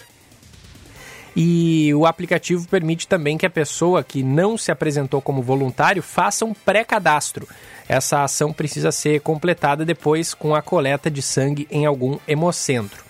E 1.35 1.93
o 1.93 2.05
aplicativo 2.05 2.67
permite 2.67 3.07
também 3.07 3.37
que 3.37 3.45
a 3.45 3.49
pessoa 3.49 4.03
que 4.03 4.21
não 4.21 4.57
se 4.57 4.71
apresentou 4.71 5.21
como 5.21 5.41
voluntário 5.41 6.03
faça 6.03 6.43
um 6.43 6.53
pré-cadastro. 6.53 7.47
Essa 7.87 8.23
ação 8.23 8.51
precisa 8.51 8.91
ser 8.91 9.21
completada 9.21 9.85
depois 9.85 10.33
com 10.33 10.53
a 10.53 10.61
coleta 10.61 11.09
de 11.09 11.21
sangue 11.21 11.67
em 11.71 11.85
algum 11.85 12.17
hemocentro. 12.27 13.03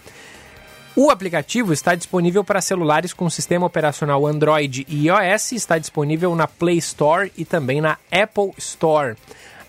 O 0.96 1.10
aplicativo 1.10 1.72
está 1.72 1.96
disponível 1.96 2.44
para 2.44 2.62
celulares 2.62 3.14
com 3.14 3.30
sistema 3.30 3.66
operacional 3.66 4.28
Android 4.28 4.86
e 4.90 5.08
iOS, 5.08 5.54
está 5.54 5.78
disponível 5.78 6.36
na 6.36 6.48
Play 6.48 6.78
Store 6.80 7.32
e 7.38 7.46
também 7.46 7.80
na 7.80 7.98
Apple 8.12 8.52
Store. 8.58 9.16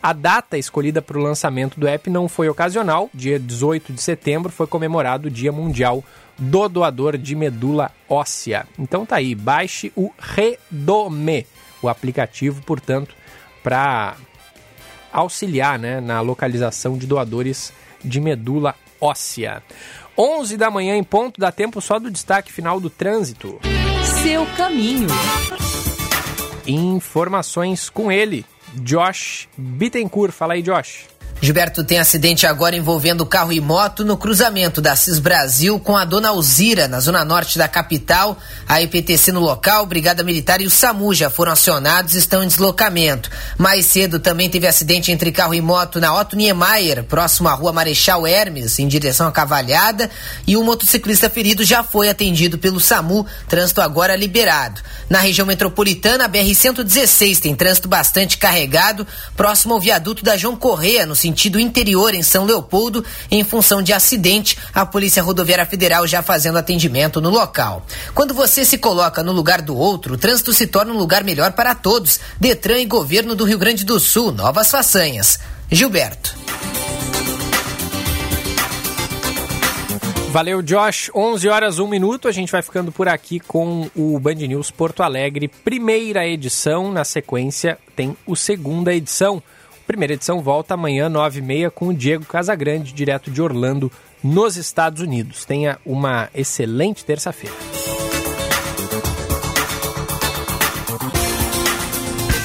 A 0.03 0.13
data 0.13 0.59
escolhida 0.59 1.01
para 1.01 1.17
o 1.17 1.23
lançamento 1.23 1.79
do 1.79 1.87
app 1.87 2.11
não 2.11 2.29
foi 2.29 2.49
ocasional. 2.49 3.09
Dia 3.15 3.39
18 3.39 3.93
de 3.93 4.03
setembro 4.03 4.51
foi 4.51 4.67
comemorado 4.67 5.29
o 5.29 5.31
Dia 5.31 5.53
Mundial 5.53 6.03
do 6.37 6.69
Doador 6.69 7.17
de 7.17 7.37
Medula 7.37 7.93
Óssea. 8.09 8.67
Então 8.77 9.07
tá 9.07 9.17
aí, 9.17 9.33
baixe 9.33 9.93
o 9.95 10.11
Redome, 10.19 11.47
o 11.81 11.89
aplicativo, 11.89 12.63
portanto, 12.63 13.15
para 13.63 14.17
auxiliar 15.13 15.79
né, 15.79 16.01
na 16.01 16.21
localização 16.21 16.99
de 16.99 17.07
doadores 17.07 17.73
de 18.03 18.21
medula 18.21 18.75
óssea. 19.01 19.63
11 20.19 20.57
da 20.57 20.71
manhã 20.71 20.97
em 20.97 21.05
ponto, 21.05 21.41
dá 21.41 21.53
tempo 21.53 21.81
só 21.81 21.99
do 21.99 22.11
destaque 22.11 22.53
final 22.53 22.81
do 22.81 22.91
trânsito. 22.91 23.61
Seu 24.23 24.47
caminho. 24.57 25.09
Informações 26.67 27.89
com 27.89 28.11
ele, 28.11 28.45
Josh 28.75 29.49
Bittencourt. 29.57 30.33
Fala 30.33 30.55
aí, 30.55 30.63
Josh. 30.63 31.07
Gilberto 31.45 31.83
tem 31.83 31.99
acidente 31.99 32.47
agora 32.47 32.77
envolvendo 32.77 33.27
carro 33.27 33.53
e 33.53 33.61
moto 33.61 34.05
no 34.05 34.17
cruzamento 34.17 34.81
da 34.81 34.95
CIS 34.95 35.19
Brasil 35.19 35.77
com 35.81 35.97
a 35.97 36.05
Dona 36.05 36.29
Alzira, 36.29 36.87
na 36.87 37.01
zona 37.01 37.25
norte 37.25 37.59
da 37.59 37.67
capital. 37.67 38.39
A 38.69 38.81
IPTC 38.81 39.33
no 39.33 39.41
local, 39.41 39.85
Brigada 39.85 40.23
Militar 40.23 40.61
e 40.61 40.67
o 40.67 40.71
SAMU 40.71 41.13
já 41.13 41.29
foram 41.29 41.51
acionados 41.51 42.15
e 42.15 42.19
estão 42.19 42.45
em 42.45 42.47
deslocamento. 42.47 43.29
Mais 43.59 43.87
cedo 43.87 44.21
também 44.21 44.49
teve 44.49 44.69
acidente 44.69 45.11
entre 45.11 45.33
carro 45.33 45.53
e 45.53 45.61
moto 45.61 45.99
na 45.99 46.15
Otto 46.15 46.37
Niemeyer, 46.37 47.03
próximo 47.03 47.49
à 47.49 47.55
rua 47.55 47.73
Marechal 47.73 48.25
Hermes, 48.25 48.79
em 48.79 48.87
direção 48.87 49.27
à 49.27 49.33
Cavalhada. 49.33 50.09
E 50.47 50.57
o 50.57 50.63
motociclista 50.63 51.29
ferido 51.29 51.65
já 51.65 51.83
foi 51.83 52.09
atendido 52.09 52.57
pelo 52.57 52.79
SAMU, 52.79 53.27
trânsito 53.49 53.81
agora 53.81 54.15
liberado. 54.15 54.81
Na 55.11 55.19
região 55.19 55.45
metropolitana, 55.45 56.27
a 56.27 56.29
BR-116 56.29 57.41
tem 57.41 57.57
trânsito 57.57 57.89
bastante 57.89 58.39
carregado, 58.39 59.05
próximo 59.37 59.75
ao 59.75 59.81
viaduto 59.81 60.23
da 60.23 60.37
João 60.37 60.55
Correia, 60.55 61.05
no 61.05 61.17
sentido 61.17 61.32
interior 61.59 62.15
em 62.15 62.23
São 62.23 62.45
Leopoldo, 62.45 63.05
em 63.31 63.45
função 63.45 63.83
de 63.83 63.93
acidente, 63.93 64.57
a 64.75 64.85
Polícia 64.85 65.23
Rodoviária 65.23 65.67
Federal 65.67 66.07
já 66.07 66.23
fazendo 66.23 66.59
atendimento 66.59 67.21
no 67.21 67.31
local. 67.31 67.85
Quando 68.15 68.35
você 68.35 68.65
se 68.65 68.79
coloca 68.79 69.23
no 69.23 69.33
lugar 69.33 69.63
do 69.63 69.77
outro, 69.77 70.15
o 70.15 70.19
trânsito 70.19 70.53
se 70.53 70.67
torna 70.67 70.93
um 70.93 70.99
lugar 70.99 71.25
melhor 71.25 71.53
para 71.53 71.75
todos. 71.75 72.21
Detran 72.41 72.79
e 72.79 72.87
Governo 72.87 73.35
do 73.35 73.45
Rio 73.45 73.59
Grande 73.59 73.85
do 73.85 73.99
Sul, 73.99 74.33
novas 74.33 74.71
façanhas. 74.71 75.39
Gilberto. 75.71 76.35
Valeu, 80.33 80.63
Josh. 80.63 81.11
11 81.15 81.49
horas, 81.51 81.79
1 81.79 81.87
minuto. 81.87 82.27
A 82.27 82.33
gente 82.33 82.51
vai 82.51 82.63
ficando 82.63 82.91
por 82.91 83.07
aqui 83.07 83.39
com 83.39 83.91
o 83.95 84.19
Band 84.19 84.37
News 84.37 84.71
Porto 84.71 85.03
Alegre, 85.03 85.47
primeira 85.47 86.27
edição. 86.27 86.91
Na 86.91 87.05
sequência, 87.05 87.79
tem 87.95 88.17
o 88.27 88.35
segunda 88.35 88.95
edição. 88.95 89.43
Primeira 89.87 90.15
edição 90.15 90.41
volta 90.41 90.75
amanhã, 90.75 91.11
9h30, 91.11 91.71
com 91.71 91.89
o 91.89 91.95
Diego 91.95 92.25
Casagrande, 92.25 92.93
direto 92.93 93.31
de 93.31 93.43
Orlando, 93.43 93.91
nos 94.23 94.57
Estados 94.57 95.03
Unidos. 95.03 95.45
Tenha 95.45 95.79
uma 95.85 96.29
excelente 96.35 97.05
terça-feira. 97.05 97.72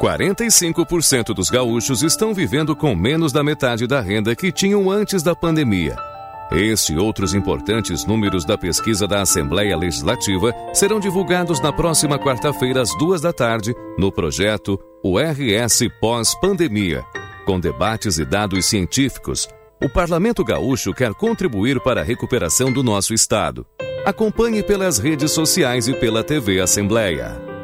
45% 0.00 1.34
dos 1.34 1.48
gaúchos 1.48 2.02
estão 2.02 2.34
vivendo 2.34 2.76
com 2.76 2.94
menos 2.94 3.32
da 3.32 3.42
metade 3.42 3.86
da 3.86 4.00
renda 4.00 4.36
que 4.36 4.52
tinham 4.52 4.90
antes 4.90 5.22
da 5.22 5.34
pandemia. 5.34 5.96
Este 6.52 6.92
e 6.92 6.98
outros 6.98 7.34
importantes 7.34 8.04
números 8.04 8.44
da 8.44 8.56
pesquisa 8.56 9.06
da 9.06 9.22
Assembleia 9.22 9.76
Legislativa 9.76 10.52
serão 10.72 11.00
divulgados 11.00 11.60
na 11.60 11.72
próxima 11.72 12.18
quarta-feira, 12.18 12.82
às 12.82 12.90
duas 12.98 13.20
da 13.20 13.32
tarde, 13.32 13.74
no 13.98 14.12
projeto 14.12 14.78
URS 15.02 15.88
Pós-Pandemia. 16.00 17.02
Com 17.44 17.58
debates 17.58 18.18
e 18.18 18.24
dados 18.24 18.66
científicos, 18.66 19.48
o 19.82 19.88
Parlamento 19.88 20.44
Gaúcho 20.44 20.92
quer 20.92 21.12
contribuir 21.14 21.80
para 21.80 22.02
a 22.02 22.04
recuperação 22.04 22.70
do 22.70 22.82
nosso 22.82 23.12
Estado. 23.12 23.66
Acompanhe 24.04 24.62
pelas 24.62 24.98
redes 24.98 25.32
sociais 25.32 25.88
e 25.88 25.94
pela 25.94 26.22
TV 26.22 26.60
Assembleia. 26.60 27.55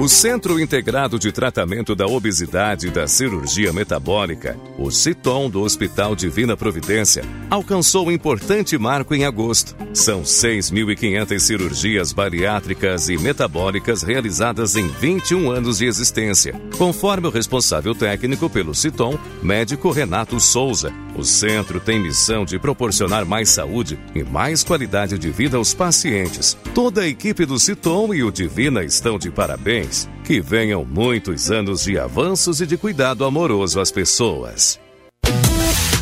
O 0.00 0.08
Centro 0.08 0.60
Integrado 0.60 1.18
de 1.18 1.32
Tratamento 1.32 1.92
da 1.92 2.06
Obesidade 2.06 2.86
e 2.86 2.90
da 2.90 3.08
Cirurgia 3.08 3.72
Metabólica, 3.72 4.56
o 4.78 4.92
CITOM 4.92 5.50
do 5.50 5.60
Hospital 5.60 6.14
Divina 6.14 6.56
Providência, 6.56 7.24
alcançou 7.50 8.06
um 8.06 8.12
importante 8.12 8.78
marco 8.78 9.12
em 9.12 9.24
agosto. 9.24 9.74
São 9.92 10.22
6.500 10.22 11.38
cirurgias 11.40 12.12
bariátricas 12.12 13.08
e 13.08 13.18
metabólicas 13.18 14.04
realizadas 14.04 14.76
em 14.76 14.86
21 14.86 15.50
anos 15.50 15.78
de 15.78 15.86
existência. 15.86 16.54
Conforme 16.78 17.26
o 17.26 17.32
responsável 17.32 17.92
técnico 17.92 18.48
pelo 18.48 18.76
CITOM, 18.76 19.18
médico 19.42 19.90
Renato 19.90 20.38
Souza, 20.38 20.92
o 21.16 21.24
centro 21.24 21.80
tem 21.80 21.98
missão 21.98 22.44
de 22.44 22.56
proporcionar 22.56 23.26
mais 23.26 23.48
saúde 23.48 23.98
e 24.14 24.22
mais 24.22 24.62
qualidade 24.62 25.18
de 25.18 25.30
vida 25.30 25.56
aos 25.56 25.74
pacientes. 25.74 26.56
Toda 26.72 27.00
a 27.00 27.08
equipe 27.08 27.44
do 27.44 27.58
CITOM 27.58 28.14
e 28.14 28.22
o 28.22 28.30
Divina 28.30 28.84
estão 28.84 29.18
de 29.18 29.28
parabéns. 29.28 29.87
Que 30.24 30.40
venham 30.40 30.84
muitos 30.84 31.50
anos 31.50 31.84
de 31.84 31.98
avanços 31.98 32.60
e 32.60 32.66
de 32.66 32.76
cuidado 32.76 33.24
amoroso 33.24 33.80
às 33.80 33.90
pessoas. 33.90 34.78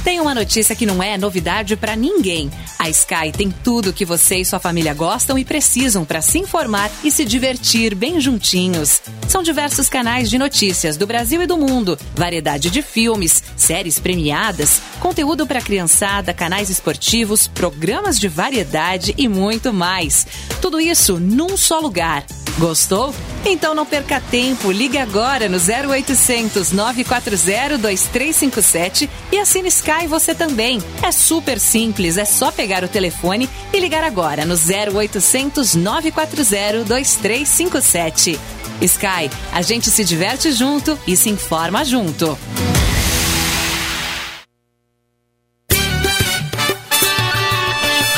Tem 0.06 0.20
uma 0.20 0.36
notícia 0.36 0.76
que 0.76 0.86
não 0.86 1.02
é 1.02 1.18
novidade 1.18 1.74
para 1.74 1.96
ninguém. 1.96 2.48
A 2.78 2.88
Sky 2.88 3.32
tem 3.36 3.50
tudo 3.50 3.92
que 3.92 4.04
você 4.04 4.36
e 4.36 4.44
sua 4.44 4.60
família 4.60 4.94
gostam 4.94 5.36
e 5.36 5.44
precisam 5.44 6.04
para 6.04 6.22
se 6.22 6.38
informar 6.38 6.88
e 7.02 7.10
se 7.10 7.24
divertir 7.24 7.92
bem 7.92 8.20
juntinhos. 8.20 9.02
São 9.26 9.42
diversos 9.42 9.88
canais 9.88 10.30
de 10.30 10.38
notícias 10.38 10.96
do 10.96 11.08
Brasil 11.08 11.42
e 11.42 11.46
do 11.46 11.56
mundo, 11.56 11.98
variedade 12.14 12.70
de 12.70 12.82
filmes, 12.82 13.42
séries 13.56 13.98
premiadas, 13.98 14.80
conteúdo 15.00 15.44
para 15.44 15.60
criançada, 15.60 16.32
canais 16.32 16.70
esportivos, 16.70 17.48
programas 17.48 18.16
de 18.16 18.28
variedade 18.28 19.12
e 19.18 19.26
muito 19.26 19.72
mais. 19.72 20.24
Tudo 20.62 20.80
isso 20.80 21.18
num 21.18 21.56
só 21.56 21.80
lugar. 21.80 22.24
Gostou? 22.58 23.14
Então 23.44 23.74
não 23.74 23.84
perca 23.84 24.20
tempo, 24.20 24.72
ligue 24.72 24.98
agora 24.98 25.48
no 25.48 25.58
0800 25.58 26.72
940 26.72 27.76
2357 27.76 29.10
e 29.30 29.38
assine 29.38 29.68
Sky 29.68 29.95
você 30.04 30.34
também. 30.34 30.82
É 31.02 31.12
super 31.12 31.60
simples, 31.60 32.16
é 32.16 32.24
só 32.24 32.50
pegar 32.50 32.82
o 32.82 32.88
telefone 32.88 33.48
e 33.72 33.78
ligar 33.78 34.02
agora 34.02 34.44
no 34.44 34.54
0800 34.54 35.76
940 35.76 36.84
2357. 36.84 38.38
Sky, 38.82 39.30
a 39.52 39.62
gente 39.62 39.90
se 39.90 40.04
diverte 40.04 40.52
junto 40.52 40.98
e 41.06 41.16
se 41.16 41.30
informa 41.30 41.84
junto. 41.84 42.36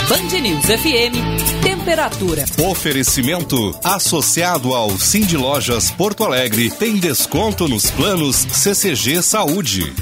Band 0.09 0.40
News 0.40 0.64
FM, 0.64 1.62
temperatura. 1.62 2.44
Oferecimento 2.70 3.78
associado 3.84 4.74
ao 4.74 4.98
Cindy 4.98 5.36
Lojas 5.36 5.90
Porto 5.90 6.24
Alegre 6.24 6.70
tem 6.70 6.96
desconto 6.96 7.68
nos 7.68 7.90
planos 7.90 8.36
CCG 8.36 9.22
Saúde. 9.22 9.92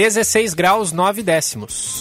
16 0.00 0.54
graus 0.54 0.92
9 0.92 1.22
décimos. 1.22 2.00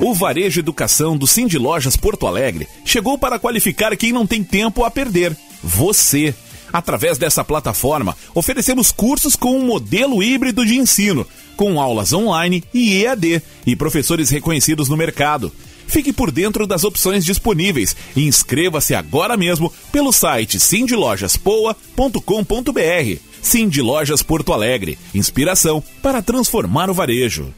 O 0.00 0.12
Varejo 0.12 0.58
Educação 0.58 1.16
do 1.16 1.28
Cindy 1.28 1.56
Lojas 1.58 1.96
Porto 1.96 2.26
Alegre 2.26 2.66
chegou 2.84 3.16
para 3.16 3.38
qualificar 3.38 3.96
quem 3.96 4.10
não 4.10 4.26
tem 4.26 4.42
tempo 4.42 4.82
a 4.82 4.90
perder. 4.90 5.36
Você. 5.62 6.34
Através 6.72 7.18
dessa 7.18 7.44
plataforma, 7.44 8.16
oferecemos 8.34 8.90
cursos 8.90 9.36
com 9.36 9.56
um 9.56 9.64
modelo 9.64 10.20
híbrido 10.20 10.66
de 10.66 10.76
ensino, 10.76 11.24
com 11.56 11.80
aulas 11.80 12.12
online 12.12 12.64
e 12.74 13.04
EAD 13.04 13.40
e 13.64 13.76
professores 13.76 14.28
reconhecidos 14.28 14.88
no 14.88 14.96
mercado. 14.96 15.52
Fique 15.92 16.10
por 16.10 16.32
dentro 16.32 16.66
das 16.66 16.84
opções 16.84 17.22
disponíveis 17.22 17.94
e 18.16 18.26
inscreva-se 18.26 18.94
agora 18.94 19.36
mesmo 19.36 19.70
pelo 19.92 20.10
site 20.10 20.58
sindlojaspoa.com.br. 20.58 23.20
Cindy 23.42 23.82
Lojas 23.82 24.22
Porto 24.22 24.54
Alegre, 24.54 24.98
inspiração 25.14 25.84
para 26.00 26.22
transformar 26.22 26.88
o 26.88 26.94
varejo. 26.94 27.52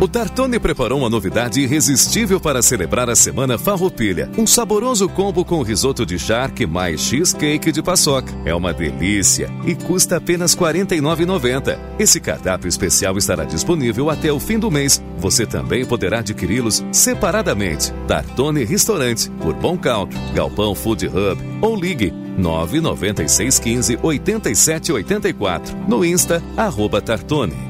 O 0.00 0.08
Tartone 0.08 0.58
preparou 0.58 1.00
uma 1.00 1.10
novidade 1.10 1.60
irresistível 1.60 2.40
para 2.40 2.62
celebrar 2.62 3.10
a 3.10 3.14
Semana 3.14 3.58
Farroupilha. 3.58 4.30
Um 4.38 4.46
saboroso 4.46 5.06
combo 5.10 5.44
com 5.44 5.60
risoto 5.60 6.06
de 6.06 6.18
charque 6.18 6.66
mais 6.66 7.02
cheesecake 7.02 7.70
de 7.70 7.82
paçoca. 7.82 8.32
É 8.46 8.54
uma 8.54 8.72
delícia 8.72 9.50
e 9.66 9.74
custa 9.74 10.16
apenas 10.16 10.54
R$ 10.54 10.72
49,90. 10.72 11.78
Esse 11.98 12.18
cardápio 12.18 12.66
especial 12.66 13.18
estará 13.18 13.44
disponível 13.44 14.08
até 14.08 14.32
o 14.32 14.40
fim 14.40 14.58
do 14.58 14.70
mês. 14.70 15.02
Você 15.18 15.44
também 15.44 15.84
poderá 15.84 16.20
adquiri-los 16.20 16.82
separadamente. 16.90 17.92
Tartone 18.08 18.64
Restaurante, 18.64 19.28
por 19.32 19.52
Bom 19.52 19.76
Country, 19.76 20.18
Galpão 20.34 20.74
Food 20.74 21.08
Hub 21.08 21.42
ou 21.60 21.76
ligue 21.76 22.10
99615 22.38 23.98
8784. 24.02 25.76
No 25.86 26.02
Insta, 26.02 26.42
arroba 26.56 27.02
Tartone. 27.02 27.69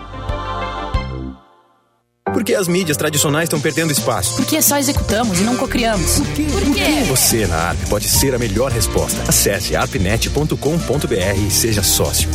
Por 2.33 2.43
que 2.43 2.55
as 2.55 2.67
mídias 2.67 2.97
tradicionais 2.97 3.45
estão 3.45 3.59
perdendo 3.59 3.91
espaço? 3.91 4.35
Porque 4.35 4.61
só 4.61 4.77
executamos 4.77 5.39
e 5.39 5.43
não 5.43 5.57
cocriamos. 5.57 6.19
Por 6.19 6.27
quê? 6.33 6.47
Por 6.51 6.73
quê? 6.73 7.03
Você 7.09 7.45
na 7.47 7.55
ARP 7.55 7.89
pode 7.89 8.07
ser 8.07 8.33
a 8.33 8.39
melhor 8.39 8.71
resposta. 8.71 9.21
Acesse 9.27 9.75
arpnet.com.br 9.75 11.47
e 11.47 11.51
seja 11.51 11.83
sócio. 11.83 12.29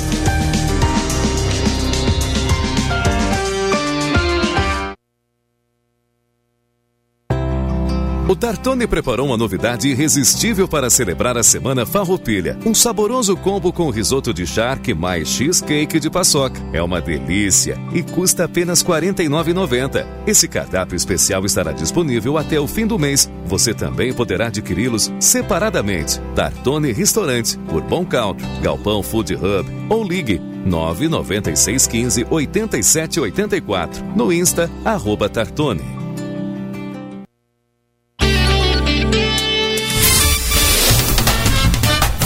O 8.29 8.35
Tartone 8.35 8.89
preparou 8.89 9.29
uma 9.29 9.37
novidade 9.37 9.87
irresistível 9.87 10.67
para 10.67 10.91
celebrar 10.91 11.39
a 11.39 11.45
Semana 11.45 11.87
Farroupilha. 11.87 12.59
Um 12.67 12.75
saboroso 12.75 13.37
combo 13.37 13.73
com 13.73 13.89
risoto 13.89 14.35
de 14.35 14.45
charque 14.45 14.93
mais 14.93 15.29
cheesecake 15.29 16.01
de 16.01 16.11
paçoca. 16.11 16.61
É 16.73 16.83
uma 16.83 17.01
delícia 17.01 17.79
e 17.95 18.03
custa 18.03 18.45
apenas 18.45 18.83
R$ 18.83 18.89
49,90. 18.89 20.05
Esse 20.27 20.49
cardápio 20.49 20.97
especial 20.97 21.45
estará 21.45 21.71
disponível 21.71 22.37
até 22.37 22.59
o 22.59 22.67
fim 22.67 22.85
do 22.85 22.99
mês. 22.99 23.31
Você 23.45 23.73
também 23.73 24.13
poderá 24.13 24.49
adquiri-los 24.49 25.13
separadamente. 25.21 26.21
Tartone 26.35 26.91
Restaurante, 26.91 27.57
por 27.69 27.83
Bom 27.83 28.05
Country, 28.05 28.45
Galpão 28.61 29.05
Food 29.05 29.37
Hub 29.37 29.71
ou 29.89 30.03
ligue 30.03 30.41
99615 30.67 32.27
8784. 32.29 34.05
No 34.17 34.33
Insta, 34.33 34.69
arroba 34.85 35.29
Tartone. 35.29 36.06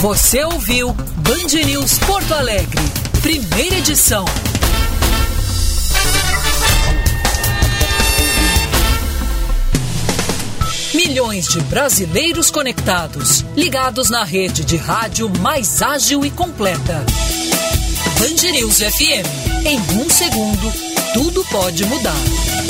Você 0.00 0.42
ouviu 0.44 0.94
Band 0.94 1.62
News 1.66 1.98
Porto 1.98 2.32
Alegre, 2.32 2.80
primeira 3.20 3.76
edição. 3.76 4.24
Milhões 10.94 11.44
de 11.48 11.60
brasileiros 11.64 12.50
conectados, 12.50 13.44
ligados 13.54 14.08
na 14.08 14.24
rede 14.24 14.64
de 14.64 14.78
rádio 14.78 15.28
mais 15.40 15.82
ágil 15.82 16.24
e 16.24 16.30
completa. 16.30 17.04
Band 18.18 18.52
News 18.52 18.78
FM. 18.78 19.66
Em 19.66 19.78
um 20.00 20.08
segundo, 20.08 20.72
tudo 21.12 21.44
pode 21.50 21.84
mudar. 21.84 22.69